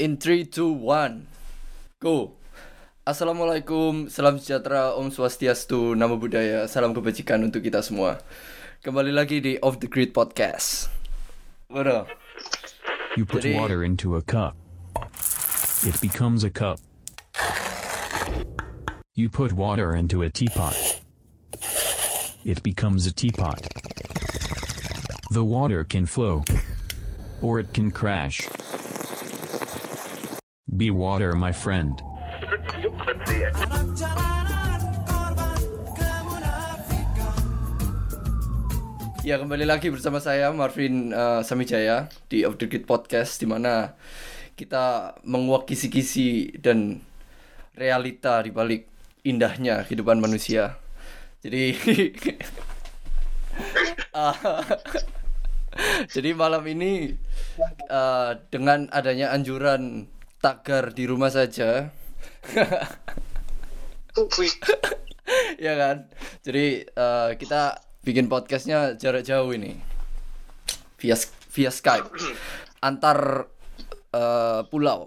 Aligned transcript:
In 0.00 0.16
3, 0.16 0.48
2, 0.48 0.80
1 0.80 2.00
Go 2.00 2.32
Assalamualaikum, 3.04 4.08
salam 4.08 4.40
sejahtera, 4.40 4.96
Om 4.96 5.12
Swastiastu, 5.12 5.92
Namo 5.92 6.16
Buddhaya, 6.16 6.64
salam 6.72 6.96
kebajikan 6.96 7.44
untuk 7.44 7.60
kita 7.60 7.84
semua 7.84 8.16
Kembali 8.80 9.12
lagi 9.12 9.44
di 9.44 9.60
Off 9.60 9.76
the 9.76 9.92
Grid 9.92 10.16
Podcast 10.16 10.88
Waduh 11.68 12.08
You 13.12 13.28
put 13.28 13.44
Jadi- 13.44 13.60
water 13.60 13.84
into 13.84 14.16
a 14.16 14.24
cup. 14.24 14.56
It 15.84 16.00
becomes 16.00 16.46
a 16.46 16.50
cup. 16.50 16.78
You 19.18 19.28
put 19.28 19.52
water 19.52 19.92
into 19.92 20.22
a 20.22 20.30
teapot. 20.30 20.78
It 22.46 22.62
becomes 22.62 23.04
a 23.04 23.12
teapot. 23.12 23.66
The 25.34 25.42
water 25.42 25.82
can 25.82 26.06
flow. 26.06 26.46
Or 27.42 27.58
it 27.58 27.74
can 27.74 27.90
crash. 27.90 28.46
Be 30.80 30.88
water, 30.88 31.36
my 31.36 31.52
friend. 31.52 32.00
Ya 39.20 39.36
kembali 39.36 39.68
lagi 39.68 39.92
bersama 39.92 40.24
saya 40.24 40.48
Marvin 40.56 41.12
uh, 41.12 41.44
Samijaya 41.44 42.08
di 42.32 42.48
Grid 42.48 42.88
Podcast 42.88 43.36
di 43.36 43.44
mana 43.44 43.92
kita 44.56 45.20
menguak 45.28 45.68
kisi-kisi 45.68 46.56
dan 46.56 47.04
realita 47.76 48.40
di 48.40 48.48
balik 48.48 48.88
indahnya 49.20 49.84
kehidupan 49.84 50.16
manusia. 50.16 50.80
Jadi 51.44 51.76
uh, 54.16 54.32
jadi 56.16 56.32
malam 56.32 56.64
ini 56.64 57.20
uh, 57.92 58.32
dengan 58.48 58.88
adanya 58.88 59.36
anjuran 59.36 60.08
tagar 60.40 60.96
di 60.96 61.04
rumah 61.06 61.30
saja. 61.30 61.92
Ya 65.62 65.78
kan? 65.78 66.10
Jadi 66.42 66.82
eh, 66.82 67.30
kita 67.38 67.78
bikin 68.02 68.26
podcastnya 68.26 68.98
jarak 68.98 69.22
jauh 69.22 69.54
ini. 69.54 69.78
Via 70.98 71.14
via 71.54 71.70
Skype. 71.70 72.10
Antar 72.82 73.46
eh, 74.10 74.66
pulau. 74.66 75.06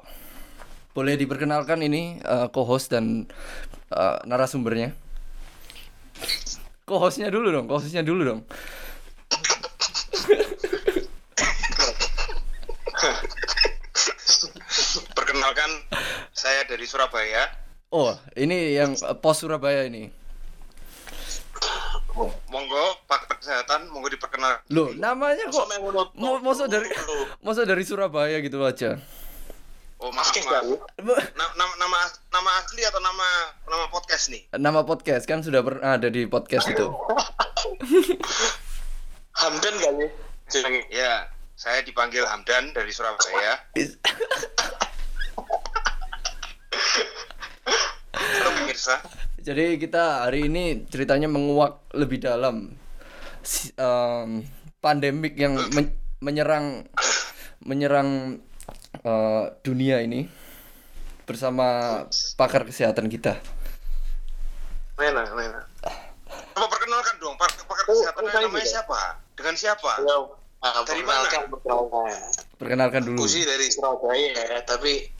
Boleh 0.95 1.19
diperkenalkan 1.19 1.83
ini 1.83 2.23
eh, 2.23 2.47
co-host 2.55 2.95
dan 2.95 3.27
eh, 3.91 4.17
narasumbernya. 4.23 4.95
Co-hostnya 6.83 7.31
dulu 7.31 7.47
dong 7.47 7.71
co-hostnya 7.71 8.03
dulu 8.03 8.21
dong 8.27 8.43
Perkenalkan, 15.43 15.75
saya 16.31 16.63
dari 16.63 16.87
Surabaya. 16.87 17.51
oh 17.91 18.15
ini 18.33 18.79
yang 18.79 18.95
pos 19.19 19.43
Surabaya 19.43 19.83
ini 19.83 20.07
Monggo, 22.47 23.03
Pak 23.03 23.27
Kesehatan, 23.27 23.91
monggo 23.91 24.07
diperkenalkan. 24.07 24.63
loh 24.71 24.95
namanya 24.95 25.43
kok 25.45 25.67
mau 26.15 26.39
masa 26.39 26.71
dari 26.71 26.87
masa 27.43 27.67
dari 27.67 27.83
Surabaya 27.83 28.39
gitu 28.39 28.63
aja 28.63 28.95
Oh, 29.99 30.15
maaf, 30.15 30.31
maaf. 30.31 30.63
Na- 31.35 31.53
nama, 31.59 31.73
nama 31.75 31.97
nama 32.31 32.49
asli 32.63 32.87
atau 32.87 33.03
nama 33.03 33.27
nama 33.67 33.91
podcast 33.91 34.31
nih? 34.31 34.47
nama 34.55 34.87
podcast 34.87 35.27
kan 35.27 35.43
sudah 35.43 35.59
pernah 35.59 35.99
ada 35.99 36.07
di 36.07 36.23
podcast 36.23 36.71
itu 36.71 36.87
Hamdan 39.43 39.75
nih? 39.75 40.07
Ya, 40.87 41.27
saya 41.53 41.83
dipanggil 41.83 42.23
Hamdan 42.23 42.71
dari 42.71 42.95
Surabaya. 42.95 43.59
Jadi 49.43 49.75
kita 49.75 50.23
hari 50.23 50.47
ini 50.47 50.87
ceritanya 50.87 51.27
menguak 51.27 51.83
lebih 51.91 52.23
dalam 52.23 52.71
em, 53.75 54.29
pandemik 54.79 55.35
yang 55.35 55.59
men- 55.75 55.99
menyerang 56.23 56.87
menyerang 57.67 58.39
eh, 59.03 59.45
dunia 59.67 59.99
ini 59.99 60.27
bersama 61.27 62.07
pakar 62.39 62.63
kesehatan 62.63 63.11
kita. 63.11 63.35
Lena, 64.95 65.27
Lena. 65.35 65.61
Coba 66.55 66.67
perkenalkan 66.69 67.15
dong, 67.19 67.35
Pak 67.35 67.67
pakar 67.67 67.83
Oh, 67.83 67.99
kesehatan 67.99 68.21
oh, 68.23 68.31
namanya 68.47 68.67
siapa? 68.67 68.99
Dengan 69.35 69.55
siapa? 69.59 69.91
Halo. 69.99 70.39
Ah, 70.63 70.79
Dari 70.87 71.03
perkenalkan, 71.03 71.39
mana? 71.43 71.51
perkenalkan. 71.51 72.19
Perkenalkan 72.55 73.01
dulu. 73.03 73.17
Aku 73.19 73.27
sih 73.27 73.43
dari 73.43 73.67
Surabaya 73.67 74.31
ya, 74.31 74.63
tapi 74.63 75.11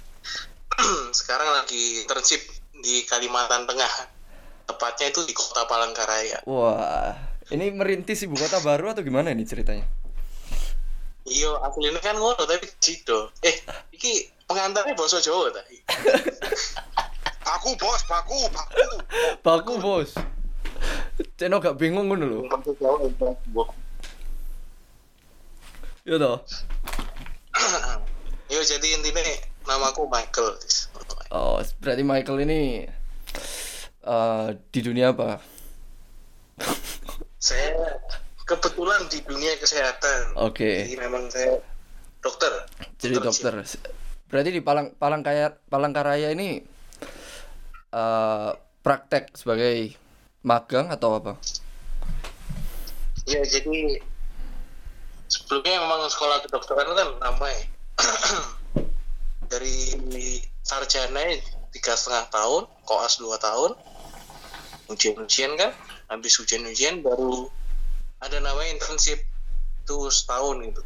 sekarang 1.19 1.49
lagi 1.53 2.03
internship 2.03 2.41
di 2.83 3.05
Kalimantan 3.05 3.69
Tengah. 3.69 3.93
Tepatnya 4.63 5.11
itu 5.11 5.21
di 5.27 5.33
Kota 5.35 5.67
Palangkaraya. 5.67 6.47
Wah, 6.47 7.13
ini 7.51 7.67
merintis 7.75 8.23
ibu 8.23 8.39
kota 8.39 8.63
baru 8.63 8.95
atau 8.95 9.03
gimana 9.03 9.35
ini 9.35 9.43
ceritanya? 9.43 9.83
Iyo, 11.27 11.59
aslinya 11.63 11.99
kan 11.99 12.15
ngono 12.15 12.39
tapi 12.47 12.67
sido. 12.79 13.31
Eh, 13.43 13.55
iki 13.95 14.27
pengantarnya 14.47 14.95
bahasa 14.95 15.19
Jawa 15.19 15.51
tadi. 15.51 15.79
Aku 17.59 17.75
bos, 17.75 18.01
baku, 18.07 18.47
baku. 18.51 18.87
Baku 19.43 19.73
bos. 19.79 20.11
Ceno 21.35 21.59
gak 21.59 21.75
bingung 21.75 22.07
ngono 22.07 22.23
lho. 22.27 22.41
Bahasa 22.47 22.71
Jawa 22.79 23.07
itu. 23.07 23.27
Ya 26.03 26.15
toh. 26.19 26.39
Yo, 28.51 28.59
jadi 28.59 28.87
intinya 28.99 29.23
namaku 29.67 30.07
Michael. 30.07 30.59
Oh, 31.33 31.57
berarti 31.81 32.03
Michael 32.05 32.39
ini 32.45 32.61
eh, 34.03 34.47
di 34.69 34.79
dunia 34.83 35.15
apa? 35.15 35.39
Saya 37.39 37.99
kebetulan 38.45 39.07
di 39.09 39.19
dunia 39.23 39.55
kesehatan. 39.57 40.37
Oke. 40.39 40.87
Jadi 40.87 40.95
memang 40.99 41.27
saya 41.31 41.59
dokter. 42.19 42.51
Jadi 42.99 43.13
dokter. 43.19 43.53
Berarti 44.29 44.49
di 44.49 44.61
Palang 44.61 44.95
Palangkaya 44.95 45.57
Palangkaraya 45.67 46.31
ini 46.33 46.63
eh 47.93 48.51
praktek 48.83 49.31
sebagai 49.37 49.95
magang 50.43 50.91
atau 50.91 51.17
apa? 51.17 51.33
Ya 53.23 53.39
jadi 53.47 54.03
sebelumnya 55.31 55.79
memang 55.79 56.11
sekolah 56.11 56.43
kedokteran 56.43 56.91
kan 56.91 57.09
lama 57.23 57.47
ya. 57.47 57.63
Dari 59.53 59.77
sarjana 60.65 61.21
tiga 61.69 61.93
setengah 61.93 62.25
tahun, 62.33 62.65
koas 62.89 63.21
dua 63.21 63.37
tahun, 63.37 63.77
ujian-ujian 64.89 65.53
kan, 65.61 65.69
habis 66.09 66.41
ujian-ujian 66.41 67.05
baru 67.05 67.53
ada 68.17 68.41
namanya 68.41 68.73
internship 68.73 69.21
itu 69.83 69.97
setahun 70.09 70.57
gitu. 70.65 70.81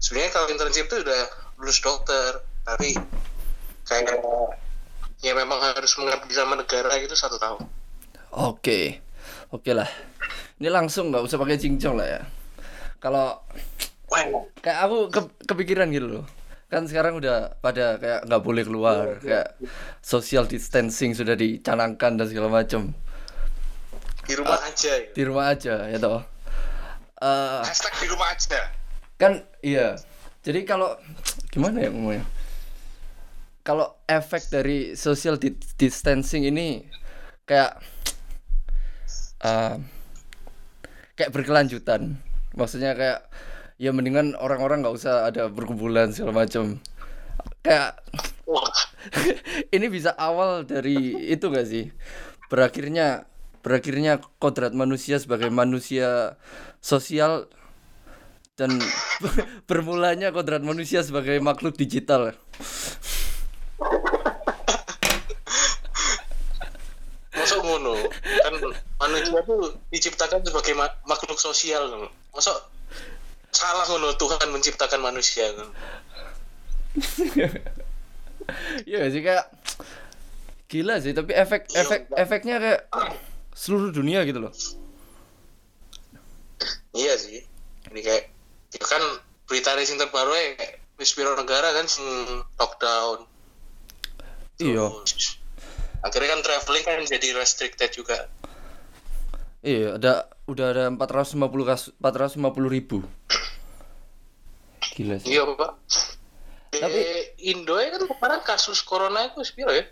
Sebenarnya 0.00 0.30
kalau 0.32 0.48
internship 0.48 0.88
itu 0.88 1.04
udah 1.04 1.22
lulus 1.60 1.84
dokter, 1.84 2.40
tapi 2.64 2.96
kayak 3.84 4.16
ya 5.20 5.36
memang 5.36 5.60
harus 5.60 5.92
mengabdi 6.00 6.32
sama 6.32 6.56
negara 6.56 6.96
gitu 7.04 7.12
satu 7.12 7.36
tahun. 7.36 7.68
Oke. 8.32 9.04
Oke 9.52 9.76
lah. 9.76 9.90
Ini 10.56 10.72
langsung 10.72 11.12
nggak 11.12 11.26
usah 11.26 11.36
pakai 11.36 11.60
cincong 11.60 12.00
lah 12.00 12.08
ya. 12.08 12.22
Kalau 12.96 13.44
kayak 14.62 14.78
aku 14.88 14.96
ke- 15.12 15.36
kepikiran 15.44 15.92
gitu 15.92 16.08
loh. 16.20 16.24
Kan 16.70 16.86
sekarang 16.86 17.18
udah 17.18 17.58
pada 17.58 17.98
kayak 17.98 18.30
nggak 18.30 18.42
boleh 18.42 18.62
keluar, 18.62 19.18
kayak 19.18 19.58
social 20.00 20.46
distancing 20.46 21.12
sudah 21.12 21.34
dicanangkan 21.34 22.14
dan 22.14 22.26
segala 22.30 22.48
macam. 22.48 22.94
di 24.22 24.38
rumah 24.38 24.62
aja 24.62 24.92
ya. 24.94 25.10
Di 25.10 25.22
rumah 25.26 25.44
aja 25.50 25.74
ya 25.90 25.98
toh. 25.98 26.22
Eh, 27.18 27.60
Hashtag 27.66 27.94
di 27.98 28.06
rumah 28.08 28.30
aja. 28.30 28.60
kan 29.20 29.44
iya 29.60 30.00
jadi 30.40 30.64
kalau 30.64 30.96
gimana 31.52 31.84
ya 31.84 31.92
ngomongnya 31.92 32.24
kalau 33.60 34.00
efek 34.08 34.48
dari 34.48 34.96
social 34.96 35.36
di- 35.36 35.52
distancing 35.76 36.48
ini 36.48 36.88
kayak 37.44 37.76
eh, 39.44 39.76
kayak 41.12 41.30
berkelanjutan 41.36 42.16
maksudnya 42.56 42.96
kayak 42.96 43.28
ya 43.80 43.96
mendingan 43.96 44.36
orang-orang 44.36 44.84
nggak 44.84 44.92
usah 44.92 45.24
ada 45.32 45.48
berkumpulan 45.48 46.12
segala 46.12 46.44
macam. 46.44 46.76
Kayak 47.64 47.96
ini 49.74 49.86
bisa 49.88 50.12
awal 50.20 50.68
dari 50.68 51.16
itu 51.32 51.48
gak 51.48 51.64
sih? 51.64 51.88
Berakhirnya 52.52 53.24
berakhirnya 53.64 54.20
kodrat 54.36 54.76
manusia 54.76 55.16
sebagai 55.16 55.48
manusia 55.48 56.36
sosial 56.84 57.48
dan 58.60 58.76
bermulanya 59.68 60.28
kodrat 60.28 60.60
manusia 60.60 61.00
sebagai 61.00 61.40
makhluk 61.40 61.80
digital. 61.80 62.36
Masuk 67.32 67.60
ngono? 67.64 67.96
Kan 68.44 68.54
manusia 69.00 69.40
tuh 69.48 69.72
diciptakan 69.88 70.44
sebagai 70.44 70.76
ma- 70.76 71.00
makhluk 71.08 71.40
sosial. 71.40 72.12
Masuk 72.36 72.60
salah 73.50 73.84
ngono 73.86 74.14
Tuhan 74.16 74.48
menciptakan 74.50 75.00
manusia 75.02 75.50
ngono. 75.54 75.72
Iya 78.82 79.06
sih 79.14 79.22
kayak 79.22 79.46
gila 80.70 80.98
sih 81.02 81.10
tapi 81.14 81.34
efek 81.34 81.70
efek 81.74 82.10
efeknya 82.14 82.56
kayak 82.62 82.80
seluruh 83.54 83.90
dunia 83.90 84.22
gitu 84.22 84.38
loh. 84.38 84.54
iya 86.90 87.14
sih 87.14 87.42
ini 87.90 88.00
kayak 88.02 88.30
ya 88.74 88.84
kan 88.86 89.02
berita 89.46 89.74
sing 89.82 89.98
terbaru 89.98 90.34
ya 90.34 90.58
kayak 90.58 90.74
wis 90.98 91.14
negara 91.14 91.74
kan 91.74 91.86
sing 91.86 92.06
lockdown 92.58 93.26
Iya. 94.60 94.92
Akhirnya 96.04 96.36
kan 96.36 96.40
traveling 96.44 96.84
kan 96.84 97.00
jadi 97.08 97.32
restricted 97.32 97.96
juga 97.96 98.28
Iya, 99.60 99.96
ada 100.00 100.28
udah 100.50 100.66
ada 100.74 100.84
450 100.90 101.38
kasus 101.64 101.90
450 102.02 102.42
ribu. 102.66 102.98
Gila 104.90 105.16
sih. 105.22 105.30
iya 105.32 105.46
pak 105.46 105.70
Tapi- 106.70 106.82
tapi 106.82 107.00
Indo 107.46 107.78
ya 107.78 107.94
kan 107.94 108.02
kemarin 108.04 108.40
kasus 108.42 108.82
corona 108.82 109.26
itu 109.26 109.40
sepiro 109.42 109.70
ya 109.70 109.86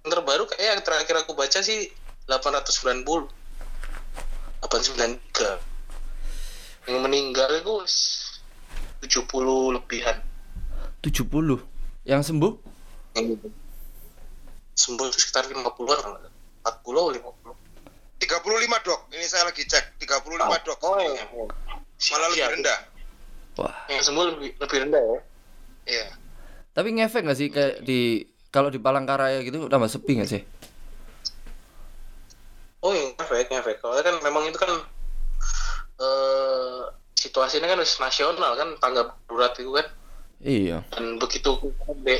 yang 0.00 0.08
terbaru 0.08 0.48
kayak 0.48 0.64
yang 0.64 0.80
terakhir 0.80 1.14
aku 1.20 1.36
baca 1.36 1.60
sih 1.60 1.92
890 2.24 3.28
893 4.60 5.60
yang 6.88 6.98
meninggal 7.00 7.48
itu 7.52 7.72
wis 7.84 7.96
70 9.04 9.76
lebihan 9.76 10.20
70. 11.00 11.60
Yang 12.04 12.22
sembuh? 12.28 12.52
yang 13.16 13.36
sembuh 14.72 15.04
itu 15.08 15.18
sekitar 15.18 15.44
50-an 15.48 15.64
40 15.64 16.28
atau 16.60 17.08
50 17.08 17.39
35 18.20 18.36
dok. 18.84 19.00
Ini 19.10 19.24
saya 19.24 19.44
lagi 19.44 19.64
cek 19.64 19.96
35 19.98 20.28
dok. 20.62 20.78
oh 20.82 21.00
iya 21.00 21.24
Malah 22.06 22.28
lebih 22.28 22.38
Siap. 22.38 22.52
rendah. 22.54 22.78
Wah. 23.56 23.74
yang 23.88 24.00
sembuh 24.00 24.24
lebih 24.30 24.50
lebih 24.56 24.78
rendah 24.84 25.02
ya 25.02 25.18
Iya. 25.86 26.06
Tapi 26.70 26.88
ngefek 26.94 27.26
gak 27.26 27.34
sih 27.34 27.48
kayak 27.48 27.82
di 27.82 28.22
kalau 28.48 28.68
di 28.68 28.78
Palangkaraya 28.78 29.42
gitu 29.42 29.66
tambah 29.66 29.86
sepi 29.86 30.16
gak 30.16 30.30
sih? 30.30 30.42
oh 32.80 32.92
iya 32.92 33.12
efek 33.14 33.52
efek 33.52 33.76
soalnya 33.76 34.00
kan 34.02 34.16
memang 34.22 34.48
itu 34.48 34.56
kan 34.56 34.72
eh 36.00 36.80
situasinya 37.12 37.68
kan 37.68 37.76
harus 37.76 38.00
nasional 38.00 38.56
kan 38.56 38.72
tanggap 38.78 39.20
darurat 39.26 39.52
itu 39.52 39.68
kan 39.70 39.86
Iya. 40.40 40.80
dan 40.88 41.20
begitu 41.20 41.60
di 42.00 42.16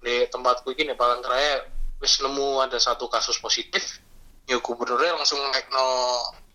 di 0.00 0.14
tempatku 0.26 0.74
ini 0.74 0.98
Palangkaraya 0.98 1.62
wis 1.98 2.18
nemu 2.18 2.58
ada 2.58 2.74
satu 2.76 3.06
kasus 3.06 3.38
positif 3.38 4.02
ya 4.48 4.56
gubernurnya 4.64 5.20
langsung 5.20 5.36
naik 5.52 5.68
no 5.68 5.86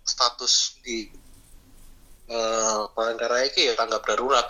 status 0.02 0.82
di 0.82 1.06
eh 2.26 2.82
Palangkaraya 2.98 3.54
ini 3.54 3.70
ya 3.70 3.74
tanggap 3.78 4.02
darurat. 4.10 4.48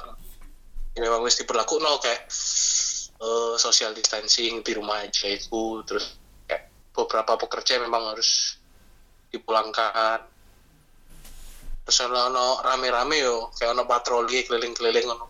Ya, 0.95 1.04
memang 1.04 1.25
wis 1.28 1.36
diberlaku 1.42 1.84
no 1.84 2.00
kayak 2.00 2.31
eh, 3.19 3.54
social 3.60 3.92
distancing 3.92 4.63
di 4.63 4.72
rumah 4.72 5.04
aja 5.04 5.28
itu 5.28 5.84
terus 5.84 6.16
kayak 6.48 6.72
beberapa 6.95 7.36
pekerja 7.36 7.84
memang 7.84 8.16
harus 8.16 8.56
dipulangkan. 9.28 10.24
Terus 11.84 11.98
ono 12.07 12.31
ono 12.31 12.48
rame-rame 12.63 13.19
yo 13.19 13.51
kayak 13.60 13.75
ono 13.75 13.84
patroli 13.84 14.48
keliling-keliling 14.48 15.07
ono. 15.12 15.28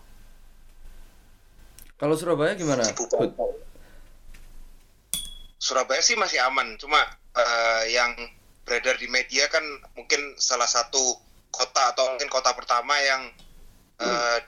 Kalau 1.98 2.14
Surabaya 2.14 2.54
gimana? 2.54 2.84
Surabaya 5.56 6.02
sih 6.04 6.14
masih 6.20 6.44
aman, 6.44 6.76
cuma 6.76 7.00
eh, 7.34 7.82
yang 7.92 8.14
beredar 8.64 8.96
di 8.96 9.06
media 9.10 9.44
kan 9.52 9.62
mungkin 9.94 10.38
salah 10.40 10.66
satu 10.66 11.20
kota 11.52 11.92
atau 11.92 12.16
mungkin 12.16 12.30
kota 12.32 12.50
pertama 12.56 12.96
yang 13.04 13.28
eh, 14.00 14.38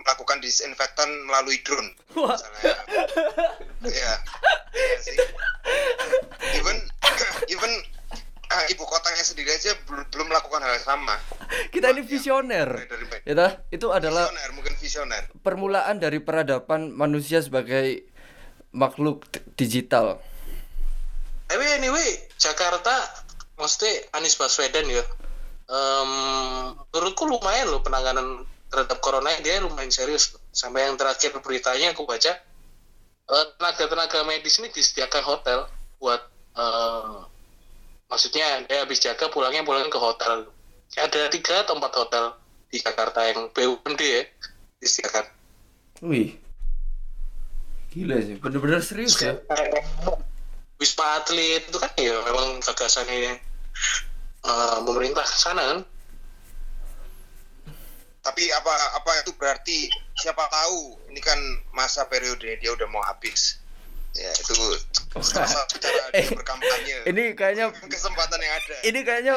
melakukan 0.00 0.40
disinfektan 0.40 1.08
melalui 1.28 1.60
drone. 1.60 1.92
Misalnya. 2.16 2.74
Iya. 3.84 4.12
Iya 4.72 4.98
sih. 5.04 5.16
Even 6.56 6.76
even 7.52 7.72
ah, 8.48 8.64
ibu 8.72 8.82
kotanya 8.88 9.20
sendiri 9.20 9.52
aja 9.52 9.76
belum 9.84 10.08
belum 10.08 10.26
melakukan 10.32 10.60
hal 10.64 10.72
yang 10.74 10.86
sama. 10.86 11.14
Kita 11.68 11.92
ini 11.92 12.02
visioner. 12.02 12.68
Media. 12.88 13.18
Ya 13.28 13.34
dah, 13.36 13.52
itu 13.68 13.86
adalah 13.92 14.32
Visioner, 14.32 14.50
mungkin 14.56 14.74
visioner. 14.80 15.22
permulaan 15.44 16.00
dari 16.00 16.18
peradaban 16.18 16.90
manusia 16.96 17.44
sebagai 17.44 18.08
makhluk 18.72 19.28
digital. 19.60 20.22
Tapi 21.50 21.66
anyway, 21.82 22.30
Jakarta, 22.38 22.94
maksudnya 23.58 24.06
Anies 24.14 24.38
Baswedan 24.38 24.86
ya, 24.86 25.02
em, 25.66 26.10
menurutku 26.94 27.26
lumayan 27.26 27.74
loh 27.74 27.82
penanganan 27.82 28.46
terhadap 28.70 29.02
corona 29.02 29.34
dia 29.42 29.58
lumayan 29.58 29.90
serius. 29.90 30.30
loh. 30.30 30.38
Sampai 30.54 30.86
yang 30.86 30.94
terakhir 30.94 31.34
beritanya 31.42 31.90
aku 31.90 32.06
baca, 32.06 32.38
eh, 33.26 33.44
tenaga-tenaga 33.58 34.22
medis 34.30 34.62
ini 34.62 34.70
disediakan 34.70 35.22
hotel 35.26 35.66
buat, 35.98 36.22
eh, 36.54 37.18
maksudnya 38.06 38.62
dia 38.70 38.86
habis 38.86 39.02
jaga 39.02 39.26
pulangnya 39.26 39.66
pulang 39.66 39.90
ke 39.90 39.98
hotel. 39.98 40.46
Ada 40.94 41.34
tiga 41.34 41.66
atau 41.66 41.74
empat 41.74 41.92
hotel 41.98 42.24
di 42.70 42.78
Jakarta 42.78 43.26
yang 43.26 43.50
BUMD 43.50 44.02
ya 44.06 44.22
disediakan. 44.78 45.26
Wih. 46.06 46.38
Gila 47.90 48.22
sih, 48.22 48.38
bener-bener 48.38 48.78
serius 48.86 49.18
ya. 49.18 49.34
Wisma 50.80 51.20
Atlet 51.20 51.68
itu 51.68 51.76
kan 51.76 51.92
ya 51.94 52.16
memang 52.24 52.58
gagasannya 52.58 53.36
eh, 54.40 54.78
pemerintah 54.80 55.28
sana 55.28 55.62
kan. 55.62 55.78
Tapi 58.20 58.52
apa 58.52 58.72
apa 58.96 59.10
itu 59.20 59.32
berarti 59.36 59.88
siapa 60.12 60.44
tahu 60.48 60.96
ini 61.08 61.20
kan 61.20 61.36
masa 61.72 62.04
periode 62.04 62.44
dia 62.56 62.70
udah 62.72 62.88
mau 62.88 63.00
habis. 63.00 63.60
Ya 64.10 64.32
itu 64.32 64.52
Eh, 66.10 66.26
berkampanye. 66.26 67.06
Ini 67.06 67.22
kayaknya 67.38 67.70
kesempatan 67.70 68.42
yang 68.42 68.54
ada. 68.58 68.74
ini 68.82 69.00
kayaknya 69.06 69.34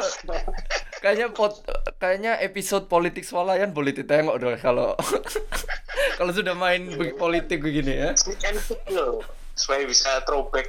kayaknya 0.97 1.27
pot, 1.29 1.61
kayaknya 2.01 2.41
episode 2.41 2.89
politik 2.89 3.21
swalayan 3.21 3.69
boleh 3.69 3.93
ditengok 3.93 4.35
dong 4.41 4.57
kalau 4.57 4.97
kalau 6.17 6.31
sudah 6.33 6.57
main 6.57 6.89
be- 6.89 7.13
politik 7.13 7.61
begini 7.61 7.93
ya. 7.93 8.09
Supaya 9.53 9.83
bisa 9.83 10.21
throwback. 10.23 10.67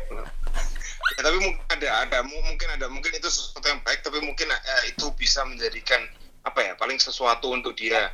Ya, 1.14 1.20
tapi 1.20 1.36
mungkin 1.38 1.60
ada 1.68 1.88
ada 2.02 2.18
mu- 2.22 2.42
mungkin 2.42 2.68
ada 2.70 2.86
mungkin 2.86 3.12
itu 3.12 3.28
sesuatu 3.28 3.64
yang 3.64 3.80
baik 3.80 4.00
tapi 4.00 4.18
mungkin 4.18 4.48
eh, 4.48 4.82
itu 4.88 5.08
bisa 5.14 5.44
menjadikan 5.44 6.00
apa 6.42 6.60
ya 6.60 6.72
paling 6.74 6.96
sesuatu 6.96 7.48
untuk 7.48 7.72
dia 7.72 8.08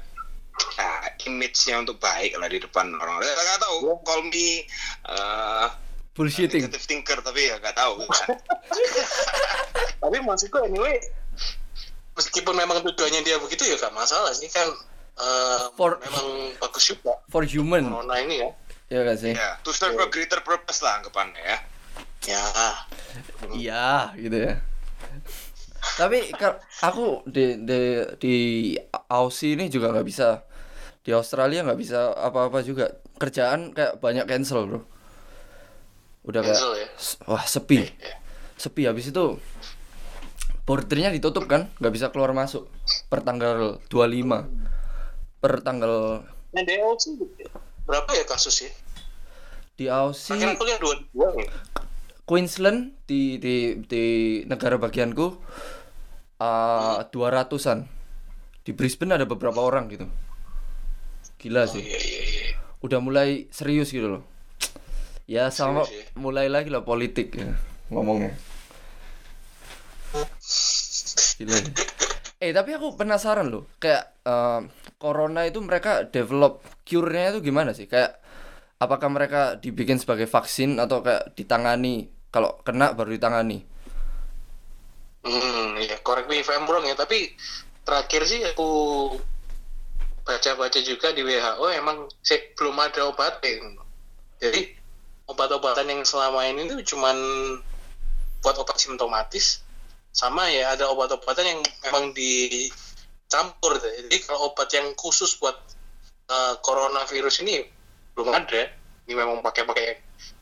ya, 0.76 0.88
image-nya 1.24 1.80
untuk 1.80 1.96
baik 1.96 2.34
lah 2.34 2.46
di 2.46 2.58
depan 2.58 2.90
orang. 2.92 3.18
Ya, 3.20 3.30
nggak 3.32 3.60
tahu. 3.60 3.76
Call 4.02 4.22
me 4.24 4.66
eh, 5.06 5.66
Bullshitting. 6.10 6.66
negative 6.66 6.84
thinker 6.84 7.18
tapi 7.20 7.46
ya 7.46 7.56
nggak 7.56 7.74
tahu. 7.74 8.02
Tapi 10.00 10.16
maksudku 10.18 10.58
anyway, 10.60 10.96
meskipun 12.12 12.56
memang 12.56 12.80
tujuannya 12.82 13.20
dia 13.20 13.36
begitu 13.36 13.64
ya 13.64 13.76
gak 13.76 13.92
masalah 13.92 14.32
sih 14.32 14.48
kan. 14.48 14.66
eh, 15.16 15.64
For- 15.76 16.00
memang 16.00 16.56
bagus 16.56 16.88
juga 16.88 17.20
For 17.28 17.44
human. 17.44 17.84
corona 17.86 18.16
ini 18.18 18.40
ya. 18.40 18.50
Ya 18.90 19.06
gak 19.06 19.18
sih? 19.22 19.32
ya, 19.32 19.54
to 19.62 19.70
serve 19.70 19.94
a 20.02 20.10
greater 20.10 20.42
purpose 20.42 20.82
lah 20.82 20.98
anggapannya 20.98 21.38
ya. 21.38 21.58
Ya, 22.26 22.44
Iya, 23.54 23.88
gitu 24.18 24.36
ya. 24.36 24.54
Tapi 25.96 26.34
aku 26.82 27.24
di 27.24 27.56
di 27.64 27.80
di 28.20 28.34
Aussie 29.08 29.54
ini 29.56 29.72
juga 29.72 29.94
nggak 29.94 30.06
bisa. 30.06 30.44
Di 31.00 31.14
Australia 31.16 31.64
nggak 31.64 31.80
bisa 31.80 32.12
apa-apa 32.12 32.60
juga. 32.60 32.98
Kerjaan 33.16 33.72
kayak 33.72 34.02
banyak 34.02 34.26
cancel 34.26 34.66
bro. 34.68 34.80
Udah 36.26 36.44
kayak 36.44 36.58
cancel 36.58 36.72
ya. 36.76 36.88
s- 36.98 37.18
wah 37.24 37.44
sepi, 37.46 37.88
sepi. 38.58 38.82
Habis 38.84 39.14
itu 39.14 39.24
bordernya 40.68 41.10
ditutup 41.10 41.48
kan, 41.48 41.70
nggak 41.80 41.94
bisa 41.94 42.06
keluar 42.12 42.30
masuk. 42.36 42.68
Per 43.08 43.20
tanggal 43.24 43.80
25 43.88 44.46
per 45.40 45.64
tanggal 45.64 46.26
Nah, 46.50 46.62
DO 46.66 46.90
sih 46.98 47.14
berapa 47.90 48.10
ya 48.14 48.22
kasus 48.22 48.62
ya? 48.62 48.70
di 49.80 49.88
Aussie 49.88 50.36
Akhirnya 50.36 50.60
aku 50.60 50.64
lihat 50.68 50.80
dua 50.84 50.94
dua 51.16 51.28
ya. 51.40 51.48
Queensland 52.28 52.92
di 53.08 53.40
di 53.40 53.80
di 53.88 54.04
negara 54.44 54.76
bagianku 54.76 55.26
uh, 56.36 57.00
200-an. 57.08 57.88
Di 58.60 58.70
Brisbane 58.76 59.16
ada 59.16 59.24
beberapa 59.24 59.64
orang 59.64 59.88
gitu. 59.88 60.06
Gila 61.40 61.64
sih. 61.64 61.80
Iya 61.80 61.98
iya 61.98 62.22
iya. 62.28 62.44
Udah 62.84 63.00
mulai 63.00 63.48
serius 63.48 63.88
gitu 63.90 64.20
loh. 64.20 64.22
Ya 65.24 65.48
sama 65.48 65.88
Serius 65.88 66.12
ya? 66.12 66.20
mulai 66.20 66.46
lagi 66.52 66.68
lah 66.68 66.84
politik 66.84 67.34
ya 67.34 67.56
ngomongnya. 67.88 68.36
Gila. 71.40 71.56
Eh 72.40 72.56
tapi 72.56 72.72
aku 72.72 72.96
penasaran 72.96 73.52
loh, 73.52 73.68
kayak 73.76 74.16
uh, 74.24 74.64
corona 74.96 75.44
itu 75.44 75.60
mereka 75.60 76.08
develop 76.08 76.64
cure-nya 76.88 77.36
itu 77.36 77.44
gimana 77.44 77.76
sih? 77.76 77.84
Kayak 77.84 78.16
apakah 78.80 79.12
mereka 79.12 79.60
dibikin 79.60 80.00
sebagai 80.00 80.24
vaksin 80.24 80.80
atau 80.80 81.04
kayak 81.04 81.36
ditangani 81.36 82.08
kalau 82.32 82.56
kena 82.64 82.96
baru 82.96 83.12
ditangani? 83.12 83.60
Hmm, 85.20 85.76
ya 85.84 86.00
correct 86.00 86.32
me 86.32 86.40
if 86.40 86.48
I'm 86.48 86.64
wrong 86.64 86.88
ya, 86.88 86.96
tapi 86.96 87.28
terakhir 87.84 88.24
sih 88.24 88.40
aku 88.40 88.68
baca-baca 90.24 90.80
juga 90.80 91.12
di 91.12 91.20
WHO 91.20 91.66
emang 91.76 92.08
sih 92.24 92.56
belum 92.56 92.80
ada 92.80 93.04
obatnya. 93.04 93.84
Jadi 94.40 94.64
obat-obatan 95.28 95.92
yang 95.92 96.08
selama 96.08 96.48
ini 96.48 96.72
tuh 96.72 96.80
cuman 96.88 97.16
buat 98.40 98.56
obat 98.56 98.80
simptomatis 98.80 99.60
sama 100.10 100.50
ya 100.50 100.74
ada 100.74 100.90
obat-obatan 100.90 101.46
yang 101.46 101.60
memang 101.86 102.10
dicampur 102.12 103.78
jadi 103.78 104.16
kalau 104.26 104.50
obat 104.50 104.68
yang 104.74 104.90
khusus 104.98 105.38
buat 105.38 105.54
uh, 106.30 106.54
coronavirus 106.62 107.42
ini 107.44 107.66
belum 108.14 108.30
ada. 108.30 108.70
Ini 109.08 109.12
memang 109.18 109.42
pakai-pakai 109.42 109.98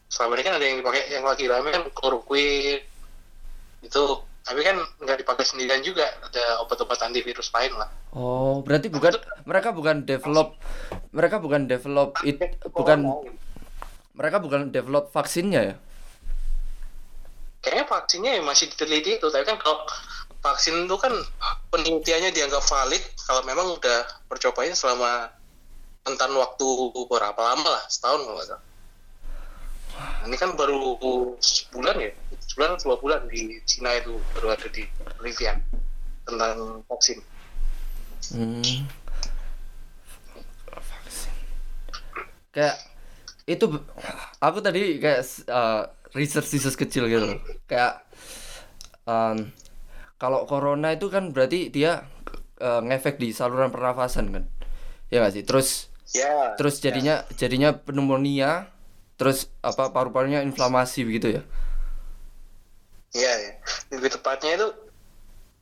selama 0.08 0.37
ini 0.40 0.44
kan 0.44 0.54
ada 0.56 0.64
yang 0.64 0.76
dipakai 0.80 1.02
yang 1.08 1.25
lagi 1.25 1.44
rame 1.48 1.68
kan 1.72 1.84
chloroquine. 1.96 2.84
Itu 3.80 4.25
tapi 4.44 4.64
kan 4.64 4.80
nggak 5.00 5.25
dipakai 5.25 5.44
sendirian 5.44 5.80
juga. 5.80 6.04
Ada 6.28 6.64
obat-obat 6.64 7.00
antivirus 7.00 7.52
lain 7.56 7.72
lah. 7.76 7.88
Oh, 8.12 8.60
berarti 8.60 8.92
bukan 8.92 9.16
mereka 9.48 9.72
bukan 9.72 10.04
develop 10.04 10.56
mereka 11.12 11.37
bukan 11.40 11.68
develop 11.68 12.16
it 12.25 12.40
bukan 12.72 13.04
mereka 14.16 14.37
bukan 14.42 14.75
develop 14.75 15.14
vaksinnya 15.14 15.62
ya? 15.64 15.75
Kayaknya 17.68 17.84
vaksinnya 17.84 18.32
ya 18.40 18.42
masih 18.42 18.72
diteliti 18.72 19.20
itu 19.20 19.28
tapi 19.28 19.44
kan 19.44 19.60
kalau 19.60 19.84
vaksin 20.40 20.88
itu 20.88 20.96
kan 20.96 21.12
penelitiannya 21.68 22.32
dianggap 22.32 22.64
valid 22.64 23.04
kalau 23.28 23.44
memang 23.44 23.76
udah 23.76 24.08
percobanya 24.25 24.72
selama 24.72 25.28
rentan 26.08 26.32
waktu 26.32 26.66
berapa 27.04 27.37
lama 27.37 27.68
lah 27.68 27.84
setahun 27.92 28.25
kalau 28.25 28.40
nggak 28.40 28.60
ini 30.25 30.37
kan 30.40 30.56
baru 30.56 30.96
sebulan 31.37 32.00
ya 32.00 32.10
sebulan 32.48 32.80
dua 32.80 32.96
bulan 32.96 33.20
di 33.28 33.60
Cina 33.68 33.92
itu 34.00 34.16
baru 34.32 34.56
ada 34.56 34.68
di 34.72 34.88
penelitian 35.04 35.60
tentang 36.25 36.80
vaksin 36.88 37.20
Hmm. 38.28 38.60
Kayak 42.52 42.76
itu 43.48 43.64
aku 44.42 44.58
tadi 44.60 45.00
kayak 45.00 45.25
uh, 45.48 45.88
research 46.17 46.49
research 46.53 46.79
kecil 46.79 47.09
gitu. 47.09 47.41
Kayak 47.69 48.05
um, 49.05 49.53
kalau 50.17 50.45
corona 50.45 50.95
itu 50.95 51.09
kan 51.12 51.31
berarti 51.31 51.69
dia 51.69 52.09
uh, 52.61 52.81
ngefek 52.85 53.21
di 53.21 53.33
saluran 53.33 53.73
pernafasan 53.73 54.33
kan. 54.33 54.45
Ya 55.09 55.25
nggak 55.25 55.35
sih? 55.35 55.45
Terus 55.45 55.69
ya 56.12 56.57
terus 56.57 56.81
jadinya 56.81 57.25
jadinya 57.37 57.77
pneumonia, 57.77 58.73
terus 59.21 59.53
apa 59.61 59.93
paru-parunya 59.93 60.45
inflamasi 60.45 61.05
begitu 61.05 61.41
ya. 61.41 61.43
Iya, 63.09 63.33
ya. 63.41 63.53
lebih 63.97 64.21
tepatnya 64.21 64.61
itu 64.61 64.69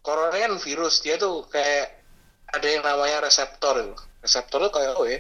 corona 0.03 0.35
kan 0.35 0.59
virus 0.59 0.99
dia 0.99 1.15
tuh 1.15 1.47
kayak 1.47 1.95
ada 2.51 2.67
yang 2.67 2.83
namanya 2.83 3.23
reseptor 3.23 3.75
itu. 3.79 3.95
Reseptor 4.23 4.67
itu 4.67 4.71
kayak 4.75 4.93
oh 4.99 5.07
ya, 5.07 5.19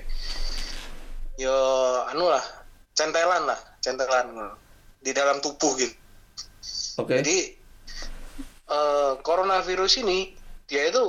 yo 1.38 1.56
anu 2.10 2.26
lah, 2.26 2.42
centelan 2.98 3.46
lah, 3.46 3.60
centelan 3.78 4.26
di 5.06 5.14
dalam 5.14 5.38
tubuh 5.38 5.78
gitu. 5.78 5.94
Oke. 6.98 7.22
Jadi 7.22 7.54
eh, 8.66 9.12
coronavirus 9.22 10.02
ini 10.02 10.34
dia 10.66 10.90
itu 10.90 11.04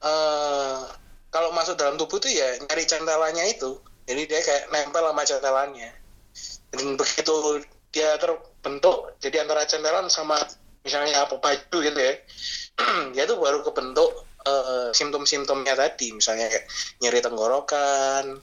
eh, 0.00 0.80
kalau 1.28 1.52
masuk 1.52 1.76
dalam 1.76 2.00
tubuh 2.00 2.16
itu 2.16 2.32
ya 2.32 2.56
nyari 2.64 2.88
centelannya 2.88 3.44
itu. 3.52 3.76
Jadi 4.08 4.22
dia 4.24 4.40
kayak 4.40 4.72
nempel 4.72 5.04
sama 5.04 5.22
centelannya. 5.28 5.90
Dan 6.72 6.96
begitu 6.96 7.60
dia 7.92 8.16
terbentuk 8.16 9.16
jadi 9.20 9.44
antara 9.44 9.68
centelan 9.68 10.08
sama 10.08 10.40
misalnya 10.80 11.28
apa 11.28 11.36
baju 11.36 11.78
gitu 11.84 12.00
ya. 12.00 12.14
dia 13.14 13.28
tuh 13.28 13.36
baru 13.36 13.60
kebentuk 13.60 14.24
eh, 14.48 14.88
simptom-simptomnya 14.96 15.76
tadi 15.76 16.16
misalnya 16.16 16.48
kayak 16.48 16.64
nyeri 17.04 17.20
tenggorokan, 17.20 18.40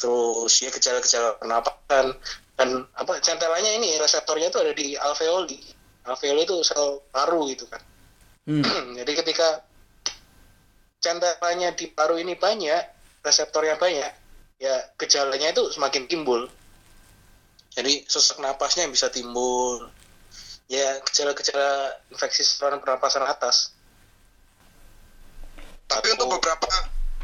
terus 0.00 0.52
ya 0.58 0.74
gejala-gejala 0.74 1.38
pernapasan 1.38 2.18
dan 2.54 2.86
apa 2.94 3.18
centelannya 3.18 3.82
ini 3.82 3.98
reseptornya 3.98 4.50
itu 4.50 4.58
ada 4.62 4.72
di 4.74 4.94
alveoli. 4.94 5.58
Alveoli 6.06 6.42
itu 6.46 6.62
sel 6.62 7.02
paru 7.10 7.50
gitu 7.50 7.66
kan. 7.66 7.82
Hmm. 8.46 8.62
Jadi 8.98 9.12
ketika 9.18 9.66
centelannya 11.02 11.74
di 11.74 11.90
paru 11.90 12.14
ini 12.14 12.38
banyak, 12.38 12.82
reseptornya 13.26 13.74
banyak, 13.74 14.12
ya 14.62 14.76
gejalanya 14.94 15.50
itu 15.50 15.74
semakin 15.74 16.06
timbul. 16.06 16.46
Jadi 17.74 18.06
sesak 18.06 18.38
napasnya 18.38 18.86
bisa 18.86 19.10
timbul. 19.10 19.90
Ya 20.70 21.02
gejala-gejala 21.04 21.98
infeksi 22.14 22.46
saluran 22.46 22.78
pernapasan 22.78 23.26
atas. 23.26 23.74
Tapi 25.90 26.06
untuk 26.14 26.38
beberapa 26.38 26.70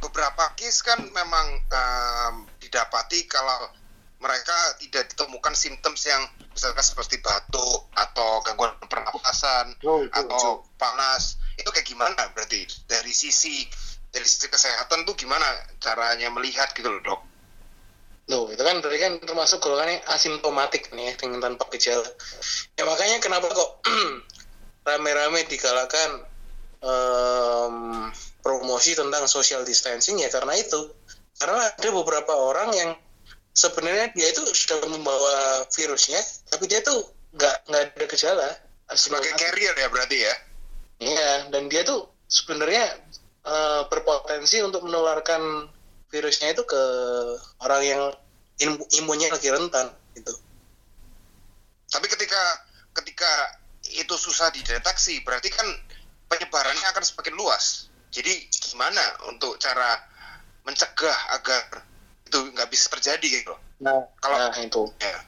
beberapa 0.03 0.45
case 0.59 0.83
kan 0.85 1.01
memang 1.01 1.47
em, 1.71 2.35
didapati 2.61 3.25
kalau 3.31 3.73
mereka 4.21 4.57
tidak 4.77 5.09
ditemukan 5.17 5.57
simptoms 5.57 6.05
yang 6.05 6.23
misalkan 6.53 6.85
seperti 6.85 7.25
batuk 7.25 7.89
atau 7.97 8.45
gangguan 8.45 8.77
pernapasan 8.85 9.73
Oh, 9.81 10.05
itu, 10.05 10.13
atau 10.13 10.65
panas 10.77 11.41
itu 11.57 11.69
kayak 11.73 11.89
gimana 11.89 12.23
berarti 12.37 12.69
dari 12.85 13.13
sisi 13.13 13.65
dari 14.13 14.27
sisi 14.27 14.53
kesehatan 14.53 15.09
tuh 15.09 15.17
gimana 15.17 15.47
caranya 15.81 16.29
melihat 16.29 16.69
gitu 16.77 16.91
loh 16.91 17.01
dok? 17.01 17.21
Loh, 18.31 18.47
itu 18.47 18.63
kan 18.63 18.79
berarti 18.79 18.99
kan 19.03 19.13
termasuk 19.25 19.59
golongannya 19.59 20.07
asimptomatik 20.07 20.95
nih 20.95 21.11
ya, 21.11 21.13
dengan 21.19 21.51
tanpa 21.51 21.67
gejala. 21.75 22.07
Ya 22.79 22.87
makanya 22.87 23.19
kenapa 23.19 23.51
kok 23.51 23.83
rame-rame 24.87 25.51
digalakan 25.51 26.23
em, 26.79 27.75
promosi 28.39 28.95
tentang 28.95 29.27
social 29.27 29.67
distancing 29.67 30.23
ya 30.23 30.31
karena 30.31 30.55
itu. 30.55 30.95
Karena 31.41 31.73
ada 31.73 31.89
beberapa 31.91 32.37
orang 32.37 32.71
yang 32.77 32.91
sebenarnya 33.61 34.07
dia 34.17 34.29
itu 34.33 34.41
sudah 34.57 34.81
membawa 34.89 35.69
virusnya, 35.69 36.21
tapi 36.49 36.65
dia 36.65 36.81
tuh 36.81 37.05
nggak 37.37 37.69
nggak 37.69 37.83
ada 37.93 38.05
gejala. 38.09 38.49
Sebagai 38.97 39.37
carrier 39.37 39.77
ya 39.77 39.87
berarti 39.93 40.19
ya? 40.19 40.35
Iya, 41.01 41.31
dan 41.53 41.69
dia 41.69 41.85
tuh 41.85 42.09
sebenarnya 42.27 42.97
eh, 43.45 43.83
berpotensi 43.93 44.65
untuk 44.65 44.89
menularkan 44.89 45.69
virusnya 46.11 46.57
itu 46.57 46.65
ke 46.67 46.83
orang 47.63 47.83
yang 47.87 48.03
im- 48.65 48.89
imunnya 48.99 49.31
lagi 49.31 49.53
rentan 49.53 49.95
gitu. 50.17 50.35
Tapi 51.91 52.07
ketika 52.11 52.43
ketika 52.97 53.33
itu 53.95 54.15
susah 54.19 54.51
dideteksi, 54.51 55.23
berarti 55.23 55.51
kan 55.55 55.67
penyebarannya 56.27 56.87
akan 56.91 57.05
semakin 57.05 57.35
luas. 57.39 57.91
Jadi 58.11 58.51
gimana 58.51 59.31
untuk 59.31 59.55
cara 59.63 60.03
mencegah 60.67 61.19
agar 61.39 61.90
itu 62.31 62.39
nggak 62.55 62.71
bisa 62.71 62.87
terjadi 62.95 63.27
gitu? 63.43 63.51
loh? 63.51 63.61
Nah, 63.83 64.07
Kalau 64.23 64.39
nah 64.39 64.55
itu. 64.55 64.87
ya, 65.03 65.19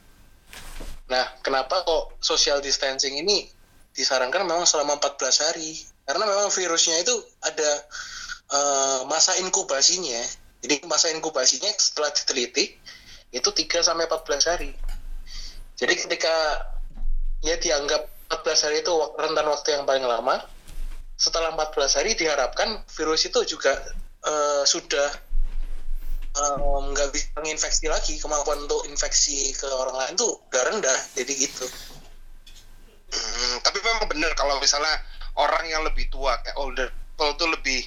Nah, 1.10 1.28
kenapa 1.44 1.82
kok 1.84 2.16
social 2.24 2.62
distancing 2.64 3.18
ini 3.18 3.44
disarankan 3.92 4.48
memang 4.48 4.64
selama 4.64 4.96
14 4.96 5.44
hari? 5.44 5.76
Karena 6.08 6.24
memang 6.24 6.48
virusnya 6.48 7.02
itu 7.02 7.12
ada 7.44 7.70
eh, 8.48 9.00
masa 9.10 9.36
inkubasinya. 9.42 10.22
Jadi 10.62 10.86
masa 10.86 11.10
inkubasinya 11.10 11.68
setelah 11.74 12.14
diteliti 12.14 12.70
itu 13.34 13.48
3 13.50 13.82
sampai 13.82 14.06
14 14.06 14.50
hari. 14.54 14.70
Jadi 15.76 15.94
ketika 16.06 16.34
ya 17.42 17.58
dianggap 17.58 18.06
14 18.30 18.64
hari 18.70 18.76
itu 18.86 18.94
rentan 19.18 19.46
waktu 19.50 19.68
yang 19.74 19.84
paling 19.84 20.06
lama, 20.06 20.38
setelah 21.18 21.52
14 21.52 21.98
hari 21.98 22.14
diharapkan 22.16 22.80
virus 22.88 23.26
itu 23.28 23.42
juga 23.44 23.74
eh, 24.24 24.62
sudah 24.64 25.31
nggak 26.32 27.12
bisa 27.12 27.28
menginfeksi 27.36 27.86
lagi 27.86 28.16
kemampuan 28.16 28.56
untuk 28.60 28.84
infeksi 28.86 29.52
ke 29.52 29.68
orang 29.68 29.92
lain 29.94 30.14
tuh 30.14 30.40
udah 30.48 30.62
rendah 30.66 30.98
jadi 31.14 31.32
gitu 31.38 31.66
Hmm, 33.12 33.60
tapi 33.60 33.76
memang 33.78 34.08
benar 34.08 34.32
kalau 34.32 34.56
misalnya 34.56 34.96
orang 35.36 35.68
yang 35.68 35.84
lebih 35.84 36.08
tua 36.08 36.40
kayak 36.40 36.56
older 36.56 36.88
people 36.88 37.28
tuh 37.36 37.44
lebih 37.44 37.84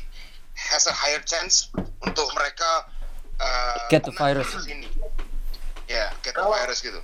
has 0.53 0.85
a 0.85 0.93
higher 0.93 1.17
chance 1.25 1.73
untuk 1.99 2.29
mereka 2.31 2.85
uh, 3.41 3.89
Get 3.89 4.05
the 4.05 4.13
virus. 4.13 4.53
ini. 4.69 4.85
Ya, 5.89 6.13
get 6.21 6.37
the 6.37 6.39
Kalau- 6.39 6.53
virus 6.53 6.77
gitu. 6.79 7.01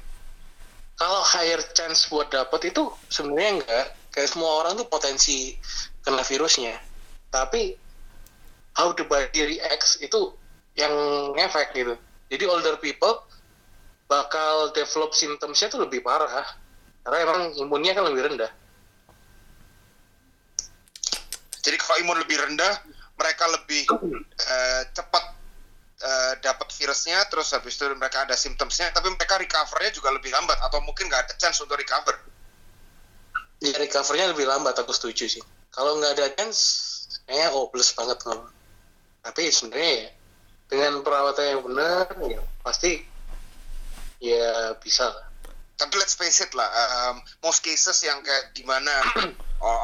kalau 0.94 1.26
higher 1.26 1.58
chance 1.74 2.06
buat 2.06 2.30
dapet 2.30 2.70
itu 2.70 2.94
sebenarnya 3.10 3.58
enggak 3.58 3.86
kayak 4.14 4.30
semua 4.30 4.62
orang 4.62 4.78
tuh 4.78 4.86
potensi 4.86 5.58
kena 6.00 6.22
virusnya 6.22 6.78
tapi 7.28 7.74
how 8.78 8.94
the 8.94 9.02
body 9.02 9.58
reacts 9.58 9.98
itu 9.98 10.30
yang 10.76 10.94
ngefek 11.36 11.76
gitu. 11.76 11.94
Jadi 12.32 12.44
older 12.48 12.80
people 12.80 13.28
bakal 14.08 14.72
develop 14.76 15.12
symptomsnya 15.16 15.68
tuh 15.72 15.84
lebih 15.84 16.04
parah. 16.04 16.48
Karena 17.02 17.18
emang 17.24 17.42
imunnya 17.58 17.98
kan 17.98 18.06
lebih 18.08 18.24
rendah. 18.32 18.52
Jadi 21.62 21.78
kalau 21.78 21.98
imun 22.02 22.18
lebih 22.26 22.38
rendah, 22.42 22.74
mereka 23.18 23.46
lebih 23.50 23.86
eh, 24.38 24.82
cepat 24.92 25.24
eh, 26.02 26.34
dapat 26.42 26.68
virusnya, 26.74 27.22
terus 27.30 27.54
habis 27.54 27.78
itu 27.78 27.86
mereka 27.94 28.26
ada 28.26 28.34
symptomsnya, 28.34 28.90
tapi 28.94 29.14
mereka 29.14 29.38
recovernya 29.38 29.92
juga 29.94 30.10
lebih 30.10 30.34
lambat 30.34 30.58
atau 30.58 30.82
mungkin 30.82 31.06
nggak 31.10 31.30
ada 31.30 31.34
chance 31.38 31.62
untuk 31.62 31.78
recover. 31.78 32.18
ya 33.62 33.78
recovernya 33.78 34.34
lebih 34.34 34.50
lambat 34.50 34.74
aku 34.82 34.90
setuju 34.90 35.30
sih. 35.30 35.44
Kalau 35.70 36.02
nggak 36.02 36.18
ada 36.18 36.34
chance 36.34 36.90
kayaknya 37.30 37.54
hopeless 37.54 37.94
banget 37.94 38.18
kalau 38.26 38.50
tapi 39.22 39.54
sebenarnya 39.54 39.92
ya 39.94 40.08
dengan 40.72 41.04
perawatan 41.04 41.46
yang 41.52 41.62
benar 41.68 42.08
ya 42.24 42.40
pasti 42.64 43.04
ya 44.24 44.72
bisa 44.80 45.12
lah 45.12 45.28
tapi 45.76 46.00
let's 46.00 46.16
face 46.16 46.40
it 46.40 46.52
lah 46.56 46.72
um, 47.12 47.20
most 47.44 47.60
cases 47.60 48.00
yang 48.08 48.24
kayak 48.24 48.56
di 48.56 48.64
mana 48.64 48.92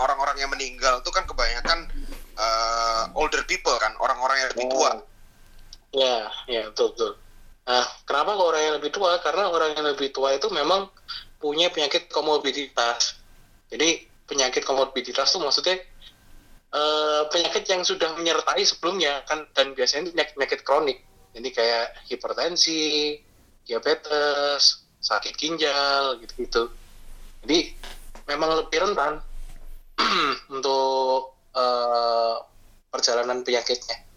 orang-orang 0.08 0.39
yang 0.39 0.48
meninggal 0.48 1.03
itu 1.03 1.12
kan 1.12 1.27
kebanyakan 1.27 1.91
uh, 2.39 3.12
older 3.20 3.44
people 3.44 3.75
kan 3.75 3.91
orang-orang 4.00 4.39
yang 4.39 4.50
lebih 4.56 4.72
tua 4.72 5.03
Ya, 5.96 6.27
ya 6.51 6.67
betul 6.72 6.91
betul. 6.94 7.12
Nah, 7.67 7.86
kenapa 8.08 8.36
kok 8.36 8.48
orang 8.48 8.63
yang 8.63 8.75
lebih 8.79 8.91
tua? 8.91 9.12
Karena 9.24 9.44
orang 9.51 9.75
yang 9.75 9.86
lebih 9.88 10.10
tua 10.12 10.36
itu 10.36 10.48
memang 10.51 10.88
punya 11.39 11.72
penyakit 11.72 12.12
komorbiditas. 12.12 13.20
Jadi 13.72 14.08
penyakit 14.27 14.63
komorbiditas 14.63 15.32
itu 15.32 15.39
maksudnya 15.39 15.79
eh, 16.74 17.21
penyakit 17.31 17.63
yang 17.69 17.81
sudah 17.86 18.15
menyertai 18.17 18.63
sebelumnya 18.63 19.24
kan 19.29 19.45
dan 19.53 19.71
biasanya 19.77 20.09
itu 20.09 20.12
penyakit, 20.15 20.33
penyakit 20.36 20.62
kronik. 20.65 21.00
Jadi 21.38 21.50
kayak 21.53 21.86
hipertensi, 22.09 23.17
diabetes, 23.67 24.88
sakit 24.97 25.33
ginjal 25.38 26.17
gitu-gitu. 26.24 26.71
Jadi 27.45 27.59
memang 28.25 28.65
lebih 28.65 28.77
rentan 28.83 29.21
untuk 30.55 31.38
eh, 31.55 32.36
perjalanan 32.91 33.43
penyakitnya. 33.45 34.07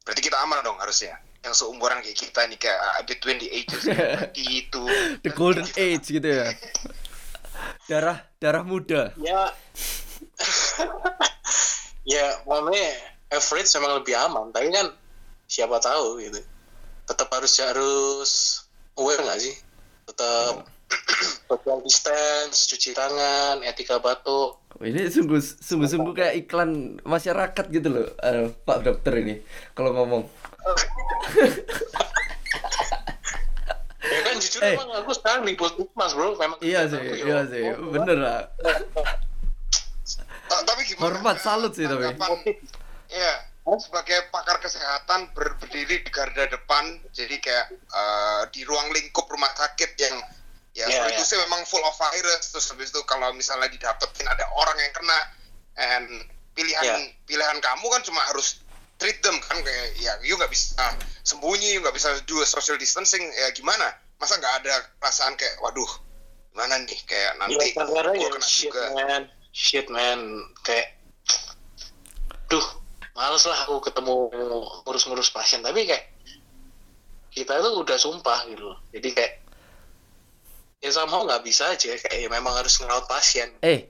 berarti 0.00 0.26
kita 0.26 0.42
aman 0.42 0.64
dong 0.64 0.80
harusnya 0.80 1.20
yang 1.40 1.56
seumuran 1.56 2.04
kayak 2.04 2.18
kita 2.18 2.40
nih 2.52 2.58
kayak 2.60 2.80
uh, 2.80 3.00
between 3.08 3.40
the 3.40 3.48
ages 3.48 3.84
itu 4.36 4.84
The 5.24 5.32
golden 5.32 5.68
age 5.76 6.12
gitu 6.12 6.28
ya. 6.28 6.52
Darah 7.90 8.24
darah 8.40 8.64
muda. 8.64 9.12
ya 9.20 9.52
ya 12.10 12.26
maksudnya 12.42 12.90
average 13.30 13.70
memang 13.72 13.92
lebih 13.96 14.14
aman 14.18 14.46
tapi 14.50 14.68
kan 14.68 14.86
siapa 15.46 15.78
tahu 15.78 16.18
gitu 16.18 16.42
tetap 17.06 17.30
harus 17.30 17.54
harus 17.56 18.30
aware 18.94 19.18
nggak 19.20 19.38
sih 19.40 19.54
tetap 20.04 20.66
social 21.46 21.78
distance 21.80 22.66
cuci 22.66 22.90
tangan 22.92 23.62
etika 23.62 23.96
batuk 23.96 24.58
Oh, 24.70 24.86
Ini 24.86 25.06
sungguh 25.06 25.36
sungguh 25.42 25.84
sungguh 25.84 26.14
kayak 26.14 26.46
iklan 26.46 26.96
masyarakat 27.02 27.64
gitu 27.68 27.90
loh, 27.90 28.06
eh, 28.16 28.48
Pak 28.54 28.80
Dokter 28.80 29.18
ini 29.18 29.42
kalau 29.74 29.92
ngomong. 29.92 30.22
ya 34.00 34.20
kan 34.22 34.34
jujur 34.38 34.60
Eh. 34.62 34.74
emang 34.74 34.88
aku 34.94 35.10
sekarang 35.12 35.42
di 35.42 35.52
puskesmas 35.52 36.14
bro 36.14 36.32
memang 36.34 36.56
Iya 36.62 36.86
sih, 36.86 36.96
iya 36.96 37.44
ya. 37.44 37.50
sih, 37.50 37.62
bener 37.84 38.16
lah. 38.16 38.40
Ta- 40.50 40.66
tapi 40.66 40.82
gimana? 40.84 41.14
Hormat, 41.14 41.36
salut 41.38 41.72
sih 41.72 41.86
tapi. 41.86 42.02
tanggapan 42.04 42.30
ya 43.06 43.32
sebagai 43.70 44.26
pakar 44.28 44.58
kesehatan 44.58 45.30
ber- 45.30 45.54
berdiri 45.56 46.02
di 46.02 46.10
garda 46.10 46.42
depan 46.44 46.84
jadi 47.10 47.38
kayak 47.38 47.66
uh, 47.86 48.42
di 48.50 48.66
ruang 48.66 48.90
lingkup 48.90 49.26
rumah 49.26 49.46
sakit 49.52 49.94
yang 49.96 50.18
ya 50.72 50.86
Iya, 50.86 50.96
sorry 50.96 51.12
to 51.14 51.24
say 51.24 51.38
memang 51.40 51.62
full 51.64 51.82
of 51.82 51.94
virus. 51.94 52.50
Terus 52.50 52.66
habis 52.68 52.90
itu 52.90 52.98
kalau 53.04 53.30
misalnya 53.30 53.66
didapetin 53.66 54.26
ada 54.26 54.42
orang 54.52 54.74
yang 54.76 54.92
kena 54.92 55.18
and 55.76 56.06
pilihan 56.52 56.82
Iya. 56.82 56.96
pilihan 57.24 57.58
kamu 57.58 57.86
kan 57.88 58.02
cuma 58.02 58.22
harus 58.26 58.58
treat 58.96 59.18
them 59.20 59.38
kan? 59.40 59.58
Kayak 59.60 59.86
ya 59.96 60.12
you 60.20 60.34
nggak 60.34 60.50
bisa 60.50 60.74
sembunyi 61.22 61.74
you 61.74 61.80
nggak 61.80 61.94
bisa 61.94 62.10
do 62.24 62.38
a 62.38 62.46
social 62.46 62.74
distancing 62.74 63.22
ya 63.22 63.50
gimana? 63.50 63.90
Masa 64.18 64.34
nggak 64.36 64.66
ada 64.66 64.74
perasaan 64.98 65.34
kayak 65.34 65.58
waduh 65.58 65.90
gimana 66.50 66.74
nih? 66.82 66.98
Kayak 67.02 67.38
nanti 67.38 67.70
Iya, 67.70 67.74
karena 67.76 67.90
gua 68.08 68.14
ya 68.14 68.28
kena 68.30 68.46
shit 68.46 68.66
juga 68.66 68.82
man, 68.94 69.22
shit 69.50 69.86
man, 69.90 70.18
kayak, 70.62 70.94
duh, 72.46 72.66
males 73.14 73.44
lah 73.44 73.58
aku 73.66 73.82
ketemu 73.82 74.30
ngurus-ngurus 74.86 75.34
pasien. 75.34 75.60
Tapi 75.60 75.86
kayak 75.86 76.06
kita 77.30 77.58
itu 77.62 77.70
udah 77.78 77.94
sumpah 77.94 78.42
gitu, 78.50 78.74
jadi 78.90 79.08
kayak 79.14 79.32
ya 80.82 80.90
sama 80.90 81.22
nggak 81.22 81.46
bisa 81.46 81.70
aja, 81.70 81.94
kayak 81.94 82.26
ya 82.26 82.28
memang 82.32 82.50
harus 82.58 82.74
ngerawat 82.82 83.06
pasien. 83.06 83.54
Eh, 83.62 83.86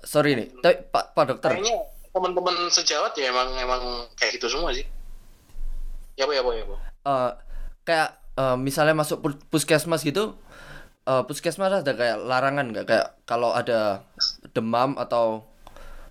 sorry 0.00 0.32
nih, 0.32 0.48
tapi 0.64 0.88
Pak 0.88 1.12
Pak 1.12 1.24
Dokter, 1.28 1.52
Kayaknya 1.52 1.84
teman-teman 2.08 2.56
sejawat 2.72 3.12
ya 3.20 3.28
emang 3.28 3.52
emang 3.60 4.08
kayak 4.16 4.40
gitu 4.40 4.48
semua 4.48 4.72
sih. 4.72 4.88
Ya 6.16 6.24
bu 6.24 6.32
ya 6.32 6.40
bu 6.40 6.56
ya 6.56 6.64
bu. 6.64 6.80
eh, 6.80 7.30
kayak 7.84 8.10
eh, 8.40 8.56
misalnya 8.56 8.96
masuk 8.96 9.20
pu- 9.20 9.44
puskesmas 9.52 10.00
gitu, 10.00 10.40
eh, 11.08 11.22
puskesmas 11.24 11.72
ada 11.72 11.92
kayak 11.92 12.20
larangan 12.20 12.68
nggak 12.68 12.84
kayak 12.84 13.06
kalau 13.24 13.50
ada 13.50 14.04
demam 14.52 14.92
atau 14.94 15.42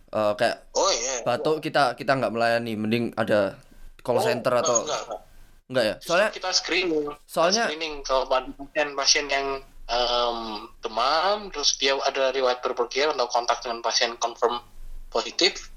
eh, 0.09 0.33
kayak 0.33 0.57
Oh 0.73 0.89
iya. 0.89 1.21
batuk 1.21 1.61
kita 1.61 1.93
kita 1.93 2.11
nggak 2.13 2.33
melayani, 2.33 2.73
mending 2.73 3.05
ada 3.13 3.53
call 4.01 4.17
Oh, 4.17 4.23
center 4.23 4.49
enggak, 4.51 4.65
atau 4.65 4.75
enggak, 4.81 5.01
enggak. 5.03 5.19
enggak 5.67 5.83
ya? 5.83 5.95
Soalnya 5.99 6.29
kita 6.31 6.49
screening 6.51 7.05
soalnya- 7.25 7.67
screening 7.67 7.95
kalau 8.01 8.25
pasien 8.25 8.87
pasien 8.93 9.25
yang 9.27 9.47
em, 9.87 10.39
demam 10.81 11.47
terus 11.47 11.75
dia 11.75 11.95
ada 12.01 12.31
riwayat 12.31 12.59
berpergian 12.59 13.13
atau 13.13 13.27
kontak 13.27 13.61
dengan 13.61 13.79
pasien 13.79 14.15
confirm 14.17 14.59
positif 15.07 15.71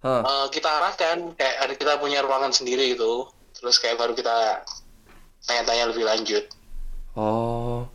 Hah. 0.00 0.22
eh, 0.22 0.46
kita 0.50 0.66
arahkan 0.68 1.34
kayak 1.34 1.54
ada 1.60 1.74
kita 1.74 1.92
punya 1.96 2.22
ruangan 2.22 2.50
sendiri 2.50 2.94
gitu 2.94 3.26
terus 3.54 3.78
kayak 3.78 3.96
baru 3.96 4.12
kita 4.12 4.66
tanya-tanya 5.42 5.84
lebih 5.88 6.04
lanjut 6.04 6.44
Oh. 7.14 7.88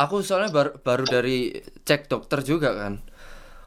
Aku 0.00 0.24
soalnya 0.24 0.48
baru 0.48 0.70
baru 0.80 1.04
dari 1.04 1.52
cek 1.84 2.08
dokter 2.08 2.40
juga 2.40 2.72
kan. 2.72 3.04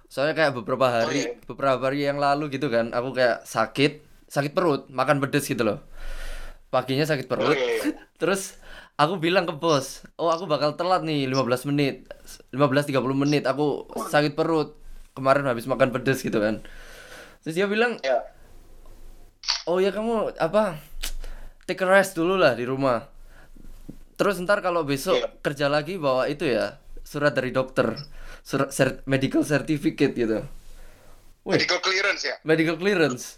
Soalnya 0.09 0.33
kayak 0.33 0.53
beberapa 0.57 0.89
hari, 0.89 1.29
iya. 1.29 1.37
beberapa 1.45 1.77
hari 1.89 2.05
yang 2.05 2.17
lalu 2.21 2.49
gitu 2.53 2.69
kan, 2.69 2.93
aku 2.93 3.17
kayak 3.17 3.45
sakit, 3.45 4.05
sakit 4.29 4.53
perut, 4.53 4.89
makan 4.89 5.21
pedes 5.21 5.45
gitu 5.45 5.61
loh. 5.65 5.81
Paginya 6.69 7.05
sakit 7.05 7.25
perut. 7.29 7.53
Oh, 7.53 7.57
iya, 7.57 7.93
iya. 7.93 8.01
Terus 8.21 8.57
aku 8.97 9.21
bilang 9.21 9.45
ke 9.45 9.53
bos, 9.53 10.05
"Oh, 10.17 10.29
aku 10.29 10.49
bakal 10.49 10.73
telat 10.73 11.05
nih 11.05 11.29
15 11.29 11.69
menit. 11.69 12.09
15 12.53 12.89
30 12.89 13.13
menit 13.13 13.45
aku 13.45 13.89
sakit 14.09 14.33
perut. 14.33 14.77
Kemarin 15.13 15.45
habis 15.45 15.69
makan 15.69 15.93
pedes 15.93 16.25
gitu 16.25 16.41
kan." 16.41 16.65
Terus 17.45 17.53
dia 17.57 17.69
bilang, 17.69 18.01
ya 18.01 18.33
Oh 19.63 19.79
ya 19.79 19.95
kamu 19.95 20.35
apa 20.43 20.75
take 21.63 21.83
a 21.83 21.87
rest 21.87 22.19
dulu 22.19 22.35
lah 22.35 22.51
di 22.55 22.67
rumah. 22.67 23.12
Terus 24.13 24.37
ntar 24.39 24.59
kalau 24.59 24.83
besok 24.83 25.17
Iya. 25.17 25.27
kerja 25.39 25.67
lagi 25.67 25.97
bawa 25.97 26.25
itu 26.25 26.45
ya 26.45 26.77
surat 27.01 27.31
dari 27.31 27.49
dokter, 27.49 27.97
surat 28.41 28.69
cer- 28.69 29.01
medical 29.05 29.41
certificate 29.41 30.13
gitu. 30.13 30.39
Wih, 31.43 31.57
medical 31.57 31.79
clearance 31.79 32.23
ya 32.23 32.35
medical 32.41 32.75
clearance. 32.77 33.37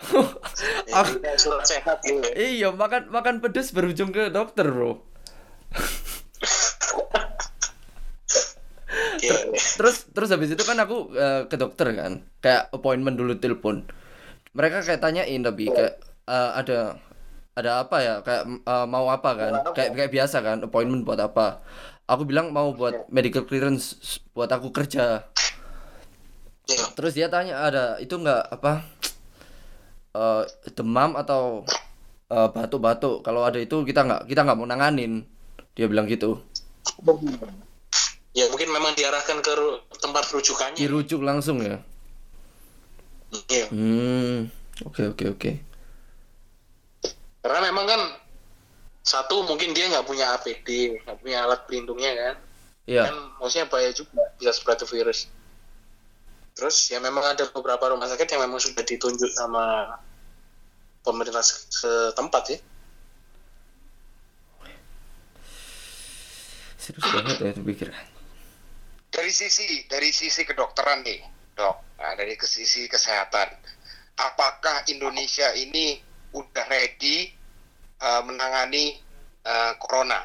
Aku- 0.96 1.20
surat 1.36 1.64
sehat 1.64 1.98
gitu 2.00 2.24
ya. 2.24 2.32
iya 2.36 2.68
makan 2.70 3.08
makan 3.08 3.38
pedes 3.38 3.70
berujung 3.70 4.10
ke 4.10 4.28
dokter 4.28 4.64
bro. 4.66 5.02
Terus 9.76 10.06
terus 10.12 10.28
habis 10.30 10.52
itu 10.52 10.62
kan 10.62 10.78
aku 10.78 11.10
eh, 11.12 11.42
ke 11.46 11.56
dokter 11.56 11.90
kan, 11.92 12.12
kayak 12.38 12.70
appointment 12.70 13.16
dulu 13.16 13.34
telepon. 13.34 13.84
Mereka 14.54 14.84
kayak 14.84 15.02
tanyain 15.02 15.40
tapi 15.40 15.66
kayak 15.66 15.98
eh, 16.24 16.50
ada 16.54 17.00
ada 17.54 17.86
apa 17.86 17.96
ya? 18.02 18.14
Kayak 18.22 18.42
eh, 18.62 18.86
mau 18.86 19.06
apa 19.10 19.30
kan? 19.34 19.52
Kayak 19.74 19.90
kayak 19.94 20.10
biasa 20.12 20.36
kan? 20.42 20.58
Appointment 20.66 21.02
buat 21.06 21.20
apa? 21.22 21.62
Aku 22.04 22.28
bilang 22.28 22.52
mau 22.52 22.74
buat 22.76 23.08
medical 23.08 23.48
clearance 23.48 23.96
buat 24.36 24.50
aku 24.50 24.70
kerja. 24.74 25.24
Iya. 26.64 26.96
terus 26.96 27.12
dia 27.12 27.28
tanya 27.28 27.60
ada 27.60 28.00
itu 28.00 28.16
nggak 28.16 28.56
apa 28.56 28.88
eh, 30.16 30.42
demam 30.72 31.16
atau 31.16 31.64
eh, 32.28 32.48
batuk-batuk? 32.52 33.24
Kalau 33.24 33.44
ada 33.44 33.60
itu 33.60 33.84
kita 33.84 34.04
nggak 34.04 34.22
kita 34.28 34.40
nggak 34.44 34.58
mau 34.58 34.68
nanganin. 34.68 35.24
Dia 35.74 35.90
bilang 35.90 36.06
gitu. 36.06 36.38
Ya 38.34 38.50
mungkin 38.50 38.68
memang 38.70 38.94
diarahkan 38.98 39.42
ke 39.42 39.52
tempat 40.02 40.24
rujukannya. 40.30 40.78
Dirujuk 40.78 41.22
langsung 41.22 41.62
ya? 41.62 41.78
Iya. 43.50 43.66
hmm 43.70 44.36
oke 44.86 45.02
oke 45.14 45.24
oke 45.34 45.50
karena 47.44 47.60
memang 47.68 47.84
kan 47.84 48.00
satu 49.04 49.44
mungkin 49.44 49.76
dia 49.76 49.92
nggak 49.92 50.08
punya 50.08 50.32
APD 50.40 50.96
nggak 51.04 51.20
punya 51.20 51.44
alat 51.44 51.60
pelindungnya 51.68 52.12
kan. 52.16 52.34
Iya. 52.88 53.12
Kan 53.12 53.16
maksudnya 53.36 53.68
bahaya 53.68 53.92
juga 53.92 54.32
bisa 54.40 54.56
spread 54.56 54.80
the 54.80 54.88
virus. 54.88 55.28
Terus 56.56 56.76
ya 56.88 57.04
memang 57.04 57.36
ada 57.36 57.44
beberapa 57.52 57.92
rumah 57.92 58.08
sakit 58.08 58.24
yang 58.32 58.48
memang 58.48 58.64
sudah 58.64 58.80
ditunjuk 58.80 59.28
sama 59.36 59.92
pemerintah 61.04 61.44
se- 61.44 61.68
setempat 61.68 62.56
ya. 62.56 62.58
Serius 66.80 67.04
banget 67.12 67.36
ya 67.44 67.52
dipikir 67.52 67.88
dari 69.14 69.30
sisi 69.30 69.86
dari 69.86 70.10
sisi 70.10 70.42
kedokteran 70.42 71.06
nih 71.06 71.22
dok. 71.54 72.02
Nah, 72.02 72.18
dari 72.18 72.34
ke 72.34 72.50
sisi 72.50 72.90
kesehatan. 72.90 73.46
Apakah 74.18 74.82
Indonesia 74.90 75.54
ini 75.54 76.02
udah 76.34 76.64
ready 76.66 77.30
uh, 78.02 78.20
menangani 78.26 78.98
uh, 79.46 79.78
corona. 79.78 80.20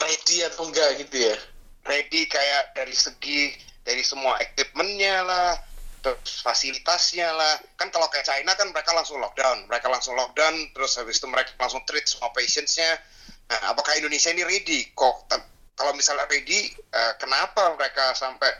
Ready 0.00 0.48
atau 0.48 0.64
enggak 0.72 1.04
gitu 1.04 1.28
ya? 1.28 1.36
Ready 1.84 2.24
kayak 2.24 2.72
dari 2.72 2.96
segi 2.96 3.52
dari 3.84 4.00
semua 4.00 4.40
equipmentnya 4.40 5.20
lah 5.24 5.52
terus 6.00 6.40
fasilitasnya 6.40 7.28
lah. 7.36 7.60
Kan 7.76 7.92
kalau 7.92 8.08
kayak 8.08 8.24
China 8.24 8.56
kan 8.56 8.72
mereka 8.72 8.96
langsung 8.96 9.20
lockdown 9.20 9.68
mereka 9.68 9.92
langsung 9.92 10.16
lockdown 10.16 10.72
terus 10.72 10.96
habis 10.96 11.20
itu 11.20 11.28
mereka 11.28 11.52
langsung 11.60 11.84
treat 11.84 12.08
semua 12.08 12.32
patientsnya. 12.32 12.96
Nah, 13.50 13.74
apakah 13.74 13.98
Indonesia 14.00 14.32
ini 14.32 14.46
ready? 14.46 14.88
Kok 14.96 15.28
kalau 15.80 15.96
misalnya 15.96 16.28
ready, 16.28 16.76
eh, 16.76 17.12
kenapa 17.16 17.72
mereka 17.72 18.12
sampai 18.12 18.52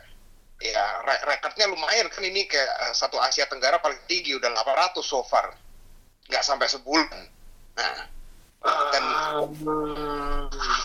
ya 0.61 0.85
re- 1.03 1.25
rekornya 1.25 1.67
lumayan 1.73 2.07
kan 2.13 2.21
ini 2.21 2.45
kayak 2.45 2.71
eh, 2.89 2.95
satu 2.95 3.17
Asia 3.17 3.49
Tenggara 3.49 3.81
paling 3.81 3.99
tinggi 4.05 4.37
udah 4.37 4.53
800 4.53 5.01
so 5.01 5.25
far. 5.25 5.57
Nggak 6.29 6.45
sampai 6.45 6.69
sebulan. 6.69 7.21
Nah, 7.81 7.97
dan 8.93 9.05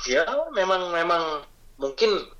ya 0.07 0.23
memang 0.55 0.95
memang 0.95 1.43
mungkin 1.75 2.31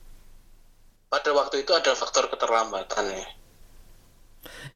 pada 1.12 1.30
waktu 1.36 1.68
itu 1.68 1.72
ada 1.76 1.92
faktor 1.94 2.32
keterlambatan 2.32 3.06
ya. 3.14 3.28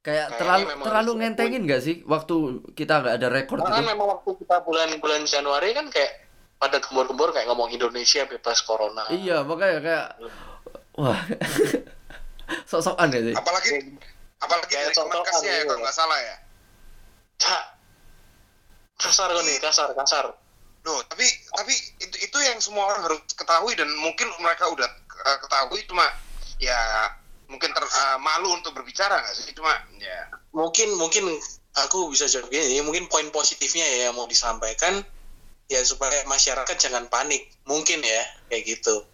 Kayak 0.02 0.36
terlalu 0.42 0.66
terlalu 0.82 1.12
ngentengin 1.24 1.62
nggak 1.66 1.82
sih 1.82 1.96
waktu 2.10 2.66
kita 2.74 3.02
nggak 3.06 3.16
ada 3.22 3.28
rekor 3.30 3.62
Karena 3.62 3.76
kan 3.78 3.86
gitu? 3.86 3.92
memang 3.94 4.08
waktu 4.18 4.30
kita 4.42 4.56
bulan-bulan 4.66 5.22
Januari 5.30 5.70
kan 5.78 5.86
kayak 5.94 6.12
pada 6.60 6.78
gembor-gembor 6.84 7.32
kayak 7.32 7.48
ngomong 7.48 7.72
Indonesia 7.72 8.28
bebas 8.28 8.60
corona. 8.68 9.08
Iya, 9.08 9.48
makanya 9.48 9.80
kayak 9.80 10.08
wah. 11.00 11.20
Sok-sokan 12.70 13.14
ya 13.14 13.20
sih. 13.32 13.36
apalagi 13.36 13.72
apalagi 14.40 14.72
Kayak 14.72 14.96
Kemenkesnya 14.96 15.52
ya 15.52 15.64
kalau 15.68 15.80
nggak 15.84 15.96
salah 15.96 16.20
ya. 16.20 16.36
Cak. 17.40 17.64
Kasar 19.00 19.32
kok 19.32 19.44
nih, 19.48 19.58
kasar, 19.64 19.90
kasar. 19.96 20.26
Loh, 20.84 21.00
tapi 21.08 21.24
tapi 21.56 21.74
itu 22.04 22.16
itu 22.24 22.38
yang 22.40 22.60
semua 22.60 22.92
orang 22.92 23.08
harus 23.08 23.22
ketahui 23.36 23.76
dan 23.76 23.88
mungkin 24.00 24.28
mereka 24.40 24.68
udah 24.68 24.88
eh, 25.28 25.38
ketahui 25.44 25.84
cuma 25.88 26.08
ya 26.60 27.12
mungkin 27.48 27.72
ter, 27.72 27.84
eh, 27.84 28.18
malu 28.20 28.56
untuk 28.56 28.76
berbicara 28.76 29.24
nggak 29.24 29.36
sih 29.36 29.56
cuma 29.56 29.72
ya 30.00 30.28
Mungkin 30.50 30.98
mungkin 30.98 31.30
aku 31.78 32.10
bisa 32.10 32.26
jawab 32.26 32.50
gini, 32.50 32.82
mungkin 32.82 33.06
poin 33.06 33.30
positifnya 33.30 33.86
ya 33.86 33.98
yang 34.10 34.18
mau 34.18 34.26
disampaikan 34.26 34.98
ya 35.70 35.80
supaya 35.86 36.26
masyarakat 36.26 36.76
jangan 36.76 37.06
panik. 37.08 37.54
Mungkin 37.70 38.02
ya 38.02 38.22
kayak 38.50 38.64
gitu. 38.66 39.06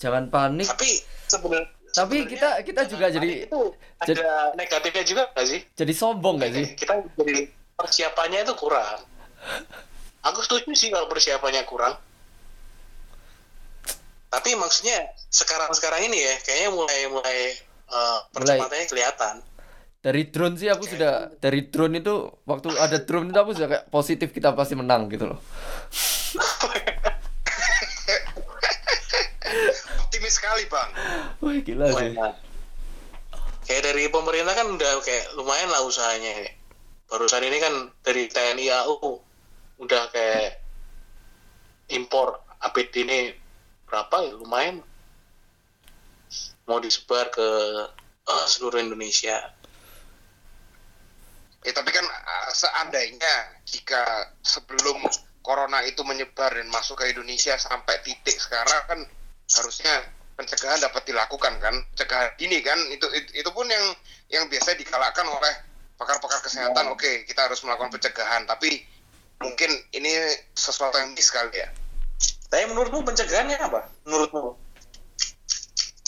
Jangan 0.00 0.32
panik. 0.32 0.64
Tapi 0.64 0.90
sebenarnya 1.28 1.68
Tapi 1.88 2.16
kita 2.28 2.60
kita 2.64 2.82
juga 2.84 3.06
jadi 3.08 3.48
itu 3.48 3.60
ada 4.00 4.52
negatifnya 4.56 5.04
juga 5.08 5.22
nggak 5.32 5.46
sih? 5.48 5.60
jadi 5.72 5.92
sombong 5.96 6.36
nggak 6.36 6.52
sih? 6.52 6.66
Kita 6.76 7.00
jadi 7.16 7.48
persiapannya 7.78 8.44
itu 8.44 8.54
kurang. 8.58 9.00
Aku 10.26 10.42
setuju 10.44 10.68
sih 10.74 10.92
kalau 10.92 11.06
persiapannya 11.08 11.62
kurang. 11.64 11.96
Tapi 14.28 14.50
maksudnya 14.60 15.08
sekarang-sekarang 15.32 16.04
ini 16.12 16.20
ya, 16.20 16.34
kayaknya 16.44 16.70
mulai 16.76 16.98
mulai 17.08 17.38
uh, 17.88 18.20
percepatannya 18.36 18.86
kelihatan. 18.90 19.34
Dari 19.98 20.28
drone 20.28 20.60
sih 20.60 20.68
aku 20.68 20.84
sudah 20.84 21.32
dari 21.40 21.72
drone 21.72 21.98
itu 21.98 22.28
waktu 22.44 22.70
ada 22.76 23.00
drone 23.02 23.32
itu 23.32 23.38
aku 23.40 23.52
sudah 23.56 23.68
kayak 23.72 23.84
positif 23.88 24.28
kita 24.30 24.52
pasti 24.52 24.76
menang 24.76 25.08
gitu 25.08 25.32
loh. 25.32 25.40
optimis 30.06 30.34
sekali 30.38 30.64
bang 30.68 30.90
Wah 31.38 31.54
gila 31.62 31.86
sih. 31.94 32.12
Lumayan. 32.12 32.34
Kayak 33.68 33.82
dari 33.92 34.08
pemerintah 34.08 34.56
kan 34.56 34.64
udah 34.72 34.92
kayak 35.04 35.36
lumayan 35.36 35.68
lah 35.68 35.84
usahanya. 35.84 36.56
Barusan 37.12 37.44
ini 37.44 37.60
kan 37.60 37.92
dari 38.00 38.24
TNI 38.32 38.64
AU 38.72 39.20
udah 39.84 40.02
kayak 40.08 40.64
impor 41.92 42.40
APD 42.64 43.04
ini 43.04 43.32
berapa 43.84 44.24
ya 44.24 44.32
lumayan 44.36 44.80
mau 46.68 46.80
disebar 46.80 47.32
ke 47.32 47.48
eh, 48.28 48.46
seluruh 48.48 48.80
Indonesia. 48.80 49.52
ya 51.58 51.72
tapi 51.74 51.90
kan 51.92 52.06
eh, 52.06 52.50
seandainya 52.56 53.34
jika 53.68 54.32
sebelum 54.40 55.04
corona 55.44 55.80
itu 55.84 56.04
menyebar 56.04 56.52
dan 56.56 56.68
masuk 56.72 57.00
ke 57.00 57.12
Indonesia 57.12 57.56
sampai 57.56 58.00
titik 58.04 58.36
sekarang 58.36 58.82
kan 58.84 59.00
harusnya 59.56 60.04
pencegahan 60.36 60.80
dapat 60.82 61.02
dilakukan 61.08 61.54
kan? 61.62 61.74
Pencegahan 61.94 62.36
ini 62.42 62.60
kan? 62.60 62.78
Itu 62.92 63.08
itu, 63.16 63.30
itu 63.44 63.50
pun 63.54 63.64
yang 63.68 63.84
yang 64.28 64.44
biasa 64.52 64.76
dikalahkan 64.76 65.24
oleh 65.24 65.54
pakar-pakar 65.96 66.44
kesehatan. 66.44 66.92
Oke 66.92 67.24
kita 67.24 67.48
harus 67.48 67.64
melakukan 67.64 67.94
pencegahan. 67.94 68.44
Tapi 68.44 68.84
mungkin 69.40 69.70
ini 69.94 70.12
sesuatu 70.52 70.98
yang 71.00 71.14
miss 71.14 71.32
kali 71.32 71.54
ya. 71.54 71.68
Tapi 72.48 72.64
menurutmu 72.68 73.04
pencegahannya 73.04 73.58
apa? 73.60 73.86
Menurutmu? 74.08 74.68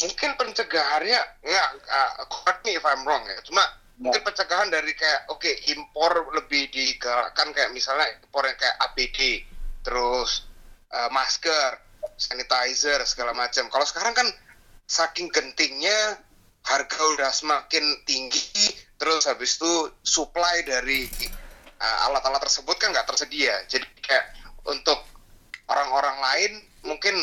mungkin 0.00 0.30
pencegahannya 0.36 1.20
nggak 1.44 1.68
uh, 1.88 2.24
correct 2.28 2.64
me 2.64 2.76
if 2.76 2.84
I'm 2.84 3.04
wrong 3.04 3.24
ya. 3.28 3.38
Cuma 3.44 3.62
mungkin 4.00 4.24
pencegahan 4.24 4.72
dari 4.72 4.96
kayak 4.96 5.28
oke 5.28 5.48
impor 5.68 6.32
lebih 6.32 6.72
digalakkan 6.72 7.52
kayak 7.52 7.70
misalnya 7.76 8.08
impor 8.16 8.48
yang 8.48 8.56
kayak 8.56 8.76
APD 8.80 9.44
terus 9.84 10.48
uh, 10.92 11.08
masker 11.12 11.76
sanitizer 12.16 13.00
segala 13.08 13.32
macam. 13.32 13.66
Kalau 13.72 13.86
sekarang 13.88 14.12
kan 14.12 14.28
saking 14.86 15.30
gentingnya 15.30 16.18
harga 16.60 17.00
udah 17.16 17.32
semakin 17.32 18.04
tinggi 18.04 18.76
terus 19.00 19.24
habis 19.24 19.56
itu 19.56 19.88
supply 20.04 20.60
dari 20.60 21.08
uh, 21.80 21.98
alat-alat 22.10 22.44
tersebut 22.44 22.76
kan 22.76 22.92
nggak 22.92 23.08
tersedia. 23.08 23.64
Jadi 23.64 23.88
kayak 24.04 24.36
untuk 24.68 25.00
orang-orang 25.72 26.16
lain 26.20 26.52
mungkin 26.84 27.16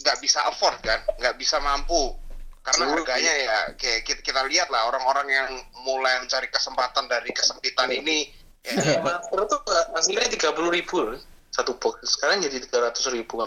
nggak 0.00 0.16
bisa 0.24 0.40
afford 0.48 0.80
kan 0.80 1.04
nggak 1.20 1.36
bisa 1.36 1.60
mampu. 1.60 2.16
Karena 2.60 2.92
harganya 2.92 3.34
ya 3.40 3.58
kayak 3.72 4.04
kita, 4.04 4.20
kita 4.20 4.40
lihat 4.44 4.68
lah 4.68 4.84
orang-orang 4.92 5.28
yang 5.32 5.48
mulai 5.80 6.20
mencari 6.20 6.44
kesempatan 6.52 7.08
dari 7.08 7.32
kesempitan 7.32 7.88
ini 7.88 8.28
ya, 8.60 9.00
Masker 9.00 9.48
tuh 9.48 9.64
hasilnya 9.96 10.28
tiga 10.28 10.52
puluh 10.52 10.68
ribu 10.68 11.16
satu 11.60 11.76
box. 11.76 12.16
Sekarang 12.16 12.40
jadi 12.40 12.56
tiga 12.58 12.80
ratus 12.88 13.06
ribu. 13.12 13.44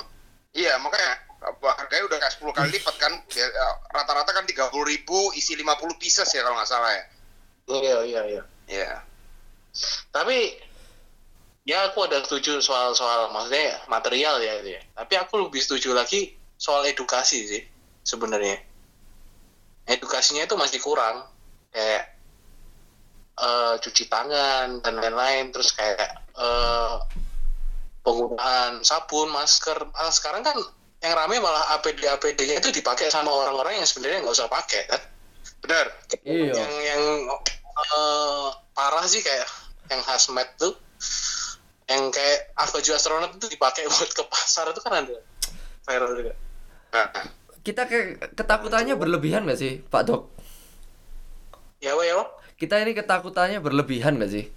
iya 0.53 0.77
makanya 0.77 1.17
apa, 1.43 1.67
harganya 1.75 2.03
udah 2.07 2.17
kayak 2.23 2.33
10 2.39 2.53
kali 2.55 2.69
lipat 2.77 2.95
kan 3.01 3.13
Ya, 3.35 3.43
ya, 3.43 3.67
rata-rata 3.91 4.31
kan 4.31 4.45
30 4.45 4.69
ribu 4.85 5.33
isi 5.35 5.57
50 5.57 5.97
pieces 5.99 6.29
ya 6.31 6.45
kalau 6.45 6.55
nggak 6.55 6.69
salah 6.69 6.91
ya 6.93 7.03
Iya 7.67 7.97
iya 8.05 8.21
iya. 8.29 8.43
ya 8.69 8.91
Tapi 10.13 10.37
ya 11.65 11.89
aku 11.91 12.05
ada 12.05 12.21
setuju 12.23 12.59
soal 12.61 12.91
soal 12.93 13.31
maksudnya 13.31 13.81
material 13.89 14.37
ya 14.39 14.59
itu 14.61 14.77
ya. 14.77 14.81
Tapi 14.93 15.13
aku 15.17 15.47
lebih 15.47 15.59
setuju 15.63 15.95
lagi 15.95 16.35
soal 16.59 16.85
edukasi 16.85 17.39
sih 17.49 17.63
sebenarnya. 18.03 18.59
Edukasinya 19.87 20.43
itu 20.45 20.55
masih 20.55 20.79
kurang 20.79 21.27
kayak 21.73 22.13
eh, 23.41 23.73
cuci 23.81 24.05
tangan 24.07 24.79
dan 24.85 24.93
lain-lain 25.01 25.49
terus 25.49 25.73
kayak 25.73 25.97
eh, 26.37 26.93
penggunaan 28.03 28.83
sabun, 28.83 29.31
masker. 29.31 29.89
Ah, 29.95 30.11
sekarang 30.11 30.43
kan 30.43 30.59
yang 31.03 31.13
rame 31.15 31.39
malah 31.39 31.79
APD 31.79 32.07
APD-nya 32.07 32.63
itu 32.63 32.71
dipakai 32.71 33.11
sama 33.11 33.31
orang-orang 33.31 33.79
yang 33.79 33.87
sebenarnya 33.87 34.23
nggak 34.23 34.35
usah 34.35 34.51
pakai 34.51 34.87
kan. 34.87 35.01
benar 35.63 35.87
Iya. 36.27 36.51
Yang 36.55 36.73
yang 36.83 37.03
eh, 37.79 38.47
parah 38.75 39.03
sih 39.07 39.23
kayak 39.23 39.47
yang 39.91 39.99
hazmat 40.03 40.47
tuh 40.59 40.75
yang 41.91 42.07
kayak 42.11 42.55
baju 42.55 42.91
astronot 42.95 43.31
itu 43.35 43.47
dipakai 43.51 43.87
buat 43.91 44.11
ke 44.11 44.23
pasar 44.27 44.71
itu 44.71 44.79
kan 44.79 45.03
ada 45.03 45.15
viral 45.83 46.11
juga. 46.15 46.33
nah, 46.95 47.07
Kita 47.63 47.87
kayak 47.87 48.35
ketakutannya 48.35 48.95
berlebihan 48.95 49.43
nggak 49.47 49.59
sih, 49.59 49.83
Pak 49.87 50.03
Dok? 50.07 50.21
Ya 51.83 51.95
ya. 51.99 52.23
Kita 52.55 52.79
ini 52.79 52.95
ketakutannya 52.95 53.59
berlebihan 53.59 54.15
nggak 54.19 54.31
sih? 54.31 54.47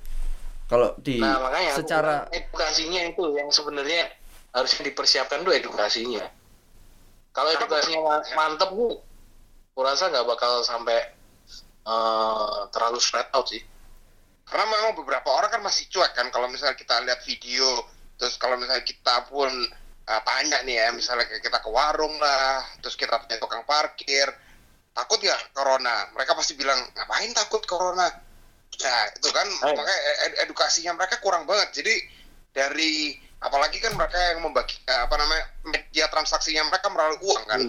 Kalau 0.66 0.98
di 0.98 1.22
Nah 1.22 1.38
makanya 1.38 1.78
secara 1.78 2.14
edukasinya 2.34 3.06
itu 3.06 3.22
yang 3.38 3.48
sebenarnya 3.54 4.10
harusnya 4.50 4.82
dipersiapkan 4.90 5.46
tuh 5.46 5.54
edukasinya. 5.54 6.26
Kalau 7.30 7.50
edukasinya 7.54 8.00
ma- 8.02 8.26
mantep 8.34 8.70
bu, 8.72 8.98
kurasa 9.72 10.10
nggak 10.10 10.26
bakal 10.26 10.64
sampai 10.66 10.98
eh, 11.86 12.58
terlalu 12.74 12.98
spread 12.98 13.30
out 13.30 13.46
sih. 13.46 13.62
karena 14.46 14.62
memang 14.70 14.94
beberapa 14.94 15.26
orang 15.26 15.50
kan 15.50 15.58
masih 15.58 15.90
cuek 15.90 16.14
kan 16.14 16.30
kalau 16.30 16.46
misalnya 16.46 16.78
kita 16.78 17.02
lihat 17.02 17.18
video 17.26 17.66
terus 18.14 18.38
kalau 18.38 18.54
misalnya 18.54 18.86
kita 18.86 19.26
pun 19.26 19.50
uh, 20.06 20.22
tanya 20.22 20.62
nih 20.62 20.86
ya 20.86 20.94
misalnya 20.94 21.26
kita 21.42 21.58
ke 21.58 21.66
warung 21.66 22.14
lah 22.22 22.62
terus 22.78 22.94
kita 22.94 23.18
punya 23.18 23.42
tukang 23.42 23.66
parkir 23.66 24.30
takut 24.94 25.18
nggak 25.18 25.50
corona 25.50 26.14
mereka 26.14 26.38
pasti 26.38 26.54
bilang 26.54 26.78
ngapain 26.94 27.34
takut 27.34 27.58
corona 27.66 28.06
nah 28.76 29.02
itu 29.08 29.28
kan 29.32 29.46
Ayo. 29.48 29.74
makanya 29.74 30.00
ed- 30.28 30.38
edukasinya 30.44 30.92
mereka 30.94 31.16
kurang 31.18 31.48
banget 31.48 31.80
jadi 31.80 31.94
dari 32.52 33.16
apalagi 33.38 33.80
kan 33.80 33.92
mereka 33.92 34.16
yang 34.32 34.40
membagi 34.42 34.76
eh, 34.84 35.00
apa 35.00 35.14
namanya 35.16 35.44
media 35.64 36.06
transaksinya 36.08 36.68
mereka 36.68 36.88
melalui 36.88 37.20
uang 37.22 37.44
kan 37.46 37.60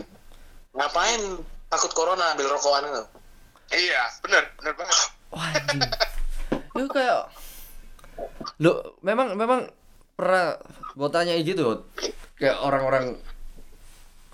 Ngapain 0.78 1.22
takut 1.68 1.92
corona 1.92 2.38
ambil 2.38 2.54
rokokan 2.54 2.86
itu? 2.86 3.04
iya 3.74 4.08
bener 4.22 4.48
bener 4.56 4.74
banget 4.76 4.98
Wah, 5.28 5.52
anjing. 5.52 5.82
Itu 6.72 6.88
kayak 6.88 7.28
Lo 8.64 8.96
memang 9.04 9.36
memang 9.36 9.68
pernah 10.16 10.56
gue 10.94 11.10
tanya 11.12 11.36
gitu 11.38 11.84
kayak 12.38 12.58
orang-orang 12.58 13.20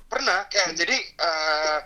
pernah 0.08 0.46
kayak 0.48 0.78
jadi 0.78 0.96
eh, 0.96 1.78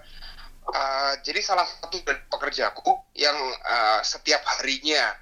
eh, 0.74 1.14
jadi 1.24 1.40
salah 1.44 1.68
satu 1.68 2.02
dari 2.04 2.20
pekerjaku 2.28 2.92
yang 3.16 3.36
eh, 3.52 4.02
setiap 4.04 4.42
harinya 4.58 5.16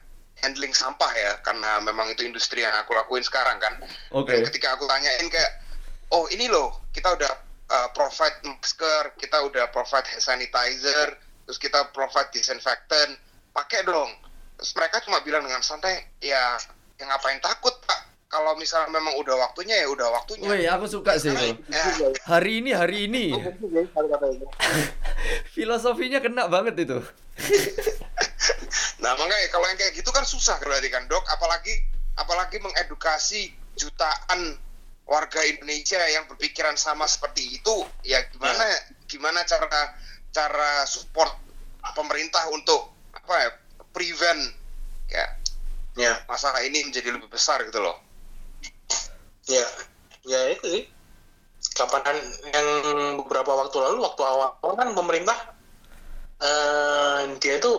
handling 0.43 0.75
sampah 0.75 1.11
ya 1.15 1.33
karena 1.41 1.79
memang 1.81 2.11
itu 2.11 2.27
industri 2.27 2.61
yang 2.61 2.75
aku 2.77 2.91
lakuin 2.93 3.23
sekarang 3.23 3.57
kan. 3.57 3.73
Oke. 4.11 4.35
dan 4.35 4.43
ketika 4.51 4.75
aku 4.75 4.85
tanyain 4.85 5.27
kayak 5.31 5.51
oh 6.11 6.27
ini 6.29 6.51
loh 6.51 6.85
kita 6.91 7.15
udah 7.15 7.31
uh, 7.71 7.89
provide 7.95 8.35
masker 8.43 9.15
kita 9.17 9.41
udah 9.47 9.71
provide 9.71 10.05
hand 10.05 10.21
sanitizer 10.21 11.17
terus 11.47 11.57
kita 11.57 11.89
provide 11.95 12.29
disinfectant 12.35 13.15
pakai 13.55 13.87
dong. 13.87 14.11
Terus 14.59 14.71
mereka 14.75 14.99
cuma 15.03 15.23
bilang 15.23 15.43
dengan 15.47 15.63
santai 15.63 16.03
ya 16.19 16.59
yang 16.99 17.11
ngapain 17.11 17.39
takut 17.43 17.75
pak 17.83 18.04
kalau 18.35 18.51
misalnya 18.59 18.91
memang 18.91 19.15
udah 19.15 19.35
waktunya 19.47 19.79
ya 19.79 19.87
udah 19.87 20.11
waktunya 20.11 20.43
Wih, 20.43 20.67
aku 20.67 20.91
suka 20.91 21.15
sih 21.15 21.31
itu. 21.31 21.55
ya, 21.71 22.11
Hari 22.27 22.59
ini, 22.59 22.75
hari 22.75 23.07
ini. 23.07 23.31
Filosofinya 25.55 26.19
kena 26.19 26.51
banget 26.51 26.83
itu. 26.83 26.99
Nah 28.95 29.13
makanya 29.21 29.53
kalau 29.53 29.69
yang 29.69 29.77
kayak 29.77 29.93
gitu 30.01 30.09
kan 30.09 30.25
susah 30.25 30.57
berarti 30.65 30.89
kan 30.89 31.05
dok, 31.05 31.21
apalagi 31.29 31.77
apalagi 32.17 32.57
mengedukasi 32.57 33.53
jutaan 33.77 34.57
warga 35.05 35.45
Indonesia 35.45 36.01
yang 36.09 36.25
berpikiran 36.25 36.73
sama 36.73 37.05
seperti 37.05 37.61
itu, 37.61 37.85
ya 38.01 38.25
gimana 38.33 38.65
gimana 39.05 39.45
cara 39.45 39.93
cara 40.33 40.89
support 40.89 41.37
pemerintah 41.93 42.49
untuk 42.49 42.97
apa 43.13 43.35
ya 43.45 43.49
prevent 43.93 44.41
ya 45.05 45.25
ya 46.01 46.13
masalah 46.25 46.65
ini 46.65 46.89
menjadi 46.89 47.13
lebih 47.13 47.29
besar 47.29 47.61
gitu 47.61 47.77
loh. 47.77 48.04
Ya 49.45 49.65
ya 50.25 50.39
itu 50.51 50.65
sih 50.65 50.83
kapan 51.75 52.17
yang 52.49 52.67
beberapa 53.21 53.51
waktu 53.51 53.77
lalu 53.77 54.05
waktu 54.05 54.21
awal 54.23 54.53
kan 54.73 54.93
pemerintah 54.93 55.37
eh 56.41 57.19
dia 57.39 57.57
itu 57.57 57.73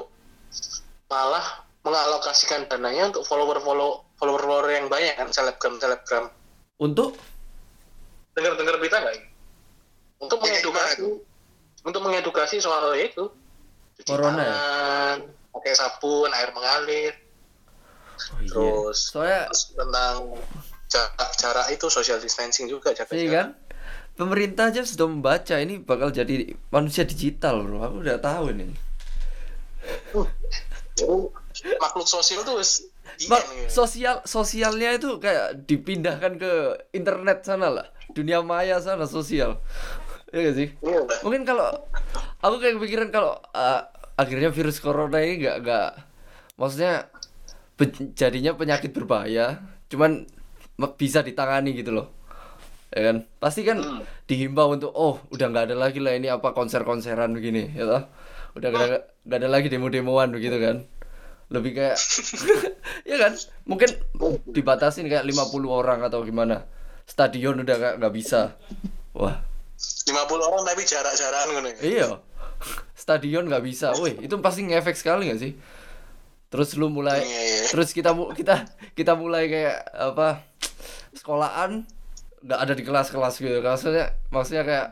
malah 1.06 1.62
mengalokasikan 1.84 2.66
dananya 2.66 3.12
untuk 3.14 3.22
follower 3.22 3.62
follow 3.62 4.02
follower 4.18 4.42
follower 4.42 4.68
yang 4.70 4.86
banyak 4.88 5.14
kan 5.14 5.28
selebgram 5.30 5.78
selebgram 5.78 6.26
Untuk 6.76 7.16
dengar 8.36 8.52
dengar 8.58 8.76
berita 8.76 9.00
nggak 9.00 9.14
ini? 9.16 9.28
untuk 10.18 10.38
Iya, 10.40 10.60
mengedukasi 10.60 11.02
untuk 11.84 12.00
mengedukasi 12.02 12.56
soal 12.58 12.90
itu 12.96 13.28
cuci 13.96 14.08
Corona 14.08 14.40
ya? 14.40 14.50
tangan 14.50 15.18
pakai 15.52 15.72
sabun 15.72 16.30
air 16.32 16.50
mengalir 16.52 17.14
Oh, 18.16 18.40
iya. 18.40 18.48
terus 18.48 18.98
Soalnya 19.12 19.40
terus 19.52 19.62
tentang 19.76 20.14
jarak 21.36 21.66
itu 21.72 21.86
social 21.88 22.18
distancing 22.18 22.66
juga 22.66 22.92
jaga 22.92 23.12
Iya 23.14 23.28
kan? 23.30 23.48
Pemerintah 24.16 24.72
aja 24.72 24.80
sudah 24.80 25.06
membaca 25.12 25.60
ini 25.60 25.76
bakal 25.76 26.08
jadi 26.08 26.56
manusia 26.72 27.04
digital, 27.04 27.60
Bro. 27.60 27.84
Aku 27.84 27.96
udah 28.00 28.16
tahu 28.16 28.48
ini. 28.56 28.72
makhluk 31.76 32.08
sosial 32.08 32.40
tuh 32.40 32.56
Ma- 33.28 33.44
sosial 33.68 34.24
sosialnya 34.24 34.96
itu 34.96 35.20
kayak 35.20 35.68
dipindahkan 35.68 36.40
ke 36.40 36.52
internet 36.96 37.44
sana 37.44 37.68
lah. 37.68 37.86
Dunia 38.16 38.40
maya 38.40 38.80
sana 38.80 39.04
sosial. 39.04 39.60
Iya 40.32 40.40
gak 40.52 40.54
sih? 40.56 40.68
iya. 40.80 41.00
Mungkin 41.20 41.44
kalau 41.44 41.68
aku 42.40 42.56
kayak 42.60 42.80
kepikiran 42.80 43.08
kalau 43.12 43.36
uh, 43.52 43.84
akhirnya 44.16 44.48
virus 44.48 44.80
corona 44.80 45.20
ini 45.20 45.44
nggak 45.44 45.56
nggak 45.60 45.90
maksudnya 46.56 47.08
jadinya 48.16 48.56
penyakit 48.56 48.96
berbahaya, 48.96 49.60
cuman 49.92 50.24
bisa 50.96 51.24
ditangani 51.24 51.72
gitu 51.72 51.92
loh. 51.92 52.08
Ya 52.92 53.12
kan? 53.12 53.16
Pasti 53.40 53.66
kan 53.66 53.82
dihimbau 54.30 54.72
untuk 54.72 54.92
oh, 54.92 55.20
udah 55.32 55.46
nggak 55.50 55.72
ada 55.72 55.76
lagi 55.76 55.98
lah 55.98 56.14
ini 56.14 56.30
apa 56.30 56.52
konser-konseran 56.52 57.32
begini, 57.34 57.72
ya 57.72 57.84
toh? 57.84 58.02
Udah 58.56 58.68
nggak 58.72 58.84
ada, 58.88 58.98
ada 59.36 59.48
lagi 59.48 59.68
demo-demoan 59.68 60.32
begitu 60.32 60.56
kan. 60.60 60.86
Lebih 61.52 61.72
kayak 61.76 61.96
ya 63.10 63.16
kan? 63.20 63.32
Mungkin 63.68 63.90
dibatasin 64.48 65.08
kayak 65.10 65.26
50 65.26 65.66
orang 65.66 66.00
atau 66.04 66.22
gimana. 66.22 66.64
Stadion 67.06 67.60
udah 67.62 67.76
nggak 67.76 67.94
nggak 68.02 68.14
bisa. 68.14 68.56
Wah, 69.16 69.40
50 69.76 70.48
orang 70.48 70.62
tapi 70.64 70.82
jarak-jarakan 70.88 71.62
ya. 71.68 71.74
Iya. 71.84 72.06
Stadion 73.02 73.44
nggak 73.46 73.64
bisa. 73.64 73.92
Wih, 74.00 74.16
itu 74.24 74.34
pasti 74.40 74.64
ngefek 74.64 74.96
sekali 74.96 75.28
nggak 75.28 75.40
sih? 75.40 75.52
Terus 76.46 76.78
lu 76.78 76.86
mulai 76.88 77.20
Iya, 77.26 77.40
iya. 77.42 77.64
terus 77.74 77.90
kita 77.90 78.14
kita 78.32 78.64
kita 78.94 79.12
mulai 79.18 79.50
kayak 79.50 79.78
apa? 79.92 80.46
Sekolahan 81.12 81.82
nggak 82.46 82.60
ada 82.62 82.72
di 82.78 82.82
kelas-kelas 82.86 83.34
gitu. 83.42 83.58
Maksudnya 83.58 84.14
maksudnya 84.30 84.62
kayak 84.62 84.86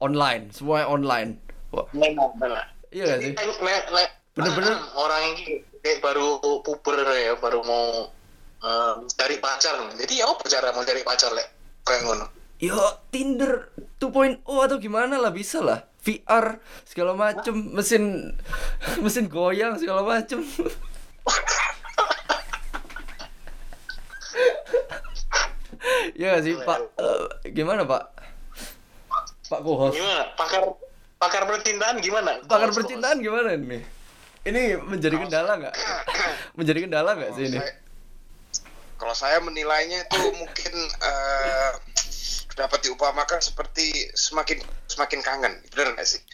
online, 0.00 0.48
semuanya 0.50 0.86
online. 0.88 1.30
Wah, 1.74 1.84
iya 2.94 3.02
nggak 3.04 3.20
sih? 3.20 3.32
Bener-bener. 4.34 4.74
orang 5.04 5.22
ini 5.36 5.60
kayak 5.84 6.00
baru 6.00 6.40
puber 6.64 7.04
ya, 7.12 7.36
baru 7.36 7.60
mau 7.60 8.08
eh, 8.64 8.94
cari 9.12 9.36
pacar. 9.38 9.76
Jadi 10.00 10.24
ya 10.24 10.30
apa 10.30 10.44
cara 10.48 10.72
mau 10.72 10.82
cari 10.86 11.02
pacar 11.04 11.30
lek 11.36 11.48
kayak 11.84 12.00
ngono. 12.08 12.26
Yo, 12.62 12.78
Tinder 13.12 13.74
2.0 14.00 14.40
atau 14.46 14.78
gimana 14.80 15.20
lah 15.20 15.34
bisa 15.34 15.60
lah. 15.60 15.84
VR 16.04 16.60
segala 16.84 17.12
macem, 17.16 17.56
mesin 17.72 18.32
mesin 19.04 19.28
goyang 19.28 19.76
segala 19.76 20.00
macem. 20.00 20.40
ya 26.14 26.26
nggak 26.34 26.42
sih 26.44 26.54
Pak, 26.58 26.78
Eh, 26.96 27.50
gimana 27.52 27.82
Pak? 27.84 28.02
Pak 29.44 29.60
Kohos. 29.60 29.94
Gimana? 29.94 30.32
Pakar 30.34 30.62
pakar 31.20 31.42
percintaan 31.44 32.00
gimana? 32.00 32.40
Pakar 32.44 32.68
Kohos, 32.70 32.76
percintaan 32.80 33.20
gimana 33.20 33.56
nih? 33.56 33.82
Ini 34.44 34.76
menjadi 34.80 35.16
kendala 35.18 35.52
nggak? 35.58 35.74
menjadi 36.58 36.78
kendala 36.88 37.10
nggak 37.16 37.32
sih 37.36 37.44
ini? 37.48 37.58
Saya- 37.60 37.82
kalau 38.94 39.12
saya 39.12 39.42
menilainya 39.42 40.06
itu 40.06 40.22
mungkin 40.32 40.74
eh, 40.88 41.70
dapat 42.54 42.80
diupamakan 42.86 43.42
seperti 43.42 43.90
semakin 44.14 44.62
semakin 44.86 45.20
kangen, 45.20 45.52
benar 45.74 45.92
nggak 45.92 46.08
sih? 46.08 46.22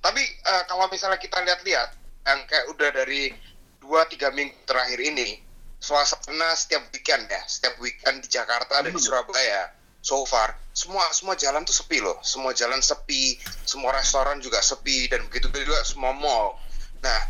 Tapi 0.00 0.22
eh, 0.24 0.62
kalau 0.66 0.90
misalnya 0.90 1.20
kita 1.20 1.38
lihat-lihat, 1.44 1.90
yang 2.26 2.40
kayak 2.46 2.66
udah 2.74 2.90
dari 2.90 3.30
2-3 3.82 4.36
minggu 4.36 4.56
terakhir 4.66 4.98
ini, 4.98 5.40
suasana 5.80 6.52
setiap 6.58 6.90
weekend 6.92 7.26
ya, 7.30 7.42
setiap 7.48 7.78
weekend 7.80 8.20
di 8.20 8.28
Jakarta 8.28 8.84
dan 8.84 8.92
di 8.92 9.00
Surabaya, 9.00 9.72
so 10.00 10.24
far, 10.28 10.56
semua 10.72 11.08
semua 11.12 11.36
jalan 11.36 11.64
tuh 11.64 11.76
sepi 11.76 12.00
loh, 12.00 12.20
semua 12.20 12.52
jalan 12.52 12.80
sepi, 12.80 13.40
semua 13.64 13.92
restoran 13.96 14.40
juga 14.40 14.60
sepi, 14.60 15.08
dan 15.08 15.24
begitu 15.28 15.48
juga 15.52 15.80
semua 15.84 16.12
mall. 16.16 16.56
Nah, 17.00 17.20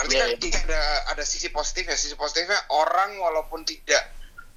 nanti 0.00 0.14
kan 0.16 0.28
Iya, 0.32 0.40
iya. 0.40 0.60
ada 0.64 0.82
ada 1.16 1.24
sisi 1.24 1.52
positifnya, 1.52 1.96
sisi 1.96 2.16
positifnya 2.16 2.60
orang 2.72 3.20
walaupun 3.20 3.64
tidak 3.68 4.12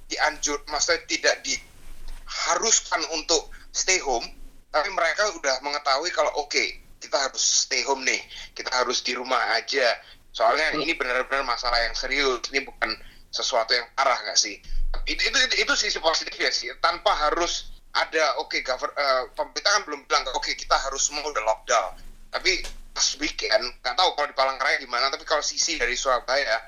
dianjur, 0.08 0.64
maksudnya 0.72 1.04
tidak 1.04 1.44
diharuskan 1.44 3.04
untuk 3.12 3.52
stay 3.72 4.00
home, 4.00 4.24
tapi 4.68 4.88
mereka 4.92 5.32
udah 5.32 5.64
mengetahui 5.64 6.10
kalau 6.12 6.32
oke 6.44 6.64
kita 6.98 7.16
harus 7.16 7.40
stay 7.66 7.86
home 7.86 8.02
nih. 8.04 8.20
Kita 8.52 8.68
harus 8.74 9.00
di 9.00 9.14
rumah 9.14 9.40
aja. 9.54 9.96
Soalnya 10.34 10.76
ini 10.76 10.92
benar-benar 10.94 11.46
masalah 11.46 11.78
yang 11.86 11.94
serius. 11.94 12.42
Ini 12.52 12.66
bukan 12.66 12.90
sesuatu 13.32 13.72
yang 13.72 13.86
parah 13.94 14.18
nggak 14.28 14.38
sih? 14.38 14.58
Itu 15.06 15.22
itu 15.22 15.38
itu, 15.38 15.54
itu 15.64 15.72
sisi 15.78 15.98
positifnya 16.02 16.50
sih. 16.52 16.68
Tanpa 16.82 17.14
harus 17.16 17.70
ada 17.96 18.36
oke 18.42 18.60
gover- 18.60 18.94
eh, 18.94 19.22
pemerintah 19.32 19.72
kan 19.80 19.82
belum 19.88 20.00
bilang 20.04 20.22
oke 20.36 20.52
kita 20.52 20.76
harus 20.76 21.08
semua 21.08 21.24
udah 21.24 21.42
lockdown. 21.46 21.92
Tapi 22.28 22.60
pas 22.92 23.08
weekend 23.22 23.64
nggak 23.80 23.94
tahu 23.94 24.10
kalau 24.18 24.26
di 24.26 24.36
Palangkaraya 24.36 24.76
gimana 24.82 25.06
tapi 25.08 25.22
kalau 25.22 25.40
sisi 25.40 25.78
dari 25.78 25.94
Surabaya 25.94 26.58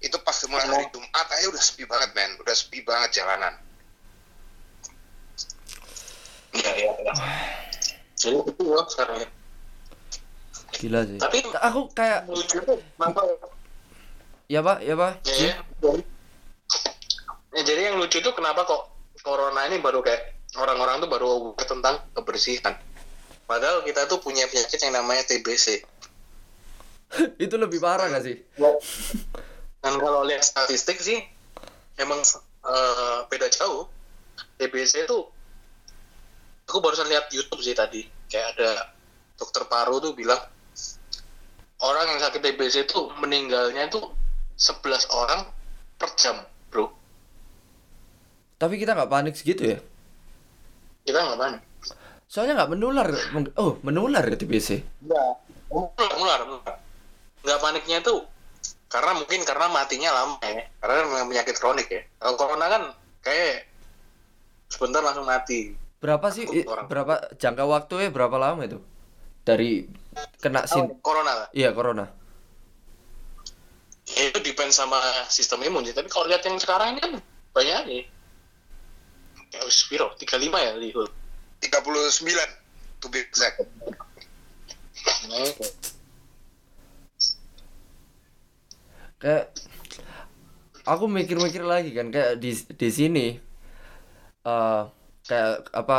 itu 0.00 0.16
pas 0.24 0.36
mulai 0.48 0.64
hari 0.64 0.88
Jumat 0.88 1.28
aja 1.28 1.46
udah 1.52 1.62
sepi 1.62 1.84
banget 1.84 2.10
men. 2.16 2.34
Udah 2.40 2.56
sepi 2.56 2.82
banget 2.82 3.20
jalanan 3.20 3.54
Iya, 6.54 6.70
iya, 6.78 6.92
iya. 7.02 7.12
Jadi 8.14 8.36
itu 8.46 8.62
ya 8.62 8.82
sekarang 8.88 9.16
ya. 9.20 9.28
Gila 10.74 11.00
sih. 11.06 11.18
Tapi 11.18 11.38
Aku 11.70 11.80
kayak 11.92 12.30
lucu 12.30 12.58
tuh 12.62 12.78
kenapa 12.98 13.20
ya 14.50 14.60
Pak, 14.60 14.78
ya 14.84 14.94
Pak. 14.94 15.12
ya, 15.26 15.34
ya. 15.82 15.92
Ya, 17.54 17.62
jadi 17.62 17.94
yang 17.94 18.02
lucu 18.02 18.18
tuh 18.18 18.34
kenapa 18.34 18.66
kok 18.66 18.90
corona 19.22 19.70
ini 19.70 19.78
baru 19.78 20.02
kayak 20.02 20.34
orang-orang 20.58 21.02
tuh 21.02 21.10
baru 21.10 21.26
aware 21.30 21.66
tentang 21.66 22.02
kebersihan. 22.12 22.74
Padahal 23.44 23.84
kita 23.84 24.10
tuh 24.10 24.18
punya 24.18 24.48
penyakit 24.50 24.78
yang 24.82 24.94
namanya 24.98 25.22
TBC. 25.28 25.84
itu 27.44 27.54
lebih 27.54 27.78
parah 27.78 28.10
gak 28.10 28.24
sih? 28.26 28.36
Dan 29.84 29.94
kalau 30.00 30.24
lihat 30.24 30.42
statistik 30.42 30.98
sih, 30.98 31.20
emang 32.00 32.20
eh, 32.64 33.18
beda 33.28 33.46
jauh. 33.52 33.86
TBC 34.58 35.06
itu, 35.06 35.18
aku 36.68 36.78
barusan 36.80 37.08
lihat 37.08 37.28
YouTube 37.30 37.60
sih 37.60 37.76
tadi, 37.76 38.04
kayak 38.28 38.58
ada 38.58 38.94
dokter 39.36 39.66
paru 39.66 39.98
tuh 40.00 40.14
bilang 40.14 40.40
orang 41.82 42.16
yang 42.16 42.20
sakit 42.22 42.40
TBC 42.40 42.88
itu 42.88 43.10
meninggalnya 43.20 43.90
itu 43.90 44.00
11 44.56 45.10
orang 45.10 45.50
per 45.98 46.10
jam, 46.14 46.38
bro. 46.70 46.88
Tapi 48.56 48.78
kita 48.78 48.94
nggak 48.94 49.10
panik 49.10 49.34
segitu 49.34 49.76
ya. 49.76 49.78
Kita 51.04 51.18
nggak 51.20 51.40
panik. 51.40 51.62
Soalnya 52.30 52.62
nggak 52.62 52.72
menular. 52.72 53.08
Oh, 53.60 53.76
menular 53.84 54.24
ya 54.24 54.36
TBC. 54.38 54.80
Enggak. 55.04 55.32
Mular, 55.68 56.12
mular, 56.16 56.40
mular. 56.48 56.76
Enggak 57.44 57.60
paniknya 57.60 57.98
tuh 58.00 58.24
karena 58.88 59.10
mungkin 59.18 59.42
karena 59.42 59.66
matinya 59.68 60.10
lama 60.14 60.38
ya. 60.46 60.64
Karena 60.80 61.26
penyakit 61.26 61.56
kronik 61.60 61.88
ya. 61.90 62.02
Kalau 62.22 62.34
corona 62.38 62.66
kan 62.70 62.82
kayak 63.20 63.68
sebentar 64.70 65.02
langsung 65.04 65.26
mati. 65.28 65.74
Berapa 66.04 66.28
sih 66.28 66.44
i- 66.44 66.68
Orang. 66.68 66.84
berapa 66.84 67.32
jangka 67.40 67.64
waktunya 67.64 68.12
berapa 68.12 68.36
lama 68.36 68.60
itu? 68.60 68.76
Dari 69.40 69.88
kena 70.36 70.68
sin 70.68 70.84
Oh, 70.84 71.00
corona. 71.00 71.48
Iya, 71.56 71.72
corona. 71.72 72.12
Ya, 74.12 74.28
itu 74.28 74.44
depend 74.44 74.68
sama 74.68 75.00
sistem 75.32 75.64
imun 75.64 75.80
sih. 75.88 75.96
Tapi 75.96 76.12
kalau 76.12 76.28
lihat 76.28 76.44
yang 76.44 76.60
sekarang 76.60 76.92
ini 76.92 77.00
kan 77.00 77.12
banyak 77.56 77.80
nih. 77.88 78.02
Ya, 79.48 79.64
wis 79.64 79.80
piro? 79.88 80.12
35 80.20 80.60
ya 80.60 80.76
di 80.76 80.92
Hul. 80.92 81.08
39 81.64 82.52
to 83.00 83.08
be 83.08 83.24
exact. 83.24 83.64
Nah, 85.24 85.48
Kayak 89.16 89.56
aku 90.84 91.08
mikir-mikir 91.08 91.64
lagi 91.64 91.96
kan 91.96 92.12
kayak 92.12 92.36
di 92.36 92.52
di 92.52 92.88
sini 92.92 93.26
eh 94.44 94.82
kayak 95.28 95.72
apa 95.74 95.98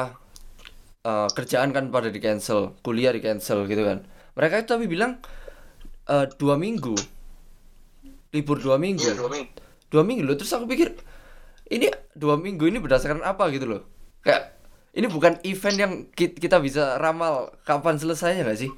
eh, 1.06 1.28
kerjaan 1.38 1.70
kan 1.76 1.86
pada 1.96 2.10
di 2.16 2.20
cancel, 2.26 2.76
kuliah 2.86 3.12
di 3.16 3.22
cancel 3.26 3.66
gitu 3.72 3.84
kan. 3.90 4.00
Mereka 4.38 4.56
itu 4.66 4.70
tapi 4.76 4.86
bilang 4.92 5.12
eh, 6.10 6.26
dua 6.40 6.56
minggu 6.60 6.96
libur 8.34 8.58
dua 8.62 8.78
minggu. 8.78 9.08
Iya, 9.08 9.14
dua 9.16 9.30
minggu. 9.30 9.54
dua 9.94 10.04
minggu 10.04 10.24
loh 10.28 10.36
terus 10.36 10.52
aku 10.52 10.66
pikir 10.68 10.92
ini 11.72 11.88
dua 12.18 12.36
minggu 12.40 12.66
ini 12.68 12.80
berdasarkan 12.84 13.24
apa 13.24 13.50
gitu 13.54 13.66
loh 13.70 13.82
kayak 14.26 14.56
ini 14.98 15.08
bukan 15.08 15.40
event 15.48 15.78
yang 15.80 15.94
ki- 16.14 16.36
kita 16.38 16.58
bisa 16.60 16.98
ramal 17.02 17.54
kapan 17.64 17.96
selesainya 18.02 18.44
nggak 18.46 18.60
sih 18.60 18.72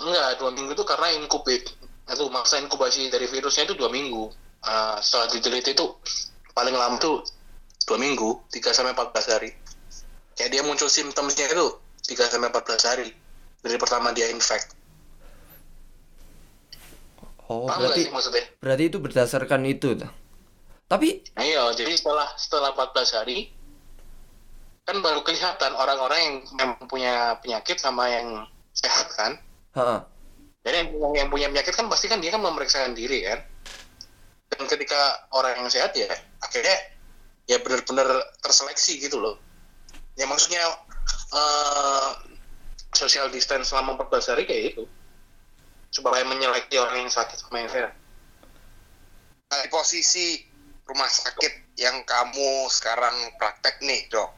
Enggak, 0.00 0.38
dua 0.40 0.50
minggu 0.56 0.72
itu 0.76 0.84
karena 0.86 1.08
incubate. 1.18 1.66
Itu 2.10 2.24
masa 2.36 2.58
inkubasi 2.62 3.06
dari 3.14 3.26
virusnya 3.30 3.62
itu 3.70 3.74
dua 3.80 3.90
minggu. 3.92 4.24
Ah, 4.66 4.96
setelah 5.00 5.26
diteliti 5.32 5.70
itu 5.76 5.86
paling 6.56 6.74
lama 6.76 6.96
tuh 7.00 7.16
dua 7.90 7.98
minggu, 7.98 8.46
3 8.54 8.70
sampai 8.70 8.94
14 8.94 9.34
hari. 9.34 9.50
Kayak 10.38 10.50
dia 10.54 10.62
muncul 10.62 10.86
simptomnya 10.86 11.50
itu 11.50 11.66
3 12.06 12.30
sampai 12.30 12.54
14 12.54 12.86
hari 12.86 13.10
dari 13.66 13.76
pertama 13.82 14.14
dia 14.14 14.30
infect. 14.30 14.78
oh 17.50 17.66
Paham 17.66 17.82
berarti 17.82 18.06
sih 18.06 18.14
maksudnya? 18.14 18.44
berarti 18.62 18.84
itu 18.86 18.98
berdasarkan 19.02 19.66
itu 19.66 19.98
tapi 20.86 21.22
Nah, 21.34 21.42
iya, 21.42 21.66
jadi 21.74 21.98
setelah 21.98 22.30
setelah 22.38 22.70
14 22.78 23.18
hari 23.18 23.50
kan 24.86 25.02
baru 25.02 25.22
kelihatan 25.26 25.74
orang-orang 25.74 26.18
yang 26.18 26.36
memang 26.54 26.86
punya 26.86 27.38
penyakit 27.42 27.78
sama 27.78 28.10
yang 28.10 28.46
sehat 28.74 29.10
kan. 29.14 29.34
ha 29.74 30.06
Jadi 30.62 30.76
yang, 30.82 30.88
yang, 30.94 31.12
yang 31.26 31.28
punya 31.30 31.46
penyakit 31.50 31.74
kan 31.74 31.86
pasti 31.90 32.06
kan 32.10 32.18
dia 32.22 32.34
kan 32.34 32.42
memeriksakan 32.42 32.94
diri 32.94 33.22
kan. 33.26 33.38
Dan 34.50 34.66
ketika 34.66 35.30
orang 35.30 35.62
yang 35.62 35.70
sehat 35.70 35.94
ya 35.94 36.10
akhirnya 36.42 36.74
ya 37.50 37.58
benar-benar 37.58 38.06
terseleksi 38.38 39.02
gitu 39.02 39.18
loh. 39.18 39.34
Ya 40.14 40.30
maksudnya 40.30 40.62
eh 41.34 42.10
social 42.94 43.26
distance 43.34 43.74
selama 43.74 43.98
14 44.06 44.30
hari 44.30 44.42
kayak 44.46 44.64
itu. 44.76 44.84
Supaya 45.90 46.22
menyeleksi 46.22 46.78
orang 46.78 47.02
yang 47.02 47.10
sakit 47.10 47.42
sama 47.42 47.66
yang 47.66 47.70
sehat. 47.70 47.92
Nah, 49.50 49.58
di 49.66 49.70
posisi 49.74 50.38
rumah 50.86 51.10
sakit 51.10 51.74
yang 51.82 52.06
kamu 52.06 52.70
sekarang 52.70 53.34
praktek 53.34 53.82
nih 53.82 54.06
dok, 54.06 54.30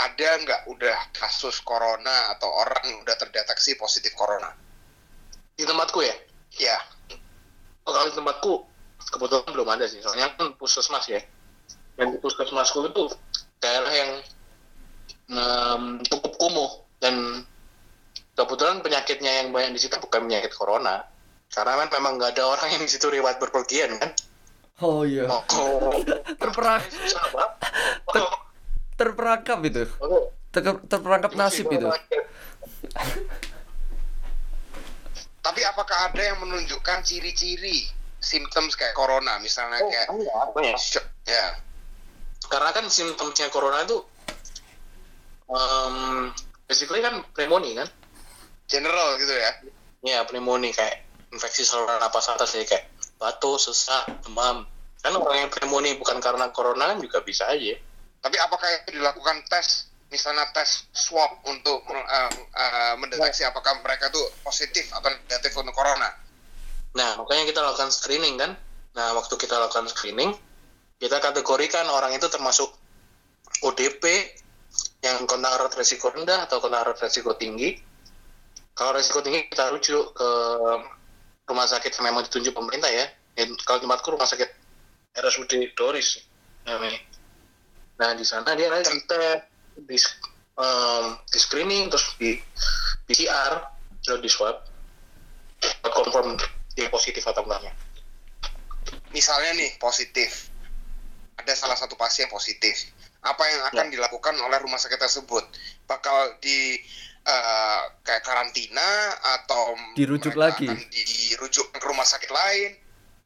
ada 0.00 0.40
nggak 0.40 0.62
udah 0.72 1.12
kasus 1.12 1.60
corona 1.60 2.32
atau 2.32 2.48
orang 2.48 3.04
udah 3.04 3.16
terdeteksi 3.20 3.76
positif 3.76 4.16
corona? 4.16 4.48
Di 5.52 5.68
tempatku 5.68 6.00
ya, 6.00 6.16
Ya, 6.56 6.80
kalau 7.84 8.08
di 8.08 8.12
tempatku 8.16 8.52
kebetulan 9.14 9.52
belum 9.52 9.68
ada 9.68 9.84
sih. 9.84 10.00
Soalnya 10.00 10.32
kan 10.34 10.56
puskesmas 10.56 11.06
ya. 11.06 11.20
Dan 11.98 12.14
di 12.14 12.18
puskesmasku 12.22 12.94
itu 12.94 13.10
daerah 13.58 13.90
yang 13.90 14.10
em, 15.34 15.82
cukup 16.06 16.32
kumuh. 16.38 16.72
Dan 17.02 17.42
kebetulan 18.38 18.78
penyakitnya 18.86 19.42
yang 19.42 19.48
banyak 19.50 19.74
di 19.74 19.80
situ 19.82 19.98
bukan 19.98 20.30
penyakit 20.30 20.54
corona. 20.54 21.02
Karena 21.50 21.74
kan 21.82 21.88
memang 21.98 22.22
nggak 22.22 22.38
ada 22.38 22.44
orang 22.54 22.70
yang 22.78 22.82
di 22.86 22.90
situ 22.90 23.10
riwayat 23.10 23.42
berpergian 23.42 23.98
kan? 23.98 24.14
Oh 24.78 25.02
iya. 25.02 25.26
Oh, 25.26 25.42
oh. 25.58 25.90
terperang 26.38 26.78
oh, 28.14 28.30
terperangkap 28.94 29.58
itu. 29.66 29.90
Oh. 29.98 30.30
Ter- 30.54 30.86
terperangkap 30.86 31.34
nasib 31.34 31.66
itu. 31.66 31.90
Tapi 35.42 35.60
apakah 35.66 36.12
ada 36.12 36.22
yang 36.22 36.38
menunjukkan 36.44 37.02
ciri-ciri 37.02 37.90
symptoms 38.22 38.78
kayak 38.78 38.94
corona, 38.94 39.42
misalnya 39.42 39.82
oh, 39.82 39.90
kayak 39.90 40.06
enggak, 40.12 40.78
shock- 40.78 41.10
ya, 41.26 41.58
karena 42.48 42.70
kan 42.72 42.84
simptomnya 42.88 43.52
corona 43.52 43.84
itu 43.84 44.00
um, 45.48 46.28
basically 46.64 47.00
kan 47.04 47.20
pneumonia 47.36 47.84
kan 47.84 47.88
general 48.68 49.16
gitu 49.16 49.32
ya? 49.32 49.50
ya 50.04 50.18
pneumonia 50.28 50.72
kayak 50.72 51.04
infeksi 51.32 51.64
saluran 51.64 52.00
napas 52.00 52.28
atas 52.32 52.56
ya 52.56 52.64
kayak 52.64 52.88
batuk 53.20 53.60
sesak 53.60 54.08
demam 54.24 54.64
kan 54.98 55.12
orang 55.14 55.46
yang 55.46 55.50
pneumonia 55.52 55.94
bukan 56.00 56.18
karena 56.18 56.50
corona 56.50 56.94
kan 56.94 56.98
juga 56.98 57.22
bisa 57.22 57.46
aja 57.48 57.78
Tapi 58.18 58.34
apakah 58.34 58.66
itu 58.82 58.98
dilakukan 58.98 59.46
tes, 59.46 59.86
misalnya 60.10 60.50
tes 60.50 60.90
swab 60.90 61.38
untuk 61.46 61.86
uh, 61.86 62.30
uh, 62.34 62.94
mendeteksi 62.98 63.46
apakah 63.46 63.78
mereka 63.78 64.10
tuh 64.10 64.26
positif 64.42 64.90
atau 64.90 65.06
negatif 65.06 65.54
untuk 65.54 65.70
corona? 65.70 66.10
Nah, 66.98 67.14
makanya 67.14 67.46
kita 67.46 67.62
lakukan 67.62 67.94
screening 67.94 68.34
kan. 68.34 68.58
Nah, 68.98 69.14
waktu 69.14 69.38
kita 69.38 69.54
lakukan 69.54 69.86
screening, 69.86 70.34
kita 70.98 71.22
kategorikan 71.22 71.86
orang 71.90 72.14
itu 72.14 72.26
termasuk 72.26 72.74
ODP 73.62 74.02
yang 75.02 75.26
kontak 75.30 75.54
erat 75.54 75.72
resiko 75.78 76.10
rendah 76.10 76.46
atau 76.46 76.58
kontak 76.58 76.82
erat 76.86 76.98
resiko 76.98 77.38
tinggi. 77.38 77.78
Kalau 78.74 78.94
resiko 78.94 79.22
tinggi 79.22 79.46
kita 79.50 79.70
rujuk 79.74 80.14
ke 80.14 80.30
rumah 81.48 81.66
sakit 81.66 81.90
yang 81.98 82.12
memang 82.12 82.26
ditunjuk 82.26 82.54
pemerintah 82.54 82.90
ya. 82.90 83.06
Kalau 83.62 83.78
tempatku 83.78 84.14
rumah 84.14 84.26
sakit 84.26 84.50
RSUD 85.14 85.74
Doris. 85.78 86.22
Nah, 87.98 88.12
di 88.14 88.22
sana 88.22 88.54
dia 88.54 88.70
nanti 88.70 88.94
kita 88.94 89.42
di, 89.78 89.98
em, 90.58 91.04
di 91.26 91.38
screening 91.38 91.90
terus 91.90 92.14
di 92.18 92.38
PCR 93.06 93.66
terus 94.02 94.20
di 94.22 94.30
swab 94.30 94.62
confirm 95.90 96.38
dia 96.78 96.86
positif 96.92 97.26
atau 97.26 97.42
enggaknya. 97.42 97.74
Misalnya 99.10 99.58
nih 99.58 99.70
positif, 99.82 100.46
ada 101.38 101.52
salah 101.54 101.78
satu 101.78 101.94
pasien 101.94 102.26
positif, 102.26 102.90
apa 103.22 103.42
yang 103.46 103.62
akan 103.70 103.86
dilakukan 103.94 104.34
oleh 104.42 104.58
rumah 104.62 104.78
sakit 104.78 104.98
tersebut? 104.98 105.46
Bakal 105.86 106.38
di 106.42 106.78
uh, 107.26 107.80
kayak 108.02 108.22
karantina 108.26 109.14
atau 109.38 109.78
Dirujuk 109.94 110.34
lagi? 110.34 110.66
akan 110.66 110.82
dirujuk 110.90 111.70
ke 111.70 111.86
rumah 111.86 112.06
sakit 112.06 112.30
lain? 112.30 112.70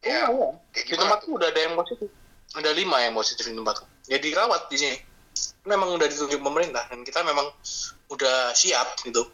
Ya, 0.03 0.27
kayak 0.75 0.87
Di 0.87 0.95
tempatku 0.99 1.31
udah 1.39 1.49
ada 1.49 1.61
yang 1.63 1.75
positif. 1.79 2.11
Ada 2.53 2.71
lima 2.77 3.01
yang 3.01 3.15
positif 3.17 3.49
di 3.49 3.55
tempatku. 3.57 3.87
Ya 4.11 4.19
dirawat 4.21 4.69
di 4.69 4.77
sini. 4.77 4.99
Memang 5.65 5.95
udah 5.95 6.11
ditunjuk 6.11 6.43
pemerintah 6.43 6.85
dan 6.91 7.07
kita 7.07 7.23
memang 7.23 7.49
udah 8.11 8.53
siap 8.53 8.99
gitu. 9.07 9.25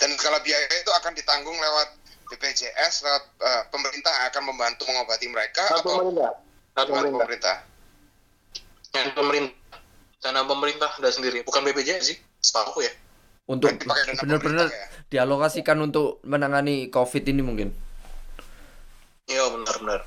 Dan 0.00 0.16
kalau 0.16 0.40
biaya 0.40 0.64
itu 0.64 0.90
akan 0.90 1.12
ditanggung 1.12 1.54
lewat 1.54 1.99
BPJS, 2.30 3.02
lewat 3.02 3.24
uh, 3.42 3.62
pemerintah 3.74 4.14
akan 4.30 4.54
membantu 4.54 4.86
mengobati 4.86 5.26
mereka 5.26 5.66
Lewat 5.66 5.82
atau 5.82 5.90
pemerintah. 5.98 6.30
Lewat 6.30 6.86
pemerintah. 6.86 7.18
pemerintah? 7.18 7.56
Yang 8.94 9.10
pemerintah. 9.18 9.58
Dana 10.20 10.40
pemerintah 10.46 10.90
ada 11.00 11.10
sendiri. 11.10 11.42
Bukan 11.42 11.60
BPJS 11.66 12.02
sih. 12.14 12.18
Setahu 12.40 12.80
ya. 12.80 12.92
untuk 13.50 13.66
benar-benar 13.82 14.70
pemerintah 14.70 14.70
dialokasikan 15.10 15.74
untuk 15.82 16.22
menangani 16.22 16.86
covid 16.86 17.26
ini 17.26 17.42
mungkin 17.42 17.74
Iya 19.30 19.46
benar-benar. 19.54 20.02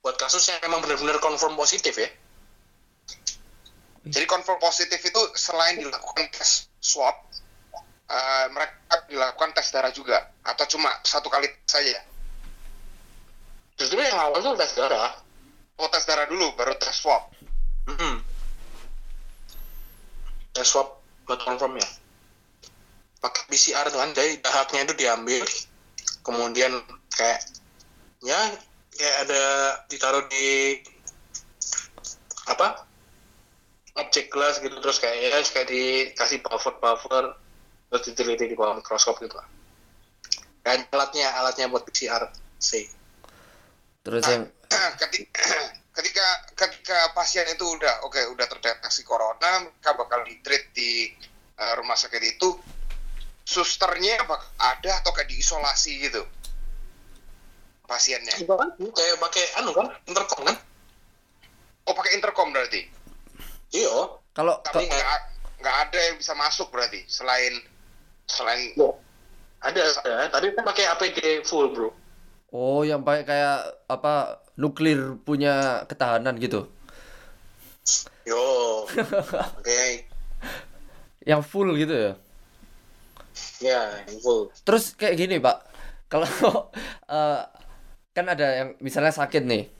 Buat 0.00 0.16
kasus 0.16 0.48
yang 0.48 0.56
memang 0.64 0.80
benar-benar 0.80 1.20
confirm 1.20 1.60
positif 1.60 1.92
ya. 2.00 2.08
Jadi 4.02 4.24
confirm 4.24 4.58
positif 4.58 4.98
itu 4.98 5.20
selain 5.36 5.78
dilakukan 5.78 6.26
tes 6.32 6.72
swab, 6.80 7.14
uh, 8.08 8.46
mereka 8.50 8.74
dilakukan 9.12 9.52
tes 9.52 9.68
darah 9.68 9.92
juga 9.92 10.32
atau 10.40 10.64
cuma 10.64 10.88
satu 11.04 11.28
kali 11.28 11.44
saja? 11.68 12.00
Justru 13.76 14.00
yang 14.00 14.16
awal 14.16 14.40
tuh 14.40 14.56
tes 14.56 14.72
darah. 14.72 15.12
Oh 15.76 15.88
tes 15.92 16.04
darah 16.08 16.24
dulu 16.24 16.56
baru 16.56 16.72
tes 16.80 16.96
swab. 16.96 17.28
Hmm. 17.92 18.24
Tes 20.56 20.64
swab 20.64 20.96
buat 21.28 21.40
confirm 21.44 21.76
ya. 21.76 21.88
Pakai 23.20 23.46
PCR 23.46 23.86
tuh 23.86 24.02
kan, 24.02 24.10
jadi 24.10 24.42
dahaknya 24.42 24.80
itu 24.82 24.94
diambil, 24.98 25.46
kemudian 26.26 26.74
kayak 27.14 27.38
ya 28.18 28.50
kayak 28.98 29.16
ada 29.28 29.42
ditaruh 29.86 30.26
di 30.26 30.78
apa 32.50 32.82
objek 33.98 34.32
gelas 34.32 34.58
gitu 34.58 34.74
terus 34.82 34.98
kayak 34.98 35.18
ya 35.22 35.38
kayak 35.42 35.68
dikasih 35.68 36.38
buffer 36.42 36.74
buffer 36.80 37.24
terus 37.92 38.08
diteliti 38.08 38.48
di 38.48 38.56
bawah 38.56 38.80
mikroskop 38.80 39.20
gitu 39.20 39.36
kan 40.64 40.80
alatnya 40.88 41.28
alatnya 41.36 41.68
buat 41.68 41.84
PCR 41.84 42.32
sih 42.56 42.88
Terus 44.02 44.22
yang 44.26 44.44
ketika 45.02 45.38
ketika 45.96 46.26
ketika 46.56 46.98
pasien 47.12 47.46
itu 47.52 47.62
udah 47.62 48.02
oke 48.08 48.18
udah 48.34 48.46
terdeteksi 48.48 49.04
corona 49.04 49.62
mereka 49.62 49.92
bakal 49.94 50.24
di 50.26 50.40
treat 50.42 50.72
di 50.74 51.12
eh, 51.60 51.72
rumah 51.78 51.94
sakit 51.94 52.22
itu 52.22 52.48
susternya 53.42 54.22
bak- 54.26 54.54
ada 54.58 55.02
atau 55.02 55.10
kayak 55.12 55.28
diisolasi 55.30 56.08
gitu? 56.08 56.22
Pasiennya. 57.84 58.38
Kayak 58.94 59.16
pakai 59.20 59.44
anu 59.60 59.74
kan 59.76 59.92
intercom 60.08 60.40
kan? 60.46 60.56
Oh 61.84 61.92
pakai 61.92 62.16
intercom 62.16 62.54
berarti? 62.54 62.88
Iya. 63.74 64.16
Kalau 64.32 64.64
tapi 64.64 64.88
nggak 65.60 65.76
ada 65.88 65.98
yang 66.08 66.16
bisa 66.16 66.32
masuk 66.32 66.72
berarti 66.72 67.04
selain 67.04 67.52
selain 68.26 68.72
ada 69.62 69.82
ada 70.02 70.26
tapi 70.32 70.54
kan 70.54 70.64
pakai 70.66 70.84
APD 70.90 71.18
full 71.46 71.70
bro 71.70 71.90
oh 72.52 72.82
yang 72.82 73.02
pakai 73.06 73.24
kayak 73.24 73.58
apa 73.88 74.42
nuklir 74.56 75.16
punya 75.24 75.84
ketahanan 75.88 76.36
gitu. 76.36 76.68
yo 78.28 78.84
oke 79.58 79.82
Yang 81.22 81.42
full 81.46 81.70
gitu 81.78 81.94
ya. 81.94 82.12
ya 83.62 83.80
yang 84.06 84.18
full 84.18 84.50
Terus 84.66 84.94
kayak 84.98 85.14
gini, 85.18 85.38
Pak. 85.38 85.56
Kalau 86.12 86.28
eh, 87.08 87.40
kan 88.12 88.26
ada 88.26 88.46
yang 88.58 88.68
misalnya 88.82 89.14
sakit 89.14 89.42
nih, 89.46 89.70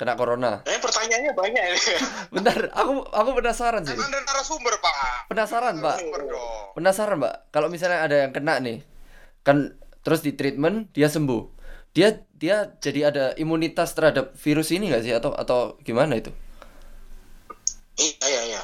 kena 0.00 0.16
corona. 0.16 0.64
eh 0.64 0.80
pertanyaannya 1.06 1.32
banyak 1.32 1.62
ini 1.62 1.78
Bentar, 2.34 2.58
aku 2.74 2.92
aku 3.06 3.30
penasaran 3.38 3.82
sih. 3.86 3.94
kan 3.94 4.10
narasumber 4.10 4.74
pak 4.82 4.94
Penasaran, 5.26 5.74
Pak. 5.78 5.96
Penasaran, 6.74 7.16
Mbak. 7.18 7.34
Kalau 7.50 7.66
misalnya 7.66 7.98
ada 8.02 8.16
yang 8.26 8.30
kena 8.30 8.62
nih, 8.62 8.78
kan 9.42 9.74
terus 10.02 10.22
di 10.22 10.34
treatment 10.34 10.86
dia 10.90 11.10
sembuh. 11.10 11.50
Dia 11.90 12.22
dia 12.30 12.70
jadi 12.78 13.10
ada 13.10 13.24
imunitas 13.34 13.90
terhadap 13.90 14.34
virus 14.36 14.70
ini 14.70 14.90
nggak 14.90 15.02
sih 15.02 15.10
atau 15.10 15.32
atau 15.32 15.78
gimana 15.82 16.14
itu? 16.14 16.30
iya 17.96 18.12
iya 18.22 18.42
iya 18.52 18.62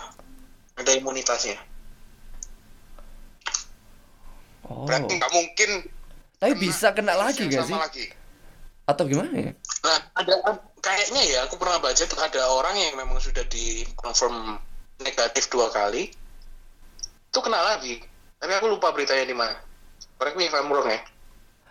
ada 0.77 0.93
imunitasnya 0.93 1.57
Oh. 4.63 4.85
berarti 4.85 5.09
nggak 5.17 5.33
mungkin 5.33 5.71
Tapi 6.37 6.53
kena 6.53 6.61
bisa 6.61 6.89
kena 6.93 7.15
lagi 7.17 7.49
nggak 7.49 7.65
sama 7.65 7.69
sih? 7.69 7.77
lagi. 7.81 8.07
Atau 8.85 9.05
gimana 9.09 9.33
ya? 9.33 9.53
Nah, 9.83 9.99
ada 10.15 10.33
kayaknya 10.83 11.23
ya 11.25 11.39
aku 11.47 11.55
pernah 11.57 11.79
baca 11.79 12.03
tuh 12.03 12.19
ada 12.19 12.43
orang 12.51 12.75
yang 12.75 12.99
memang 12.99 13.23
sudah 13.23 13.47
di 13.47 13.87
confirm 13.95 14.59
negatif 14.99 15.47
dua 15.49 15.71
kali 15.71 16.11
itu 17.33 17.39
kena 17.41 17.57
lagi. 17.65 18.03
Tapi 18.37 18.53
aku 18.59 18.67
lupa 18.69 18.93
beritanya 18.93 19.25
di 19.25 19.33
mana. 19.33 19.57
Correct 20.21 20.37
me 20.37 20.51
if 20.51 20.53
I'm 20.53 20.69
wrong 20.69 20.85
ya. 20.85 21.01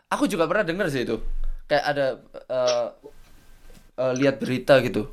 Aku 0.09 0.25
juga 0.25 0.49
pernah 0.49 0.65
dengar 0.65 0.89
sih 0.89 1.05
itu. 1.05 1.21
Kayak 1.69 1.85
ada 1.85 2.07
eh, 2.49 2.87
eh, 4.01 4.13
lihat 4.17 4.41
berita 4.41 4.81
gitu. 4.81 5.11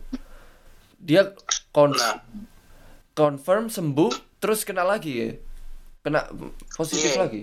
Dia 0.96 1.36
kon 1.70 1.92
Nah, 1.92 2.24
confirm 3.12 3.68
sembuh 3.68 4.40
terus 4.40 4.64
kena 4.64 4.88
lagi 4.88 5.12
ya. 5.20 5.30
Kena 6.00 6.32
positif 6.78 7.12
Iya. 7.12 7.20
lagi. 7.20 7.42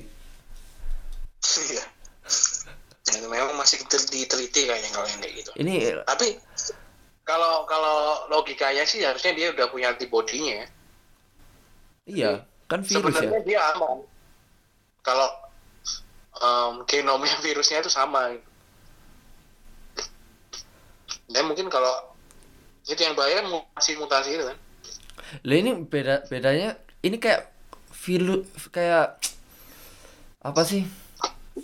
iya. 1.70 1.84
Ya, 3.16 3.28
memang 3.32 3.56
masih 3.56 3.80
tel- 3.88 4.12
diteliti 4.12 4.68
kayaknya 4.68 4.90
kalau 4.92 5.08
yang 5.08 5.20
kayak 5.24 5.36
gitu. 5.40 5.52
Ini 5.56 6.04
Tapi 6.04 6.28
kalau 7.24 7.64
kalau 7.66 8.28
logikanya 8.30 8.84
sih 8.84 9.02
harusnya 9.02 9.34
dia 9.34 9.48
udah 9.56 9.72
punya 9.72 9.96
antibodinya 9.96 10.62
ya. 10.62 10.68
iya, 12.06 12.32
kan 12.70 12.86
virus 12.86 13.18
ya. 13.18 13.26
Sebenarnya 13.26 13.42
dia 13.48 13.60
aman. 13.74 13.98
Kalau 15.02 15.30
em, 16.38 16.74
genomnya 16.86 17.34
virusnya 17.46 17.82
itu 17.82 17.90
sama. 17.90 18.36
Dan 21.26 21.44
mungkin 21.50 21.72
kalau 21.74 22.14
itu 22.86 23.02
yang 23.02 23.18
bahaya 23.18 23.42
mutasi-mutasi 23.50 24.30
itu 24.38 24.44
kan. 24.46 24.58
Lah 25.42 25.58
ini 25.58 25.72
beda 25.82 26.30
bedanya 26.30 26.78
ini 27.02 27.18
kayak 27.18 27.50
virus 27.90 28.46
kayak 28.70 29.18
apa 30.46 30.62
sih? 30.62 30.86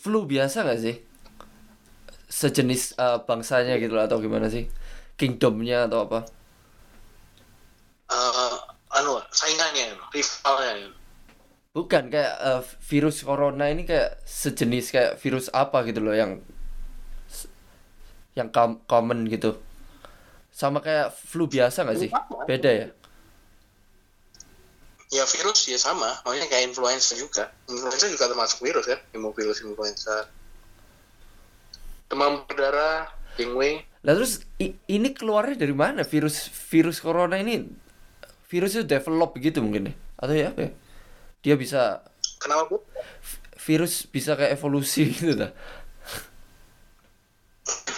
Flu 0.01 0.25
biasa 0.25 0.65
nggak 0.65 0.81
sih? 0.81 0.95
Sejenis 2.31 2.95
eh, 2.95 3.17
bangsanya 3.27 3.75
gitu 3.83 3.93
lah 3.97 4.07
atau 4.07 4.23
gimana 4.23 4.47
sih? 4.47 4.71
Kingdomnya 5.19 5.85
atau 5.91 6.07
apa? 6.07 6.19
Eh, 8.11 8.55
anu 8.97 9.19
saingannya, 9.35 9.99
rivalnya. 10.15 10.95
Bukan 11.75 12.03
kayak 12.11 12.35
eh, 12.39 12.61
virus 12.87 13.23
corona 13.27 13.67
ini 13.67 13.83
kayak 13.83 14.23
sejenis 14.27 14.85
kayak 14.95 15.11
virus 15.19 15.47
apa 15.51 15.83
gitu 15.87 15.99
loh 16.03 16.15
yang 16.15 16.39
yang 18.35 18.47
com- 18.51 18.79
common 18.87 19.27
gitu. 19.27 19.59
Sama 20.51 20.79
kayak 20.83 21.15
flu 21.15 21.47
biasa 21.47 21.83
nggak 21.87 21.99
sih? 21.99 22.11
Beda 22.47 22.71
ya? 22.71 22.87
Ya 25.11 25.27
virus 25.27 25.67
ya 25.67 25.75
sama, 25.75 26.07
makanya 26.23 26.47
kayak 26.47 26.71
influenza 26.71 27.19
juga. 27.19 27.51
Influenza 27.67 28.07
juga 28.07 28.31
termasuk 28.31 28.63
virus 28.63 28.87
kan, 28.87 28.99
hemovirus 29.11 29.59
influenza. 29.67 30.31
Demam 32.11 32.43
berdarah, 32.43 33.07
dengue, 33.39 33.87
Lah 34.03 34.13
terus 34.17 34.43
i- 34.59 34.75
ini 34.89 35.13
keluarnya 35.15 35.55
dari 35.63 35.71
mana 35.71 36.01
virus 36.03 36.49
virus 36.69 36.97
corona 36.99 37.37
ini? 37.39 37.69
Virus 38.51 38.75
itu 38.75 38.83
develop 38.83 39.37
gitu 39.39 39.63
mungkin 39.63 39.89
ya? 39.89 39.93
Atau 40.19 40.35
ya 40.35 40.51
apa 40.51 40.61
ya? 40.67 40.71
Dia 41.45 41.55
bisa 41.57 41.81
kenapa 42.41 42.67
bu? 42.69 42.77
virus 43.61 44.09
bisa 44.09 44.33
kayak 44.33 44.57
evolusi 44.57 45.07
gitu 45.13 45.33
dah. 45.37 45.51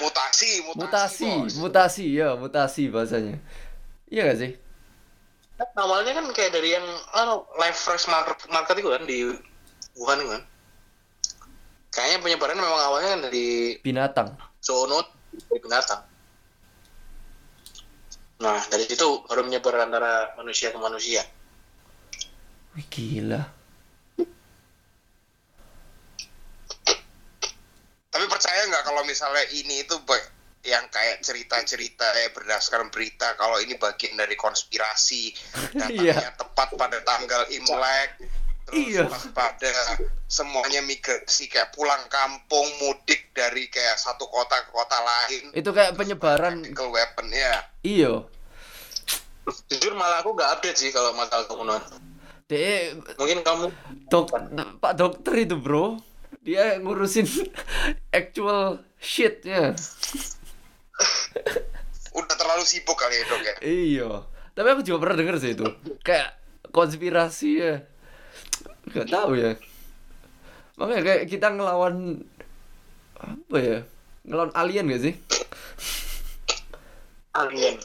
mutasi 0.02 0.50
mutasi, 0.68 0.78
Mutasi, 0.78 1.26
bos. 1.26 1.54
mutasi 1.62 2.06
ya, 2.20 2.30
mutasi 2.36 2.84
bahasanya. 2.92 3.36
Iya 4.12 4.22
gak 4.30 4.38
sih? 4.42 4.52
Kan 5.58 5.70
awalnya 5.80 6.12
kan 6.18 6.26
kayak 6.36 6.52
dari 6.56 6.70
yang 6.76 6.86
anu 7.16 7.46
live 7.62 7.78
fresh 7.86 8.06
market, 8.12 8.38
market 8.52 8.76
itu 8.82 8.90
kan 8.92 9.04
di 9.08 9.18
Wuhan 9.98 10.20
kan. 10.32 10.42
Kayaknya 11.94 12.18
penyebaran 12.20 12.58
memang 12.58 12.82
awalnya 12.82 13.10
kan 13.12 13.22
dari 13.30 13.78
Binatang. 13.80 14.34
zoonoid 14.60 15.06
dari 15.46 15.60
binatang. 15.60 16.02
Nah, 18.40 18.60
dari 18.66 18.84
situ 18.84 19.24
baru 19.24 19.46
menyebar 19.46 19.78
antara 19.80 20.34
manusia 20.36 20.74
ke 20.74 20.80
manusia. 20.80 21.22
Wih 22.74 22.86
gila. 22.90 23.42
tapi 28.10 28.30
percaya 28.30 28.70
nggak 28.70 28.86
kalau 28.86 29.02
misalnya 29.04 29.42
ini 29.50 29.82
itu 29.82 29.98
yang 30.64 30.86
kayak 30.88 31.26
cerita-cerita 31.26 32.06
ya 32.14 32.30
berdasarkan 32.30 32.94
berita 32.94 33.34
kalau 33.36 33.58
ini 33.58 33.74
bagian 33.74 34.14
dari 34.14 34.38
konspirasi 34.38 35.34
datangnya 35.74 36.14
Iya. 36.22 36.30
tepat 36.38 36.78
pada 36.78 37.02
tanggal 37.02 37.50
Imlek 37.50 38.10
terus 38.64 38.80
Iya. 38.80 39.06
pada 39.32 39.72
semuanya 40.26 40.80
migrasi 40.82 41.46
kayak 41.46 41.72
pulang 41.72 42.00
kampung 42.08 42.66
mudik 42.80 43.30
dari 43.32 43.68
kayak 43.68 43.96
satu 43.96 44.26
kota 44.26 44.56
ke 44.64 44.72
kota 44.72 44.98
lain 44.98 45.52
Itu 45.52 45.70
kayak 45.70 45.94
penyebaran 45.94 46.64
tactical 46.64 46.90
weapon 46.90 47.28
ya 47.30 47.54
iyo. 47.82 48.32
Jujur 49.68 49.92
malah 49.94 50.24
aku 50.24 50.32
nggak 50.32 50.50
update 50.56 50.80
sih 50.80 50.90
kalau 50.90 51.12
masalah 51.12 51.44
kebunuhan. 51.44 51.84
Dek 52.48 52.96
Mungkin 53.20 53.44
kamu 53.44 53.66
dok 54.08 54.32
Pak 54.80 54.94
dokter 54.96 55.34
itu, 55.38 55.60
Bro. 55.60 56.00
Dia 56.40 56.80
ngurusin 56.80 57.28
actual 58.16 58.80
shitnya. 58.98 59.76
udah 62.14 62.36
terlalu 62.38 62.64
sibuk 62.64 62.94
kali 62.94 63.20
ya 63.20 63.24
dok 63.26 63.42
ya 63.42 63.56
Iya. 63.60 64.10
Tapi 64.54 64.68
aku 64.70 64.82
juga 64.86 64.98
pernah 65.02 65.18
denger 65.20 65.36
sih 65.42 65.52
itu. 65.58 65.66
Kayak 66.06 66.38
konspirasi 66.70 67.50
ya. 67.58 67.74
Gak 68.92 69.08
tahu 69.08 69.40
ya. 69.40 69.56
Makanya 70.76 71.02
kayak 71.06 71.24
kita 71.30 71.48
ngelawan 71.54 72.26
apa 73.16 73.58
ya? 73.62 73.80
Ngelawan 74.28 74.52
alien 74.58 74.92
gak 74.92 75.04
sih? 75.04 75.16
alien. 77.34 77.76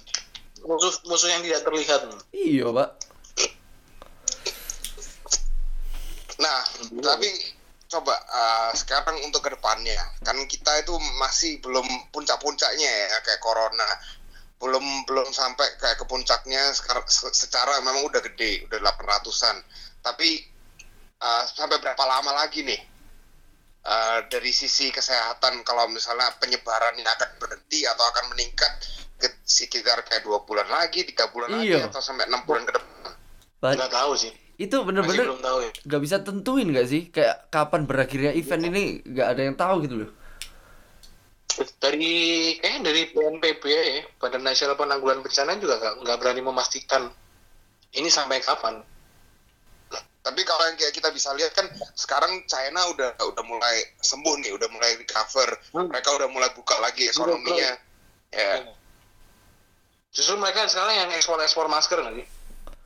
Musuh 0.67 0.93
musuh 1.09 1.29
yang 1.31 1.43
tidak 1.47 1.63
terlihat. 1.65 2.01
Iya, 2.35 2.67
Pak. 2.75 2.89
Nah, 6.39 6.61
tapi 7.03 7.31
coba 7.89 8.15
uh, 8.15 8.71
sekarang 8.77 9.17
untuk 9.25 9.41
ke 9.41 9.51
depannya, 9.51 9.97
kan 10.21 10.37
kita 10.45 10.85
itu 10.85 10.93
masih 11.19 11.59
belum 11.65 11.87
puncak-puncaknya 12.13 12.87
ya 12.87 13.19
kayak 13.25 13.41
corona, 13.41 13.89
belum 14.61 15.09
belum 15.09 15.33
sampai 15.33 15.67
kayak 15.81 15.99
ke 15.99 16.05
puncaknya 16.05 16.69
sekarang 16.77 17.09
se- 17.09 17.33
secara 17.33 17.81
memang 17.81 18.05
udah 18.07 18.21
gede, 18.21 18.69
udah 18.69 18.79
800-an. 18.93 19.57
Tapi 20.05 20.45
uh, 21.21 21.43
sampai 21.47 21.79
berapa 21.79 22.03
lama 22.05 22.33
lagi 22.45 22.63
nih? 22.65 22.81
Uh, 23.89 24.21
dari 24.29 24.53
sisi 24.53 24.91
kesehatan 24.93 25.65
kalau 25.65 25.89
misalnya 25.89 26.29
penyebarannya 26.43 27.07
akan 27.07 27.31
berhenti 27.41 27.87
atau 27.89 28.05
akan 28.05 28.35
meningkat 28.37 28.73
ke 29.17 29.29
sekitar 29.47 30.05
kayak 30.05 30.27
dua 30.27 30.45
bulan 30.45 30.67
lagi, 30.69 31.07
tiga 31.09 31.31
bulan 31.33 31.57
lagi 31.57 31.73
Iya. 31.73 31.89
atau 31.89 32.03
sampai 32.03 32.29
enam 32.29 32.43
bulan 32.45 32.69
ke 32.69 32.75
depan. 32.75 33.11
Ba- 33.59 33.75
nggak 33.75 33.91
tahu 33.91 34.13
sih 34.15 34.33
itu 34.59 34.75
bener-bener 34.83 35.23
belum 35.23 35.39
tahu 35.39 35.59
ya 35.63 35.71
nggak 35.87 36.03
bisa 36.03 36.17
tentuin 36.27 36.67
nggak 36.67 36.89
sih 36.91 37.03
kayak 37.15 37.47
kapan 37.47 37.87
berakhirnya 37.87 38.35
event 38.35 38.67
ini 38.67 38.83
nggak 39.07 39.29
ada 39.31 39.43
yang 39.47 39.55
tahu 39.55 39.87
gitu 39.87 39.95
loh 40.03 40.11
dari 41.79 42.11
kayaknya 42.59 42.81
dari 42.91 43.03
BNPB 43.15 43.63
ya 43.67 44.03
Badan 44.19 44.43
Nasional 44.43 44.75
Penanggulangan 44.75 45.23
Bencana 45.23 45.59
juga 45.63 45.79
nggak 45.79 46.19
berani 46.19 46.43
memastikan 46.43 47.07
ini 47.95 48.11
sampai 48.11 48.43
kapan 48.43 48.83
kayak 50.79 50.95
kita 50.95 51.11
bisa 51.11 51.35
lihat 51.35 51.53
kan 51.53 51.67
sekarang 51.99 52.47
China 52.47 52.89
udah 52.95 53.19
udah 53.19 53.45
mulai 53.45 53.83
sembuh 53.99 54.35
nih, 54.47 54.55
udah 54.55 54.69
mulai 54.71 54.95
recover. 54.97 55.59
Hmm. 55.75 55.91
Mereka 55.91 56.09
udah 56.15 56.29
mulai 56.31 56.55
buka 56.55 56.79
lagi 56.79 57.11
ekonominya. 57.11 57.75
Ya, 58.29 58.61
justru 60.13 60.37
mereka 60.37 60.69
sekarang 60.69 60.95
yang 60.97 61.11
ekspor 61.17 61.41
ekspor 61.41 61.67
masker 61.69 62.01
sih 62.13 62.27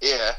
iya. 0.03 0.39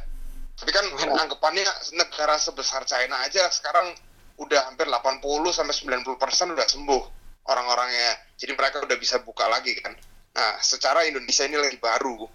Tapi 0.54 0.70
kan 0.70 0.86
anggapannya 0.96 1.66
negara 1.98 2.38
sebesar 2.38 2.86
China 2.86 3.20
aja 3.26 3.50
sekarang 3.50 3.98
udah 4.38 4.70
hampir 4.70 4.86
80 4.86 5.20
sampai 5.50 5.74
90 6.06 6.22
persen 6.22 6.54
udah 6.54 6.68
sembuh 6.70 7.04
orang-orangnya. 7.50 8.38
Jadi 8.38 8.54
mereka 8.54 8.86
udah 8.86 8.98
bisa 9.02 9.18
buka 9.26 9.50
lagi 9.50 9.74
kan. 9.82 9.98
Nah, 10.34 10.54
secara 10.62 11.10
Indonesia 11.10 11.44
ini 11.50 11.58
lagi 11.58 11.78
baru. 11.82 12.30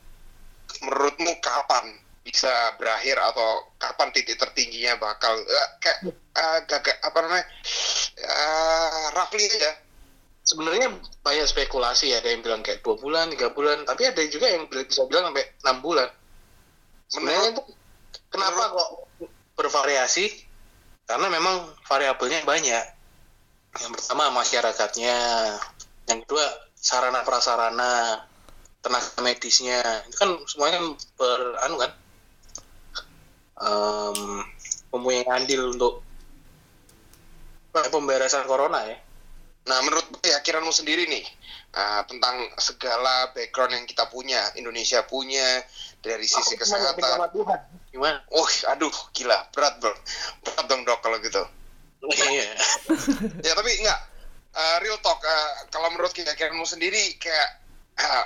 Menurutmu 0.82 1.38
kapan 1.40 1.94
bisa 2.24 2.76
berakhir 2.76 3.16
atau 3.16 3.72
kapan 3.80 4.08
titik 4.12 4.36
tertingginya 4.36 5.00
bakal 5.00 5.32
eh, 5.38 5.68
kayak 5.80 5.98
gagal 6.68 6.96
apa 7.02 7.18
namanya 7.24 7.46
eh, 8.20 9.04
roughly 9.16 9.44
aja. 9.48 9.72
Sebenarnya 10.48 10.88
banyak 11.20 11.44
spekulasi 11.44 12.16
ya 12.16 12.24
ada 12.24 12.32
yang 12.32 12.40
bilang 12.40 12.64
kayak 12.64 12.80
dua 12.80 12.96
bulan 12.96 13.28
tiga 13.28 13.52
bulan 13.52 13.84
tapi 13.84 14.08
ada 14.08 14.24
juga 14.32 14.48
yang 14.48 14.64
bisa 14.68 15.04
bilang 15.04 15.28
sampai 15.28 15.44
enam 15.64 15.78
bulan. 15.84 16.08
Sebenarnya 17.08 17.56
itu 17.56 17.62
kenapa 18.32 18.62
kok 18.72 18.90
bervariasi? 19.56 20.48
Karena 21.08 21.32
memang 21.32 21.72
variabelnya 21.88 22.44
banyak. 22.44 22.84
Yang 23.80 23.92
pertama 23.96 24.28
masyarakatnya. 24.32 25.16
Yang 26.08 26.18
kedua 26.24 26.44
sarana 26.76 27.24
prasarana 27.24 28.24
tenaga 28.84 29.20
medisnya. 29.24 29.80
Itu 30.08 30.16
kan 30.16 30.30
semuanya 30.48 30.80
kan 30.80 30.86
ber 31.16 31.40
anu 31.64 31.76
kan 31.80 31.92
em, 33.58 34.18
mempunyai 34.94 35.26
andil 35.28 35.74
untuk 35.74 36.02
pemberesan 37.72 38.48
corona 38.48 38.82
ya 38.88 38.98
Nah, 39.68 39.78
menurut 39.84 40.08
keyakinanmu 40.24 40.72
sendiri 40.72 41.04
nih 41.04 41.24
uh, 41.76 42.00
tentang 42.08 42.48
segala 42.56 43.28
background 43.36 43.76
yang 43.76 43.84
kita 43.84 44.08
punya, 44.08 44.40
Indonesia 44.56 45.04
punya 45.04 45.60
dari 46.00 46.24
sisi 46.24 46.56
kesehatan. 46.56 47.28
gimana 47.92 48.20
Wah, 48.32 48.52
aduh, 48.72 48.92
gila, 49.12 49.48
berat 49.52 49.76
bro, 49.80 49.92
berat 50.44 50.64
dong 50.68 50.82
dok 50.88 51.00
kalau 51.04 51.20
gitu. 51.20 51.44
iya 52.32 52.48
Ya 53.46 53.52
tapi 53.52 53.70
enggak, 53.84 54.00
uh, 54.56 54.76
real 54.80 54.96
talk. 55.04 55.20
uh, 55.20 55.68
kalau 55.68 55.92
menurut 55.92 56.16
keyakinanmu 56.16 56.64
sendiri, 56.64 57.20
kayak 57.20 57.60
uh, 58.00 58.24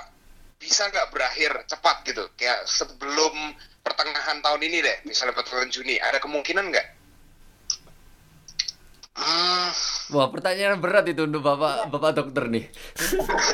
bisa 0.63 0.87
nggak 0.87 1.11
berakhir 1.11 1.51
cepat 1.67 2.07
gitu? 2.07 2.23
Kayak 2.39 2.63
sebelum 2.63 3.35
pertengahan 3.83 4.39
tahun 4.39 4.63
ini 4.63 4.79
deh, 4.79 4.97
misalnya 5.03 5.35
pertengahan 5.35 5.67
Juni, 5.67 5.99
ada 5.99 6.23
kemungkinan 6.23 6.71
nggak? 6.71 6.87
Hmm, 9.13 9.69
wah 10.09 10.25
pertanyaan 10.25 10.81
berat 10.81 11.05
itu 11.05 11.29
untuk 11.29 11.45
bapak 11.45 11.85
bapak 11.93 12.17
dokter 12.17 12.49
nih 12.49 12.65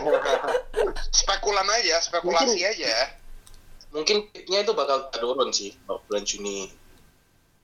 Spekulan 1.19 1.67
aja, 1.67 1.99
spekulasi 1.99 2.55
Mungkin. 2.55 2.71
aja. 2.79 2.95
mungkin 3.89 4.17
peaknya 4.31 4.63
itu 4.63 4.71
bakal 4.71 5.09
turun 5.11 5.49
sih 5.51 5.73
bulan 5.83 6.23
Juni 6.23 6.69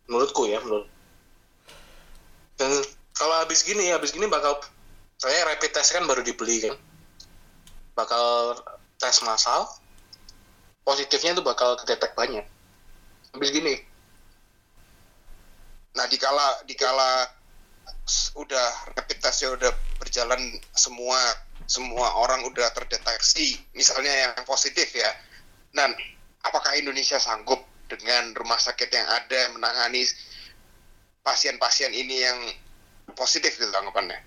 menurutku 0.09 0.49
ya 0.49 0.57
menurut 0.59 0.89
dan 2.57 2.81
kalau 3.13 3.45
habis 3.45 3.61
gini 3.61 3.93
habis 3.93 4.09
gini 4.09 4.25
bakal 4.25 4.57
saya 5.15 5.45
rapid 5.47 5.71
test 5.71 5.93
kan 5.93 6.03
baru 6.03 6.19
dibeli 6.19 6.65
kan 6.65 6.75
bakal 7.93 8.57
tes 9.01 9.21
massal 9.23 9.67
positifnya 10.85 11.35
itu 11.35 11.43
bakal 11.43 11.75
kedetek 11.81 12.13
banyak 12.13 12.45
habis 13.33 13.49
gini 13.51 13.75
Nah, 15.95 16.05
dikala 16.11 16.67
dikala 16.67 17.23
udah 18.35 18.67
rapid 18.99 19.17
testnya 19.23 19.55
udah 19.55 19.71
berjalan 19.97 20.59
semua 20.75 21.17
semua 21.65 22.19
orang 22.21 22.43
udah 22.45 22.67
terdeteksi 22.75 23.57
misalnya 23.71 24.11
yang 24.11 24.31
positif 24.43 24.91
ya. 24.91 25.07
Dan 25.71 25.95
apakah 26.43 26.75
Indonesia 26.75 27.15
sanggup 27.17 27.63
dengan 27.87 28.35
rumah 28.35 28.59
sakit 28.59 28.91
yang 28.91 29.07
ada 29.07 29.41
menangani 29.55 30.03
pasien-pasien 31.23 31.95
ini 31.95 32.21
yang 32.21 32.39
positif 33.15 33.55
gitu 33.55 33.71
anggapannya? 33.71 34.19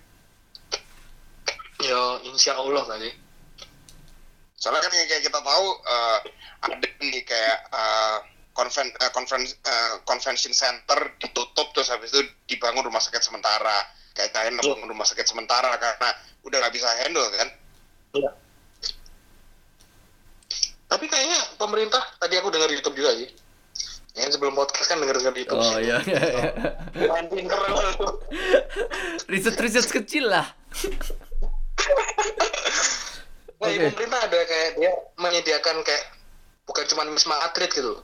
ya 1.79 2.19
insya 2.27 2.59
Allah 2.59 2.83
kali 2.91 3.15
Soalnya 4.59 4.83
kan 4.83 4.91
yang 4.91 5.07
kayak 5.07 5.23
kita 5.23 5.39
tahu 5.39 5.67
eh, 5.87 6.19
ada 6.67 6.89
nih 6.99 7.23
kayak 7.23 7.59
eh, 7.71 8.19
konven, 8.51 8.91
eh, 8.91 9.11
konven, 9.15 9.43
eh, 9.47 9.95
convention 10.03 10.51
center 10.51 11.15
ditutup 11.23 11.71
terus 11.71 11.89
habis 11.89 12.11
itu 12.11 12.27
dibangun 12.51 12.83
rumah 12.83 12.99
sakit 12.99 13.23
sementara 13.23 13.87
kayak 14.19 14.35
Iya. 14.35 14.59
bangun 14.59 14.91
rumah 14.91 15.07
sakit 15.07 15.31
sementara 15.31 15.79
karena 15.79 16.11
udah 16.43 16.57
nggak 16.59 16.75
bisa 16.75 16.91
handle 17.07 17.23
kan 17.31 17.49
Iya. 18.19 18.31
Tapi 20.89 21.05
kayaknya 21.07 21.39
pemerintah 21.55 22.01
tadi 22.19 22.35
aku 22.41 22.49
dengar 22.49 22.67
di 22.73 22.81
YouTube 22.81 22.97
juga 22.97 23.13
sih. 23.15 23.29
Ya, 24.17 24.25
sebelum 24.33 24.57
podcast 24.57 24.89
kan 24.89 24.99
denger 24.99 25.21
denger 25.23 25.35
di 25.37 25.41
YouTube. 25.47 25.61
oh 25.61 25.79
sih. 25.79 25.87
iya. 25.87 25.99
Main 27.07 27.31
pinter. 27.31 27.55
riset 29.31 29.55
riset 29.55 29.87
kecil 29.87 30.27
lah 30.27 30.49
Oke. 33.71 33.93
pemerintah 33.93 34.21
ada 34.25 34.41
kayak 34.45 34.71
dia 34.81 34.93
menyediakan 35.21 35.77
kayak 35.85 36.05
bukan 36.65 36.85
cuma 36.89 37.03
wisma 37.09 37.37
atlet 37.45 37.71
gitu. 37.73 38.01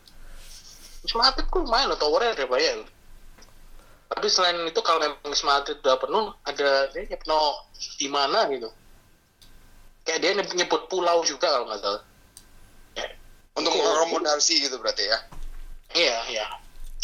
Wisma 1.04 1.32
atlet 1.32 1.46
kok 1.48 1.60
lumayan 1.60 1.92
loh, 1.92 1.98
towernya 2.00 2.36
ada 2.36 2.44
banyak. 2.48 2.84
Tapi 4.04 4.26
selain 4.30 4.60
itu 4.68 4.80
kalau 4.84 5.00
memang 5.00 5.20
wisma 5.28 5.60
atlet 5.60 5.80
udah 5.80 5.96
penuh, 6.00 6.32
ada 6.44 6.88
dia 6.92 7.16
penuh 7.16 7.48
di 7.98 8.08
mana 8.08 8.46
gitu. 8.52 8.68
Kayak 10.04 10.20
dia 10.20 10.30
nyebut, 10.36 10.86
pulau 10.92 11.24
juga 11.24 11.48
kalau 11.48 11.68
nggak 11.68 11.80
salah. 11.80 12.02
untuk 13.54 13.70
Oke. 13.70 13.78
mengakomodasi 13.86 14.66
gitu 14.66 14.82
berarti 14.82 15.06
ya 15.06 15.18
Iya, 15.94 16.18
iya. 16.26 16.46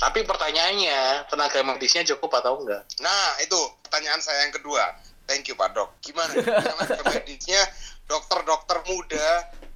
Tapi 0.02 0.26
pertanyaannya, 0.26 1.30
tenaga 1.30 1.62
medisnya 1.62 2.02
cukup 2.02 2.42
atau 2.42 2.58
enggak? 2.58 2.82
nah 2.98 3.38
itu 3.38 3.54
pertanyaan 3.86 4.18
saya 4.18 4.46
yang 4.46 4.54
kedua 4.54 4.82
thank 5.30 5.46
you 5.46 5.54
Pak 5.54 5.70
Dok 5.70 5.94
gimana 6.02 6.34
karena 6.66 6.84
medisnya 7.06 7.62
dokter-dokter 8.10 8.82
muda 8.84 9.28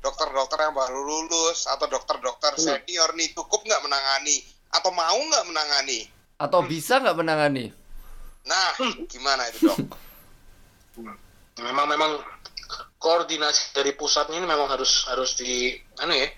dokter-dokter 0.02 0.58
yang 0.60 0.74
baru 0.74 1.00
lulus 1.00 1.64
atau 1.64 1.86
dokter-dokter 1.86 2.52
Hmm. 2.52 2.60
senior 2.60 3.14
nih 3.14 3.32
cukup 3.32 3.62
nggak 3.62 3.80
menangani? 3.80 4.42
Atau 4.68 4.90
mau 4.90 5.16
nggak 5.16 5.46
menangani? 5.46 6.10
Atau 6.36 6.60
bisa 6.66 6.98
nggak 6.98 7.16
menangani? 7.16 7.72
Nah, 8.44 8.74
gimana 9.08 9.48
itu 9.48 9.64
dok? 9.64 9.78
Memang 11.56 11.86
memang 11.88 12.20
koordinasi 12.98 13.72
dari 13.72 13.94
pusatnya 13.94 14.36
ini 14.36 14.44
memang 14.44 14.68
harus 14.68 15.06
harus 15.06 15.38
di 15.38 15.72
anu 15.96 16.12
ya 16.12 16.28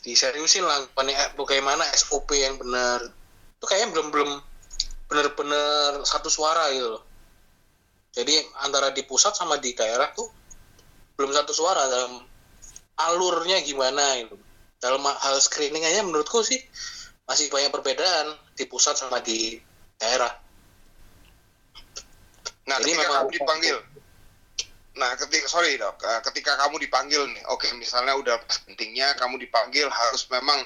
diseriusin 0.00 0.64
lah 0.64 0.80
Bagaimana- 0.90 1.32
bagaimana 1.36 1.84
SOP 1.92 2.34
yang 2.34 2.56
benar. 2.56 3.04
Itu 3.54 3.64
kayaknya 3.64 3.94
belum 3.94 4.06
belum 4.10 4.30
benar-benar 5.06 6.02
satu 6.02 6.26
suara 6.26 6.72
gitu 6.72 6.98
loh. 6.98 7.04
Jadi 8.10 8.32
antara 8.58 8.90
di 8.90 9.04
pusat 9.04 9.36
sama 9.36 9.60
di 9.60 9.70
daerah 9.70 10.10
tuh 10.10 10.26
belum 11.14 11.30
satu 11.30 11.52
suara 11.54 11.86
dalam 11.86 12.22
alurnya 12.98 13.62
gimana 13.62 14.18
gitu. 14.22 14.36
Dalam 14.82 15.00
hal 15.00 15.36
screening 15.40 15.80
aja 15.80 16.04
menurutku 16.04 16.44
sih 16.44 16.60
masih 17.24 17.48
banyak 17.48 17.72
perbedaan 17.72 18.36
di 18.52 18.68
pusat 18.68 18.98
sama 19.00 19.22
di 19.24 19.56
daerah. 19.96 20.28
Nah, 22.64 22.76
Jadi 22.80 22.92
ketika 22.92 23.00
memang- 23.02 23.16
kamu 23.24 23.30
dipanggil, 23.32 23.76
nah 24.94 25.10
ketika 25.16 25.46
sorry 25.48 25.76
dok, 25.76 25.96
eh, 26.00 26.20
ketika 26.28 26.52
kamu 26.56 26.76
dipanggil 26.80 27.22
nih, 27.28 27.44
oke 27.48 27.68
misalnya 27.76 28.16
udah 28.16 28.36
pentingnya 28.68 29.16
kamu 29.16 29.40
dipanggil 29.40 29.88
harus 29.88 30.28
memang 30.28 30.60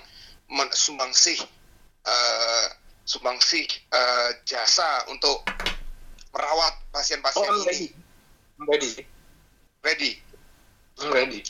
sumbangsih, 0.72 1.38
eh, 2.02 2.66
sumbangsih 3.04 3.66
eh, 3.66 4.30
jasa 4.44 5.06
untuk 5.10 5.42
merawat 6.30 6.74
pasien-pasien 6.90 7.50
Oh, 7.50 7.66
ini. 7.66 7.90
ready. 8.66 8.90
Ready. 9.82 10.12
Ready 11.06 11.42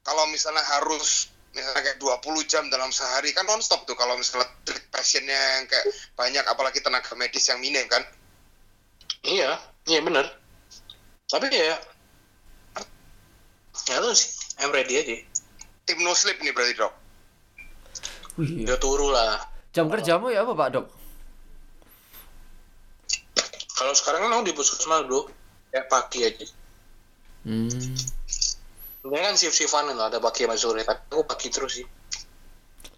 Kalau 0.00 0.24
misalnya 0.28 0.60
harus 0.60 1.28
misalnya 1.50 1.80
kayak 1.80 1.98
20 1.98 2.20
jam 2.44 2.66
dalam 2.66 2.90
sehari 2.90 3.30
kan 3.30 3.44
nonstop 3.44 3.84
tuh 3.84 3.94
kalau 3.94 4.14
misalnya 4.14 4.48
treat 4.62 4.82
pasiennya 4.90 5.32
yang 5.32 5.64
kayak 5.64 5.86
banyak 6.12 6.44
apalagi 6.44 6.78
tenaga 6.78 7.14
medis 7.14 7.46
yang 7.46 7.58
minim 7.58 7.84
kan 7.86 8.02
Iya, 9.24 9.56
iya 9.86 10.04
bener. 10.04 10.28
Tapi 11.24 11.48
ya, 11.48 11.80
ya 13.84 13.96
lu 13.98 14.12
sih, 14.12 14.28
I'm 14.60 14.68
ready 14.68 15.00
aja. 15.00 15.16
tim 15.84 15.96
no 16.00 16.12
sleep 16.12 16.36
nih 16.40 16.52
berarti 16.52 16.76
dok 16.76 16.92
Wih. 18.36 18.64
dia 18.64 18.76
turu 18.76 19.08
lah 19.08 19.40
Jam 19.70 19.88
kerjamu 19.88 20.28
ya 20.28 20.44
apa 20.44 20.52
Pak 20.52 20.68
Dok? 20.70 20.86
kalau 23.74 23.92
sekarang 23.92 24.24
memang 24.24 24.42
di 24.42 24.52
puskesmas 24.52 25.04
bro 25.04 25.28
kayak 25.70 25.86
pagi 25.88 26.20
aja 26.24 26.46
Hmm. 27.44 27.68
Ini 29.04 29.20
kan 29.20 29.36
shift 29.36 29.52
shiftan 29.52 29.92
kan 29.92 30.00
ada 30.00 30.16
pagi 30.16 30.48
sama 30.48 30.56
sore 30.56 30.80
tapi 30.80 30.96
aku 31.12 31.24
pagi 31.24 31.52
terus 31.52 31.76
sih 31.76 31.86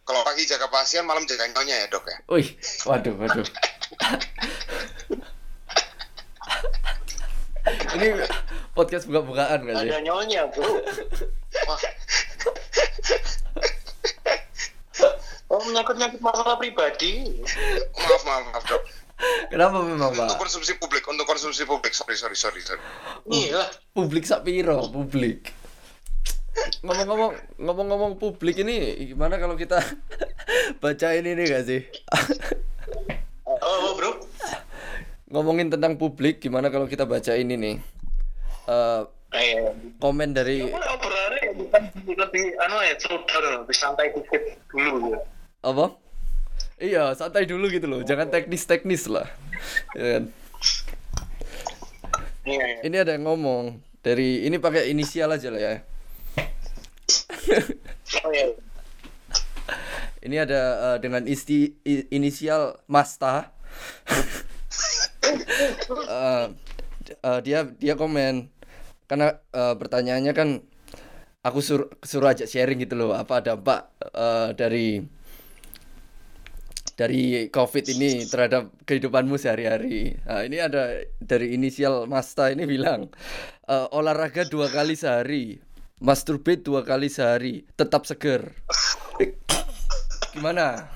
Kalau 0.06 0.22
pagi 0.22 0.46
jaga 0.46 0.70
pasien, 0.70 1.02
malam 1.02 1.26
jaga 1.26 1.50
nyonya 1.50 1.82
ya 1.82 1.86
dok 1.90 2.06
ya. 2.06 2.16
Wih, 2.30 2.46
waduh, 2.86 3.10
waduh. 3.18 3.42
Ini 7.98 8.06
podcast 8.70 9.10
buka-bukaan 9.10 9.66
gak 9.66 9.74
sih? 9.82 9.90
ada 9.90 9.98
nyonya 9.98 10.46
bro 10.46 10.78
wah 11.66 11.80
oh 15.48 15.60
menyangkut 15.64 15.96
nyangkut 15.96 16.20
masalah 16.20 16.54
pribadi 16.54 17.42
Maaf 17.96 18.22
maaf 18.22 18.42
maaf 18.52 18.64
dok. 18.68 18.82
Kenapa 19.48 19.80
memang 19.80 20.12
Untuk 20.12 20.28
Pak? 20.28 20.38
konsumsi 20.38 20.76
publik, 20.76 21.00
untuk 21.08 21.24
konsumsi 21.24 21.64
publik. 21.64 21.96
Sorry 21.96 22.12
sorry 22.14 22.36
sorry 22.36 22.60
sorry. 22.60 22.82
iya 23.26 23.64
lah 23.64 23.68
Publik 23.90 24.22
sak 24.22 24.44
piro, 24.44 24.86
publik. 24.86 25.55
Ngomong-ngomong 26.84 27.32
ngomong-ngomong 27.60 28.12
publik 28.16 28.62
ini 28.62 29.08
gimana 29.12 29.36
kalau 29.36 29.56
kita 29.56 29.80
bacain 30.82 31.24
ini 31.24 31.42
gak 31.46 31.64
sih? 31.68 31.82
oh, 33.44 33.76
oh 33.90 33.92
bro 33.96 34.10
Ngomongin 35.32 35.68
tentang 35.72 35.98
publik 35.98 36.38
gimana 36.38 36.70
kalau 36.70 36.86
kita 36.86 37.04
bacain 37.04 37.50
ini? 37.50 37.82
Eh, 38.66 39.02
eh 39.34 39.74
komen 40.00 40.32
dari 40.32 40.64
bukan 41.56 41.82
lebih 42.06 42.44
anu 42.60 42.76
ya 42.84 42.94
saudara 43.00 43.64
lebih 43.64 43.76
santai 43.76 44.12
dikit 44.12 44.42
dulu 44.70 45.16
ya. 45.16 45.20
apa? 45.64 45.96
Iya, 46.76 47.16
santai 47.16 47.48
dulu 47.48 47.72
gitu 47.72 47.88
loh. 47.88 48.04
Jangan 48.04 48.28
teknis-teknis 48.28 49.08
lah. 49.08 49.24
Ya 49.96 50.20
kan? 50.20 50.24
Iya. 52.44 52.66
Ini 52.84 52.96
ada 53.00 53.16
yang 53.16 53.24
ngomong 53.24 53.80
dari 54.04 54.44
ini 54.44 54.60
pakai 54.60 54.92
inisial 54.92 55.32
aja 55.32 55.48
lah 55.48 55.60
ya. 55.60 55.74
Ini 60.26 60.36
ada 60.42 60.62
eh, 60.94 60.98
dengan 61.02 61.22
isti 61.26 61.70
inisial 62.10 62.82
Masta. 62.90 63.54
Eh, 65.86 66.46
eh, 67.10 67.40
dia 67.46 67.66
dia 67.78 67.94
komen 67.94 68.50
karena 69.06 69.38
eh, 69.54 69.74
pertanyaannya 69.78 70.32
kan 70.34 70.48
aku 71.46 71.62
sur 71.62 71.94
suruh 72.02 72.34
sharing 72.34 72.82
gitu 72.82 72.98
loh 72.98 73.14
apa 73.14 73.38
dampak 73.42 73.94
eh, 74.02 74.50
dari 74.58 74.98
dari 76.96 77.52
COVID 77.52 77.84
ini 77.92 78.24
terhadap 78.24 78.72
kehidupanmu 78.88 79.36
sehari-hari. 79.36 80.16
Nah, 80.24 80.48
ini 80.48 80.56
ada 80.56 80.96
dari 81.20 81.52
inisial 81.52 82.08
Masta 82.08 82.48
ini 82.48 82.64
bilang 82.64 83.12
eh, 83.68 83.86
olahraga 83.92 84.48
dua 84.48 84.72
kali 84.72 84.96
sehari, 84.96 85.60
masturbate 86.00 86.60
dua 86.60 86.84
kali 86.84 87.08
sehari, 87.08 87.64
tetap 87.76 88.04
seger. 88.04 88.52
Gimana? 90.36 90.92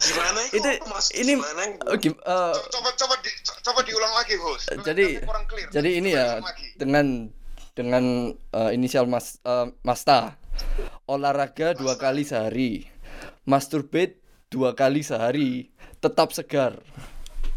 Gimana 0.00 0.40
itu? 0.50 0.58
itu 0.58 0.70
Mas, 0.90 1.06
ini 1.14 1.38
gimana 1.38 1.62
itu? 1.70 1.78
oh, 1.86 1.94
eh, 1.94 2.54
Coba 2.72 2.90
coba 2.98 3.14
di, 3.22 3.30
coba 3.62 3.80
diulang 3.86 4.14
lagi 4.16 4.34
host. 4.40 4.66
jadi 4.82 5.22
jadi 5.70 5.90
ini 6.02 6.10
ya 6.16 6.42
dengan 6.74 7.30
dengan 7.78 8.34
eh, 8.34 8.70
inisial 8.74 9.06
Mas 9.06 9.38
eh, 9.46 9.70
Masta 9.86 10.34
olahraga 11.06 11.78
dua 11.78 11.94
kali 11.94 12.26
sehari 12.26 12.90
masturbate 13.46 14.18
dua 14.50 14.74
kali 14.74 15.06
sehari 15.06 15.70
tetap 16.02 16.34
segar 16.34 16.82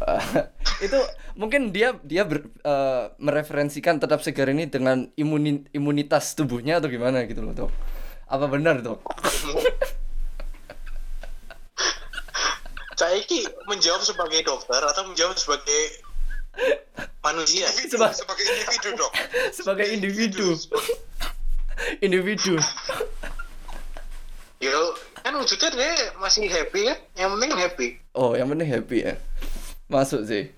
itu 0.86 0.98
mungkin 1.34 1.70
dia 1.70 1.96
dia 2.02 2.22
ber- 2.22 2.46
eh, 2.60 3.04
mereferensikan 3.16 3.96
tetap 3.96 4.20
segar 4.20 4.48
ini 4.48 4.66
dengan 4.66 5.08
imuni- 5.14 5.64
imunitas 5.70 6.32
tubuhnya 6.32 6.78
atau 6.78 6.88
gimana 6.88 7.24
gitu 7.24 7.40
loh 7.40 7.54
dok 7.54 7.70
apa 8.26 8.46
benar 8.46 8.80
dok 8.80 9.00
Saya 12.94 13.18
ini 13.18 13.42
menjawab 13.66 14.06
sebagai 14.06 14.46
dokter 14.46 14.78
atau 14.78 15.02
menjawab 15.04 15.34
sebagai 15.34 15.82
manusia? 17.20 17.66
Seba- 17.90 18.14
sebagai 18.14 18.46
individu 18.46 18.88
dok. 18.94 19.12
sebagai 19.50 19.86
individu 19.90 20.48
individu 21.98 22.54
Yo, 24.62 24.94
kan 25.20 25.34
wujudnya 25.36 25.68
dia 25.74 25.92
masih 26.16 26.48
happy 26.48 26.88
ya. 26.88 26.94
Yang 27.18 27.30
penting 27.36 27.50
happy. 27.52 27.88
oh 28.14 28.32
yang 28.32 28.46
penting 28.46 28.70
happy 28.70 28.98
ya 29.02 29.14
masuk 29.86 30.24
sih 30.24 30.48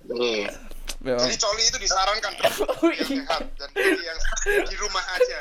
memang 0.98 1.22
Jadi 1.22 1.36
coli 1.36 1.62
itu 1.62 1.78
disarankan 1.78 2.32
dok. 2.34 2.52
Oh, 2.76 2.88
Yang 2.88 3.10
iya. 3.10 3.22
sehat 3.22 3.42
dan 3.54 3.68
yang 3.76 4.18
di 4.64 4.76
rumah 4.76 5.04
aja. 5.08 5.38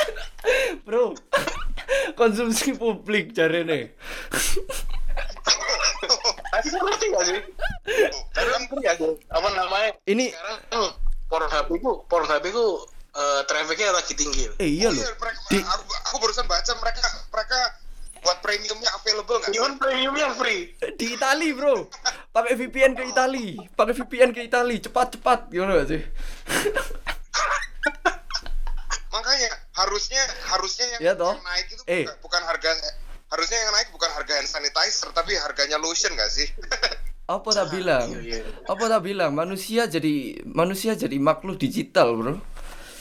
bro 0.82 1.16
konsumsi 2.20 2.74
publik 2.74 3.32
cari 3.32 3.62
nih 3.62 3.84
Tapi 6.48 6.68
kan 6.70 6.82
ngerti 6.82 7.06
gak 7.10 7.24
sih? 7.26 7.40
Tapi 8.32 8.48
kan 8.48 8.62
ngerti 8.64 8.82
gak 8.82 8.96
sih? 8.98 9.12
Apa 9.28 9.48
namanya? 9.50 9.92
ini 10.06 10.32
Sekarang 10.32 10.60
hmm, 10.72 10.92
Pornhub 11.28 11.68
itu, 11.72 11.92
Pornhub 12.06 12.44
itu 12.44 12.64
eh, 13.12 13.42
trafficnya 13.46 13.90
lagi 13.92 14.14
tinggi. 14.14 14.44
eh 14.56 14.70
iya 14.72 14.88
loh 14.88 14.98
Iya, 14.98 15.10
mereka, 15.16 15.40
di 15.50 15.60
aku, 15.60 15.84
aku 16.06 16.16
barusan 16.20 16.46
baca 16.46 16.72
mereka 16.78 17.02
mereka 17.28 17.60
buat 18.26 18.42
premiumnya 18.42 18.90
available 18.92 19.38
nggak? 19.38 19.54
Iwan 19.54 19.74
premiumnya 19.78 20.28
free. 20.34 20.74
di 20.96 21.14
Itali 21.14 21.54
bro 21.54 21.86
pakai 22.30 22.58
VPN 22.58 22.92
ke 22.92 23.04
Itali 23.06 23.48
pakai 23.72 23.94
VPN 23.94 24.32
ke 24.32 24.42
Itali 24.42 24.82
cepat 24.82 25.16
cepat 25.16 25.40
gimana 25.48 25.78
gak 25.78 25.88
sih 25.88 26.02
Makanya 29.08 29.48
harusnya 29.74 30.20
harusnya 30.46 30.86
yang, 30.94 31.16
toh. 31.16 31.32
yang 31.32 31.46
naik 31.46 31.66
itu 31.68 31.82
Eh. 31.86 32.04
bukan, 32.04 32.16
bukan 32.22 32.42
harga 32.44 32.70
harusnya 33.26 33.58
yang 33.58 33.72
naik 33.72 33.90
bukan 33.90 34.12
harga 34.12 34.34
hand 34.36 34.48
sanitizer 34.48 35.10
tapi 35.12 35.34
harganya 35.36 35.78
lotion 35.78 36.12
nggak 36.12 36.30
sih? 36.30 36.48
apa 37.26 37.50
tak 37.50 37.72
bilang 37.72 38.06
Iya, 38.12 38.38
iya. 38.38 38.40
apa 38.70 38.86
tak 38.86 39.02
bilang 39.02 39.34
manusia 39.34 39.88
jadi 39.88 40.14
manusia 40.46 40.94
jadi 40.94 41.18
makhluk 41.18 41.58
digital 41.58 42.14
bro 42.14 42.38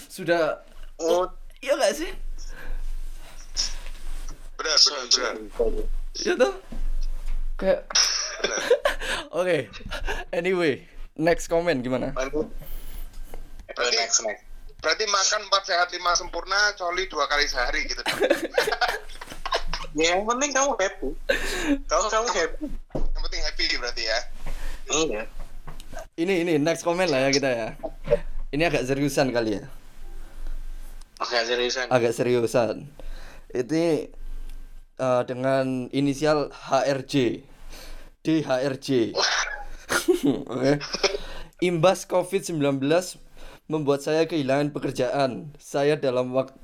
sudah 0.07 0.65
Oh, 0.97 1.27
iya 1.59 1.75
gak 1.75 1.93
sih 1.93 2.09
benar 4.65 4.79
benar 4.81 5.35
benar. 5.53 5.85
Iya 6.17 6.33
tuh 6.41 6.53
kayak 7.55 7.81
oke 9.39 9.59
anyway 10.33 10.89
next 11.15 11.53
comment 11.53 11.85
gimana. 11.85 12.17
Eh, 12.17 13.91
next, 14.01 14.25
next. 14.25 14.43
Berarti 14.81 15.05
makan 15.09 15.41
empat 15.49 15.63
sehat 15.65 15.89
lima 15.93 16.13
sempurna, 16.17 16.73
coli 16.77 17.09
dua 17.09 17.29
kali 17.29 17.45
sehari 17.45 17.85
gitu. 17.85 18.01
Ya, 19.95 20.19
yang 20.19 20.27
penting 20.27 20.51
kamu 20.51 20.75
happy. 20.75 21.15
Kalau 21.87 22.11
kamu 22.11 22.27
happy, 22.35 22.67
yang 22.99 23.23
penting 23.31 23.43
happy 23.47 23.65
berarti 23.79 24.03
ya. 24.03 24.19
iya. 24.91 25.23
ini 26.19 26.43
ini 26.43 26.53
next 26.59 26.83
comment 26.83 27.07
lah 27.07 27.27
ya 27.27 27.31
kita 27.31 27.47
ya 27.51 27.69
ini 28.55 28.63
agak 28.67 28.87
seriusan 28.87 29.31
kali 29.35 29.63
ya 29.63 29.65
Oke, 31.23 31.39
seriusan. 31.47 31.87
agak 31.91 32.13
seriusan 32.15 32.91
ini 33.55 34.11
eh, 34.99 35.23
dengan 35.27 35.89
inisial 35.91 36.51
HRJ 36.53 37.45
DHRJ 38.25 38.89
oke. 40.53 40.73
Imbas 41.61 42.05
COVID-19 42.05 42.61
membuat 43.67 44.01
saya 44.05 44.29
kehilangan 44.29 44.73
pekerjaan. 44.77 45.53
Saya 45.57 45.97
dalam 45.97 46.33
waktu 46.37 46.57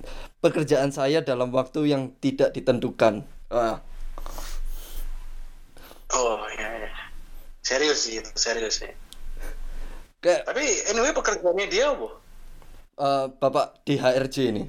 pekerjaan 0.44 0.92
saya 0.92 1.24
dalam 1.24 1.48
waktu 1.52 1.88
yang 1.88 2.12
tidak 2.20 2.52
ditentukan. 2.52 3.24
Ah. 3.48 3.80
Oh, 6.10 6.42
iya, 6.58 6.68
iya. 6.84 6.90
Serius 7.62 8.02
sih, 8.04 8.18
itu, 8.18 8.30
serius 8.34 8.82
sih. 8.82 8.92
kayak 10.20 10.44
Tapi 10.44 10.64
anyway 10.92 11.12
pekerjaannya 11.16 11.66
dia 11.72 11.92
apa? 11.96 12.08
eh, 13.00 13.26
Bapak 13.40 13.66
DHRJ 13.86 14.36
ini 14.52 14.64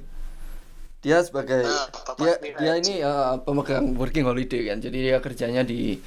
dia 1.02 1.18
sebagai 1.26 1.66
Ah, 1.66 1.90
Bapak 1.90 2.14
dia 2.22 2.34
dia 2.38 2.72
ini 2.78 3.02
eh, 3.02 3.34
pemegang 3.42 3.98
working 3.98 4.22
holiday 4.22 4.70
kan. 4.70 4.78
Jadi 4.78 4.98
dia 5.10 5.18
kerjanya 5.18 5.66
di 5.66 5.98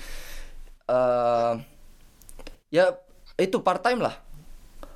eh 0.88 1.54
ya 2.72 2.96
itu 3.36 3.60
part 3.60 3.84
time 3.84 4.00
lah. 4.00 4.16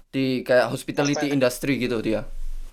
Di 0.09 0.41
kayak 0.47 0.71
hospitality 0.71 1.29
industry 1.35 1.77
gitu 1.77 1.99
dia. 1.99 2.23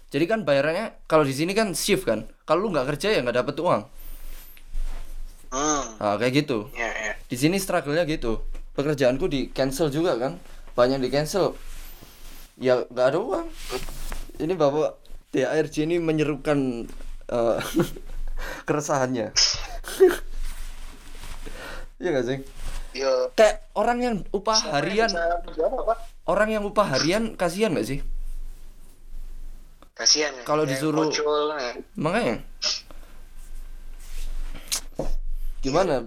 Jadi 0.09 0.25
kan 0.31 0.47
bayarannya 0.47 0.95
kalau 1.11 1.27
di 1.27 1.35
sini 1.35 1.51
kan 1.51 1.75
shift 1.75 2.07
kan. 2.07 2.31
Kalau 2.47 2.65
lu 2.65 2.69
nggak 2.71 2.95
kerja 2.95 3.19
ya 3.19 3.21
nggak 3.27 3.43
dapet 3.43 3.55
uang. 3.59 3.83
Hmm, 5.51 5.85
nah 5.99 6.15
kayak 6.19 6.47
gitu. 6.47 6.71
Iya, 6.75 6.91
iya. 6.91 7.13
di 7.27 7.37
sini 7.39 7.59
struggle-nya 7.59 8.07
gitu. 8.07 8.43
Pekerjaanku 8.79 9.27
di 9.27 9.51
cancel 9.51 9.91
juga 9.91 10.15
kan. 10.15 10.39
Banyak 10.79 11.03
di 11.03 11.11
cancel. 11.11 11.59
Ya 12.57 12.87
nggak 12.87 13.07
ada 13.15 13.19
uang. 13.19 13.47
Ini 14.39 14.55
bapak 14.55 15.01
DARJ 15.35 15.91
ini 15.91 15.97
menyerukan 15.99 16.87
eh, 17.29 17.59
keresahannya 18.69 19.33
iya 22.03 22.09
gak 22.13 22.27
sih 22.27 22.39
Yo. 22.97 23.29
kayak 23.37 23.69
orang 23.77 23.99
yang 24.01 24.15
upah 24.31 24.57
harian 24.73 25.09
Bisa 25.09 25.41
menjawab 25.45 25.85
apa? 25.85 25.95
orang 26.27 26.49
yang 26.49 26.63
upah 26.65 26.87
harian 26.97 27.37
kasihan 27.37 27.73
gak 27.73 27.89
sih 27.89 28.01
Kasihan. 29.97 30.29
ya. 30.37 30.45
Kalau 30.45 30.69
disuruh- 30.69 31.09
ojol, 31.09 31.57
ya. 31.57 31.73
makanya 31.97 32.45
gimana 35.65 36.05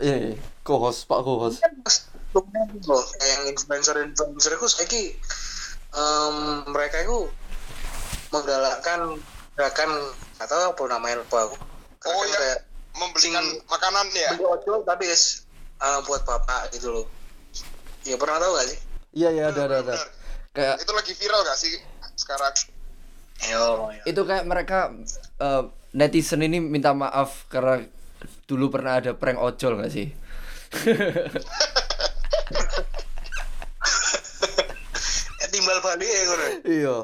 eh 0.00 0.34
co-host 0.64 1.04
pak 1.04 1.20
co-host 1.22 1.60
kan 1.60 1.70
yang 3.20 3.42
influencer 3.46 3.94
influencer 4.00 4.52
itu 4.56 4.66
saya 4.66 4.88
ki 4.88 5.14
mereka 6.66 7.04
itu 7.04 7.28
menggalakkan 8.32 9.20
gerakan 9.54 9.90
atau 10.38 10.72
apa 10.72 10.82
namanya 10.88 11.20
lupa 11.20 11.38
aku. 11.44 11.56
Oh 11.56 11.66
Gerakan 12.00 12.24
ya, 12.24 12.36
kayak 12.36 12.58
membelikan 12.94 13.44
sing- 13.44 13.62
makanan 13.66 14.06
ya. 14.10 14.30
beli 14.32 14.44
ojol 14.44 14.78
tapi 14.82 15.04
es 15.06 15.42
eh, 15.76 15.98
buat 16.04 16.22
bapak 16.22 16.70
gitu 16.72 16.88
loh. 16.92 17.06
Ya 18.02 18.14
pernah 18.14 18.38
tahu 18.38 18.52
gak 18.54 18.66
sih? 18.66 18.78
Iya 19.12 19.28
iya 19.30 19.44
ada 19.50 19.66
ada 19.66 19.76
ada. 19.82 19.94
Kayak 20.50 20.80
Itu 20.80 20.92
lagi 20.92 21.12
viral 21.12 21.42
gak 21.42 21.58
sih 21.58 21.74
sekarang? 22.14 22.54
yo 23.38 23.86
itu 24.02 24.18
kayak 24.20 24.44
mereka 24.44 24.90
eh, 25.38 25.62
netizen 25.92 26.42
ini 26.42 26.58
minta 26.58 26.90
maaf 26.90 27.46
karena 27.46 27.86
dulu 28.44 28.66
pernah 28.68 28.98
ada 28.98 29.14
prank 29.14 29.38
ojol 29.38 29.78
gak 29.78 29.90
sih? 29.90 30.10
Ya, 35.38 35.46
timbal 35.50 35.78
balik 35.80 36.08
ya 36.08 36.22
gue 36.24 36.50
iya. 36.66 36.96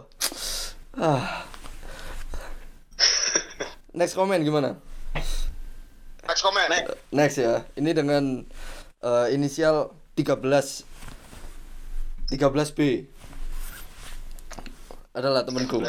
Ah 0.95 1.47
next 3.95 4.19
comment 4.19 4.43
gimana 4.43 4.77
Next 6.25 6.41
comment. 6.41 6.69
Next. 6.73 6.89
next 7.13 7.37
ya 7.37 7.55
ini 7.77 7.93
dengan 7.93 8.49
eh, 9.05 9.27
inisial 9.37 9.93
13 10.17 10.41
13B 12.33 12.81
adalah 15.15 15.47
temanku 15.47 15.85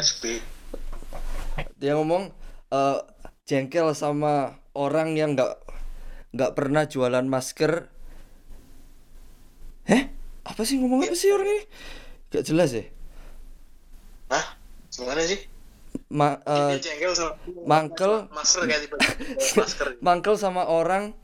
dia 1.80 1.92
ngomong 1.96 2.30
eh, 2.70 2.98
jengkel 3.48 3.96
sama 3.96 4.60
orang 4.76 5.16
yang 5.16 5.32
nggak 5.32 5.56
nggak 6.36 6.52
pernah 6.52 6.84
jualan 6.84 7.24
masker 7.24 7.88
Heh? 9.88 10.12
apa 10.44 10.62
sih 10.68 10.76
ngomong 10.82 11.00
apa 11.06 11.16
sih 11.16 11.32
orang 11.32 11.48
ini 11.48 11.62
gak 12.28 12.44
jelas 12.44 12.74
ya 12.76 12.84
Hah? 14.30 14.58
Gimana 14.90 15.22
sih? 15.22 15.55
Ma, 16.06 16.38
jengkel 16.76 17.12
sama 17.12 17.32
mangkel 17.62 18.28
masker 18.28 18.62
kayak 18.64 18.80
tiba 18.84 18.96
masker. 19.58 19.86
mangkel 19.98 20.34
sama 20.34 20.64
orang 20.64 21.14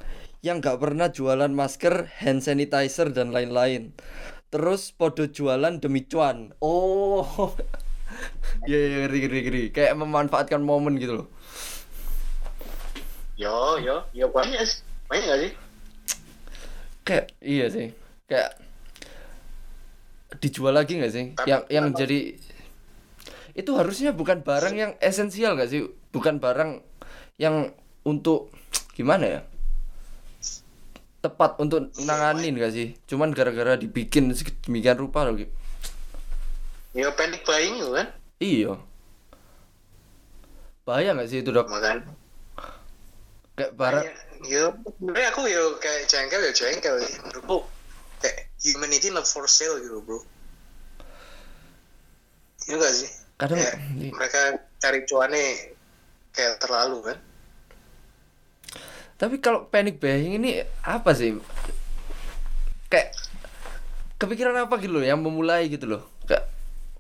yang 0.41 0.59
nggak 0.59 0.77
pernah 0.77 1.07
jualan 1.07 1.49
masker, 1.49 2.11
hand 2.19 2.41
sanitizer 2.41 3.09
dan 3.09 3.31
lain-lain. 3.31 3.95
Terus 4.49 4.91
podo 4.91 5.25
jualan 5.25 5.79
demi 5.79 6.03
cuan. 6.03 6.53
Oh. 6.59 7.25
Iya 8.63 8.77
iya 8.79 8.97
ngeri 9.03 9.19
ngeri 9.25 9.41
ngeri. 9.41 9.63
Kayak 9.73 9.97
memanfaatkan 9.97 10.61
momen 10.61 11.01
gitu 11.01 11.17
loh. 11.17 11.27
Yo 13.35 13.81
yo 13.81 14.05
yo 14.13 14.29
banyak. 14.29 14.61
Banyak 15.09 15.25
gak 15.25 15.41
sih? 15.41 15.53
Kayak 17.03 17.27
iya 17.41 17.67
sih. 17.67 17.89
Kayak 18.29 18.61
dijual 20.39 20.77
lagi 20.77 21.01
nggak 21.01 21.13
sih? 21.13 21.25
Tapi- 21.33 21.49
Yang 21.49 21.63
yang 21.69 21.87
jadi 21.93 22.19
itu 23.53 23.71
harusnya 23.77 24.17
bukan 24.17 24.41
barang 24.41 24.75
yang 24.75 24.93
esensial 24.99 25.57
nggak 25.57 25.71
sih? 25.71 25.85
Bukan 26.13 26.41
barang 26.41 26.81
yang 27.37 27.73
untuk 28.03 28.53
gimana 28.97 29.25
ya? 29.27 29.41
Tepat 31.23 31.63
untuk 31.63 31.95
nanganin 32.03 32.59
gak 32.59 32.75
sih? 32.75 32.99
Cuman 33.07 33.31
gara-gara 33.31 33.79
dibikin 33.79 34.35
sedemikian 34.35 34.99
rupa 34.99 35.23
loh. 35.23 35.39
Ki. 35.39 35.47
Yo 36.99 37.15
panic 37.15 37.47
buying 37.47 37.79
kan? 37.79 38.11
Iya. 38.43 38.75
Bahaya 40.83 41.15
gak 41.15 41.31
sih 41.31 41.47
itu 41.47 41.55
dok? 41.55 41.71
Makan. 41.71 42.03
Kayak 43.55 43.73
barang 43.79 44.07
Yo, 44.43 44.75
sebenarnya 44.99 45.29
aku 45.31 45.47
yo 45.47 45.79
kayak 45.79 46.11
jengkel 46.11 46.43
ya 46.43 46.51
jengkel. 46.51 46.99
Menurutku 46.99 47.63
kayak 48.19 48.51
humanity 48.59 49.15
not 49.15 49.23
for 49.23 49.47
sale 49.47 49.79
gitu 49.79 50.03
bro. 50.03 50.19
Iya 52.67 52.75
gak 52.83 52.95
sih? 52.99 53.11
Kadang 53.43 53.59
Kayak 53.59 53.75
mereka 54.15 54.41
cari 54.79 55.01
cuannya 55.03 55.47
kayak 56.31 56.55
terlalu 56.63 56.99
kan? 57.11 57.19
Tapi 59.19 59.39
kalau 59.43 59.67
panic 59.67 59.99
buying 59.99 60.39
ini 60.39 60.63
apa 60.83 61.11
sih? 61.15 61.35
Kayak 62.87 63.19
kepikiran 64.19 64.55
apa 64.67 64.79
gitu 64.79 64.95
loh 64.99 65.03
yang 65.03 65.19
memulai 65.19 65.67
gitu 65.67 65.91
loh. 65.91 66.03
Kayak 66.27 66.47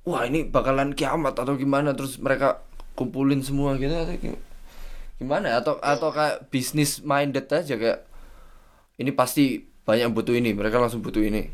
wah 0.02 0.26
ini 0.26 0.42
bakalan 0.46 0.98
kiamat 0.98 1.38
atau 1.38 1.54
gimana 1.54 1.94
terus 1.94 2.18
mereka 2.18 2.58
kumpulin 2.98 3.42
semua 3.46 3.78
gitu 3.78 3.94
atau 3.94 4.14
gi- 4.18 4.42
gimana 5.22 5.54
ya? 5.54 5.56
atau 5.62 5.78
atau 5.78 6.10
kayak 6.10 6.50
bisnis 6.50 6.98
minded 7.06 7.46
aja 7.46 7.78
kayak 7.78 8.02
ini 8.98 9.14
pasti 9.14 9.62
banyak 9.82 10.10
butuh 10.14 10.34
ini, 10.34 10.54
mereka 10.54 10.78
langsung 10.78 11.02
butuh 11.02 11.22
ini. 11.22 11.50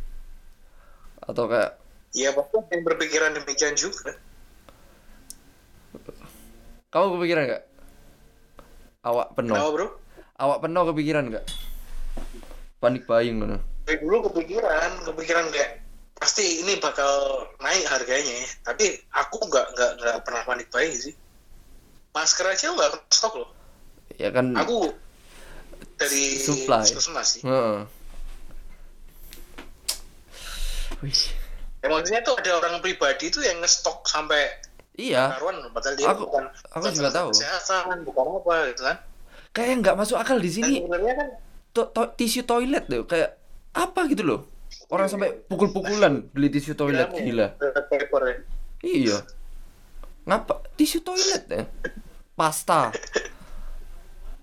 Atau 1.24 1.49
kayak 1.49 1.76
Iya, 2.16 2.32
pasti 2.32 2.57
yang 2.72 2.82
berpikiran 2.89 3.36
demikian 3.36 3.76
juga. 3.76 4.16
Kamu 6.89 7.07
kepikiran 7.20 7.43
nggak? 7.53 7.64
Awak 9.05 9.28
penuh. 9.36 9.55
Kenapa 9.57 9.70
bro? 9.76 9.86
Awak 10.39 10.59
penuh 10.64 10.82
kepikiran 10.93 11.24
nggak? 11.28 11.45
Panik 12.78 13.05
buying 13.05 13.36
ngono. 13.43 13.59
Dari 13.84 13.99
dulu 14.01 14.30
kepikiran, 14.32 15.05
kepikiran 15.05 15.45
kayak 15.53 15.84
pasti 16.16 16.64
ini 16.64 16.80
bakal 16.80 17.45
naik 17.61 17.84
harganya. 17.89 18.34
ya. 18.43 18.49
Tapi 18.64 18.97
aku 19.12 19.36
nggak 19.49 19.66
nggak 19.76 19.91
nggak 20.01 20.16
pernah 20.24 20.43
panik 20.49 20.68
buying 20.72 20.95
sih. 20.95 21.14
Masker 22.16 22.49
aja 22.49 22.72
nggak 22.72 23.12
stok 23.12 23.34
loh. 23.45 23.51
Ya 24.16 24.32
kan 24.32 24.57
Aku 24.57 24.97
dari 26.01 26.41
Supply. 26.41 26.82
sih. 27.22 27.43
Heeh. 27.45 27.78
Wih. 31.05 31.22
Ya, 31.78 31.86
maksudnya 31.95 32.26
tuh 32.26 32.34
ada 32.43 32.59
orang 32.59 32.82
pribadi 32.82 33.30
tuh 33.30 33.47
yang 33.47 33.62
ngestok 33.62 34.03
sampai 34.11 34.51
Iya, 34.99 35.39
karuan 35.39 35.63
padahal 35.71 35.95
dia 35.95 36.07
Aku- 36.11 36.27
bukan 36.27 36.45
aku 36.75 36.85
juga 36.91 37.11
tahu. 37.15 37.31
kesehatan 37.31 38.03
bukan 38.03 38.25
apa 38.43 38.55
gitu 38.75 38.83
kan 38.83 38.97
kayak 39.55 39.75
nggak 39.79 39.95
masuk 39.95 40.19
akal 40.19 40.37
di 40.37 40.51
sini. 40.51 40.83
sebenarnya 40.83 41.15
kan 41.15 41.29
To- 41.71 41.91
to- 41.95 42.11
tisu 42.19 42.43
toilet 42.43 42.91
deh, 42.91 43.07
kayak 43.07 43.39
apa 43.71 44.11
gitu 44.11 44.27
loh. 44.27 44.41
Orang 44.91 45.07
sampai 45.07 45.39
pukul-pukulan 45.47 46.27
beli 46.35 46.51
tisu 46.51 46.75
toilet 46.75 47.07
Gila, 47.15 47.23
gila. 47.23 47.47
toilet 47.55 47.87
paper 47.87 48.23
ya 48.27 48.37
Iya. 48.83 49.19
Ngapa? 50.27 50.67
Tisu 50.75 51.07
toilet 51.07 51.45
ya. 51.47 51.63
Pasta. 52.35 52.91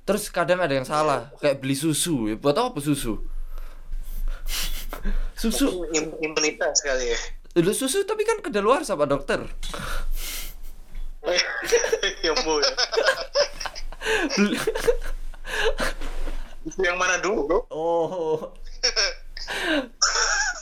Terus 0.08 0.32
kadang 0.32 0.64
ada 0.64 0.72
yang 0.72 0.88
salah, 0.88 1.34
kayak 1.42 1.60
beli 1.60 1.76
susu. 1.76 2.32
Ya, 2.32 2.36
buat 2.40 2.56
apa 2.56 2.80
susu? 2.80 3.20
susu, 5.36 5.84
Im- 5.92 6.16
imunitas 6.22 6.80
kali 6.80 7.12
ya 7.12 7.20
susu 7.72 8.04
tapi 8.04 8.24
kan 8.24 8.40
kedaluar 8.40 8.84
sama 8.84 9.08
dokter. 9.08 9.44
Yang 12.22 12.38
bu 12.42 12.54
ya 12.60 12.74
yang 16.82 16.98
mana 16.98 17.18
dulu 17.20 17.62
Oh. 17.70 18.54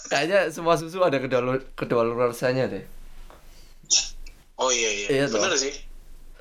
Kayaknya 0.07 0.47
semua 0.47 0.76
susu 0.76 0.99
ada 0.99 1.18
kedalur 1.18 1.64
kedaluarsanya 1.74 2.68
deh. 2.70 2.84
oh 4.55 4.70
iya 4.70 4.89
iya, 4.93 5.07
Iya, 5.09 5.26
bener 5.28 5.51
toh. 5.51 5.59
sih 5.59 5.74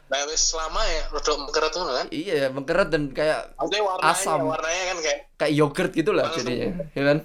nah 0.06 0.20
selama 0.28 0.84
ya 0.84 1.02
rodok 1.08 1.36
mengkeret 1.40 1.70
tuh 1.72 1.82
kan 1.82 2.06
Iya, 2.12 2.52
mengkeret 2.52 2.88
dan 2.92 3.08
kayak 3.10 3.56
warnanya 3.56 4.12
Asam. 4.12 4.44
warnanya 4.44 4.84
kan 4.84 4.98
kayak 5.00 5.18
kayak 5.34 5.52
yogurt 5.56 5.92
gitu 5.92 6.12
lah 6.12 6.28
jadinya, 6.30 6.84
ya 6.92 7.02
kan? 7.02 7.18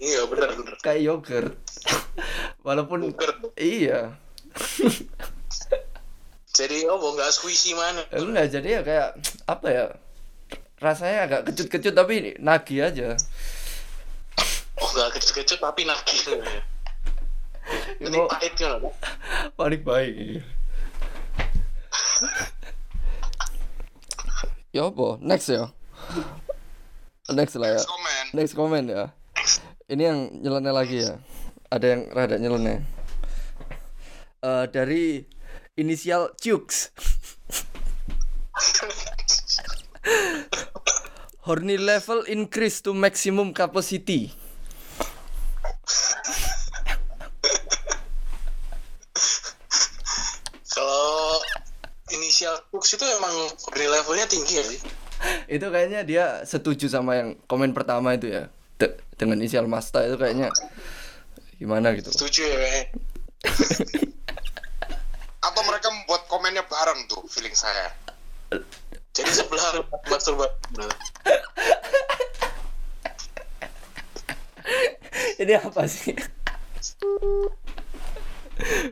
iya 0.00 0.20
bener 0.24 0.48
bener 0.56 0.74
Kayak 0.80 1.00
yogurt. 1.04 1.52
Walaupun 2.66 3.12
Yogurt. 3.12 3.36
iya. 3.54 4.16
jadi 6.56 6.78
oh 6.90 6.98
nggak 7.00 7.30
squishy 7.30 7.72
mana 7.72 8.02
Enggak, 8.10 8.50
jadi 8.50 8.68
ya 8.68 8.80
kayak 8.82 9.08
apa 9.46 9.66
ya? 9.70 9.84
Rasanya 10.80 11.28
agak 11.28 11.40
kecut-kecut 11.52 11.92
tapi 11.92 12.14
nagih 12.40 12.88
aja. 12.88 13.08
oh 14.80 14.88
nggak 14.96 15.20
kecil-kecil 15.20 15.60
tapi 15.60 15.84
nagih 15.84 16.20
ini 18.00 18.16
Mau- 18.16 18.26
pahit 18.26 18.52
kan 18.56 18.80
panik 19.54 19.82
baik. 19.88 20.40
ya 24.72 24.88
apa? 24.88 25.08
Next 25.20 25.48
ya. 25.52 25.68
Next 27.30 27.54
lah 27.60 27.68
ya. 27.70 27.78
Next 27.78 27.90
comment. 27.90 28.26
Next 28.34 28.54
comment 28.56 28.86
ya. 28.88 29.04
Ini 29.90 30.02
yang 30.02 30.18
nyeleneh 30.40 30.74
lagi 30.74 30.98
ya. 31.04 31.14
Ada 31.70 31.86
yang 31.86 32.02
rada 32.10 32.36
nyeleneh. 32.38 32.78
Eh 34.40 34.64
dari 34.72 35.20
inisial 35.76 36.32
Cukes. 36.40 36.88
Horny 41.44 41.76
level 41.76 42.24
increase 42.24 42.80
to 42.80 42.96
maximum 42.96 43.52
capacity. 43.52 44.32
Kalau 50.70 51.42
inisial 52.14 52.54
Cooks 52.70 52.94
itu 52.96 53.04
emang 53.04 53.34
horny 53.66 53.86
levelnya 53.90 54.26
tinggi 54.30 54.54
ya 54.56 54.64
sih. 54.64 54.80
itu 55.52 55.66
kayaknya 55.68 56.00
dia 56.00 56.24
setuju 56.48 56.88
sama 56.88 57.12
yang 57.20 57.36
komen 57.44 57.76
pertama 57.76 58.16
itu 58.16 58.32
ya. 58.32 58.48
De- 58.80 58.96
dengan 59.20 59.36
inisial 59.36 59.68
Masta 59.68 60.00
itu 60.08 60.16
kayaknya 60.16 60.48
gimana 61.60 61.92
gitu. 61.92 62.08
Setuju 62.08 62.48
ya. 62.48 62.88
Atau 65.60 65.76
mereka 65.76 65.92
membuat 65.92 66.24
komennya 66.24 66.64
bareng 66.64 67.04
tuh, 67.04 67.20
feeling 67.28 67.52
saya. 67.52 67.92
Jadi 69.12 69.28
sebelah 69.28 69.84
masturbat. 70.08 70.56
Ini 75.36 75.60
apa 75.60 75.84
sih? 75.84 76.16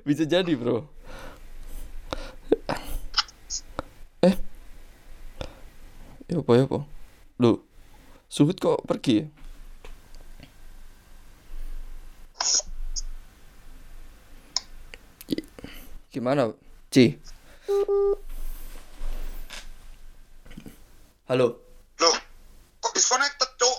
Bisa 0.04 0.28
jadi, 0.28 0.52
Bro. 0.60 0.84
Eh. 4.28 4.36
Ya 6.28 6.36
apa 6.36 6.52
ya 6.52 6.68
apa? 6.68 6.84
Loh. 7.40 7.64
Suhut 8.28 8.60
kok 8.60 8.84
pergi 8.84 9.24
ya? 9.24 9.26
Gimana, 16.18 16.50
Ci? 16.90 17.14
Halo. 21.30 21.62
Loh, 22.02 22.16
kok 22.82 22.90
disconnected, 22.90 23.46
Cuk? 23.54 23.78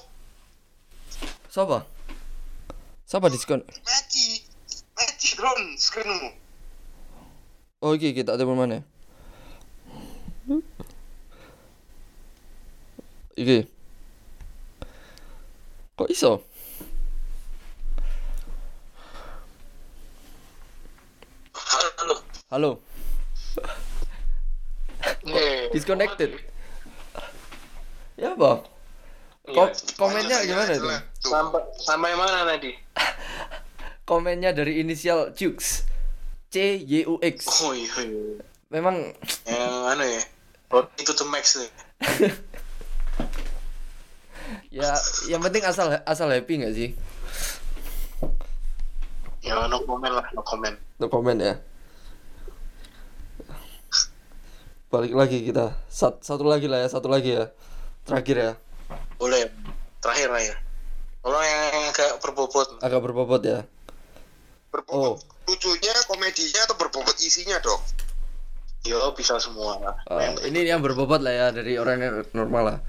Siapa? 1.51 1.83
Siapa 3.03 3.27
diskon? 3.27 3.59
Meci. 3.59 4.39
Meci 4.95 5.35
drone 5.35 5.75
screenmu. 5.75 6.31
Oh 7.83 7.91
iki 7.99 8.15
kita 8.15 8.39
ada 8.39 8.47
mana? 8.47 8.87
Iki. 13.35 13.67
Kok 15.99 16.07
iso? 16.07 16.47
Halo. 22.49 22.81
Halo, 24.99 25.37
Eh, 25.37 25.69
disconnected. 25.71 26.33
Ya, 28.17 28.33
Bang. 28.35 28.65
Ko- 29.45 29.73
komennya 29.95 30.43
gimana 30.43 30.73
itu? 30.73 30.81
Jelek 30.81 31.01
tuh. 31.21 31.29
Sampai 31.29 31.61
sampai 31.77 32.11
mana 32.13 32.45
tadi? 32.45 32.73
Komennya 34.09 34.51
dari 34.51 34.81
inisial 34.81 35.31
Jux. 35.33 35.85
C 36.49 36.81
Y 36.81 37.05
U 37.05 37.21
X. 37.21 37.61
Oh 37.61 37.77
iya, 37.77 37.85
iya. 38.01 38.41
Memang 38.73 39.13
yang 39.45 39.73
anu 39.93 40.01
ya. 40.03 40.21
Road 40.69 40.89
itu 40.97 41.13
to 41.13 41.25
max 41.29 41.57
nih. 41.61 41.69
ya 44.81 44.89
yang 45.29 45.41
penting 45.45 45.61
asal 45.61 45.93
asal 46.05 46.29
happy 46.33 46.65
nggak 46.65 46.73
sih? 46.73 46.89
Ya 49.45 49.69
no 49.69 49.85
comment 49.85 50.13
lah, 50.17 50.25
no 50.33 50.41
comment. 50.41 50.73
No 50.97 51.05
komen 51.05 51.37
ya. 51.37 51.61
Balik 54.89 55.13
lagi 55.13 55.45
kita. 55.45 55.77
Sat- 55.85 56.25
satu 56.25 56.49
lagi 56.49 56.65
lah 56.65 56.81
ya, 56.81 56.87
satu 56.89 57.05
lagi 57.05 57.37
ya. 57.37 57.53
Terakhir 58.09 58.37
ya. 58.37 58.51
Boleh. 59.21 59.53
Terakhir 60.01 60.33
lah 60.33 60.41
ya. 60.41 60.55
Tolong 61.21 61.45
yang, 61.45 61.93
agak 61.93 62.09
berbobot. 62.25 62.67
Agak 62.81 63.01
berbobot 63.05 63.41
ya. 63.45 63.59
Berbobot 64.73 65.21
Oh. 65.21 65.45
lucunya, 65.45 65.93
komedinya, 66.09 66.61
atau 66.65 66.77
berbobot 66.77 67.13
isinya, 67.21 67.61
dok? 67.61 67.81
Yo 68.87 68.97
bisa 69.13 69.35
semua 69.37 69.77
lah. 69.77 69.95
Yang- 70.07 70.49
ini 70.49 70.59
yang 70.65 70.79
berbobot 70.81 71.19
lah 71.21 71.33
ya 71.35 71.47
dari 71.51 71.75
orang 71.77 71.97
yang 71.99 72.15
normal 72.33 72.63
lah. 72.63 72.79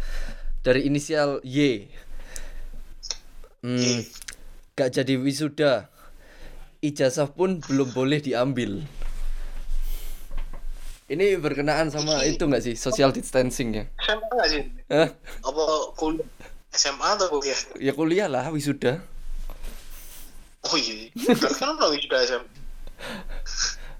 Dari 0.65 0.87
inisial 0.87 1.43
Y. 1.45 1.91
Hmm, 3.61 4.01
gak 4.73 4.97
jadi 4.97 5.21
wisuda. 5.21 5.93
Ijazah 6.81 7.29
pun 7.29 7.61
belum 7.61 7.93
boleh 7.93 8.25
diambil. 8.25 8.89
Ini 11.11 11.43
berkenaan 11.43 11.91
sama 11.91 12.23
itu 12.23 12.47
nggak 12.47 12.63
sih 12.63 12.79
social 12.79 13.11
distancing 13.11 13.75
ya? 13.75 13.85
SMA 13.99 14.31
nggak 14.31 14.49
sih? 14.55 14.63
Hah? 14.95 15.11
Apa 15.43 15.63
kuliah? 15.99 16.23
SMA 16.71 17.09
atau 17.19 17.27
kuliah? 17.35 17.59
Ya 17.83 17.93
kuliah 17.99 18.31
lah 18.31 18.47
wisuda. 18.55 19.03
Oh 20.71 20.79
iya. 20.79 21.11
Kan 21.59 21.75
udah 21.75 21.99
sudah 21.99 22.21
SMA. 22.31 22.47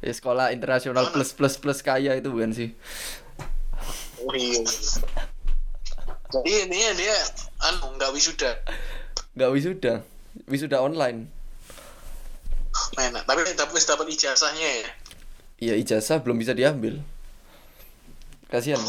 Ya 0.07 0.13
sekolah 0.15 0.55
internasional 0.55 1.11
plus 1.11 1.35
plus 1.35 1.59
plus 1.59 1.83
kaya 1.83 2.15
itu 2.15 2.31
bukan 2.31 2.55
sih? 2.55 2.79
Oh 4.23 4.31
iya. 4.39 4.63
Jadi 6.31 6.51
intinya 6.63 6.91
dia 6.95 7.17
anu 7.67 7.99
nggak 7.99 8.15
wisuda. 8.15 8.55
Nggak 9.35 9.51
wisuda, 9.51 9.95
wisuda 10.47 10.79
online. 10.79 11.27
Enak. 13.03 13.27
Tapi 13.27 13.51
tapi 13.59 13.75
dapat 13.83 14.07
ijazahnya 14.15 14.87
ya. 14.87 14.89
Ya 15.61 15.77
ijazah 15.77 16.25
belum 16.25 16.41
bisa 16.41 16.57
diambil. 16.57 17.05
Kasihan. 18.49 18.81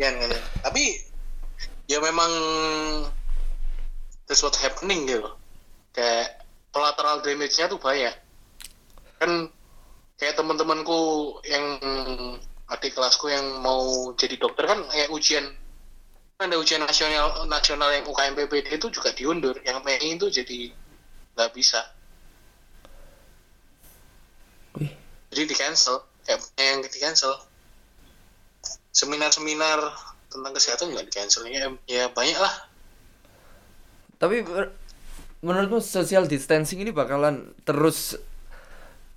Kan. 0.00 0.14
Tapi 0.62 0.82
ya 1.90 1.98
memang 1.98 2.30
that's 4.26 4.40
what 4.40 4.54
happening 4.56 5.10
gitu. 5.10 5.26
Kayak 5.92 6.46
collateral 6.72 7.20
damage-nya 7.20 7.68
tuh 7.68 7.82
banyak. 7.82 8.14
Kan 9.20 9.50
kayak 10.22 10.38
teman-temanku 10.38 11.34
yang 11.50 11.82
adik 12.70 12.94
kelasku 12.94 13.28
yang 13.28 13.60
mau 13.60 14.14
jadi 14.16 14.38
dokter 14.38 14.64
kan 14.64 14.80
kayak 14.88 15.12
ujian 15.12 15.44
kan 16.40 16.48
ada 16.48 16.56
ujian 16.56 16.80
nasional 16.80 17.44
nasional 17.50 17.90
yang 17.92 18.06
UKM 18.08 18.34
PPD 18.38 18.80
itu 18.80 18.88
juga 18.88 19.12
diundur 19.12 19.60
yang 19.66 19.84
Mei 19.84 20.00
itu 20.00 20.32
jadi 20.32 20.72
nggak 21.36 21.50
bisa 21.52 21.84
Wih. 24.80 24.92
Jadi 25.32 25.48
di 25.48 25.56
cancel 25.56 26.04
kayak 26.28 26.40
yang 26.60 26.84
di 26.84 27.00
cancel. 27.00 27.32
Seminar-seminar 28.92 29.80
tentang 30.28 30.52
kesehatan 30.52 30.92
juga 30.92 31.02
di 31.08 31.12
cancel. 31.12 31.48
Ya, 31.48 31.72
ya 31.88 32.04
banyak 32.12 32.36
lah. 32.36 32.68
Tapi 34.20 34.44
menurutmu 35.42 35.80
social 35.82 36.28
distancing 36.28 36.84
ini 36.84 36.92
bakalan 36.92 37.56
terus 37.64 38.14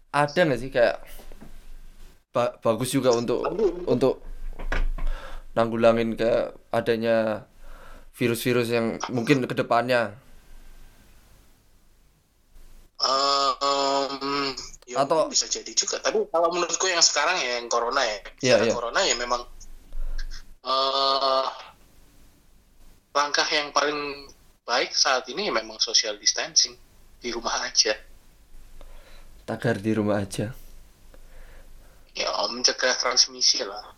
ada 0.09 0.39
nggak 0.47 0.59
sih? 0.63 0.72
Kayak 0.72 1.03
ba- 2.32 2.55
bagus 2.63 2.95
juga 2.95 3.11
untuk 3.11 3.43
untuk 3.86 4.24
nanggulangin 5.55 6.16
ke 6.16 6.55
adanya 6.72 7.47
virus-virus 8.16 8.72
yang 8.72 8.99
mungkin 9.11 9.43
ke 9.43 9.55
depannya 9.55 10.16
em, 12.99 14.35
ya 14.96 15.04
Atau- 15.04 15.28
bisa 15.28 15.46
jadi 15.46 15.68
juga 15.76 16.00
tapi 16.00 16.24
kalau 16.32 16.48
menurutku 16.56 16.88
yang 16.88 17.04
sekarang 17.04 17.36
ya 17.38 17.60
yang 17.60 17.68
corona 17.68 18.00
ya 18.00 18.18
Sekarang 18.39 18.68
iya. 18.72 18.74
corona 18.74 19.00
ya 19.04 19.16
memang 19.20 19.41
eh 20.66 21.48
langkah 23.12 23.48
yang 23.48 23.70
paling 23.72 24.28
baik 24.64 24.91
saat 24.91 25.28
ini 25.28 25.48
ya 25.48 25.54
memang 25.54 25.78
social 25.78 26.16
distancing 26.16 26.74
di 27.20 27.30
rumah 27.32 27.60
aja 27.64 27.93
tagar 29.46 29.78
di 29.78 29.91
rumah 29.93 30.24
aja. 30.24 30.50
ya 32.16 32.28
mencegah 32.50 32.96
transmisi 32.96 33.62
lah 33.62 33.93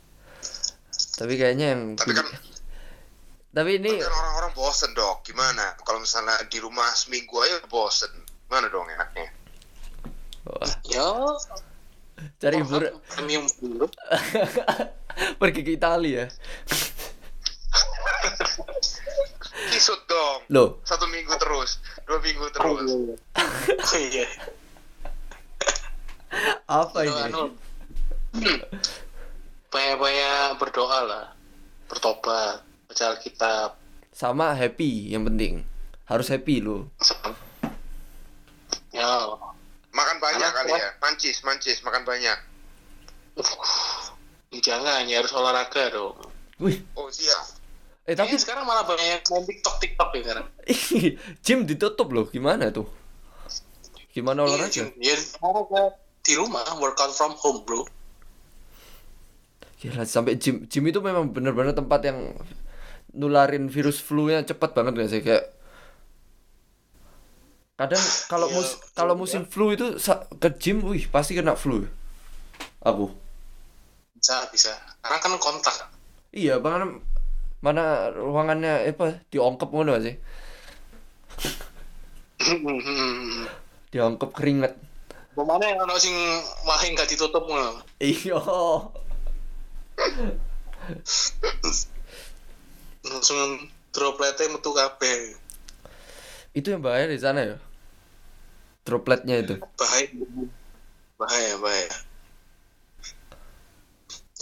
Tapi 1.18 1.34
kayaknya 1.34 1.74
yang 1.78 1.82
Tapi 1.98 2.14
kan, 2.14 2.26
tapi 3.50 3.82
ini 3.82 3.90
orang-orang 4.02 4.54
bosen, 4.54 4.94
dok. 4.94 5.26
Gimana? 5.26 5.74
Kalau 5.82 5.98
misalnya 5.98 6.46
di 6.46 6.62
rumah 6.62 6.94
seminggu 6.94 7.42
aja 7.42 7.58
bosen. 7.66 8.10
Mana 8.54 8.70
dong 8.70 8.86
enaknya? 8.86 9.26
Wah, 10.48 10.72
ya 10.88 11.08
cari 12.40 12.58
hiburan 12.58 12.98
premium 13.06 13.46
dulu 13.60 13.86
pergi 15.42 15.62
ke 15.62 15.72
Italia 15.76 16.24
ya. 16.24 16.28
Kisut 19.68 20.00
dong. 20.08 20.40
Loh, 20.50 20.70
Satu 20.82 21.06
minggu 21.08 21.34
terus, 21.38 21.78
dua 22.06 22.18
minggu 22.22 22.48
terus. 22.50 22.88
oh 22.88 23.98
iya 24.00 24.26
apa 26.70 26.98
Itu 27.02 27.12
ini? 27.12 27.24
anu 27.24 27.44
banyak-banyak 29.68 30.60
berdoa 30.60 31.00
lah 31.04 31.26
bertobat 31.88 32.62
baca 32.86 33.04
Alkitab 33.10 33.70
Sama 34.12 34.52
happy 34.52 35.14
yang 35.14 35.24
penting. 35.24 35.62
Harus 36.04 36.32
happy 36.32 36.58
lo. 36.58 36.90
ya 38.90 39.06
Makan 39.98 40.18
banyak 40.22 40.38
Karena 40.46 40.54
kali 40.56 40.70
kuat. 40.70 40.80
ya. 40.80 40.90
Mancis, 41.02 41.38
mancis, 41.42 41.78
makan 41.82 42.04
banyak. 42.06 42.38
uh, 43.36 44.04
jangan 44.58 45.06
ya 45.06 45.22
harus 45.22 45.30
olahraga 45.32 45.90
dong 45.90 46.18
Wih, 46.58 46.82
Oh 46.94 47.06
siap. 47.08 47.54
Eh 48.04 48.14
tapi 48.14 48.34
Kayaknya 48.34 48.40
sekarang 48.40 48.64
malah 48.64 48.82
banyak 48.82 49.04
yang 49.06 49.22
main 49.28 49.44
TikTok 49.44 49.76
TikTok 49.78 50.10
ya 50.12 50.22
sekarang. 50.24 50.46
gym 51.46 51.60
ditutup 51.66 52.08
loh, 52.10 52.26
gimana 52.26 52.70
tuh? 52.70 52.88
Gimana 54.10 54.42
Iya, 54.42 54.48
olahraga? 54.48 54.72
Jim. 54.72 54.88
Ya, 54.98 55.14
olahraga 55.40 55.82
di 56.24 56.34
rumah, 56.34 56.66
workout 56.78 57.14
from 57.14 57.36
home, 57.36 57.62
bro. 57.62 57.86
Gila, 59.78 60.02
sampai 60.04 60.38
gym 60.38 60.66
gym 60.66 60.84
itu 60.88 60.98
memang 60.98 61.30
benar-benar 61.30 61.78
tempat 61.78 62.02
yang 62.02 62.34
nularin 63.14 63.70
virus 63.70 64.02
flu-nya 64.02 64.42
cepat 64.42 64.74
banget 64.74 64.94
gak 64.98 65.10
sih 65.10 65.22
kayak 65.22 65.54
kadang 67.78 68.02
kalau 68.26 68.50
Iya, 68.50 68.58
mus 68.58 68.70
kalau 68.98 69.14
musim 69.14 69.46
flu 69.46 69.70
itu 69.70 70.02
ke 70.42 70.50
gym, 70.58 70.82
wih 70.82 71.06
pasti 71.14 71.38
kena 71.38 71.54
flu. 71.54 71.86
Aku. 72.82 73.14
Bisa, 74.18 74.50
bisa. 74.50 74.74
Karena 75.06 75.22
kan 75.22 75.38
kontak. 75.38 75.94
Iya, 76.34 76.58
mana 76.58 76.98
mana 77.62 78.10
ruangannya 78.14 78.90
eh, 78.90 78.94
apa 78.98 79.22
diongkep 79.30 79.70
ngono 79.70 79.94
gak 79.94 80.04
sih? 80.10 80.16
Diongkep 83.94 84.30
keringet. 84.34 84.74
Bagaimana 85.38 85.70
yang 85.70 85.86
ono 85.86 86.02
sing 86.02 86.18
wahin 86.66 86.98
gak 86.98 87.14
ditutup 87.14 87.46
ngono. 87.46 87.86
Iya. 88.02 88.42
Langsung 93.06 93.70
dropletnya 93.94 94.50
metu 94.50 94.74
kabeh. 94.74 95.38
Itu 96.58 96.74
yang 96.74 96.82
bahaya 96.82 97.06
di 97.06 97.22
sana 97.22 97.42
ya. 97.46 97.58
Dropletnya 98.88 99.36
itu. 99.44 99.60
Bahaya. 99.76 100.08
Bahaya, 101.20 101.54
bahaya. 101.60 101.92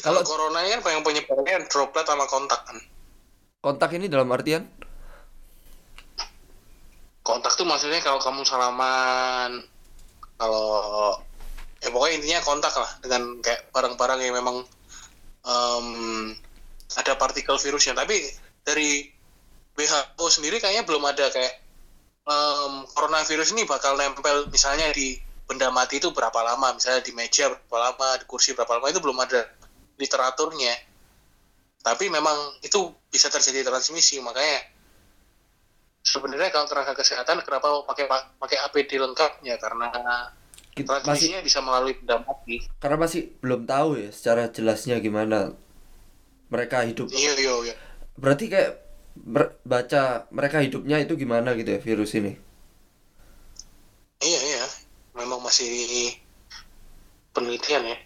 Kalau- 0.05 0.21
corona 0.21 0.61
kan 0.61 0.85
yang 0.93 1.01
penyebarannya 1.01 1.65
droplet 1.65 2.05
sama 2.05 2.29
kontak 2.29 2.61
kan. 2.61 2.77
Kontak 3.65 3.97
ini 3.97 4.05
dalam 4.05 4.29
artian 4.29 4.69
Kontak 7.25 7.57
tuh 7.57 7.65
maksudnya 7.65 8.05
kalau 8.05 8.21
kamu 8.21 8.45
salaman, 8.45 9.65
kalau 10.37 11.17
ya 11.81 11.89
pokoknya 11.89 12.21
intinya 12.21 12.39
kontak 12.45 12.69
lah 12.77 12.91
dengan 13.01 13.41
kayak 13.41 13.73
barang-barang 13.73 14.21
yang 14.21 14.37
memang 14.37 14.61
em, 15.41 15.87
ada 16.93 17.17
partikel 17.17 17.57
virusnya. 17.57 17.97
Tapi 17.97 18.29
dari 18.61 19.09
WHO 19.73 20.25
sendiri 20.29 20.61
kayaknya 20.61 20.85
belum 20.85 21.01
ada 21.01 21.33
kayak 21.33 21.64
em, 22.25 22.73
coronavirus 22.91 23.53
ini 23.53 23.63
bakal 23.69 23.93
nempel 23.95 24.49
misalnya 24.49 24.89
di 24.91 25.17
benda 25.45 25.69
mati 25.69 26.01
itu 26.01 26.09
berapa 26.09 26.41
lama, 26.41 26.73
misalnya 26.73 27.05
di 27.05 27.13
meja 27.13 27.53
berapa 27.53 27.77
lama, 27.77 28.17
di 28.17 28.25
kursi 28.25 28.57
berapa 28.57 28.81
lama 28.81 28.89
itu 28.89 28.99
belum 29.01 29.17
ada 29.21 29.45
literaturnya. 30.01 30.73
Tapi 31.85 32.09
memang 32.09 32.57
itu 32.65 32.89
bisa 33.13 33.29
terjadi 33.29 33.61
transmisi, 33.61 34.17
makanya 34.17 34.65
sebenarnya 36.01 36.49
kalau 36.49 36.65
tenaga 36.65 36.97
kesehatan 36.97 37.45
kenapa 37.45 37.85
pakai 37.85 38.05
pakai 38.41 38.57
APD 38.69 39.01
lengkap 39.01 39.41
ya 39.41 39.57
karena 39.57 39.89
kita 40.73 41.01
masih 41.01 41.01
transmisinya 41.01 41.39
bisa 41.41 41.59
melalui 41.65 41.97
benda 41.97 42.21
mati. 42.21 42.61
karena 42.77 42.97
masih 43.01 43.21
belum 43.41 43.65
tahu 43.65 43.89
ya 43.97 44.09
secara 44.13 44.49
jelasnya 44.53 45.01
gimana 45.01 45.53
mereka 46.49 46.85
hidup. 46.85 47.09
Iya 47.09 47.33
iya 47.37 47.53
iya. 47.69 47.75
Berarti 48.17 48.45
kayak 48.49 48.84
baca 49.63 50.27
mereka 50.29 50.59
hidupnya 50.59 50.99
itu 50.99 51.15
gimana 51.15 51.55
gitu 51.55 51.71
ya 51.71 51.79
virus 51.79 52.11
ini. 52.19 52.35
Iya 54.19 54.39
iya. 54.43 54.65
Memang 55.15 55.39
masih 55.39 56.11
penelitian 57.31 57.83
ya. 57.87 57.97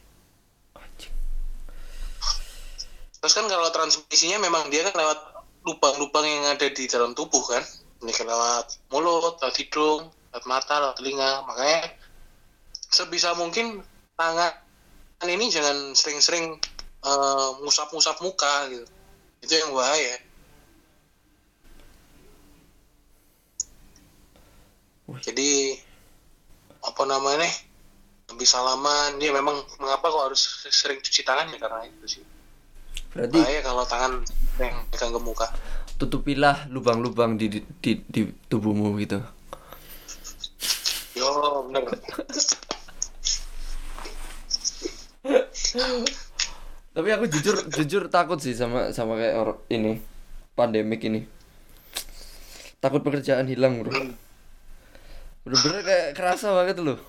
Terus 3.19 3.33
kan 3.35 3.45
kalau 3.51 3.67
transmisinya 3.73 4.39
memang 4.39 4.71
dia 4.71 4.85
kan 4.87 4.95
lewat 4.95 5.19
lubang-lubang 5.67 6.23
yang 6.23 6.45
ada 6.55 6.69
di 6.71 6.87
dalam 6.87 7.11
tubuh 7.17 7.43
kan. 7.43 7.63
Ini 7.99 8.15
kan 8.15 8.25
lewat 8.31 8.89
mulut, 8.95 9.35
lewat 9.43 9.55
hidung, 9.59 10.07
lewat 10.31 10.45
mata, 10.47 10.79
lewat 10.79 10.95
telinga. 11.03 11.43
Makanya 11.43 11.99
sebisa 12.71 13.35
mungkin 13.35 13.83
tangan 14.15 14.55
ini 15.27 15.51
jangan 15.51 15.91
sering-sering 15.91 16.55
eh, 17.03 17.49
ngusap-ngusap 17.59 18.23
muka 18.23 18.71
gitu. 18.71 18.87
Itu 19.43 19.53
yang 19.55 19.75
bahaya. 19.75 20.28
Jadi 25.23 25.79
apa 26.85 27.03
namanya 27.09 27.49
lebih 28.29 28.45
salaman. 28.45 29.17
Dia 29.17 29.33
memang 29.33 29.57
mengapa 29.81 30.09
kok 30.13 30.23
harus 30.29 30.41
sering 30.69 31.01
cuci 31.01 31.21
tangan 31.25 31.49
ya? 31.49 31.57
Karena 31.57 31.85
itu 31.89 32.19
sih. 32.19 32.23
Berarti 33.09 33.41
bahaya 33.41 33.61
kalau 33.65 33.83
tangan 33.89 34.13
yang 34.61 34.75
pegang 34.93 35.11
ke 35.15 35.21
muka. 35.21 35.47
tutupilah 35.99 36.71
lubang-lubang 36.71 37.35
di, 37.35 37.51
di 37.51 37.59
di 37.83 37.91
di 38.07 38.21
tubuhmu 38.47 38.95
gitu. 39.03 39.19
yo 41.19 41.67
bener. 41.67 41.83
Tapi 46.95 47.09
aku 47.11 47.25
jujur 47.27 47.55
jujur 47.67 48.03
takut 48.07 48.39
sih 48.39 48.55
sama 48.55 48.95
sama 48.95 49.19
kayak 49.19 49.35
or- 49.35 49.59
ini 49.67 49.99
pandemik 50.55 51.03
ini. 51.03 51.27
Takut 52.79 53.03
pekerjaan 53.03 53.51
hilang, 53.51 53.83
Bro. 53.83 53.91
Bener-bener 55.49 55.81
kayak 55.81 56.07
kerasa 56.13 56.53
banget 56.53 56.77
loh. 56.77 56.99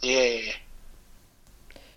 iya 0.00 0.24
iya, 0.24 0.40
iya. 0.52 0.56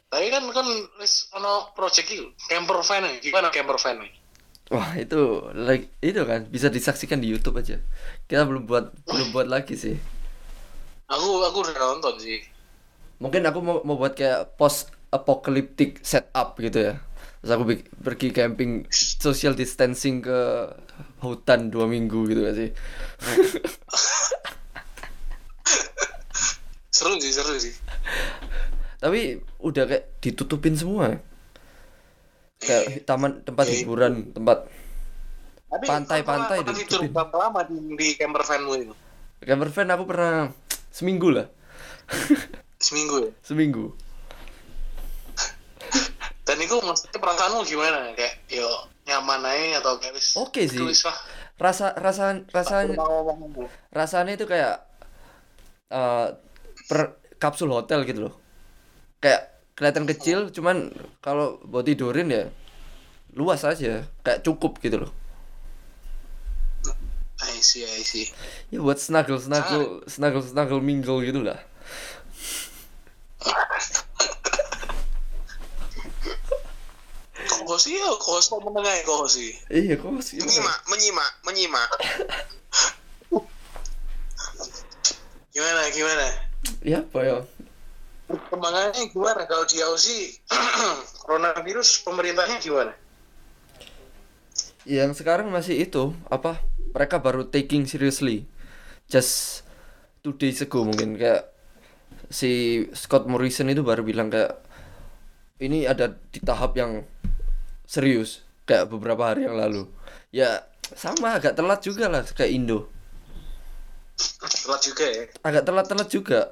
tapi 0.08 0.32
kan 0.32 0.44
kan 0.52 0.68
wis 1.00 1.28
ono 1.36 1.72
project 1.76 2.08
itu 2.12 2.28
camper 2.48 2.80
van 2.84 3.08
gimana 3.24 3.48
camper 3.52 3.80
van? 3.80 4.04
Wah, 4.68 5.00
itu 5.00 5.48
like 5.56 5.96
itu 6.04 6.20
kan 6.28 6.44
bisa 6.52 6.68
disaksikan 6.68 7.24
di 7.24 7.32
YouTube 7.32 7.56
aja. 7.60 7.80
Kita 8.28 8.44
belum 8.44 8.68
buat 8.68 8.92
belum 9.08 9.28
buat 9.32 9.48
lagi 9.48 9.80
sih. 9.80 9.96
aku 11.08 11.28
aku 11.48 11.58
udah 11.64 11.76
nonton 11.80 12.20
sih 12.20 12.44
Mungkin 13.24 13.48
aku 13.48 13.64
mau 13.64 13.80
mau 13.88 13.96
buat 13.96 14.12
kayak 14.12 14.60
post 14.60 14.92
apocalyptic 15.10 16.04
setup 16.04 16.60
gitu 16.60 16.92
ya. 16.92 16.94
Terus 17.40 17.52
aku 17.56 17.64
pergi 18.04 18.28
camping 18.36 18.84
social 18.92 19.56
distancing 19.56 20.20
ke 20.20 20.40
hutan 21.24 21.72
dua 21.72 21.88
minggu 21.88 22.28
gitu 22.28 22.44
gak 22.44 22.58
sih? 22.60 22.70
seru 26.98 27.14
sih 27.18 27.30
seru 27.30 27.54
sih 27.56 27.74
Tapi 28.98 29.38
udah 29.62 29.86
kayak 29.86 30.18
ditutupin 30.18 30.74
semua. 30.74 31.14
ya. 31.14 31.18
Kayak 32.58 33.06
taman 33.06 33.46
tempat 33.46 33.66
Iya, 33.68 33.76
hiburan, 33.80 34.34
tempat 34.34 34.66
tapi 35.68 35.84
Pantai-pantai 35.84 36.58
kamu 36.58 36.66
pernah 36.66 36.82
tidur 36.82 37.02
berapa 37.12 37.36
lama 37.38 37.60
di, 37.62 37.76
di 37.94 38.08
camper 38.16 38.42
vanmu 38.42 38.74
itu 38.80 38.94
camper 39.38 39.70
van 39.70 39.90
aku 39.92 40.04
pernah 40.08 40.36
seminggu 40.90 41.28
lah. 41.30 41.48
seminggu 42.80 43.16
ya 43.20 43.32
seminggu. 43.44 43.86
dan 46.42 46.58
itu 46.58 46.80
maksudnya 46.80 47.20
perasaanmu 47.20 47.68
gimana 47.68 48.16
kayak 48.16 48.48
yo 48.48 48.66
nyaman 49.04 49.44
aja 49.44 49.84
atau 49.84 50.00
kayak 50.00 50.16
Oke 50.40 50.66
sih. 50.66 50.80
tulis 50.80 51.04
lah 51.04 51.18
Rasa 51.58 51.92
rasa 51.94 52.40
rasanya 52.48 52.96
rasanya 53.92 54.34
itu 54.34 54.46
kayak 54.48 54.78
eh, 55.90 56.28
per 56.88 57.20
kapsul 57.38 57.70
hotel 57.70 58.08
gitu 58.08 58.32
loh. 58.32 58.34
Kayak 59.20 59.54
kelihatan 59.78 60.10
kecil 60.10 60.50
cuman 60.50 60.90
kalau 61.22 61.62
buat 61.68 61.86
tidurin 61.86 62.34
ya 62.34 62.50
luas 63.38 63.62
aja 63.62 64.08
kayak 64.26 64.42
cukup 64.42 64.82
gitu 64.82 65.06
loh. 65.06 65.12
I 67.38 67.62
see 67.62 67.86
I 67.86 68.02
see. 68.02 68.26
Ya 68.74 68.82
buat 68.82 68.98
snuggle 68.98 69.38
snuggle 69.38 70.02
snuggle 70.10 70.42
snuggle 70.42 70.82
mingle 70.82 71.22
gitu 71.22 71.46
lah. 71.46 71.62
Kok 77.68 77.76
sih 77.84 78.00
ya 78.00 78.10
kok 78.16 78.40
sih 78.40 78.56
menengah 78.64 78.96
ya 78.96 79.04
kok 79.04 79.28
sih 79.28 79.52
iya 79.68 80.00
kok 80.00 80.24
sih 80.24 80.40
menyimak 80.40 80.88
menyimak 80.88 81.32
menyimak 81.44 81.90
gimana 85.54 85.82
gimana 85.92 86.47
ya 86.82 87.04
apa 87.04 87.20
ya? 87.24 87.38
Perkembangannya 88.28 89.08
gimana? 89.08 89.48
Kalau 89.48 89.64
di 89.64 89.80
Aussie 89.80 90.36
coronavirus 91.24 92.04
pemerintahnya 92.04 92.58
gimana? 92.60 92.94
Yang 94.84 95.24
sekarang 95.24 95.48
masih 95.48 95.88
itu 95.88 96.12
apa? 96.28 96.60
Mereka 96.92 97.24
baru 97.24 97.48
taking 97.48 97.88
seriously. 97.88 98.44
Just 99.08 99.64
two 100.24 100.36
days 100.36 100.60
ago 100.60 100.84
mungkin 100.84 101.16
kayak 101.16 101.48
si 102.28 102.84
Scott 102.92 103.32
Morrison 103.32 103.72
itu 103.72 103.80
baru 103.80 104.04
bilang 104.04 104.28
kayak 104.28 104.60
ini 105.64 105.88
ada 105.88 106.20
di 106.32 106.44
tahap 106.44 106.76
yang 106.76 107.08
serius 107.88 108.44
kayak 108.68 108.92
beberapa 108.92 109.32
hari 109.32 109.48
yang 109.48 109.56
lalu. 109.56 109.88
Ya 110.36 110.68
sama 110.96 111.40
agak 111.40 111.56
telat 111.56 111.80
juga 111.80 112.12
lah 112.12 112.28
kayak 112.28 112.52
Indo 112.52 112.92
telat 114.68 114.82
juga 114.84 115.06
ya. 115.06 115.24
Agak 115.46 115.64
telat-telat 115.66 116.10
juga. 116.10 116.52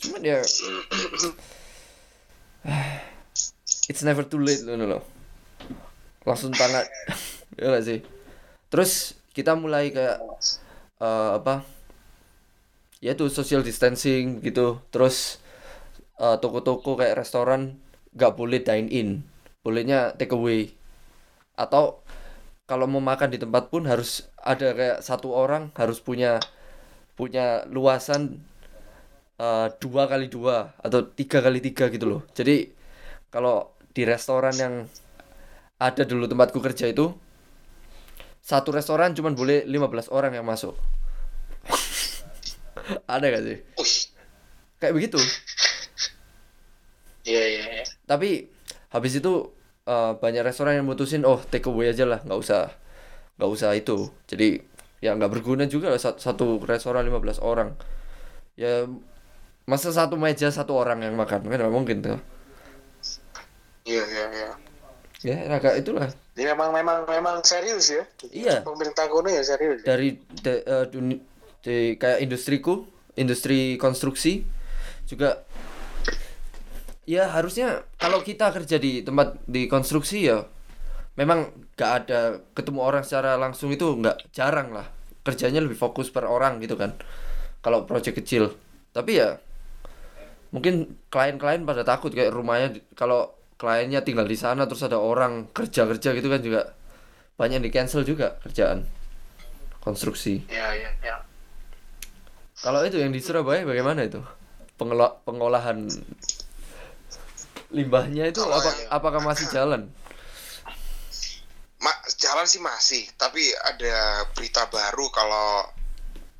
Cuman 0.00 0.20
ya 0.20 0.40
it's 3.90 4.02
never 4.02 4.24
too 4.26 4.40
late 4.40 4.64
loh 4.64 4.76
loh. 4.76 5.02
Langsung 6.26 6.52
tangan 6.52 6.84
ya 7.60 7.70
gak 7.72 7.84
sih? 7.84 8.00
Terus 8.72 9.14
kita 9.36 9.54
mulai 9.54 9.94
kayak 9.94 10.18
eh, 11.00 11.30
apa? 11.38 11.62
Ya 13.04 13.12
itu 13.14 13.28
social 13.28 13.62
distancing 13.62 14.40
gitu. 14.42 14.80
Terus 14.90 15.38
eh, 16.18 16.36
toko-toko 16.40 16.96
kayak 16.98 17.20
restoran 17.20 17.78
nggak 18.16 18.32
boleh 18.34 18.60
dine 18.64 18.88
in. 18.88 19.08
Bolehnya 19.60 20.16
take 20.16 20.32
away. 20.32 20.72
Atau 21.56 22.00
kalau 22.66 22.90
mau 22.90 23.02
makan 23.02 23.30
di 23.30 23.38
tempat 23.38 23.70
pun 23.70 23.86
harus 23.86 24.26
ada 24.42 24.74
kayak 24.74 24.98
satu 25.02 25.30
orang 25.30 25.70
harus 25.78 26.02
punya 26.02 26.42
punya 27.14 27.64
luasan 27.70 28.42
eh, 29.38 29.68
dua 29.78 30.02
kali 30.10 30.26
dua 30.28 30.74
atau 30.82 31.06
tiga 31.06 31.38
kali 31.40 31.62
tiga 31.62 31.88
gitu 31.88 32.06
loh 32.10 32.22
jadi 32.34 32.70
kalau 33.30 33.72
di 33.94 34.02
restoran 34.04 34.54
yang 34.58 34.74
ada 35.80 36.02
dulu 36.04 36.28
tempatku 36.28 36.58
kerja 36.60 36.88
itu 36.88 37.12
satu 38.46 38.70
restoran 38.70 39.10
cuman 39.10 39.34
boleh 39.34 39.66
15 39.66 40.14
orang 40.14 40.32
yang 40.38 40.46
masuk 40.46 40.78
ada 43.10 43.26
gak 43.26 43.42
sih 43.42 43.58
kayak 44.78 44.94
begitu 44.94 45.18
Iya 47.26 47.42
iya. 47.42 47.64
iya. 47.82 47.84
tapi 48.06 48.46
habis 48.94 49.18
itu 49.18 49.50
eh, 49.86 50.12
banyak 50.18 50.42
restoran 50.44 50.78
yang 50.78 50.86
mutusin 50.86 51.22
oh 51.24 51.38
take 51.46 51.66
away 51.66 51.90
aja 51.90 52.04
lah 52.04 52.20
nggak 52.22 52.38
usah 52.38 52.70
nggak 53.38 53.50
usah 53.50 53.70
itu 53.74 54.10
jadi 54.26 54.60
ya 54.98 55.12
nggak 55.14 55.28
berguna 55.30 55.64
juga 55.68 55.92
lah 55.92 56.00
sat- 56.00 56.18
satu 56.18 56.58
restoran 56.64 57.04
15 57.04 57.38
orang 57.40 57.76
ya 58.56 58.88
masa 59.66 59.90
satu 59.92 60.16
meja 60.16 60.48
satu 60.48 60.72
orang 60.72 61.04
yang 61.04 61.14
makan 61.14 61.44
kan 61.44 61.58
nggak 61.58 61.74
mungkin 61.74 62.00
tuh 62.00 62.18
Iya 63.86 64.02
iya 64.02 64.24
iya. 64.34 64.50
ya 65.22 65.36
agak 65.54 65.78
itulah 65.78 66.10
Jadi 66.34 66.52
memang 66.52 66.74
memang 66.74 66.98
memang 67.06 67.36
serius 67.40 67.88
ya. 67.88 68.02
Iya. 68.28 68.60
Pemerintah 68.60 69.06
kuno 69.08 69.30
ya 69.30 69.40
serius. 69.40 69.80
ya. 69.80 69.94
dari 69.94 70.18
de- 70.42 70.64
eh, 70.66 70.84
duni- 70.90 71.22
di 71.62 71.94
kayak 71.94 72.18
industriku 72.20 72.84
industri 73.14 73.78
konstruksi 73.78 74.42
juga 75.06 75.46
ya 77.06 77.30
harusnya 77.30 77.86
kalau 77.96 78.20
kita 78.20 78.50
kerja 78.50 78.76
di 78.82 79.06
tempat 79.06 79.38
di 79.46 79.70
konstruksi 79.70 80.26
ya 80.26 80.42
memang 81.16 81.48
gak 81.78 81.92
ada 82.04 82.42
ketemu 82.52 82.80
orang 82.82 83.02
secara 83.06 83.38
langsung 83.40 83.72
itu 83.72 83.86
nggak 83.86 84.34
jarang 84.34 84.74
lah. 84.74 84.86
Kerjanya 85.26 85.58
lebih 85.58 85.74
fokus 85.74 86.10
per 86.12 86.26
orang 86.26 86.62
gitu 86.62 86.78
kan 86.78 86.94
kalau 87.64 87.86
proyek 87.88 88.20
kecil. 88.22 88.54
Tapi 88.92 89.18
ya 89.22 89.38
mungkin 90.54 90.98
klien-klien 91.10 91.66
pada 91.66 91.82
takut 91.82 92.14
kayak 92.14 92.30
rumahnya 92.30 92.78
kalau 92.94 93.34
kliennya 93.56 94.04
tinggal 94.06 94.28
di 94.28 94.36
sana 94.38 94.68
terus 94.68 94.84
ada 94.84 95.00
orang 95.00 95.48
kerja-kerja 95.50 96.14
gitu 96.14 96.28
kan 96.28 96.40
juga 96.44 96.76
banyak 97.36 97.60
di 97.64 97.70
cancel 97.72 98.04
juga 98.04 98.36
kerjaan 98.44 98.86
konstruksi. 99.82 100.46
Iya 100.46 100.68
iya 100.74 100.90
iya. 101.02 101.16
kalau 102.64 102.80
itu 102.82 102.96
yang 102.96 103.12
di 103.12 103.20
Surabaya 103.20 103.68
bagaimana 103.68 104.04
itu? 104.06 104.20
Pengelola- 104.80 105.20
pengolahan 105.24 105.88
limbahnya 107.76 108.32
itu 108.32 108.40
apa, 108.40 108.72
apakah 108.88 109.20
masih 109.20 109.52
jalan 109.52 109.92
ma- 111.86 112.02
jalan 112.16 112.46
sih 112.48 112.58
masih, 112.58 113.06
tapi 113.14 113.42
ada 113.62 114.26
berita 114.32 114.66
baru 114.66 115.06
kalau 115.12 115.68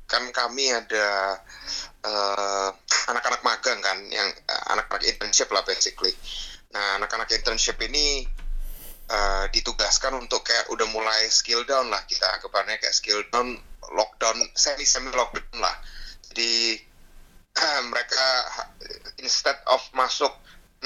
kan 0.07 0.23
kami 0.31 0.71
ada 0.71 1.39
eh, 2.03 2.69
anak-anak 3.11 3.41
magang 3.43 3.79
kan, 3.79 3.97
yang 4.11 4.27
eh, 4.27 4.63
anak-anak 4.75 5.07
internship 5.07 5.51
lah 5.55 5.63
basically. 5.63 6.11
Nah, 6.75 6.99
anak-anak 6.99 7.31
internship 7.31 7.79
ini 7.83 8.27
eh, 9.07 9.45
ditugaskan 9.55 10.19
untuk 10.19 10.43
kayak 10.43 10.67
udah 10.73 10.87
mulai 10.91 11.27
skill 11.31 11.63
down 11.63 11.87
lah 11.87 12.03
kita 12.03 12.27
anggapannya 12.39 12.79
kayak 12.81 12.95
skill 12.95 13.23
down, 13.31 13.55
lockdown, 13.93 14.35
semi 14.51 14.83
semi 14.83 15.11
lockdown 15.15 15.59
lah. 15.63 15.75
Jadi 16.31 16.81
mereka 17.91 18.25
instead 19.23 19.57
of 19.71 19.79
masuk 19.95 20.31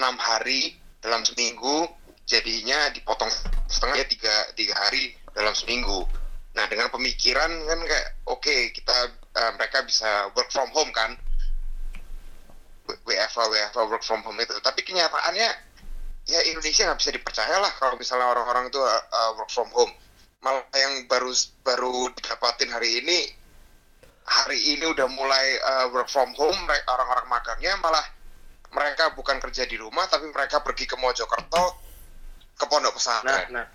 enam 0.01 0.17
hari 0.17 0.73
dalam 0.97 1.21
seminggu 1.21 1.85
jadinya 2.25 2.89
dipotong 2.89 3.29
setengah 3.69 4.01
ya 4.01 4.05
tiga 4.09 4.33
tiga 4.57 4.73
hari 4.73 5.13
dalam 5.37 5.53
seminggu. 5.53 6.09
Nah 6.57 6.65
dengan 6.65 6.89
pemikiran 6.89 7.53
kan 7.69 7.79
kayak 7.85 8.07
oke 8.25 8.55
kita 8.73 8.97
eh, 9.13 9.51
mereka 9.61 9.85
bisa 9.85 10.33
work 10.33 10.49
from 10.49 10.73
home 10.73 10.89
kan? 10.89 11.13
WFA 13.05 13.45
WFA 13.45 13.81
work 13.85 14.01
from 14.01 14.25
home 14.25 14.41
itu. 14.41 14.57
Tapi 14.57 14.81
kenyataannya 14.81 15.49
ya 16.25 16.39
Indonesia 16.49 16.89
nggak 16.89 16.97
bisa 16.97 17.13
dipercaya 17.13 17.61
lah 17.61 17.69
kalau 17.77 17.93
misalnya 18.01 18.25
orang-orang 18.33 18.73
itu 18.73 18.81
eh, 18.81 19.31
work 19.37 19.53
from 19.53 19.69
home. 19.69 19.93
Malah 20.41 20.65
yang 20.73 21.05
baru 21.05 21.29
baru 21.61 22.09
didapatin 22.17 22.73
hari 22.73 23.05
ini 23.05 23.29
hari 24.25 24.57
ini 24.73 24.85
udah 24.89 25.05
mulai 25.13 25.45
eh, 25.61 25.85
work 25.93 26.09
from 26.09 26.33
home 26.33 26.57
orang-orang 26.89 27.29
magangnya 27.29 27.77
malah 27.77 28.01
mereka 28.71 29.11
bukan 29.13 29.37
kerja 29.39 29.67
di 29.67 29.75
rumah 29.75 30.07
tapi 30.07 30.31
mereka 30.31 30.63
pergi 30.63 30.87
ke 30.87 30.95
Mojokerto 30.95 31.63
ke 32.55 32.65
pondok 32.67 32.91
Nah 32.91 32.97
pesantren. 32.97 33.47
nah. 33.51 33.67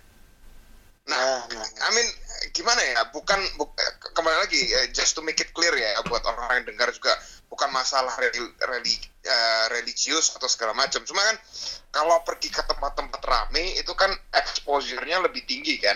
Nah, 1.07 1.15
Nah, 1.15 1.39
nah. 1.47 1.87
I 1.87 1.89
mean 1.95 2.07
gimana 2.51 2.83
ya? 2.83 3.07
Bukan 3.15 3.39
bu- 3.55 3.71
kembali 4.11 4.37
lagi 4.43 4.59
eh, 4.75 4.91
just 4.91 5.15
to 5.15 5.23
make 5.23 5.39
it 5.39 5.55
clear 5.55 5.71
ya 5.71 6.03
buat 6.03 6.19
orang 6.27 6.59
yang 6.61 6.75
dengar 6.75 6.91
juga 6.91 7.15
bukan 7.47 7.71
masalah 7.71 8.11
reli, 8.19 8.43
reli- 8.59 9.07
eh, 9.23 9.65
religius 9.71 10.35
atau 10.35 10.51
segala 10.51 10.75
macam. 10.75 10.99
Cuma 11.07 11.23
kan 11.23 11.37
kalau 11.95 12.19
pergi 12.27 12.51
ke 12.51 12.59
tempat-tempat 12.59 13.23
rame 13.23 13.79
itu 13.79 13.95
kan 13.95 14.11
exposure-nya 14.35 15.23
lebih 15.23 15.47
tinggi 15.47 15.79
kan. 15.79 15.95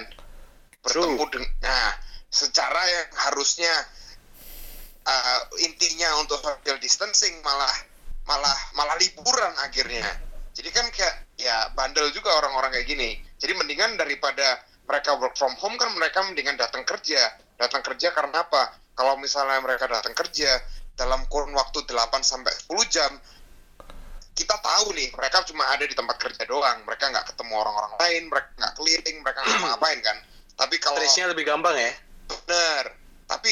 Bertemu 0.79 1.27
dengan 1.27 1.51
nah, 1.59 1.91
secara 2.31 2.79
yang 2.87 3.09
harusnya 3.27 3.73
eh, 5.03 5.39
intinya 5.67 6.23
untuk 6.23 6.39
social 6.39 6.79
distancing 6.79 7.35
malah 7.43 7.90
malah 8.27 8.57
malah 8.77 8.95
liburan 8.99 9.53
akhirnya. 9.65 10.05
Jadi 10.51 10.69
kan 10.69 10.85
kayak 10.91 11.15
ya 11.39 11.71
bandel 11.73 12.11
juga 12.11 12.35
orang-orang 12.37 12.75
kayak 12.75 12.87
gini. 12.87 13.17
Jadi 13.39 13.53
mendingan 13.57 13.95
daripada 13.97 14.61
mereka 14.85 15.15
work 15.17 15.35
from 15.39 15.55
home 15.57 15.79
kan 15.79 15.89
mereka 15.95 16.21
mendingan 16.25 16.59
datang 16.59 16.83
kerja. 16.83 17.31
Datang 17.55 17.81
kerja 17.85 18.11
karena 18.11 18.43
apa? 18.43 18.75
Kalau 18.97 19.15
misalnya 19.17 19.61
mereka 19.63 19.87
datang 19.87 20.11
kerja 20.11 20.59
dalam 20.93 21.23
kurun 21.31 21.55
waktu 21.55 21.87
8 21.87 22.21
sampai 22.21 22.51
10 22.67 22.93
jam 22.93 23.11
kita 24.31 24.57
tahu 24.63 24.95
nih 24.95 25.11
mereka 25.13 25.43
cuma 25.43 25.67
ada 25.69 25.83
di 25.87 25.95
tempat 25.95 26.17
kerja 26.19 26.43
doang. 26.45 26.83
Mereka 26.83 27.09
nggak 27.09 27.25
ketemu 27.33 27.53
orang-orang 27.55 27.93
lain, 27.99 28.21
mereka 28.27 28.49
nggak 28.59 28.73
keliling, 28.75 29.17
mereka 29.23 29.39
nggak 29.43 29.59
ngapain 29.71 29.99
kan. 30.03 30.17
Tapi 30.59 30.75
kalau 30.77 30.97
Stresnya 30.99 31.31
lebih 31.31 31.47
gampang 31.47 31.73
ya. 31.73 31.91
bener 32.31 32.95
tapi 33.31 33.51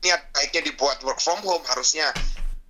niat 0.00 0.32
baiknya 0.32 0.64
dibuat 0.64 1.00
work 1.04 1.20
from 1.20 1.40
home 1.44 1.60
harusnya 1.68 2.08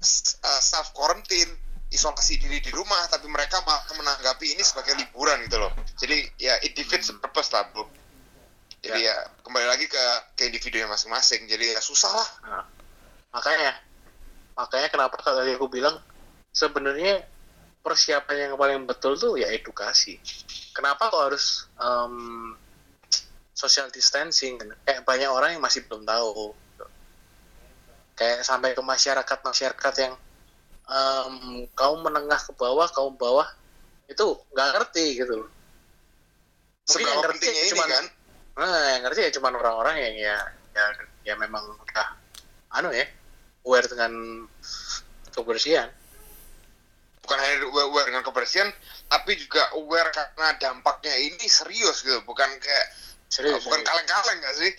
self 0.05 0.93
quarantine 0.93 1.51
isolasi 1.91 2.39
diri 2.39 2.61
di 2.61 2.71
rumah 2.75 3.09
tapi 3.09 3.27
mereka 3.31 3.63
malah 3.65 3.83
menanggapi 3.97 4.55
ini 4.55 4.63
sebagai 4.63 4.95
liburan 4.99 5.41
gitu 5.47 5.59
loh 5.59 5.73
jadi 5.97 6.29
ya 6.37 6.55
it 6.63 6.77
defeats 6.77 7.09
the 7.09 7.17
purpose 7.17 7.51
lah 7.51 7.65
bro 7.73 7.89
jadi 8.85 9.01
ya, 9.01 9.17
kembali 9.41 9.65
lagi 9.65 9.89
ke 9.89 10.05
ke 10.37 10.45
individunya 10.53 10.85
masing-masing 10.85 11.49
jadi 11.49 11.79
ya 11.79 11.81
susah 11.81 12.13
lah 12.13 12.29
Nah, 12.45 12.65
makanya 13.33 13.73
makanya 14.55 14.89
kenapa 14.93 15.19
tadi 15.19 15.57
aku 15.57 15.67
bilang 15.67 15.99
sebenarnya 16.55 17.27
persiapan 17.85 18.49
yang 18.49 18.53
paling 18.57 18.89
betul 18.89 19.13
tuh 19.21 19.37
ya 19.37 19.53
edukasi. 19.53 20.17
Kenapa 20.73 21.13
kok 21.13 21.21
harus 21.21 21.69
em, 21.77 22.57
social 23.53 23.93
distancing? 23.93 24.57
Kayak 24.89 25.05
banyak 25.05 25.29
orang 25.29 25.51
yang 25.59 25.63
masih 25.63 25.85
belum 25.85 26.09
tahu. 26.09 26.57
Kayak 28.15 28.47
sampai 28.47 28.79
ke 28.79 28.83
masyarakat 28.83 29.39
masyarakat 29.43 29.95
yang 29.99 30.15
em, 30.87 31.35
kaum 31.75 32.01
menengah 32.03 32.39
ke 32.39 32.53
bawah, 32.55 32.87
kaum 32.91 33.19
bawah 33.19 33.47
itu 34.07 34.39
nggak 34.55 34.69
ngerti 34.79 35.07
gitu 35.19 35.45
loh. 35.45 35.51
Mungkin 36.85 37.07
yang 37.09 37.23
ngerti 37.25 37.47
ini 37.49 37.71
cuman 37.73 37.89
kan 37.89 38.07
Nah, 38.55 38.95
yang 38.95 39.03
ngerti 39.03 39.21
ya 39.27 39.31
cuma 39.35 39.51
orang-orang 39.51 39.99
yang 39.99 40.15
ya 40.31 40.37
ya 40.75 40.85
ya 41.27 41.35
memang 41.35 41.63
udah 41.75 42.09
anu 42.79 42.95
ya 42.95 43.07
aware 43.67 43.87
dengan 43.91 44.47
kebersihan. 45.35 45.91
bukan 47.25 47.41
hanya 47.41 47.57
aware 47.67 48.07
dengan 48.13 48.21
kebersihan 48.21 48.69
tapi 49.09 49.33
juga 49.41 49.73
aware 49.73 50.13
karena 50.13 50.61
dampaknya 50.61 51.17
ini 51.17 51.49
serius 51.49 52.05
gitu 52.05 52.21
bukan 52.29 52.47
kayak 52.61 52.87
Serius. 53.35 53.67
bukan 53.67 53.83
kaleng-kaleng 53.83 54.39
gak 54.39 54.55
sih 54.55 54.71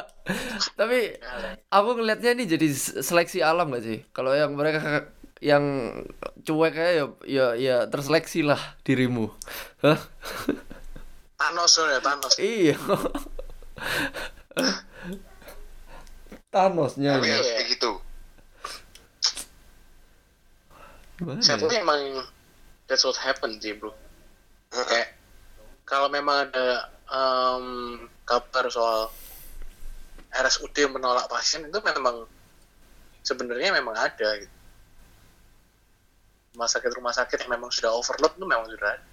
tapi 0.80 1.20
aku 1.68 1.90
ngelihatnya 2.00 2.32
ini 2.32 2.44
jadi 2.48 2.68
seleksi 3.04 3.44
alam 3.44 3.68
gak 3.68 3.84
sih 3.84 3.98
kalau 4.10 4.32
yang 4.32 4.56
mereka 4.56 5.12
yang 5.44 5.92
cuek 6.40 6.72
kayak 6.72 6.92
ya 6.96 7.04
ya 7.28 7.46
ya 7.52 7.76
terseleksi 7.84 8.40
lah 8.40 8.56
dirimu 8.80 9.28
Hah? 9.84 10.00
Thanos 11.44 11.76
ya 11.76 12.00
Thanos. 12.00 12.34
iya 12.40 12.76
Thanosnya 16.48 17.20
tapi 17.20 17.28
ya 17.28 17.38
Iya. 17.42 17.60
gitu 17.68 17.92
Saya 21.40 21.56
ya? 21.60 21.80
emang 21.80 22.24
that's 22.90 23.06
what 23.06 23.14
happened 23.16 23.62
sih 23.62 23.70
bro. 23.72 23.94
Kayak 24.68 25.14
kalau 25.86 26.10
memang 26.10 26.50
ada 26.50 26.90
em, 27.10 27.66
kabar 28.24 28.64
soal 28.72 29.12
RSUD 30.34 30.90
menolak 30.90 31.30
pasien 31.30 31.62
itu 31.66 31.78
memang 31.80 32.26
sebenarnya 33.22 33.72
memang 33.76 33.94
ada 33.94 34.28
gitu. 34.40 34.52
rumah 36.54 36.70
sakit 36.70 36.90
rumah 36.94 37.14
sakit 37.14 37.38
yang 37.46 37.58
memang 37.58 37.70
sudah 37.74 37.90
overload 37.90 38.34
itu 38.38 38.46
memang 38.46 38.66
sudah 38.70 38.94
ada. 38.94 39.06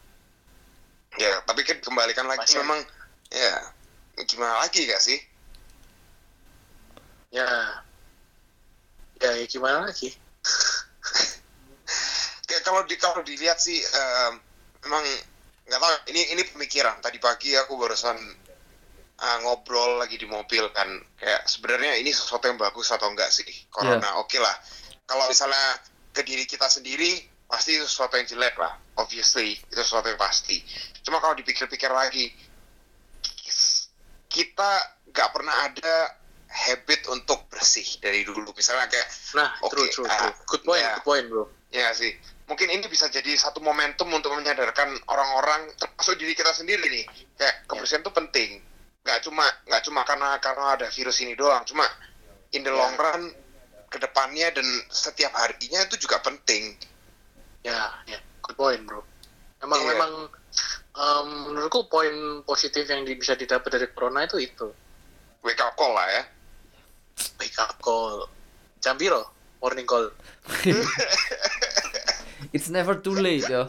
Ya, 1.20 1.44
tapi 1.44 1.68
kan 1.68 1.82
kembalikan 1.84 2.24
lagi 2.24 2.48
Pasien. 2.48 2.64
memang 2.64 2.80
ya 3.34 3.54
gimana 4.24 4.64
lagi 4.64 4.88
gak 4.88 5.02
sih? 5.04 5.20
ya 7.32 7.48
ya, 9.24 9.32
ya 9.40 9.46
gimana 9.48 9.88
lagi 9.88 10.12
Kayak 12.44 12.64
kalau 12.68 12.84
di 12.84 12.96
kalau 13.00 13.24
dilihat 13.24 13.58
sih 13.58 13.80
em, 13.80 14.34
memang 14.84 15.04
nggak 15.68 15.80
tahu 15.80 15.94
ini 16.14 16.22
ini 16.38 16.42
pemikiran. 16.50 17.00
Tadi 17.04 17.18
pagi 17.22 17.54
aku 17.58 17.78
barusan 17.78 18.18
ah, 19.22 19.38
ngobrol 19.46 20.02
lagi 20.02 20.18
di 20.18 20.28
mobil 20.28 20.70
kan. 20.74 20.90
Kayak 21.18 21.46
sebenarnya 21.46 22.02
ini 22.02 22.12
sesuatu 22.12 22.50
yang 22.50 22.58
bagus 22.58 22.90
atau 22.90 23.10
enggak 23.10 23.30
sih? 23.30 23.48
Corona 23.70 24.18
oke 24.22 24.38
lah. 24.42 24.56
Kalau 25.06 25.28
misalnya 25.28 25.78
ke 26.12 26.22
diri 26.26 26.44
kita 26.44 26.68
sendiri 26.68 27.30
pasti 27.48 27.76
itu 27.76 27.86
sesuatu 27.86 28.16
yang 28.18 28.28
jelek 28.28 28.56
lah. 28.58 28.74
Obviously 29.00 29.60
itu 29.60 29.82
sesuatu 29.82 30.10
yang 30.10 30.20
pasti. 30.20 30.64
Cuma 31.04 31.20
kalau 31.20 31.36
dipikir-pikir 31.36 31.92
lagi 31.92 32.32
kita 34.32 34.72
nggak 35.12 35.30
pernah 35.36 35.56
ada 35.68 36.16
habit 36.52 37.08
untuk 37.12 37.48
bersih 37.52 37.84
dari 38.00 38.24
dulu. 38.24 38.52
Misalnya 38.56 38.88
kayak 38.88 39.08
nah 39.36 39.52
Oke, 39.64 39.76
true 39.76 39.88
true, 39.92 40.08
ah, 40.08 40.32
true. 40.32 40.36
good 40.48 40.64
point 40.64 40.84
ya. 40.84 40.94
good 41.00 41.06
point 41.08 41.26
bro. 41.28 41.44
Ya 41.72 41.88
sih, 41.96 42.12
mungkin 42.52 42.68
ini 42.68 42.84
bisa 42.86 43.08
jadi 43.08 43.32
satu 43.34 43.64
momentum 43.64 44.12
untuk 44.12 44.36
menyadarkan 44.36 44.92
orang-orang, 45.08 45.72
termasuk 45.80 46.20
diri 46.20 46.36
kita 46.36 46.52
sendiri 46.52 46.84
nih, 46.84 47.08
kayak 47.40 47.64
kebersihan 47.64 48.04
itu 48.04 48.12
penting. 48.12 48.60
Nggak 49.02 49.24
cuma 49.24 49.48
nggak 49.66 49.82
cuma 49.82 50.04
karena 50.04 50.36
karena 50.38 50.66
ada 50.76 50.88
virus 50.92 51.24
ini 51.24 51.32
doang, 51.34 51.64
cuma 51.64 51.88
in 52.52 52.62
the 52.62 52.70
long 52.70 52.92
run 52.94 53.32
ke 53.88 53.98
depannya 53.98 54.52
dan 54.52 54.68
setiap 54.88 55.32
harinya 55.34 55.80
itu 55.82 55.96
juga 55.98 56.20
penting. 56.20 56.76
ya 57.62 57.88
ya. 58.04 58.20
Good 58.42 58.58
point 58.58 58.84
bro. 58.84 59.00
Memang 59.62 59.80
Iya. 59.80 59.90
memang 59.94 60.12
em, 60.92 61.28
menurutku 61.48 61.86
poin 61.88 62.12
positif 62.42 62.84
yang 62.84 63.06
di- 63.06 63.16
bisa 63.16 63.38
didapat 63.38 63.70
dari 63.70 63.88
corona 63.88 64.26
itu 64.26 64.38
itu. 64.38 64.68
Wake 65.40 65.62
up 65.62 65.72
call 65.74 65.94
lah 65.94 66.10
ya. 66.10 66.24
wake 67.38 67.56
up 67.58 67.78
call. 67.80 68.26
Jam 68.82 68.98
piro 68.98 69.30
morning 69.62 69.86
call 69.86 70.10
It's 72.52 72.68
never 72.68 73.00
too 73.00 73.16
late 73.16 73.48
yo. 73.48 73.68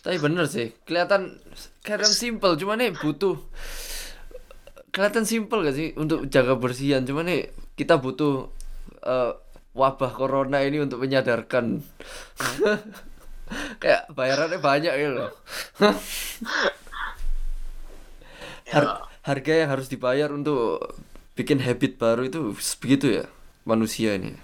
Tapi 0.00 0.16
bener 0.16 0.48
sih, 0.48 0.72
kelihatan 0.88 1.36
kelihatan 1.84 2.12
simple, 2.12 2.56
cuma 2.56 2.76
nih 2.80 2.96
butuh 2.96 3.36
kelihatan 4.88 5.28
simple 5.28 5.62
gak 5.62 5.76
sih 5.76 5.92
untuk 6.00 6.26
jaga 6.32 6.56
bersihan, 6.56 7.04
cuma 7.04 7.20
nih 7.24 7.52
kita 7.76 8.00
butuh 8.00 8.48
eh, 9.04 9.32
wabah 9.76 10.10
corona 10.16 10.64
ini 10.64 10.80
untuk 10.80 11.04
menyadarkan. 11.04 11.80
Kayak 13.80 14.12
bayarannya 14.12 14.60
banyak 14.60 14.92
gitu 14.92 15.12
loh. 15.16 15.32
Har- 18.68 19.08
harga 19.24 19.52
yang 19.64 19.72
harus 19.72 19.88
dibayar 19.88 20.28
untuk 20.28 20.80
bikin 21.32 21.60
habit 21.64 21.96
baru 21.96 22.28
itu 22.28 22.52
begitu 22.80 23.22
ya 23.22 23.24
manusia 23.64 24.16
ini. 24.16 24.36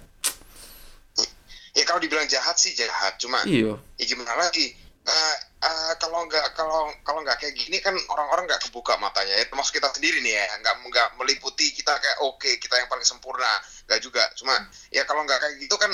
Ya 1.74 1.82
kalau 1.82 1.98
dibilang 1.98 2.30
jahat 2.30 2.54
sih 2.54 2.70
jahat, 2.78 3.18
cuma 3.18 3.42
Iya. 3.42 3.74
ya 3.98 4.04
gimana 4.06 4.30
lagi? 4.38 4.70
Eh, 5.04 5.36
eh, 5.60 5.92
kalau 6.00 6.24
nggak 6.24 6.54
kalau 6.56 6.88
kalau 7.04 7.20
nggak 7.20 7.36
kayak 7.36 7.52
gini 7.58 7.76
kan 7.82 7.92
orang-orang 8.08 8.46
nggak 8.48 8.62
kebuka 8.70 8.94
matanya. 8.96 9.36
Ya 9.36 9.44
termasuk 9.50 9.76
kita 9.76 9.90
sendiri 9.92 10.22
nih 10.22 10.38
ya 10.38 10.44
nggak 10.62 10.74
nggak 10.80 11.08
meliputi 11.20 11.74
kita 11.74 11.92
kayak 11.98 12.18
oke 12.24 12.46
kita 12.62 12.78
yang 12.78 12.88
paling 12.88 13.04
sempurna. 13.04 13.60
Nggak 13.90 14.00
juga 14.00 14.22
cuma 14.38 14.54
ya 14.94 15.02
kalau 15.04 15.26
nggak 15.28 15.38
kayak 15.44 15.54
gitu 15.60 15.76
kan 15.76 15.92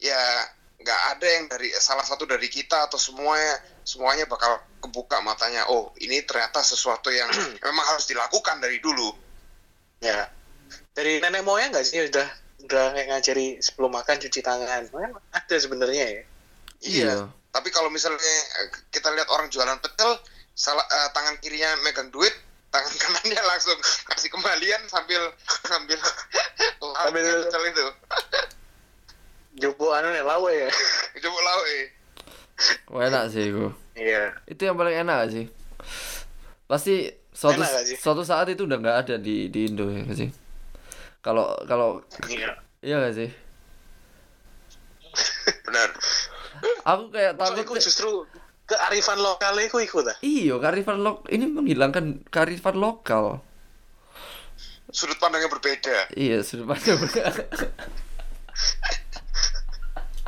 ya 0.00 0.18
nggak 0.80 1.00
ada 1.14 1.26
yang 1.28 1.44
dari 1.46 1.70
salah 1.78 2.02
satu 2.02 2.26
dari 2.26 2.46
kita 2.50 2.88
atau 2.90 2.98
semuanya 2.98 3.62
semuanya 3.86 4.24
bakal 4.26 4.58
kebuka 4.82 5.22
matanya. 5.22 5.68
Oh 5.70 5.92
ini 6.02 6.24
ternyata 6.26 6.64
sesuatu 6.64 7.12
yang 7.14 7.30
memang 7.68 7.84
harus 7.84 8.10
dilakukan 8.10 8.58
dari 8.58 8.80
dulu. 8.82 9.12
Ya. 10.02 10.34
Dari 10.96 11.22
nenek 11.22 11.46
moyang 11.46 11.70
nggak 11.70 11.86
sih 11.86 12.00
udah 12.10 12.26
udah 12.58 12.84
kayak 12.92 13.06
ngajari 13.08 13.46
sebelum 13.58 13.92
makan 13.92 14.18
cuci 14.18 14.40
tangan. 14.40 14.86
Kan 14.86 15.10
ada 15.30 15.56
sebenarnya 15.56 16.04
ya. 16.10 16.22
Iya. 16.78 17.12
Tapi 17.48 17.68
kalau 17.70 17.88
misalnya 17.88 18.18
eh, 18.62 18.68
kita 18.90 19.10
lihat 19.10 19.26
orang 19.28 19.48
jualan 19.48 19.78
pecel 19.78 20.18
salah 20.52 20.84
eh, 20.84 21.08
tangan 21.10 21.38
kirinya 21.38 21.70
megang 21.82 22.10
duit 22.10 22.34
tangan 22.68 22.92
kanannya 22.92 23.40
langsung 23.50 23.78
kasih 24.06 24.28
kembalian 24.28 24.82
sambil 24.86 25.32
sambil 25.64 25.96
Sambil- 26.78 26.94
sambil 26.94 27.24
pecel 27.46 27.62
itu. 27.66 27.86
Jopo 29.58 29.90
anu 29.90 30.12
nih 30.12 30.22
lawe 30.22 30.52
ya? 30.54 30.70
Lau 31.18 31.60
eh 31.66 31.84
Wah, 32.90 33.06
enak 33.06 33.30
sih 33.30 33.54
itu. 33.54 33.70
iya. 33.94 34.34
Itu 34.44 34.66
yang 34.66 34.74
paling 34.74 35.06
enak 35.06 35.30
sih? 35.30 35.46
Pasti 36.66 37.06
suatu 37.30 37.62
Enak 37.62 37.96
suatu 37.96 38.22
saat 38.26 38.50
itu 38.50 38.66
udah 38.66 38.78
nggak 38.78 38.98
ada 39.06 39.14
di 39.16 39.46
di 39.46 39.70
Indo 39.70 39.86
ya 39.88 40.02
sih? 40.10 40.26
Kalau 41.28 41.52
kalau 41.68 42.00
iya. 42.32 42.56
iya 42.80 43.04
gak 43.04 43.12
sih? 43.20 43.28
benar. 45.68 45.92
Aku 46.88 47.12
kayak 47.12 47.36
takut 47.36 47.60
iku 47.68 47.76
justru 47.76 48.24
kearifan 48.64 49.20
lokal 49.20 49.52
iku 49.60 49.76
iku 49.84 50.00
ta? 50.00 50.16
Iya, 50.24 50.56
kearifan 50.56 51.04
lok 51.04 51.28
ini 51.28 51.44
menghilangkan 51.52 52.24
kearifan 52.32 52.80
lokal. 52.80 53.44
sudut 54.88 55.20
pandang 55.20 55.44
yang 55.44 55.52
berbeda. 55.52 56.08
Iya, 56.16 56.40
sudah 56.40 56.64
pada 56.64 56.96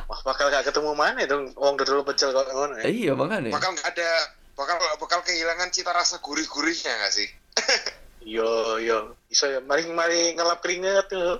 wah 0.05 0.21
bakal 0.21 0.53
gak 0.53 0.69
ketemu 0.69 0.93
mana 0.93 1.25
dong? 1.25 1.49
Wong 1.57 1.81
dodol 1.81 2.05
pecel 2.05 2.29
kok 2.29 2.45
ngono 2.45 2.77
ya? 2.77 2.85
Iya, 2.85 3.17
makanya. 3.17 3.49
bakal 3.49 3.73
nggak 3.73 3.89
ada 3.89 4.37
bakal 4.53 4.77
bakal 5.01 5.19
kehilangan 5.25 5.73
cita 5.73 5.89
rasa 5.89 6.21
gurih-gurihnya 6.21 6.93
nggak 6.93 7.13
sih 7.13 7.25
yo 8.25 8.77
yo. 8.81 9.15
Iso 9.31 9.47
ya 9.47 9.59
mari 9.63 9.87
mari 9.91 10.35
ngelap 10.35 10.59
keringet 10.59 11.07
tuh 11.07 11.39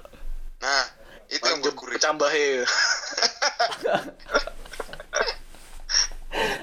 nah 0.62 0.86
itu 1.32 1.42
yang 1.48 1.60
Mari 1.64 1.68
bergurih 1.72 1.98
pecambah 1.98 2.32
ya 2.32 2.64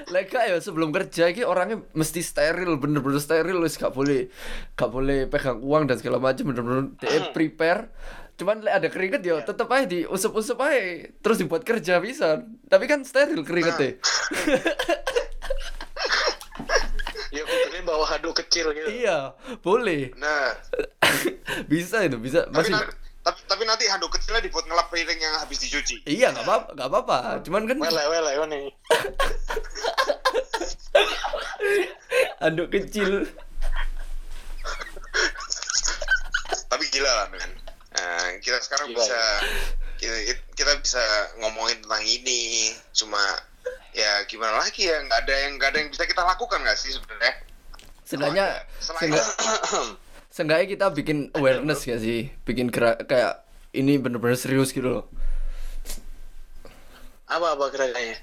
Lega 0.09 0.41
ya 0.49 0.57
sebelum 0.57 0.89
kerja 0.89 1.29
ini 1.29 1.45
orangnya 1.45 1.85
mesti 1.93 2.25
steril, 2.25 2.81
bener-bener 2.81 3.21
steril 3.21 3.61
wis 3.61 3.77
gak 3.77 3.93
boleh 3.93 4.33
gak 4.73 4.89
boleh 4.89 5.29
pegang 5.29 5.61
uang 5.61 5.85
dan 5.85 6.01
segala 6.01 6.17
macam 6.17 6.49
bener-bener 6.49 6.97
dia 6.97 7.29
prepare. 7.29 7.93
Cuman 8.33 8.65
lek 8.65 8.73
ada 8.73 8.87
keringet 8.89 9.21
ya 9.21 9.37
tetep 9.45 9.69
aja 9.69 9.85
diusap-usap 9.85 10.57
aja 10.65 11.13
terus 11.21 11.37
dibuat 11.37 11.61
kerja 11.61 12.01
bisa. 12.01 12.41
Tapi 12.65 12.89
kan 12.89 13.05
steril 13.05 13.45
keringetnya. 13.45 14.01
ya 17.29 17.45
kudunya 17.45 17.81
bawa 17.85 18.05
handuk 18.09 18.33
kecil 18.41 18.73
gitu. 18.73 18.89
Iya, 18.89 19.37
boleh. 19.61 20.17
nah. 20.17 20.57
Bisa 21.71 22.05
itu, 22.05 22.21
bisa. 22.21 22.45
Tapi, 22.45 22.69
masih 22.69 22.73
na- 22.77 22.93
tapi, 23.19 23.39
tapi 23.45 23.63
nanti 23.67 23.85
handuk 23.89 24.09
kecilnya 24.15 24.41
dibuat 24.41 24.65
ngelap 24.65 24.87
piring 24.89 25.19
yang 25.19 25.35
habis 25.37 25.59
dicuci. 25.61 26.01
Iya, 26.07 26.31
nggak 26.31 26.45
apa 26.45 26.55
nggak 26.73 26.87
apa-apa. 26.87 27.17
Cuman 27.45 27.67
kan 27.67 27.77
wele 27.77 28.03
wele 28.09 28.31
ini 28.47 28.61
anduk 32.45 32.71
kecil. 32.71 33.27
tapi 36.69 36.85
gila 36.93 37.09
lah 37.09 37.27
men. 37.33 37.51
Nah, 37.89 38.37
kita 38.39 38.61
sekarang 38.61 38.93
Gila, 38.93 39.01
bisa 39.01 39.19
kita, 39.97 40.15
kita 40.53 40.73
bisa 40.79 41.01
ngomongin 41.41 41.81
tentang 41.81 42.05
ini. 42.05 42.71
Cuma 42.93 43.19
ya 43.91 44.23
gimana 44.25 44.61
lagi 44.61 44.85
ya 44.85 45.01
nggak 45.01 45.19
ada 45.25 45.35
yang 45.35 45.51
nggak 45.57 45.69
ada 45.71 45.77
yang 45.81 45.89
bisa 45.89 46.03
kita 46.05 46.21
lakukan 46.21 46.59
nggak 46.61 46.77
sih 46.77 46.93
sebenarnya 46.93 47.33
Seenggaknya. 48.03 48.65
Selain- 48.81 49.13
seenggak, 49.13 49.25
seenggaknya 50.33 50.65
kita 50.65 50.85
bikin 50.89 51.29
awareness 51.37 51.85
gak 51.85 52.01
sih? 52.01 52.33
Bikin 52.41 52.73
gerak 52.73 53.05
kayak 53.05 53.45
ini 53.69 54.01
bener-bener 54.01 54.33
serius 54.33 54.73
gitu 54.73 54.89
loh. 54.89 55.05
apa 57.29 57.53
apa 57.53 57.65
gerakannya 57.69 58.17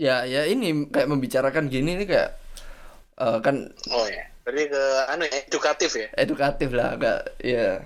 Ya, 0.00 0.24
ya 0.24 0.48
ini 0.48 0.88
kayak 0.88 1.12
membicarakan 1.12 1.68
gini 1.68 2.00
ini 2.00 2.08
kayak 2.08 2.40
eh, 3.20 3.38
kan 3.44 3.68
oh 3.92 4.06
ya 4.08 4.24
berarti 4.40 4.64
ke 4.72 4.82
anu 5.12 5.22
ya 5.28 5.38
edukatif 5.44 5.90
ya 5.92 6.08
edukatif 6.16 6.72
lah, 6.72 6.96
enggak 6.96 7.20
ya 7.44 7.84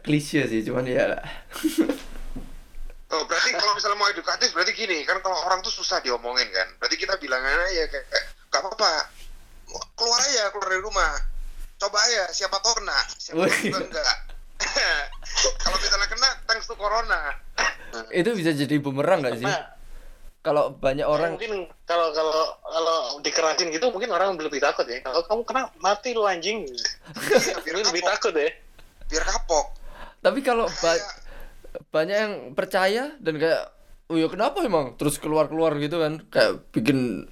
klise 0.00 0.48
sih, 0.48 0.64
cuman 0.64 0.88
ya 0.88 1.20
Oh, 3.14 3.22
berarti 3.30 3.54
kalau 3.54 3.78
misalnya 3.78 3.94
mau 3.94 4.10
edukatif 4.10 4.50
berarti 4.50 4.74
gini 4.74 5.06
kan 5.06 5.22
kalau 5.22 5.38
orang 5.46 5.62
tuh 5.62 5.70
susah 5.70 6.02
diomongin 6.02 6.50
kan. 6.50 6.66
Berarti 6.82 6.98
kita 6.98 7.14
bilang 7.16 7.38
aja 7.38 7.70
ya 7.70 7.86
kayak, 7.86 8.06
kayak 8.10 8.24
gak 8.50 8.60
apa-apa. 8.60 8.92
Keluar 9.94 10.18
aja 10.18 10.50
keluar 10.50 10.66
dari 10.66 10.82
rumah. 10.82 11.12
Coba 11.78 11.98
aja 12.02 12.26
siapa 12.34 12.58
tahu 12.58 12.82
kena, 12.82 12.98
siapa 13.14 13.46
tahu 13.46 13.86
enggak. 13.86 14.16
kalau 15.62 15.76
misalnya 15.78 16.08
kena 16.10 16.28
thanks 16.44 16.66
to 16.66 16.74
corona. 16.74 17.38
itu 18.10 18.34
bisa 18.34 18.50
jadi 18.50 18.82
bumerang 18.82 19.22
gak 19.22 19.38
sih? 19.38 19.46
Kalau 20.42 20.74
banyak 20.76 21.06
Ya, 21.06 21.08
orang 21.08 21.38
mungkin 21.38 21.70
kalau 21.86 22.12
kalau 22.12 22.34
kalau 22.60 22.98
dikerasin 23.22 23.70
gitu 23.70 23.88
mungkin 23.88 24.10
orang 24.10 24.34
lebih 24.36 24.58
takut 24.58 24.84
ya. 24.84 24.98
Kalau 25.00 25.22
kamu 25.22 25.42
kena 25.46 25.62
mati 25.78 26.12
lu 26.12 26.26
anjing. 26.26 26.66
Iya, 26.66 27.62
biar 27.62 27.76
lebih 27.80 28.02
takut 28.02 28.34
ya. 28.34 28.50
Biar 29.06 29.22
kapok. 29.22 29.70
tapi 30.24 30.40
kalau 30.40 30.64
ba- 30.80 31.04
banyak 31.90 32.16
yang 32.16 32.34
percaya 32.54 33.14
dan 33.18 33.38
kayak 33.38 33.70
oh 34.10 34.16
ya 34.18 34.28
kenapa 34.30 34.62
emang? 34.62 34.94
Terus 35.00 35.18
keluar 35.18 35.50
keluar 35.50 35.74
gitu 35.78 35.98
kan 36.00 36.22
kayak 36.30 36.70
bikin 36.70 37.28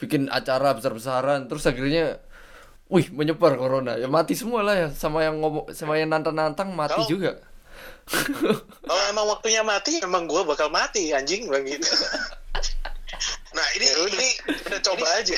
bikin 0.00 0.26
acara 0.32 0.74
besar 0.74 0.92
besaran 0.96 1.46
terus 1.46 1.62
akhirnya 1.68 2.18
wih 2.92 3.08
menyebar 3.12 3.56
corona. 3.56 3.96
Ya 3.96 4.08
mati 4.08 4.36
semua 4.36 4.60
lah 4.64 4.74
ya 4.76 4.88
sama 4.92 5.24
yang 5.24 5.40
ngomong 5.40 5.72
sama 5.72 5.96
yang 5.96 6.12
nantang 6.12 6.36
nantang 6.36 6.72
mati 6.72 6.96
Kalau- 6.98 7.10
juga. 7.10 7.32
Kalau 8.82 9.04
emang 9.14 9.30
waktunya 9.30 9.62
mati, 9.62 10.02
emang 10.02 10.26
gua 10.26 10.42
bakal 10.42 10.66
mati 10.74 11.14
anjing 11.14 11.46
bang 11.46 11.62
gitu. 11.64 11.86
Nah, 13.52 13.66
ini 13.76 13.84
Ya 13.84 13.96
ini 14.08 14.28
udah 14.64 14.80
coba 14.80 15.06
aja. 15.20 15.36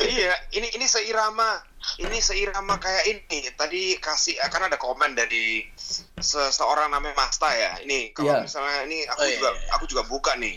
iya, 0.00 0.32
ini 0.50 0.68
ini 0.72 0.86
seirama 0.88 1.60
ini 2.00 2.16
seirama 2.18 2.80
kayak 2.80 3.04
ini. 3.04 3.52
Tadi 3.52 4.00
kasih 4.00 4.40
karena 4.48 4.72
ada 4.72 4.80
komen 4.80 5.12
dari 5.12 5.68
seseorang 6.16 6.88
namanya 6.88 7.12
Masta 7.14 7.52
ya. 7.52 7.76
Ini 7.78 8.16
kalau 8.16 8.32
Iya. 8.32 8.40
misalnya 8.42 8.78
ini 8.84 9.04
aku 9.04 9.20
Oh, 9.20 9.26
iya, 9.26 9.36
juga 9.36 9.50
iya. 9.52 9.68
aku 9.72 9.84
juga 9.84 10.02
buka 10.04 10.32
nih. 10.34 10.56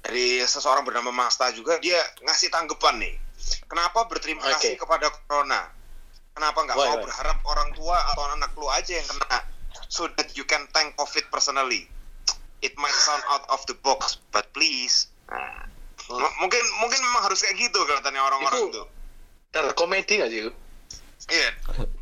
Dari 0.00 0.40
seseorang 0.40 0.82
bernama 0.82 1.12
Masta 1.12 1.52
juga 1.52 1.76
dia 1.76 1.98
ngasih 2.22 2.48
tanggapan 2.48 2.96
nih. 2.98 3.14
Kenapa 3.68 4.08
berterima 4.08 4.40
Oke. 4.42 4.56
kasih 4.56 4.72
kepada 4.76 5.12
corona? 5.22 5.68
Kenapa 6.32 6.58
nggak 6.62 6.76
mau 6.76 6.96
why? 6.96 7.04
berharap 7.04 7.38
orang 7.44 7.70
tua 7.72 7.96
atau 8.10 8.24
anak 8.30 8.52
lu 8.54 8.68
aja 8.68 8.92
yang 8.92 9.06
kena 9.06 9.40
so 9.86 10.08
that 10.16 10.32
you 10.32 10.44
can 10.44 10.64
thank 10.70 10.96
COVID 10.96 11.28
personally? 11.28 11.88
It 12.58 12.72
might 12.76 12.96
sound 12.96 13.20
out 13.28 13.44
of 13.48 13.60
the 13.64 13.76
box, 13.76 14.16
but 14.32 14.48
please. 14.50 15.12
Nah. 15.28 15.68
M- 16.06 16.34
mungkin 16.38 16.62
mungkin 16.78 17.00
memang 17.02 17.22
harus 17.26 17.42
kayak 17.42 17.56
gitu 17.58 17.78
katanya 17.82 18.22
orang-orang 18.22 18.60
Itu- 18.62 18.74
tuh. 18.82 18.86
Dan 19.50 19.72
komedi 19.72 20.20
gak 20.20 20.28
sih? 20.28 20.46
Iya. 21.26 21.50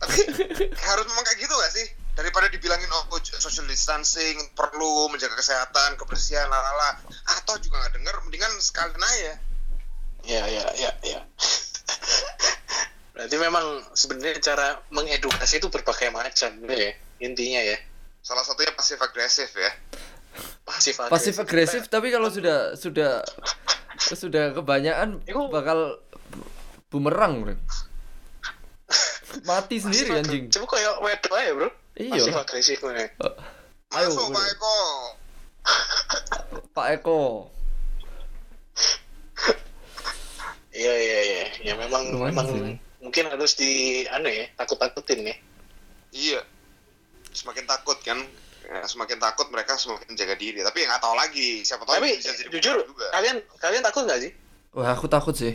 Tapi 0.03 0.19
harus 0.91 1.05
memang 1.07 1.25
kayak 1.25 1.39
gitu 1.39 1.55
gak 1.55 1.73
sih? 1.73 1.87
Daripada 2.15 2.47
dibilangin 2.47 2.87
oh 2.95 3.05
social 3.19 3.67
distancing 3.67 4.39
perlu 4.55 5.11
menjaga 5.11 5.35
kesehatan, 5.35 5.99
kebersihan, 5.99 6.47
lalala. 6.47 7.03
Atau 7.27 7.59
juga 7.59 7.83
nggak 7.83 7.95
denger, 7.99 8.15
mendingan 8.23 8.53
sekalian 8.63 9.03
aja. 9.03 9.35
Ya 10.23 10.43
ya 10.47 10.65
ya 10.79 10.91
ya. 11.03 11.21
Berarti 13.15 13.37
memang 13.39 13.67
sebenarnya 13.95 14.39
cara 14.39 14.79
mengedukasi 14.91 15.59
itu 15.59 15.71
berbagai 15.71 16.11
macam 16.11 16.51
ya 16.67 16.95
intinya 17.19 17.63
ya. 17.63 17.79
Salah 18.23 18.43
satunya 18.43 18.75
pasif 18.75 18.99
agresif 18.99 19.51
ya. 19.55 19.71
Pasif 20.67 20.99
agresif. 20.99 21.11
pasif 21.11 21.35
agresif 21.39 21.83
tapi 21.87 22.11
kalau 22.11 22.27
sudah 22.27 22.75
sudah 22.75 23.23
sudah 23.99 24.53
kebanyakan 24.53 25.23
Iku- 25.25 25.49
bakal 25.49 25.99
bumerang 26.89 27.43
bro 27.43 27.55
mati 29.43 29.83
sendiri 29.83 30.15
Pasif 30.15 30.21
anjing. 30.23 30.45
Coba 30.47 30.67
kayak 30.79 30.95
wedo 31.03 31.31
aja 31.35 31.51
bro. 31.53 31.69
Iya. 31.99 32.13
Pasif 32.15 32.35
agresif 32.39 32.79
nih. 32.81 33.11
Ayo, 33.91 34.09
Masuk. 34.11 34.31
Pak 34.31 34.47
Eko. 34.47 34.77
Pak 36.71 36.87
Eko 36.95 37.21
Iya 40.71 40.95
iya 40.95 41.19
iya. 41.23 41.45
Ya 41.63 41.75
memang 41.75 42.03
Lumayan 42.11 42.31
memang 42.35 42.47
sih. 42.51 42.75
mungkin 42.99 43.25
harus 43.31 43.55
di 43.55 43.71
anu 44.07 44.27
ya 44.27 44.47
takut-takutin 44.55 45.23
ya. 45.23 45.37
Iya. 46.11 46.41
Semakin 47.31 47.67
takut 47.67 47.99
kan. 48.03 48.19
Ya, 48.65 48.81
semakin 48.83 49.19
takut 49.19 49.47
mereka 49.49 49.75
semakin 49.75 50.13
jaga 50.13 50.35
diri. 50.35 50.59
Tapi 50.59 50.83
nggak 50.83 50.99
tahu 50.99 51.15
lagi. 51.15 51.61
Siapa 51.61 51.83
tahu 51.83 51.95
Tapi 51.95 52.17
bisa 52.17 52.33
jadi 52.33 52.49
jujur 52.51 52.77
juga. 52.85 53.07
kalian 53.11 53.37
kalian 53.57 53.83
takut 53.83 54.03
nggak 54.05 54.21
sih? 54.21 54.33
wah 54.71 54.91
aku 54.91 55.07
takut 55.07 55.31
sih 55.33 55.55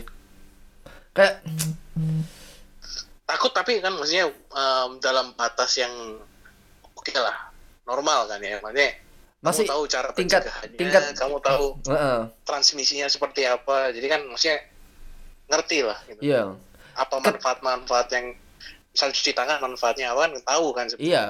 kayak 1.10 1.44
Takut 3.22 3.52
tapi 3.52 3.78
kan 3.78 3.92
maksudnya 3.92 4.26
em, 4.26 4.90
dalam 4.98 5.30
batas 5.34 5.76
yang 5.76 5.92
oke 6.90 7.12
lah 7.12 7.52
normal 7.84 8.26
kan 8.26 8.40
ya. 8.40 8.58
Maksudnya 8.58 8.90
Masih 9.40 9.64
kamu 9.64 9.70
tahu 9.70 9.82
cara 9.86 10.08
tingkat- 10.12 10.46
tingkat- 10.74 11.14
kamu 11.14 11.36
tahu 11.38 11.64
Heeh, 11.86 12.18
transmisinya 12.42 13.06
seperti 13.06 13.44
apa. 13.44 13.88
Jadi 13.90 14.06
kan 14.06 14.20
maksudnya 14.24 14.58
ngerti 15.46 15.78
lah 15.80 15.98
gitu. 16.06 16.20
iya 16.22 16.42
Apa 16.92 17.16
manfaat-manfaat 17.18 18.08
yang 18.10 18.34
misal 18.90 19.08
cuci 19.10 19.30
tangan 19.32 19.60
manfaatnya 19.60 20.10
apa 20.10 20.20
kan 20.22 20.32
tahu 20.42 20.66
kan 20.72 20.84
sebenarnya. 20.86 21.06
iya 21.06 21.24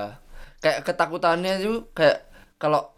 kayak 0.61 0.85
ketakutannya 0.85 1.55
tuh 1.59 1.89
kayak 1.93 2.25
kalau 2.57 2.93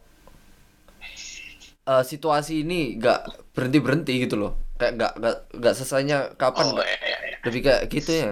eh, 1.87 2.03
situasi 2.05 2.63
ini 2.63 2.99
nggak 2.99 3.21
berhenti 3.55 3.79
berhenti 3.79 4.13
gitu 4.23 4.35
loh 4.39 4.53
kayak 4.77 4.93
nggak 4.99 5.13
nggak 5.19 5.37
nggak 5.59 5.75
selesainya 5.75 6.19
kapan 6.35 6.67
Oh, 6.69 6.83
iya, 6.83 6.99
iya, 7.01 7.19
iya. 7.23 7.37
lebih 7.47 7.61
kayak 7.63 7.83
gitu 7.89 8.11
ya 8.13 8.31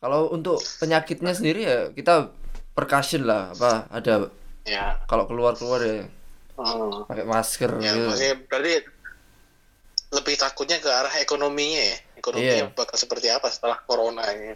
kalau 0.00 0.32
untuk 0.32 0.56
penyakitnya 0.80 1.32
sendiri 1.32 1.60
ya 1.60 1.78
kita 1.92 2.32
percussion 2.72 3.24
lah 3.24 3.52
apa 3.52 3.88
ada 3.92 4.32
Ya. 4.64 5.00
kalau 5.08 5.24
keluar 5.24 5.56
keluar 5.56 5.80
ya 5.80 6.04
Hmm. 6.60 7.08
pakai 7.08 7.24
masker 7.24 7.72
Ya, 7.80 7.96
gitu 7.96 8.04
maksudnya 8.04 8.36
berarti 8.44 8.72
lebih 10.12 10.34
takutnya 10.36 10.76
ke 10.76 10.90
arah 10.92 11.14
ekonominya 11.16 11.80
ya. 11.80 11.96
Ekonominya 12.20 12.68
Iya. 12.68 12.76
bakal 12.76 12.96
seperti 13.00 13.32
apa 13.32 13.48
setelah 13.48 13.80
corona 13.88 14.20
ini. 14.28 14.52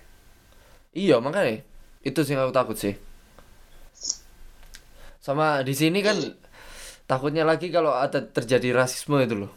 iya 0.92 1.16
makanya 1.16 1.64
itu 2.04 2.20
sih 2.20 2.36
yang 2.36 2.44
aku 2.44 2.52
takut 2.52 2.76
sih 2.76 2.92
sama 5.24 5.64
di 5.64 5.72
sini 5.72 6.04
kan 6.04 6.20
takutnya 7.08 7.48
lagi 7.48 7.72
kalau 7.72 7.96
ada 7.96 8.20
terjadi 8.20 8.76
rasisme 8.76 9.16
itu 9.24 9.40
loh 9.40 9.52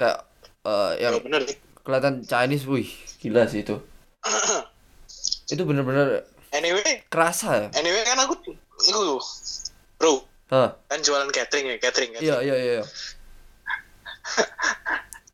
kayak 0.00 0.24
eh, 0.64 0.92
yang 1.04 1.12
Ya 1.12 1.20
bener 1.20 1.42
kelihatan 1.84 2.24
Chinese 2.24 2.64
wih 2.64 2.88
gila 3.20 3.44
sih 3.44 3.60
itu 3.60 3.76
itu 5.52 5.62
bener-bener 5.62 6.24
Anyway, 6.56 7.04
kerasa 7.12 7.50
ya 7.58 7.68
anyway 7.76 8.00
kan 8.02 8.16
aku 8.24 8.34
itu 8.80 9.20
bro 10.00 10.24
Hah, 10.48 10.78
kan 10.86 11.02
jualan 11.02 11.28
catering 11.28 11.66
ya 11.68 11.76
catering 11.82 12.16
kan. 12.16 12.20
iya 12.22 12.36
iya 12.40 12.54
iya 12.56 12.84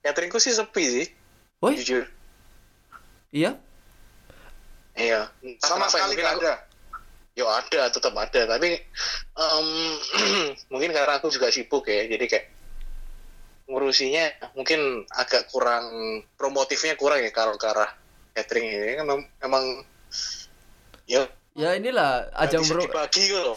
Cateringku 0.02 0.40
sih 0.40 0.50
sepi 0.50 0.82
sih. 0.82 1.06
Woi, 1.62 1.78
Jujur. 1.78 2.08
iya 3.30 3.54
Iya. 4.92 5.28
Sama 5.60 5.86
ya, 5.86 5.88
sekali 5.88 6.12
nggak 6.16 6.32
aku- 6.32 6.42
ada. 6.42 6.54
Yo 7.32 7.48
ada, 7.48 7.88
tetap 7.88 8.12
ada. 8.12 8.40
Tapi 8.44 8.70
em, 9.36 9.68
mungkin 10.72 10.90
karena 10.92 11.16
aku 11.16 11.32
juga 11.32 11.48
sibuk 11.48 11.88
ya, 11.88 12.04
jadi 12.04 12.24
kayak 12.28 12.46
ngurusinya 13.72 14.52
mungkin 14.58 15.06
agak 15.08 15.48
kurang 15.48 15.86
promotifnya 16.36 16.98
kurang 16.98 17.24
ya 17.24 17.32
kalau 17.32 17.56
ke 17.56 17.64
arah 17.64 17.88
catering 18.36 18.68
ini 18.68 19.00
kan 19.00 19.06
memang 19.40 19.64
ya 21.08 21.24
ya 21.56 21.76
inilah 21.76 22.32
ajang 22.36 22.64
bro 22.68 22.84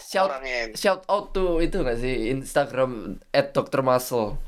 shout 0.04 0.30
orangnya. 0.30 0.72
shout 0.76 1.02
out 1.08 1.32
to 1.36 1.60
itu 1.64 1.80
nggak 1.80 1.98
sih 2.00 2.32
Instagram 2.32 3.20
at 3.32 3.56
Dr. 3.56 3.84
Muscle 3.84 4.40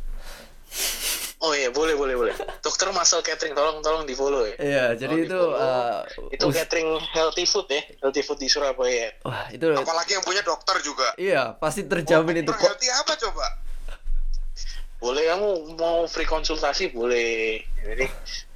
Oh 1.38 1.52
iya 1.52 1.70
boleh 1.70 1.94
boleh 1.94 2.14
boleh. 2.14 2.34
Dokter 2.66 2.90
Masal 2.90 3.22
Catering 3.22 3.54
tolong 3.54 3.78
tolong 3.78 4.02
di 4.02 4.12
follow 4.12 4.42
ya. 4.42 4.54
iya 4.58 4.84
jadi 4.92 5.14
Oh, 5.14 5.24
itu 5.24 5.40
uh, 5.54 5.98
Itu 6.28 6.44
us- 6.46 6.56
catering 6.56 6.90
healthy 7.08 7.44
food 7.44 7.66
ya, 7.68 7.78
healthy 8.00 8.20
food 8.20 8.36
di 8.36 8.46
Surabaya. 8.46 9.14
wah 9.22 9.46
itu 9.48 9.70
Apalagi 9.70 10.12
yang 10.12 10.22
punya 10.22 10.42
dokter 10.42 10.74
juga. 10.80 11.14
iya 11.14 11.54
pasti 11.54 11.84
terjamin 11.84 12.40
itu 12.40 12.48
Dokter 12.48 12.58
kok 12.60 12.68
healthy 12.74 12.88
apa 12.90 13.12
coba? 13.16 13.46
Boleh 14.98 15.30
kamu 15.30 15.48
mau 15.78 16.02
free 16.04 16.26
konsultasi 16.26 16.90
boleh. 16.90 17.62
Jadi 17.78 18.02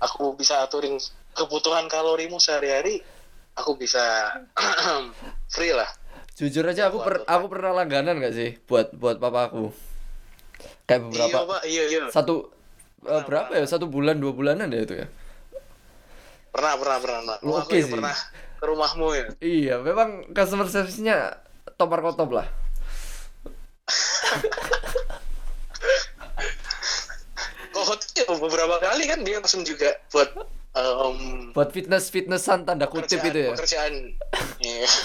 aku 0.02 0.34
bisa 0.34 0.58
aturin 0.60 0.98
kebutuhan 1.32 1.86
kalorimu 1.86 2.36
sehari-hari. 2.36 2.98
Aku 3.54 3.76
bisa 3.76 4.02
free 5.54 5.70
lah. 5.70 5.86
jujur 6.32 6.64
aja 6.64 6.88
aku 6.88 6.98
per, 6.98 7.22
aku 7.22 7.44
pernah 7.46 7.76
langganan 7.76 8.16
nggak 8.16 8.32
sih 8.32 8.50
buat 8.64 8.90
buat 8.90 9.20
papa 9.20 9.46
aku 9.46 9.68
kayak 10.82 11.00
beberapa 11.04 11.28
Iya 11.30 11.40
pak, 11.44 11.60
iya 11.62 11.82
iya. 11.86 12.02
satu 12.08 12.48
eh, 13.04 13.22
berapa 13.22 13.52
ya 13.52 13.64
satu 13.64 13.86
bulan 13.86 14.16
dua 14.16 14.30
bulanan 14.30 14.68
ya 14.68 14.80
itu 14.80 14.94
ya 14.96 15.06
Pernah 16.52 16.76
pernah 16.76 16.98
pernah. 17.00 17.20
pernah. 17.22 17.36
Lu 17.40 17.52
oke 17.56 17.72
ya 17.72 17.80
sih. 17.80 17.90
pernah 17.90 18.12
ke 18.58 18.64
rumahmu 18.64 19.06
ya. 19.10 19.26
iya 19.40 19.74
memang 19.76 20.28
customer 20.30 20.66
service-nya 20.66 21.40
top 21.74 21.88
markotop 21.88 22.30
lah 22.30 22.46
Oh 27.74 27.88
iya, 28.14 28.24
beberapa 28.28 28.76
kali 28.78 29.08
kan 29.08 29.24
dia 29.24 29.40
langsung 29.40 29.64
juga 29.64 29.96
buat 30.12 30.28
em, 30.72 31.50
buat 31.50 31.72
fitness 31.72 32.12
fitnessan 32.12 32.62
tanda 32.62 32.84
kutip 32.86 33.18
pekerjaan, 33.18 33.32
itu 33.32 33.38
ya 33.40 33.50
pekerjaan. 33.50 33.92
Iya. 34.60 34.86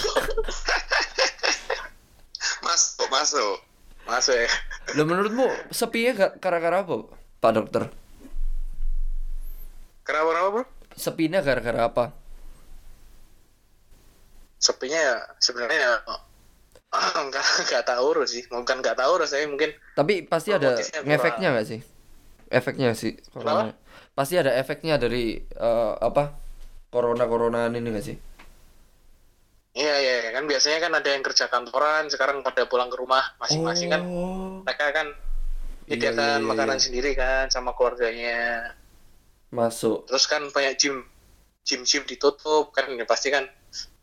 Masuk, 2.60 3.07
masuk. 3.07 3.56
Masuk 4.03 4.36
ya. 4.36 4.49
Lah 4.94 5.06
menurutmu 5.06 5.48
sepinya 5.69 6.11
ga- 6.14 6.36
gara-gara 6.38 6.84
apa 6.84 7.07
pak 7.38 7.51
dokter 7.53 7.84
Kenapa 10.01 10.27
kenapa 10.31 10.49
bro? 10.51 10.64
sepinya 10.95 11.39
gara-gara 11.43 11.81
apa 11.85 12.05
Sepinya 14.57 14.97
ya 14.97 15.15
sebenarnya 15.38 15.77
ya 15.77 15.93
enggak 17.27 17.45
enggak 17.68 17.84
tahu 17.85 18.07
sih 18.26 18.41
bukan 18.49 18.80
enggak 18.81 18.97
tahu 18.97 19.19
tapi 19.22 19.45
mungkin 19.45 19.69
Tapi 19.93 20.26
pasti 20.26 20.49
ada 20.55 20.80
ngefeknya 21.03 21.53
nggak 21.53 21.68
sih? 21.68 21.80
Efeknya 22.47 22.95
sih 22.95 23.19
corona. 23.30 23.76
Pasti 24.15 24.39
ada 24.39 24.55
efeknya 24.55 24.95
dari 24.97 25.38
eh, 25.38 25.93
apa? 25.99 26.31
Corona 26.88 27.27
coronaan 27.27 27.76
ini 27.76 27.91
nggak 27.91 28.07
sih? 28.07 28.18
iya 29.77 29.93
iya 30.01 30.14
iya. 30.26 30.31
kan 30.34 30.49
biasanya 30.49 30.81
kan 30.81 30.89
ada 30.97 31.05
yang 31.14 31.22
kerja 31.22 31.45
kantoran 31.53 32.09
sekarang 32.09 32.41
pada 32.41 32.65
pulang 32.65 32.89
ke 32.89 32.97
rumah 32.97 33.22
masing-masing 33.38 33.93
kan 33.93 34.01
Oh, 34.09 34.65
mereka 34.65 34.89
kan 34.89 35.14
menyediakan 35.88 36.43
iya, 36.43 36.43
iya, 36.43 36.47
makanan 36.47 36.77
iya. 36.80 36.84
sendiri 36.84 37.11
kan 37.15 37.45
sama 37.49 37.72
keluarganya 37.73 38.38
masuk. 39.49 40.03
terus 40.07 40.27
kan 40.27 40.43
banyak 40.51 40.76
gym 40.76 40.95
gym 41.64 41.81
gym 41.88 42.03
ditutup 42.03 42.72
kan 42.76 42.91
ya 42.91 43.07
pasti 43.07 43.31
kan 43.31 43.47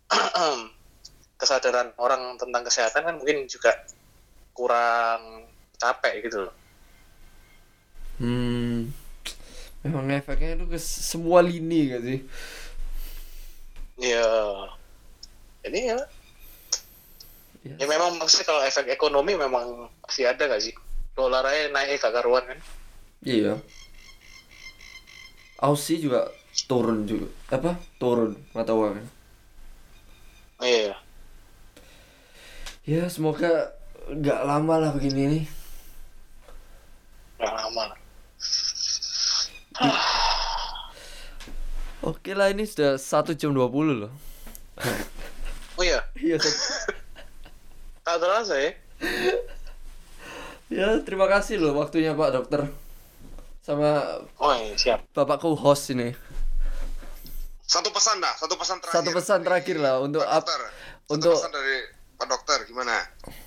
kesadaran 1.40 1.93
orang 2.01 2.40
tentang 2.40 2.65
kesehatan 2.65 3.05
kan 3.05 3.15
mungkin 3.20 3.44
juga 3.47 3.73
kurang 4.56 5.44
capek 5.77 6.24
gitu 6.24 6.48
loh 6.48 6.55
Hmm. 8.15 8.94
Memang 9.82 10.06
efeknya 10.15 10.55
itu 10.55 10.70
ke 10.70 10.78
semua 10.78 11.43
lini 11.43 11.90
gak 11.90 12.02
sih? 12.06 12.19
ya 13.98 14.27
jadi 15.62 15.81
ya 15.94 15.98
Ya. 17.65 17.81
ya 17.81 17.86
memang 17.89 18.20
maksudnya 18.20 18.44
kalau 18.44 18.61
efek 18.61 18.93
ekonomi 18.93 19.40
memang 19.40 19.89
pasti 20.05 20.28
ada 20.28 20.44
gak 20.52 20.61
sih 20.61 20.77
dolar 21.15 21.43
aja 21.45 21.70
naik 21.70 21.99
gak 21.99 22.12
karuan 22.12 22.45
kan 22.45 22.59
Iya. 23.23 23.57
Aussie 25.57 25.97
juga 25.97 26.28
turun 26.69 27.09
juga. 27.09 27.24
Apa? 27.49 27.81
Turun 27.97 28.36
mata 28.53 28.77
uang. 28.77 29.01
iya 30.61 30.93
Ya 32.85 33.09
semoga 33.09 33.73
nggak 34.07 34.41
lama 34.45 34.74
lah 34.77 34.91
begini 34.93 35.23
nih. 35.24 35.45
nggak 37.41 37.55
lama 37.55 37.82
lah 37.89 37.99
Oke 42.05 42.36
lah 42.36 42.53
ini 42.53 42.69
sudah 42.69 43.01
satu 43.01 43.32
jam 43.32 43.57
20 43.57 44.05
loh. 44.05 44.12
oh 45.74 45.82
iya 45.82 46.05
Iya. 46.15 46.36
Tak 48.05 48.20
terasa 48.20 48.55
ya 48.61 48.70
ya 50.75 50.89
terima 51.01 51.27
kasih 51.27 51.57
loh 51.57 51.79
waktunya 51.79 52.13
Pak 52.13 52.31
Dokter. 52.33 52.63
Sama 53.63 54.21
oh 54.37 54.53
iya 54.53 54.75
siap 54.75 55.07
Bapak 55.11 55.41
co-host 55.41 55.89
ini. 55.91 56.13
Satu 57.65 57.89
pesan 57.89 58.21
dah, 58.21 58.35
satu 58.37 58.55
pesan 58.55 58.77
terakhir. 58.79 58.97
Satu 59.01 59.11
pesan 59.11 59.41
terakhir 59.41 59.77
lah 59.81 59.95
untuk 59.99 60.21
Pak 60.21 60.31
dokter. 60.37 60.61
Satu 60.61 61.11
untuk- 61.11 61.35
pesan 61.35 61.51
dari 61.51 61.77
Pak 62.15 62.27
Dokter 62.29 62.59
gimana? 62.65 62.97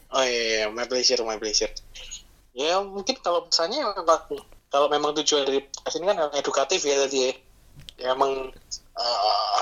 Oh 0.09 0.19
iya, 0.19 0.41
iya, 0.41 0.63
my 0.67 0.83
pleasure, 0.83 1.21
my 1.21 1.37
pleasure. 1.37 1.69
Ya 2.51 2.81
mungkin 2.81 3.15
kalau 3.17 3.45
pesannya 3.45 3.85
memang 3.85 4.19
kalau 4.67 4.87
memang 4.87 5.13
tujuan 5.15 5.45
dari 5.45 5.61
podcast 5.61 5.95
ini 5.95 6.05
kan 6.05 6.17
edukatif 6.33 6.81
ya 6.81 6.97
tadi 6.97 7.17
ya. 7.21 7.31
Ya 7.97 8.07
emang 8.11 8.49
eh, 8.97 9.61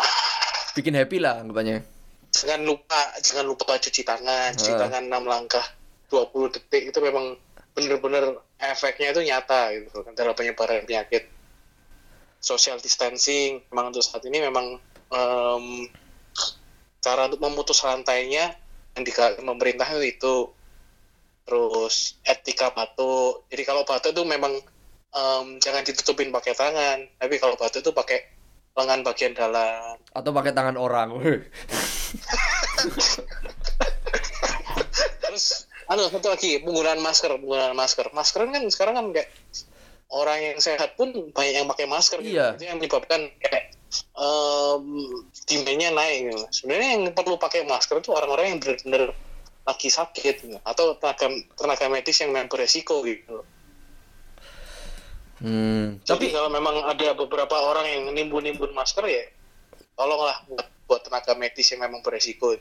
bikin 0.74 0.96
happy 0.96 1.20
lah 1.20 1.40
anggapannya. 1.40 1.84
jangan 2.32 2.68
lupa 2.68 3.00
jangan 3.20 3.48
lupa 3.48 3.80
cuci 3.80 4.04
tangan, 4.04 4.52
cuci 4.52 4.72
Ah. 4.72 4.80
tangan 4.82 5.08
6 5.08 5.24
langkah 5.24 5.64
20 6.12 6.52
detik 6.52 6.92
itu 6.92 7.00
memang 7.00 7.40
bener-bener 7.76 8.40
efeknya 8.58 9.12
itu 9.12 9.22
nyata 9.28 9.76
gitu 9.76 10.02
kan 10.02 10.16
dalam 10.16 10.34
penyebaran 10.34 10.88
penyakit. 10.88 11.28
Social 12.40 12.80
distancing 12.80 13.62
memang 13.70 13.92
untuk 13.92 14.06
saat 14.06 14.24
ini 14.24 14.40
memang 14.40 14.80
em, 15.12 15.66
cara 17.04 17.28
untuk 17.28 17.42
memutus 17.44 17.84
rantainya 17.84 18.56
yang 18.96 19.04
di 19.04 19.12
pemerintah 19.14 19.92
itu 20.00 20.50
terus 21.46 22.18
etika 22.26 22.74
batuk 22.74 23.46
jadi 23.54 23.64
kalau 23.70 23.86
batuk 23.86 24.18
itu 24.18 24.24
memang 24.26 24.58
em, 25.14 25.46
jangan 25.62 25.86
ditutupin 25.86 26.34
pakai 26.34 26.58
tangan 26.58 27.06
tapi 27.22 27.38
kalau 27.38 27.54
batuk 27.60 27.86
itu 27.86 27.94
pakai 27.94 28.26
lengan 28.76 29.08
bagian 29.08 29.32
dalam 29.32 29.96
Atau 30.12 30.32
pakai 30.36 30.52
tangan 30.52 30.76
orang. 30.76 31.16
terus 35.24 35.68
anu 35.86 36.10
satu 36.10 36.34
lagi 36.34 36.62
penggunaan 36.62 37.02
masker 37.02 37.38
penggunaan 37.38 37.78
masker 37.78 38.10
masker 38.10 38.42
kan 38.50 38.64
sekarang 38.74 38.96
kan 38.98 39.06
kayak 39.14 39.30
orang 40.10 40.40
yang 40.42 40.58
sehat 40.62 40.94
pun 40.98 41.12
banyak 41.34 41.54
yang 41.62 41.68
pakai 41.70 41.86
masker 41.90 42.22
gitu. 42.22 42.38
Iya. 42.38 42.58
itu 42.58 42.64
yang 42.70 42.78
menyebabkan 42.78 43.30
kayak 43.42 43.74
em 43.96 44.84
demandnya 45.48 45.90
naik 45.96 46.18
gitu. 46.30 46.46
sebenarnya 46.52 46.90
yang 47.00 47.04
perlu 47.16 47.40
pakai 47.40 47.64
masker 47.64 48.02
itu 48.02 48.12
orang-orang 48.12 48.56
yang 48.56 48.60
benar-benar 48.60 49.16
lagi 49.66 49.90
sakit 49.90 50.36
gitu. 50.46 50.58
atau 50.62 50.98
tenaga 51.00 51.28
tenaga 51.58 51.86
medis 51.90 52.18
yang 52.22 52.34
memang 52.34 52.50
beresiko 52.52 53.02
gitu 53.06 53.46
hmm. 55.42 56.06
Tapi 56.06 56.10
Tapi 56.10 56.26
kalau 56.34 56.50
memang 56.54 56.86
ada 56.86 57.18
beberapa 57.18 57.56
orang 57.56 57.86
yang 57.86 58.04
nimbun-nimbun 58.14 58.72
masker 58.74 59.06
ya, 59.10 59.26
tolonglah 59.98 60.38
buat, 60.48 60.68
buat 60.86 61.02
tenaga 61.06 61.34
medis 61.36 61.70
yang 61.74 61.82
memang 61.86 62.06
beresiko. 62.06 62.56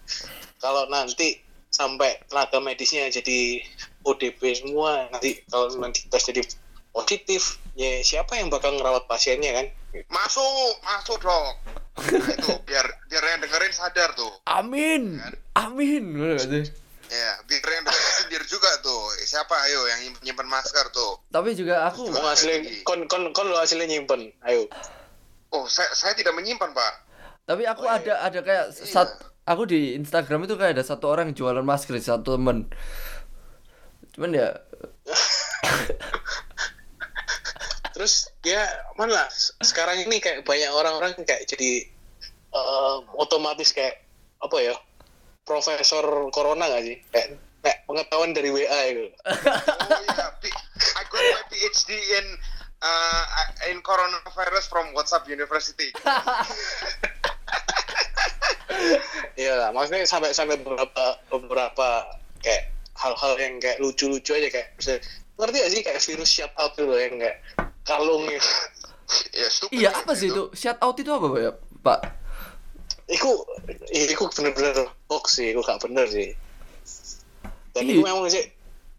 kalau 0.62 0.88
nanti 0.88 1.42
sampai 1.74 2.22
tenaga 2.24 2.58
medisnya 2.58 3.10
jadi 3.10 3.58
ODP 4.02 4.38
semua, 4.54 5.10
nanti 5.10 5.42
kalau 5.44 5.66
nanti 5.76 6.06
tes 6.06 6.22
jadi 6.22 6.46
positif, 6.90 7.58
ya 7.74 7.98
siapa 8.00 8.38
yang 8.38 8.46
bakal 8.46 8.70
ngerawat 8.72 9.04
pasiennya 9.04 9.50
kan? 9.52 9.66
Masuk, 10.06 10.46
masuk 10.80 11.18
dok. 11.18 11.54
Nah, 11.94 12.30
itu 12.30 12.50
biar 12.68 12.86
biar 13.06 13.22
yang 13.24 13.40
dengerin 13.40 13.70
sadar 13.70 14.14
tuh. 14.14 14.30
amin. 14.44 15.18
Amin. 15.54 16.04
Gak 16.14 16.46
sih? 16.46 16.64
Ya, 17.06 17.30
biar 17.44 17.62
yang 17.64 17.84
dengerin 17.84 18.14
sindir 18.16 18.42
juga 18.44 18.70
tuh. 18.80 19.02
Siapa 19.20 19.54
ayo 19.66 19.86
yang 19.86 20.00
nyimpen, 20.20 20.46
masker 20.46 20.90
tuh? 20.90 21.18
Tapi 21.28 21.54
juga 21.54 21.86
aku 21.86 22.06
Mau 22.08 22.22
hasilnya, 22.24 22.62
kon, 22.82 23.06
kon, 23.06 23.30
kon 23.30 23.46
lo 23.46 23.58
hasilnya 23.58 23.86
nyimpen, 23.88 24.30
ayo. 24.44 24.66
Oh, 25.50 25.66
saya 25.66 25.90
saya 25.90 26.14
tidak 26.14 26.34
menyimpan 26.34 26.70
pak. 26.70 26.94
tapi 27.44 27.62
aku 27.62 27.84
Oh, 27.84 27.92
iya. 27.92 28.00
ada 28.00 28.14
ada 28.24 28.40
kayak 28.40 28.64
Iya. 28.72 28.86
sat 28.88 29.10
aku 29.44 29.68
di 29.68 29.96
Instagram 29.96 30.48
itu 30.48 30.56
kayak 30.56 30.80
ada 30.80 30.84
satu 30.84 31.08
orang 31.12 31.32
yang 31.32 31.36
jualan 31.36 31.64
masker 31.64 31.96
satu 32.00 32.36
temen 32.36 32.68
cuman 34.16 34.30
ya 34.32 34.48
Terus 37.94 38.26
ya 38.42 38.66
mana 38.98 39.22
lah, 39.22 39.28
sekarang 39.62 40.02
ini 40.02 40.18
kayak 40.18 40.42
banyak 40.42 40.66
orang-orang 40.74 41.14
kayak 41.22 41.46
jadi 41.46 41.86
eh, 42.50 42.96
otomatis 43.14 43.70
kayak 43.70 44.02
apa 44.42 44.56
ya 44.58 44.74
profesor 45.46 46.02
corona 46.34 46.66
gak 46.66 46.82
sih 46.82 46.98
kayak, 47.14 47.38
kayak 47.62 47.78
pengetahuan 47.86 48.34
dari 48.34 48.50
WA 48.50 48.80
gitu. 48.90 49.14
Oh 49.94 50.00
iya, 50.10 50.26
P- 50.42 50.50
I 50.98 51.02
got 51.06 51.22
my 51.22 51.44
PhD 51.54 51.90
in 51.94 52.26
uh, 52.82 53.24
in 53.70 53.78
coronavirus 53.86 54.66
from 54.66 54.90
WhatsApp 54.98 55.30
University. 55.30 55.94
Iya 59.34 59.52
lah, 59.56 59.68
maksudnya 59.70 60.04
sampai 60.04 60.30
sampai 60.30 60.56
beberapa 60.60 61.04
beberapa 61.28 61.88
kayak 62.40 62.62
hal-hal 62.94 63.32
yang 63.38 63.54
kayak 63.58 63.78
lucu-lucu 63.82 64.30
aja 64.32 64.48
kayak 64.48 64.68
misalnya, 64.78 65.00
ngerti 65.34 65.56
gak 65.58 65.70
sih 65.72 65.80
kayak 65.82 66.00
virus 66.00 66.30
shout 66.30 66.52
out 66.54 66.72
dulu 66.78 66.94
yang 66.94 67.14
kayak 67.18 67.38
kalung 67.82 68.22
ya, 68.30 69.48
stupid 69.50 69.74
iya 69.74 69.90
banget 69.90 70.02
apa 70.06 70.12
sih 70.14 70.28
itu. 70.30 70.42
shout 70.54 70.78
out 70.78 70.94
itu 70.94 71.10
apa 71.10 71.26
Pak, 71.26 71.40
ya 71.40 71.52
Pak? 71.82 72.00
Iku, 73.04 73.44
iku 73.92 74.32
bener-bener 74.32 74.88
hoax 75.12 75.36
sih, 75.36 75.52
iku 75.52 75.60
gak 75.60 75.76
bener 75.84 76.08
sih. 76.08 76.32
Dan 77.76 77.84
Iya. 77.84 77.92
iku 77.92 78.00
memang 78.00 78.24
sih, 78.32 78.44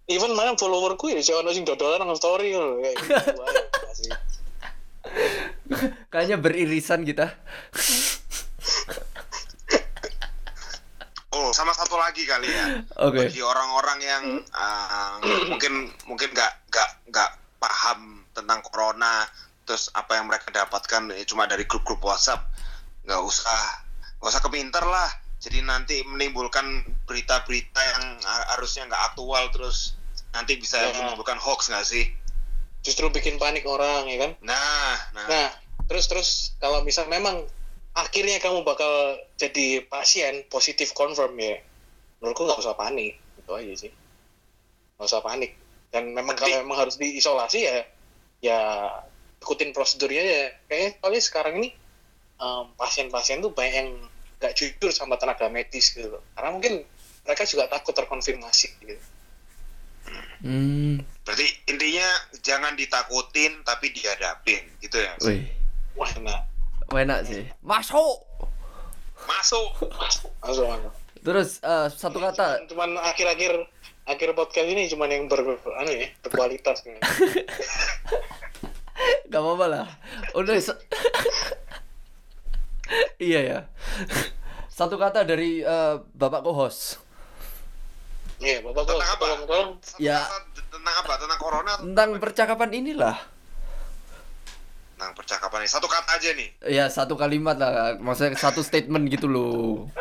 even 0.05 0.37
mana 0.37 0.53
followerku 0.53 1.09
ya, 1.09 1.23
siapa 1.23 1.41
sing 1.49 1.65
dodolan 1.65 2.03
nang 2.03 2.13
story 2.13 2.53
ngono 2.53 2.83
kayak 2.83 2.95
gitu 2.99 3.15
kayaknya 6.11 6.37
beririsan 6.37 7.05
kita 7.05 7.33
Oh, 11.35 11.51
sama 11.51 11.75
satu 11.75 11.99
lagi 11.99 12.23
kali 12.23 12.47
ya. 12.47 12.79
oke 12.97 13.27
Bagi 13.27 13.43
orang-orang 13.43 13.99
yang 13.99 14.23
uh, 14.49 15.19
mungkin 15.51 15.91
mungkin 16.07 16.31
nggak 16.31 16.71
nggak 16.71 16.89
nggak 17.11 17.29
paham 17.59 18.23
tentang 18.31 18.63
corona, 18.63 19.27
terus 19.63 19.91
apa 19.91 20.15
yang 20.15 20.25
mereka 20.25 20.47
dapatkan 20.47 21.11
ya 21.11 21.25
cuma 21.25 21.43
dari 21.43 21.67
grup-grup 21.67 21.99
WhatsApp, 22.01 22.47
nggak 23.03 23.19
usah 23.19 23.59
nggak 24.17 24.31
usah 24.31 24.41
kepinter 24.41 24.83
lah. 24.83 25.11
Jadi 25.35 25.59
nanti 25.61 25.99
menimbulkan 26.01 26.65
berita-berita 27.03 27.77
yang 27.77 28.03
ha- 28.23 28.55
harusnya 28.55 28.87
nggak 28.87 29.03
aktual 29.13 29.51
terus 29.51 29.93
nanti 30.31 30.55
bisa 30.55 30.79
Ya. 30.79 30.95
menimbulkan 30.95 31.35
hoax 31.35 31.67
nggak 31.67 31.83
sih? 31.83 32.15
Justru 32.79 33.11
bikin 33.11 33.35
panik 33.35 33.67
orang 33.67 34.07
ya 34.07 34.17
kan. 34.23 34.31
Nah, 34.39 34.95
nah, 35.11 35.25
Nah, 35.27 35.49
terus 35.85 36.07
terus 36.07 36.29
kalau 36.57 36.79
misal 36.81 37.05
memang 37.05 37.43
akhirnya 37.95 38.37
kamu 38.43 38.67
bakal 38.67 39.15
jadi 39.39 39.87
pasien 39.87 40.43
positif 40.51 40.91
confirm 40.91 41.31
ya, 41.39 41.63
menurutku 42.19 42.43
nggak 42.43 42.59
usah 42.59 42.75
panik, 42.75 43.15
itu 43.39 43.51
aja 43.55 43.73
sih. 43.87 43.91
Nggak 44.99 45.07
usah 45.07 45.23
panik. 45.23 45.55
Dan 45.95 46.11
memang 46.11 46.35
Tapi- 46.35 46.51
kalau 46.51 46.67
memang 46.67 46.77
harus 46.83 46.99
diisolasi 46.99 47.59
ya, 47.63 47.87
ya 48.43 48.59
ikutin 49.39 49.71
prosedurnya 49.71 50.23
ya. 50.23 50.43
Kayaknya 50.67 50.89
soalnya 50.99 51.21
sekarang 51.23 51.53
ini 51.63 51.69
em, 52.35 52.65
pasien-pasien 52.75 53.39
tuh 53.39 53.55
banyak 53.55 53.75
yang 53.79 53.89
nggak 54.43 54.53
jujur 54.59 54.91
sama 54.91 55.15
tenaga 55.15 55.47
medis 55.47 55.95
gitu 55.95 56.19
loh. 56.19 56.23
Karena 56.35 56.51
mungkin 56.51 56.83
mereka 57.23 57.47
juga 57.47 57.71
takut 57.71 57.95
terkonfirmasi 57.95 58.69
gitu 58.83 58.99
Hmm. 60.45 61.01
Berarti 61.25 61.47
intinya 61.65 62.05
jangan 62.45 62.77
ditakutin 62.77 63.65
tapi 63.65 63.89
dihadapin 63.89 64.61
gitu 64.77 65.01
ya. 65.01 65.17
Wih, 65.25 65.41
wah 65.97 66.05
enak 66.13 66.45
enak 66.91 67.25
sih. 67.25 67.43
Masuk. 67.59 68.21
Masuk. 69.25 69.69
masuk 69.89 70.31
masuk 70.39 70.93
Terus 71.19 71.57
eh, 71.59 71.87
satu 71.89 72.19
kata 72.19 72.69
cuman 72.69 72.93
akhir-akhir 72.95 73.57
akhir 74.05 74.29
podcast 74.37 74.69
ini 74.69 74.85
cuman 74.85 75.09
yang 75.09 75.25
ber, 75.25 75.41
anu 75.73 75.91
ya 75.91 76.05
berkualitas 76.21 76.85
nih. 76.85 77.01
Gak 79.27 79.41
apa-apa 79.41 79.65
lah. 79.65 79.87
Udah 80.33 80.53
se- 80.55 80.77
Iya 83.17 83.39
ya. 83.41 83.59
Satu 84.69 84.95
kata 84.95 85.23
dari 85.23 85.65
eh, 85.65 85.95
Bapak 86.13 86.43
co-host 86.43 87.01
Iya, 88.37 88.59
Bapak 88.61 88.83
kok 88.83 88.93
Tentang 88.93 89.09
apa? 89.09 89.23
tolong 89.25 89.43
tolong 89.47 89.69
Ya. 89.97 90.19
Tentang 90.69 90.95
apa? 91.01 91.13
Tentang 91.17 91.39
corona 91.39 91.71
tentang 91.79 92.09
percakapan 92.19 92.69
inilah. 92.75 93.15
Tentang 94.95 95.11
percakapan 95.11 95.67
ini. 95.67 95.69
Satu 95.69 95.91
kata 95.91 96.15
aja 96.15 96.29
nih. 96.31 96.49
Ya 96.71 96.87
satu 96.87 97.19
kalimat 97.19 97.59
lah, 97.59 97.99
maksudnya 97.99 98.39
satu 98.39 98.63
statement 98.63 99.11
gitu 99.11 99.27
loh. 99.27 99.91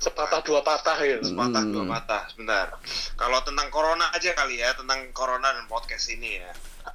sepatah 0.00 0.40
dua 0.40 0.64
patah 0.64 0.96
gitu. 1.04 1.28
Sepatah 1.28 1.60
dua 1.68 1.84
patah. 1.84 2.24
Sebentar. 2.32 2.72
Kalau 3.20 3.44
tentang 3.44 3.68
corona 3.68 4.08
aja 4.16 4.32
kali 4.32 4.56
ya, 4.56 4.72
tentang 4.72 5.12
corona 5.12 5.52
dan 5.52 5.68
podcast 5.68 6.08
ini 6.08 6.40
ya. 6.40 6.50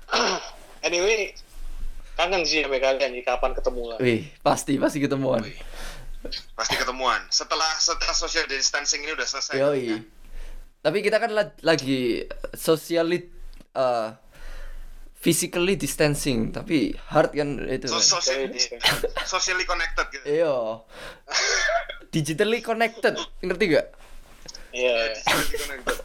Anyway, 0.85 1.33
kangen 2.13 2.45
sih 2.45 2.61
sama 2.61 2.77
kalian 2.77 3.09
nih 3.17 3.25
kapan 3.25 3.57
ketemu 3.57 3.81
lah. 3.89 3.97
Wih, 3.97 4.29
pasti 4.45 4.77
pasti 4.77 5.01
ketemuan. 5.01 5.41
Wih. 5.41 5.57
Pasti 6.53 6.77
ketemuan. 6.77 7.25
Setelah 7.29 7.73
setelah 7.81 8.13
social 8.13 8.45
distancing 8.45 9.01
ini 9.01 9.17
udah 9.17 9.25
selesai. 9.25 9.57
Yoi. 9.57 9.81
ya. 9.81 9.97
Tapi 10.85 11.01
kita 11.01 11.17
kan 11.17 11.33
la- 11.33 11.57
lagi 11.65 12.21
socially 12.53 13.29
uh, 13.73 14.13
physically 15.25 15.73
distancing, 15.73 16.53
tapi 16.53 16.93
hard 17.09 17.33
kan 17.33 17.57
itu. 17.65 17.89
So, 17.89 17.97
social, 17.97 18.45
Jadi, 18.45 18.77
socially 19.25 19.65
connected 19.65 20.05
gitu. 20.11 20.25
Iya. 20.29 20.55
Digitally 22.07 22.61
connected, 22.61 23.17
ngerti 23.41 23.73
gak? 23.73 23.87
Iya. 24.69 25.17
Socially 25.17 25.57
connected. 25.57 25.97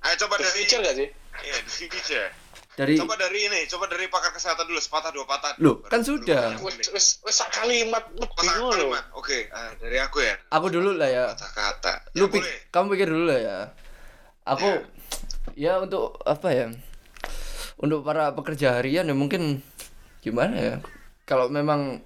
Ayo 0.00 0.14
coba 0.22 0.34
The 0.36 0.42
dari 0.44 0.54
future 0.54 0.80
gak 0.80 0.94
sih? 0.94 1.08
Iya, 1.42 1.54
the 1.58 1.72
future. 1.72 2.28
Dari 2.74 2.94
Coba 2.94 3.14
dari 3.14 3.38
ini, 3.40 3.66
coba 3.66 3.86
dari 3.86 4.06
pakar 4.06 4.30
kesehatan 4.30 4.66
dulu, 4.66 4.78
sepatah 4.78 5.10
dua 5.10 5.22
patah. 5.24 5.54
Loh, 5.58 5.78
Baru- 5.78 5.86
kan 5.88 6.00
baru 6.00 6.10
sudah. 6.18 6.58
Wes 6.90 7.22
wes 7.22 7.38
kalimat 7.48 8.02
Oh, 8.12 8.26
kalimat. 8.34 9.04
Oke, 9.14 9.46
ah, 9.48 9.70
dari 9.78 9.94
aku 9.96 10.18
ya. 10.18 10.34
aku 10.48 10.66
dulu 10.68 10.90
lah 10.92 11.06
ya. 11.06 11.24
Kata-kata. 11.30 12.02
Lu 12.14 12.26
Ya, 12.26 12.30
pik- 12.30 12.42
boleh. 12.42 12.58
kamu 12.70 12.86
pikir 12.90 13.08
dulu 13.08 13.24
lah 13.26 13.38
ya. 13.38 13.58
Aku 14.44 14.70
ya 15.54 15.78
untuk 15.78 16.18
apa 16.20 16.48
ya? 16.50 16.66
Untuk 17.80 18.06
para 18.06 18.30
pekerja 18.32 18.78
harian 18.78 19.10
ya 19.10 19.16
mungkin 19.16 19.62
gimana 20.22 20.56
ya? 20.56 20.76
Kalau 21.26 21.50
memang 21.50 22.04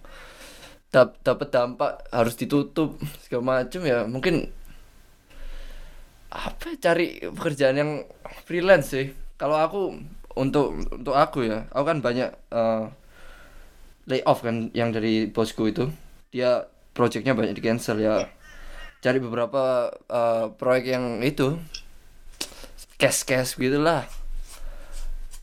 dap 0.89 1.21
dapat 1.21 1.53
dampak 1.53 1.93
harus 2.09 2.35
ditutup 2.41 2.97
segala 3.21 3.61
macam 3.61 3.85
ya 3.85 4.09
mungkin 4.09 4.49
apa 6.29 6.77
ya, 6.77 6.93
cari 6.93 7.21
pekerjaan 7.25 7.77
yang 7.77 7.91
freelance 8.45 8.93
sih. 8.93 9.13
Kalau 9.41 9.57
aku 9.57 9.97
untuk 10.37 10.77
untuk 10.93 11.17
aku 11.17 11.49
ya, 11.49 11.69
aku 11.73 11.85
kan 11.89 11.99
banyak 12.05 12.31
eh, 12.53 12.85
layoff 14.09 14.45
kan 14.45 14.73
yang 14.77 14.93
dari 14.93 15.29
bosku 15.29 15.69
itu. 15.69 15.89
Dia 16.33 16.69
projectnya 16.93 17.33
banyak 17.33 17.57
di 17.57 17.63
cancel 17.65 18.01
ya. 18.01 18.29
Cari 19.01 19.19
beberapa 19.21 19.93
eh, 20.09 20.47
proyek 20.53 20.85
yang 20.89 21.05
itu 21.25 21.57
cash 23.01 23.25
cash 23.25 23.57
gitulah. 23.57 24.05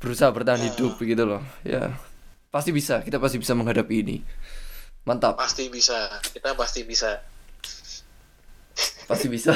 Berusaha 0.06 0.30
bertahan 0.30 0.62
hidup 0.70 1.02
gitu 1.02 1.26
loh. 1.26 1.42
Ya. 1.66 1.98
Pasti 2.54 2.70
bisa, 2.70 3.02
kita 3.02 3.18
pasti 3.18 3.42
bisa 3.42 3.58
menghadapi 3.58 4.06
ini. 4.06 4.22
Mantap, 5.02 5.34
Pasti 5.34 5.66
bisa. 5.74 6.22
Kita 6.30 6.54
pasti 6.54 6.86
bisa. 6.86 7.26
pasti 9.10 9.28
bisa. 9.30 9.54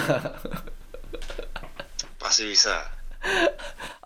Pasti 2.17 2.43
bisa. 2.49 2.75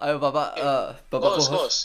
Ayo 0.03 0.19
Bapak 0.19 0.59
eh, 0.59 0.87
Bapak 1.11 1.39
Bos, 1.39 1.47
co-host. 1.47 1.51
bos. 1.51 1.75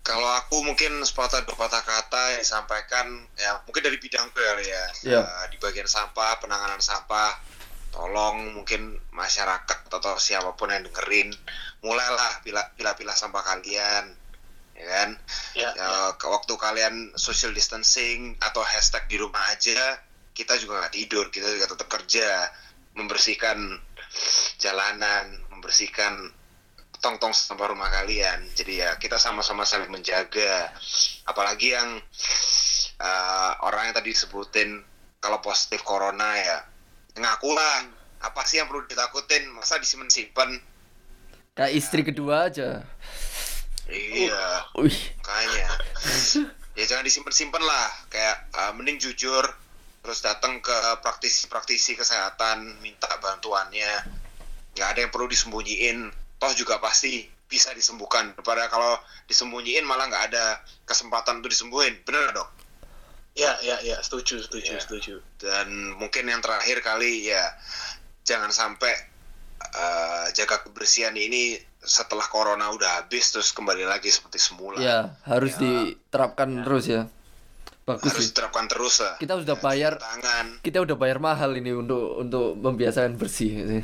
Kalau 0.00 0.26
aku 0.40 0.64
mungkin 0.64 1.04
sepatah 1.04 1.44
dua 1.44 1.54
patah 1.54 1.84
kata 1.84 2.34
yang 2.34 2.40
disampaikan 2.42 3.06
ya 3.36 3.60
mungkin 3.68 3.84
dari 3.84 3.96
bidangku 4.00 4.36
kali 4.36 4.68
ya. 4.68 4.84
Iya. 5.04 5.20
Eh, 5.24 5.46
di 5.52 5.56
bagian 5.60 5.88
sampah, 5.88 6.40
penanganan 6.40 6.80
sampah, 6.80 7.36
tolong 7.90 8.54
mungkin 8.54 8.98
masyarakat 9.10 9.78
atau 9.90 10.16
siapa 10.16 10.54
pun 10.54 10.70
yang 10.70 10.86
dengerin 10.86 11.34
mulailah 11.82 12.42
pilah-pilah 12.46 13.16
sampah 13.18 13.42
kalian 13.42 14.14
ya 14.78 14.86
kan? 14.86 15.10
Ya, 15.52 15.70
ya, 15.76 15.88
ke 16.16 16.24
waktu 16.30 16.54
kalian 16.56 17.12
social 17.18 17.52
distancing 17.52 18.38
atau 18.40 18.64
hashtag 18.64 19.04
di 19.10 19.20
rumah 19.20 19.42
aja 19.52 19.98
kita 20.32 20.56
juga 20.56 20.86
nggak 20.86 20.94
tidur 20.94 21.28
kita 21.28 21.50
juga 21.52 21.66
tetap 21.74 21.88
kerja 21.90 22.48
membersihkan 22.96 23.58
jalanan 24.56 25.36
membersihkan 25.52 26.32
tong-tong 27.00 27.32
sampah 27.32 27.72
rumah 27.72 27.88
kalian. 27.88 28.44
Jadi 28.52 28.84
ya 28.84 28.94
kita 29.00 29.16
sama-sama 29.16 29.64
saling 29.64 29.88
menjaga. 29.88 30.68
Apalagi 31.24 31.72
yang 31.72 31.96
eh, 33.00 33.52
orang 33.64 33.90
yang 33.90 33.96
tadi 33.96 34.12
disebutin 34.12 34.84
kalau 35.20 35.40
positif 35.40 35.84
corona 35.84 36.36
ya 36.36 36.58
ngakulah 37.20 37.86
apa 38.20 38.40
sih 38.48 38.60
yang 38.60 38.68
perlu 38.68 38.84
ditakutin? 38.88 39.48
Masa 39.52 39.76
disimpan-simpan 39.76 40.60
Kayak 41.60 41.72
istri 41.76 42.00
kedua 42.06 42.48
aja. 42.48 42.80
iya. 43.90 44.64
Wih, 44.78 44.96
makanya. 45.20 45.70
Ya 46.78 46.84
jangan 46.86 47.04
disimpan-simpan 47.04 47.60
lah. 47.60 47.88
Kayak 48.08 48.48
uh, 48.54 48.72
mending 48.72 49.02
jujur 49.02 49.44
terus 50.00 50.24
datang 50.24 50.64
ke 50.64 50.72
praktisi-praktisi 51.04 51.98
kesehatan 51.98 52.80
minta 52.80 53.10
bantuannya. 53.20 54.08
Nggak 54.72 54.88
ada 54.88 54.98
yang 55.04 55.12
perlu 55.12 55.28
disembunyiin. 55.28 56.08
Toh 56.40 56.52
juga 56.56 56.80
pasti 56.80 57.28
bisa 57.50 57.74
disembuhkan. 57.76 58.32
Daripada 58.32 58.70
kalau 58.70 58.96
disembunyiin 59.28 59.84
malah 59.84 60.08
nggak 60.08 60.24
ada 60.32 60.62
kesempatan 60.88 61.42
untuk 61.44 61.52
disembuhin. 61.52 61.98
Bener 62.06 62.30
dok 62.32 62.59
ya, 63.32 63.52
ya, 63.60 63.76
ya. 63.80 63.96
Setuju, 63.98 64.40
setuju, 64.40 64.72
Iya. 64.72 64.80
setuju. 64.80 65.14
dan 65.36 65.66
mungkin 65.94 66.24
yang 66.24 66.38
terakhir 66.38 66.80
kali 66.80 67.26
ya 67.26 67.44
jangan 68.22 68.50
sampai 68.50 68.92
uh, 69.70 70.26
jaga 70.30 70.62
kebersihan 70.62 71.12
ini 71.12 71.56
setelah 71.80 72.24
corona 72.24 72.68
udah 72.68 73.00
habis 73.00 73.30
terus 73.30 73.50
kembali 73.50 73.82
lagi 73.82 74.08
seperti 74.08 74.36
semula 74.36 74.76
ya 74.76 75.16
harus 75.24 75.54
Ya. 75.54 75.64
diterapkan 75.88 76.60
terus 76.60 76.86
ya. 76.86 77.02
Bagus 77.80 78.12
harus 78.12 78.22
sih. 78.22 78.30
diterapkan 78.30 78.68
terus 78.68 79.00
lah 79.00 79.16
Kita 79.16 79.34
sudah 79.34 79.56
Ya, 79.56 79.62
bayar 79.62 79.92
tangan 79.96 80.46
kita 80.60 80.78
udah 80.78 80.94
bayar 80.94 81.18
mahal 81.18 81.56
ini 81.56 81.72
untuk 81.72 82.20
untuk 82.20 82.54
membiasakan 82.54 83.16
bersih 83.16 83.50
sih. 83.64 83.82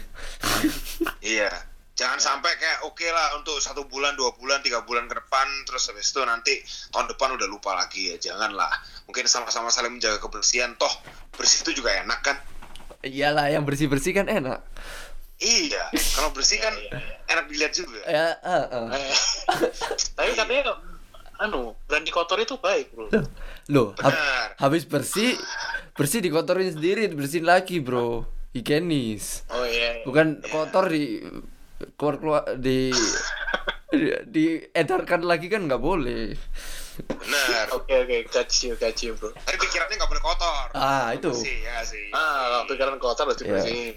iya 1.25 1.49
jangan 1.97 2.21
sampai 2.21 2.53
kayak 2.55 2.85
oke 2.85 3.03
lah 3.03 3.35
untuk 3.35 3.57
satu 3.57 3.85
bulan 3.85 4.13
dua 4.15 4.37
bulan 4.37 4.61
tiga 4.61 4.85
bulan 4.85 5.09
ke 5.09 5.17
depan 5.17 5.49
terus 5.65 5.89
habis 5.89 6.07
itu 6.07 6.21
nanti 6.23 6.61
tahun 6.93 7.09
depan 7.09 7.35
udah 7.35 7.49
lupa 7.49 7.73
lagi 7.73 8.13
ya 8.13 8.21
janganlah 8.23 8.69
mungkin 9.05 9.25
sama-sama 9.25 9.69
saling 9.69 9.97
menjaga 9.97 10.21
kebersihan 10.21 10.77
toh 10.77 10.93
bersih 11.33 11.65
itu 11.65 11.81
juga 11.81 11.97
enak 11.97 12.21
kan 12.23 12.37
Iyalah 13.01 13.49
yang 13.49 13.63
bersih-bersih 13.63 14.13
kan 14.13 14.27
enak. 14.27 14.61
iya 15.39 15.89
kalau 16.13 16.33
bersih 16.33 16.59
kan 16.59 16.75
Iya, 16.75 16.91
iya. 16.91 17.17
enak 17.29 17.45
dilihat 17.47 17.73
juga 17.73 18.01
Ya, 18.03 18.27
ah. 18.41 18.89
Eh, 18.91 19.15
Tapi 20.17 20.31
katanya 20.33 20.75
anu, 21.39 21.77
berani 21.85 22.09
kotor 22.09 22.41
itu 22.41 22.57
baik, 22.57 22.93
Bro. 22.93 23.13
Loh, 23.69 23.93
hab- 24.01 24.57
habis 24.59 24.89
bersih 24.89 25.37
bersih 25.93 26.19
dikotorin 26.19 26.73
sendiri, 26.73 27.13
bersihin 27.13 27.45
lagi, 27.45 27.79
Bro. 27.79 28.25
Higienis. 28.57 29.45
Oh 29.53 29.61
iya. 29.63 30.01
iya. 30.01 30.05
Bukan 30.09 30.41
kotor 30.49 30.89
di 30.89 31.21
keluar 31.95 32.17
keluar 32.17 32.43
di 32.57 32.91
di, 33.93 34.09
diedarkan 34.27 35.23
lagi 35.23 35.47
kan 35.47 35.65
nggak 35.65 35.81
boleh. 35.81 36.35
benar 36.97 37.69
Oke 37.77 37.93
oke, 37.93 38.17
got 38.33 38.49
you, 38.65 38.73
got 38.81 38.97
you, 39.05 39.13
Bro. 39.13 39.29
tapi 39.45 39.61
pikirannya 39.61 40.01
nggak 40.01 40.09
boleh 40.09 40.25
kotor 40.25 40.67
Ah, 40.73 41.13
itu. 41.13 41.29
bersih 41.29 41.61
ya 41.61 41.85
sih 41.85 42.09
Ah, 42.09 42.65
pikiran 42.65 42.97
kotor 42.97 43.29
harus 43.29 43.37
dibersihin. 43.37 43.93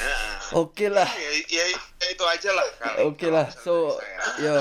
Nah. 0.00 0.56
Oke 0.56 0.88
lah. 0.88 1.04
ya, 1.04 1.30
ya, 1.44 1.64
ya 1.76 2.06
itu 2.08 2.24
aja 2.24 2.50
lah. 2.56 2.66
Oke 3.04 3.28
lah. 3.28 3.52
So, 3.52 4.00
yo, 4.40 4.56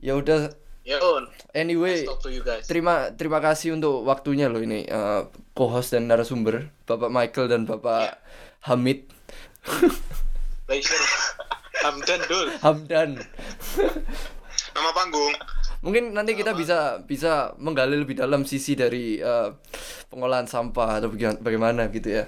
ya 0.00 0.12
udah 0.16 0.56
Ya, 0.84 1.00
anyway, 1.56 2.04
Talk 2.04 2.20
to 2.20 2.28
you 2.28 2.44
guys. 2.44 2.68
terima 2.68 3.08
terima 3.16 3.40
kasih 3.40 3.72
untuk 3.72 4.04
waktunya 4.04 4.52
loh 4.52 4.60
ini 4.60 4.84
eh, 4.84 5.22
co-host 5.56 5.96
dan 5.96 6.12
narasumber 6.12 6.68
Bapak 6.84 7.08
Michael 7.08 7.48
dan 7.48 7.64
Bapak 7.64 8.20
Hamid 8.68 9.08
Pleasure. 10.64 11.04
Hamdan 11.80 12.20
dul. 12.24 12.48
Hamdan. 12.58 13.10
nama 14.74 14.90
panggung 14.90 15.34
Mungkin 15.80 16.10
nanti 16.10 16.32
kita 16.32 16.50
bisa 16.50 16.98
bisa 17.00 17.32
menggali 17.58 17.94
lebih 17.94 18.16
dalam 18.16 18.42
sisi 18.42 18.72
dari 18.72 19.16
eh, 19.16 19.48
pengolahan 20.08 20.44
sampah 20.44 20.98
atau 20.98 21.08
baga- 21.08 21.36
bagaimana 21.38 21.86
gitu 21.88 22.08
ya. 22.10 22.24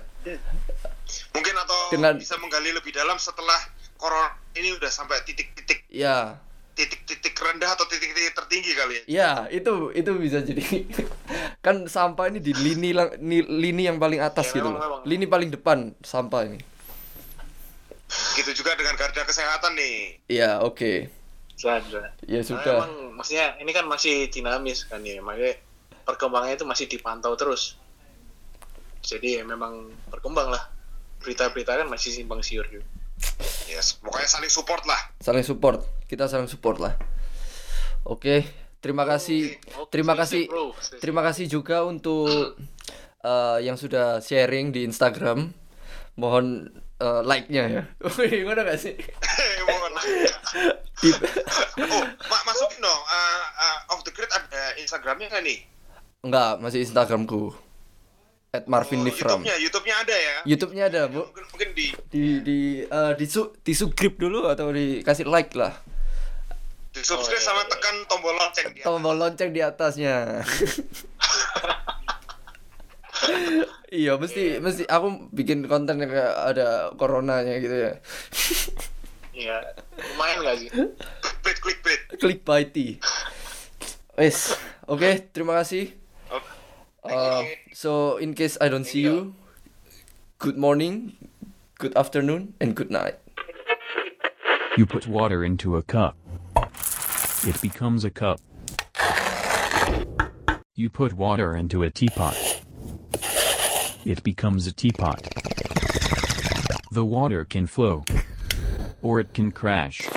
Mungkin 1.33 1.55
atau 1.57 1.79
Dengan- 1.89 2.17
bisa 2.17 2.37
menggali 2.37 2.71
lebih 2.71 2.93
dalam 2.93 3.17
setelah 3.17 3.57
corona 3.97 4.29
ini 4.53 4.73
udah 4.73 4.89
sampai 4.89 5.25
titik-titik 5.25 5.89
ya 5.89 6.37
titik-titik 6.77 7.33
rendah 7.33 7.73
atau 7.73 7.89
titik-titik 7.89 8.37
tertinggi 8.37 8.73
kali 8.73 8.95
ya. 8.95 9.03
ya 9.09 9.31
itu 9.51 9.73
itu 9.91 10.11
bisa 10.15 10.45
jadi 10.45 10.85
kan 11.59 11.89
sampah 11.89 12.29
ini 12.29 12.37
di 12.39 12.53
lini 12.53 12.93
lini 13.43 13.83
yang 13.83 13.97
paling 13.97 14.21
atas 14.21 14.53
Ya, 14.53 14.61
gitu 14.61 14.69
memang, 14.69 14.77
loh. 14.77 15.01
memang. 15.01 15.09
lini 15.09 15.25
paling 15.25 15.49
depan 15.51 15.79
sampah 15.99 16.45
ini 16.45 16.61
Gitu 18.37 18.63
juga 18.63 18.77
dengan 18.77 18.95
garda 18.95 19.23
kesehatan 19.25 19.73
nih. 19.77 20.21
ya 20.29 20.61
oke 20.61 21.09
bisa. 21.57 21.81
ya 22.29 22.41
sudah 22.45 22.85
emang 22.85 23.17
maksudnya 23.17 23.57
ini 23.65 23.73
kan 23.73 23.89
masih 23.89 24.29
dinamis 24.29 24.85
kan 24.85 25.01
ya, 25.01 25.25
makanya 25.25 25.57
perkembangannya 26.05 26.61
itu 26.61 26.69
masih 26.69 26.87
dipantau 26.87 27.33
terus. 27.33 27.81
Jadi 29.01 29.41
ya 29.41 29.43
memang 29.49 29.89
berkembang 30.13 30.53
lah. 30.53 30.69
Berita-berita 31.25 31.81
kan 31.81 31.89
masih 31.89 32.13
simpang 32.13 32.45
siur 32.45 32.69
juga. 32.69 32.85
Yes, 33.67 33.97
pokoknya 33.99 34.29
saling 34.29 34.53
support 34.53 34.85
lah. 34.87 35.01
saling 35.19 35.43
support 35.43 35.83
kita 36.07 36.31
saling 36.31 36.47
support 36.47 36.79
lah 36.79 36.95
oke 38.07 38.47
terima 38.79 39.03
kasih 39.03 39.59
Oke, 39.83 39.91
terima 39.91 40.15
oke, 40.15 40.23
kasih 40.23 40.43
terima 41.03 41.23
kasih 41.27 41.51
juga 41.51 41.83
untuk 41.83 42.55
eh, 43.27 43.59
yang 43.67 43.75
sudah 43.75 44.23
sharing 44.23 44.71
di 44.71 44.87
Instagram 44.87 45.51
mohon 46.15 46.71
eh, 46.99 47.21
like-nya 47.23 47.65
ya 47.67 47.83
Wih, 48.17 48.43
gimana 48.43 48.61
gak 48.63 48.79
sih 48.79 48.95
Mohon 49.63 49.93
maaf. 49.93 50.07
Di- 50.97 51.13
oh, 51.83 52.05
ma 52.25 52.39
masukin 52.43 52.79
dong. 52.79 53.03
Uh, 53.03 53.45
uh, 53.55 53.91
off 53.91 54.01
the 54.01 54.11
grid 54.11 54.29
ada 54.29 54.73
Instagramnya 54.77 55.29
nggak 55.29 55.43
nih? 55.43 55.59
enggak 56.23 56.59
masih 56.59 56.81
Instagramku 56.81 57.53
at 58.49 58.65
Marvin 58.65 58.99
Oh, 58.99 59.05
Nifram 59.05 59.39
YouTube-nya, 59.39 59.57
YouTube-nya 59.61 59.95
ada 60.01 60.17
ya? 60.17 60.37
YouTube-nya 60.45 60.85
ada 60.87 61.01
bu 61.07 61.21
Mungkin, 61.25 61.45
mungkin 61.47 61.69
di 61.73 61.87
di 62.09 62.25
di 62.41 62.59
eh, 62.83 63.13
di 63.15 63.27
su 63.27 63.53
di 63.57 63.73
subscribe 63.73 64.17
dulu 64.17 64.47
atau 64.47 64.71
dikasih 64.71 65.25
like 65.25 65.53
lah 65.53 65.77
di 66.89 67.01
subscribe 67.01 67.37
Oh, 67.37 67.37
iya, 67.37 67.45
sama 67.45 67.61
iya. 67.61 67.69
tekan 67.69 67.97
tombol 68.07 68.33
lonceng 68.33 68.67
dia. 68.73 68.83
tombol 68.83 69.15
lonceng 69.15 69.51
di 69.51 69.61
atasnya 69.61 70.15
iya 73.93 74.19
mesti 74.19 74.59
mesti 74.61 74.85
aku 74.87 75.31
bikin 75.33 75.65
konten 75.67 76.03
yang 76.03 76.11
kayak 76.11 76.35
ada 76.55 76.69
coronanya 76.97 77.57
gitu 77.61 77.77
ya 77.77 77.93
Iya, 79.37 79.61
lumayan 80.17 80.49
gak 80.49 80.57
sih? 80.65 80.69
Clickbait, 80.73 81.59
clickbait. 81.61 82.01
clickbaity 82.17 82.89
wes 84.17 84.57
oke 84.89 85.01
okay, 85.01 85.15
terima 85.33 85.61
kasih 85.63 85.93
Uh, 87.07 87.47
so 87.71 88.19
in 88.19 88.35
case 88.35 88.59
I 88.59 88.67
don't 88.67 88.83
see 88.83 88.99
you 89.07 89.31
good 90.43 90.59
morning 90.59 91.15
good 91.79 91.95
afternoon 91.95 92.59
and 92.59 92.75
good 92.75 92.91
night 92.91 93.23
You 94.77 94.85
put 94.85 95.07
water 95.07 95.41
into 95.43 95.77
a 95.77 95.83
cup. 95.83 96.17
It 97.47 97.57
becomes 97.63 98.05
a 98.05 98.11
cup. 98.11 98.41
You 100.75 100.91
put 100.91 101.15
water 101.15 101.57
into 101.57 101.83
a 101.83 101.89
teapot. 101.89 102.37
It 104.05 104.23
becomes 104.23 104.67
a 104.67 104.73
teapot. 104.73 105.23
The 106.91 107.05
water 107.05 107.45
can 107.45 107.67
flow. 107.67 108.05
Or 109.03 109.21
it 109.21 109.35
can 109.35 109.53
crash. 109.53 110.09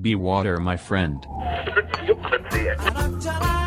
Be 0.00 0.14
water, 0.14 0.58
my 0.58 0.76
friend. 0.76 1.26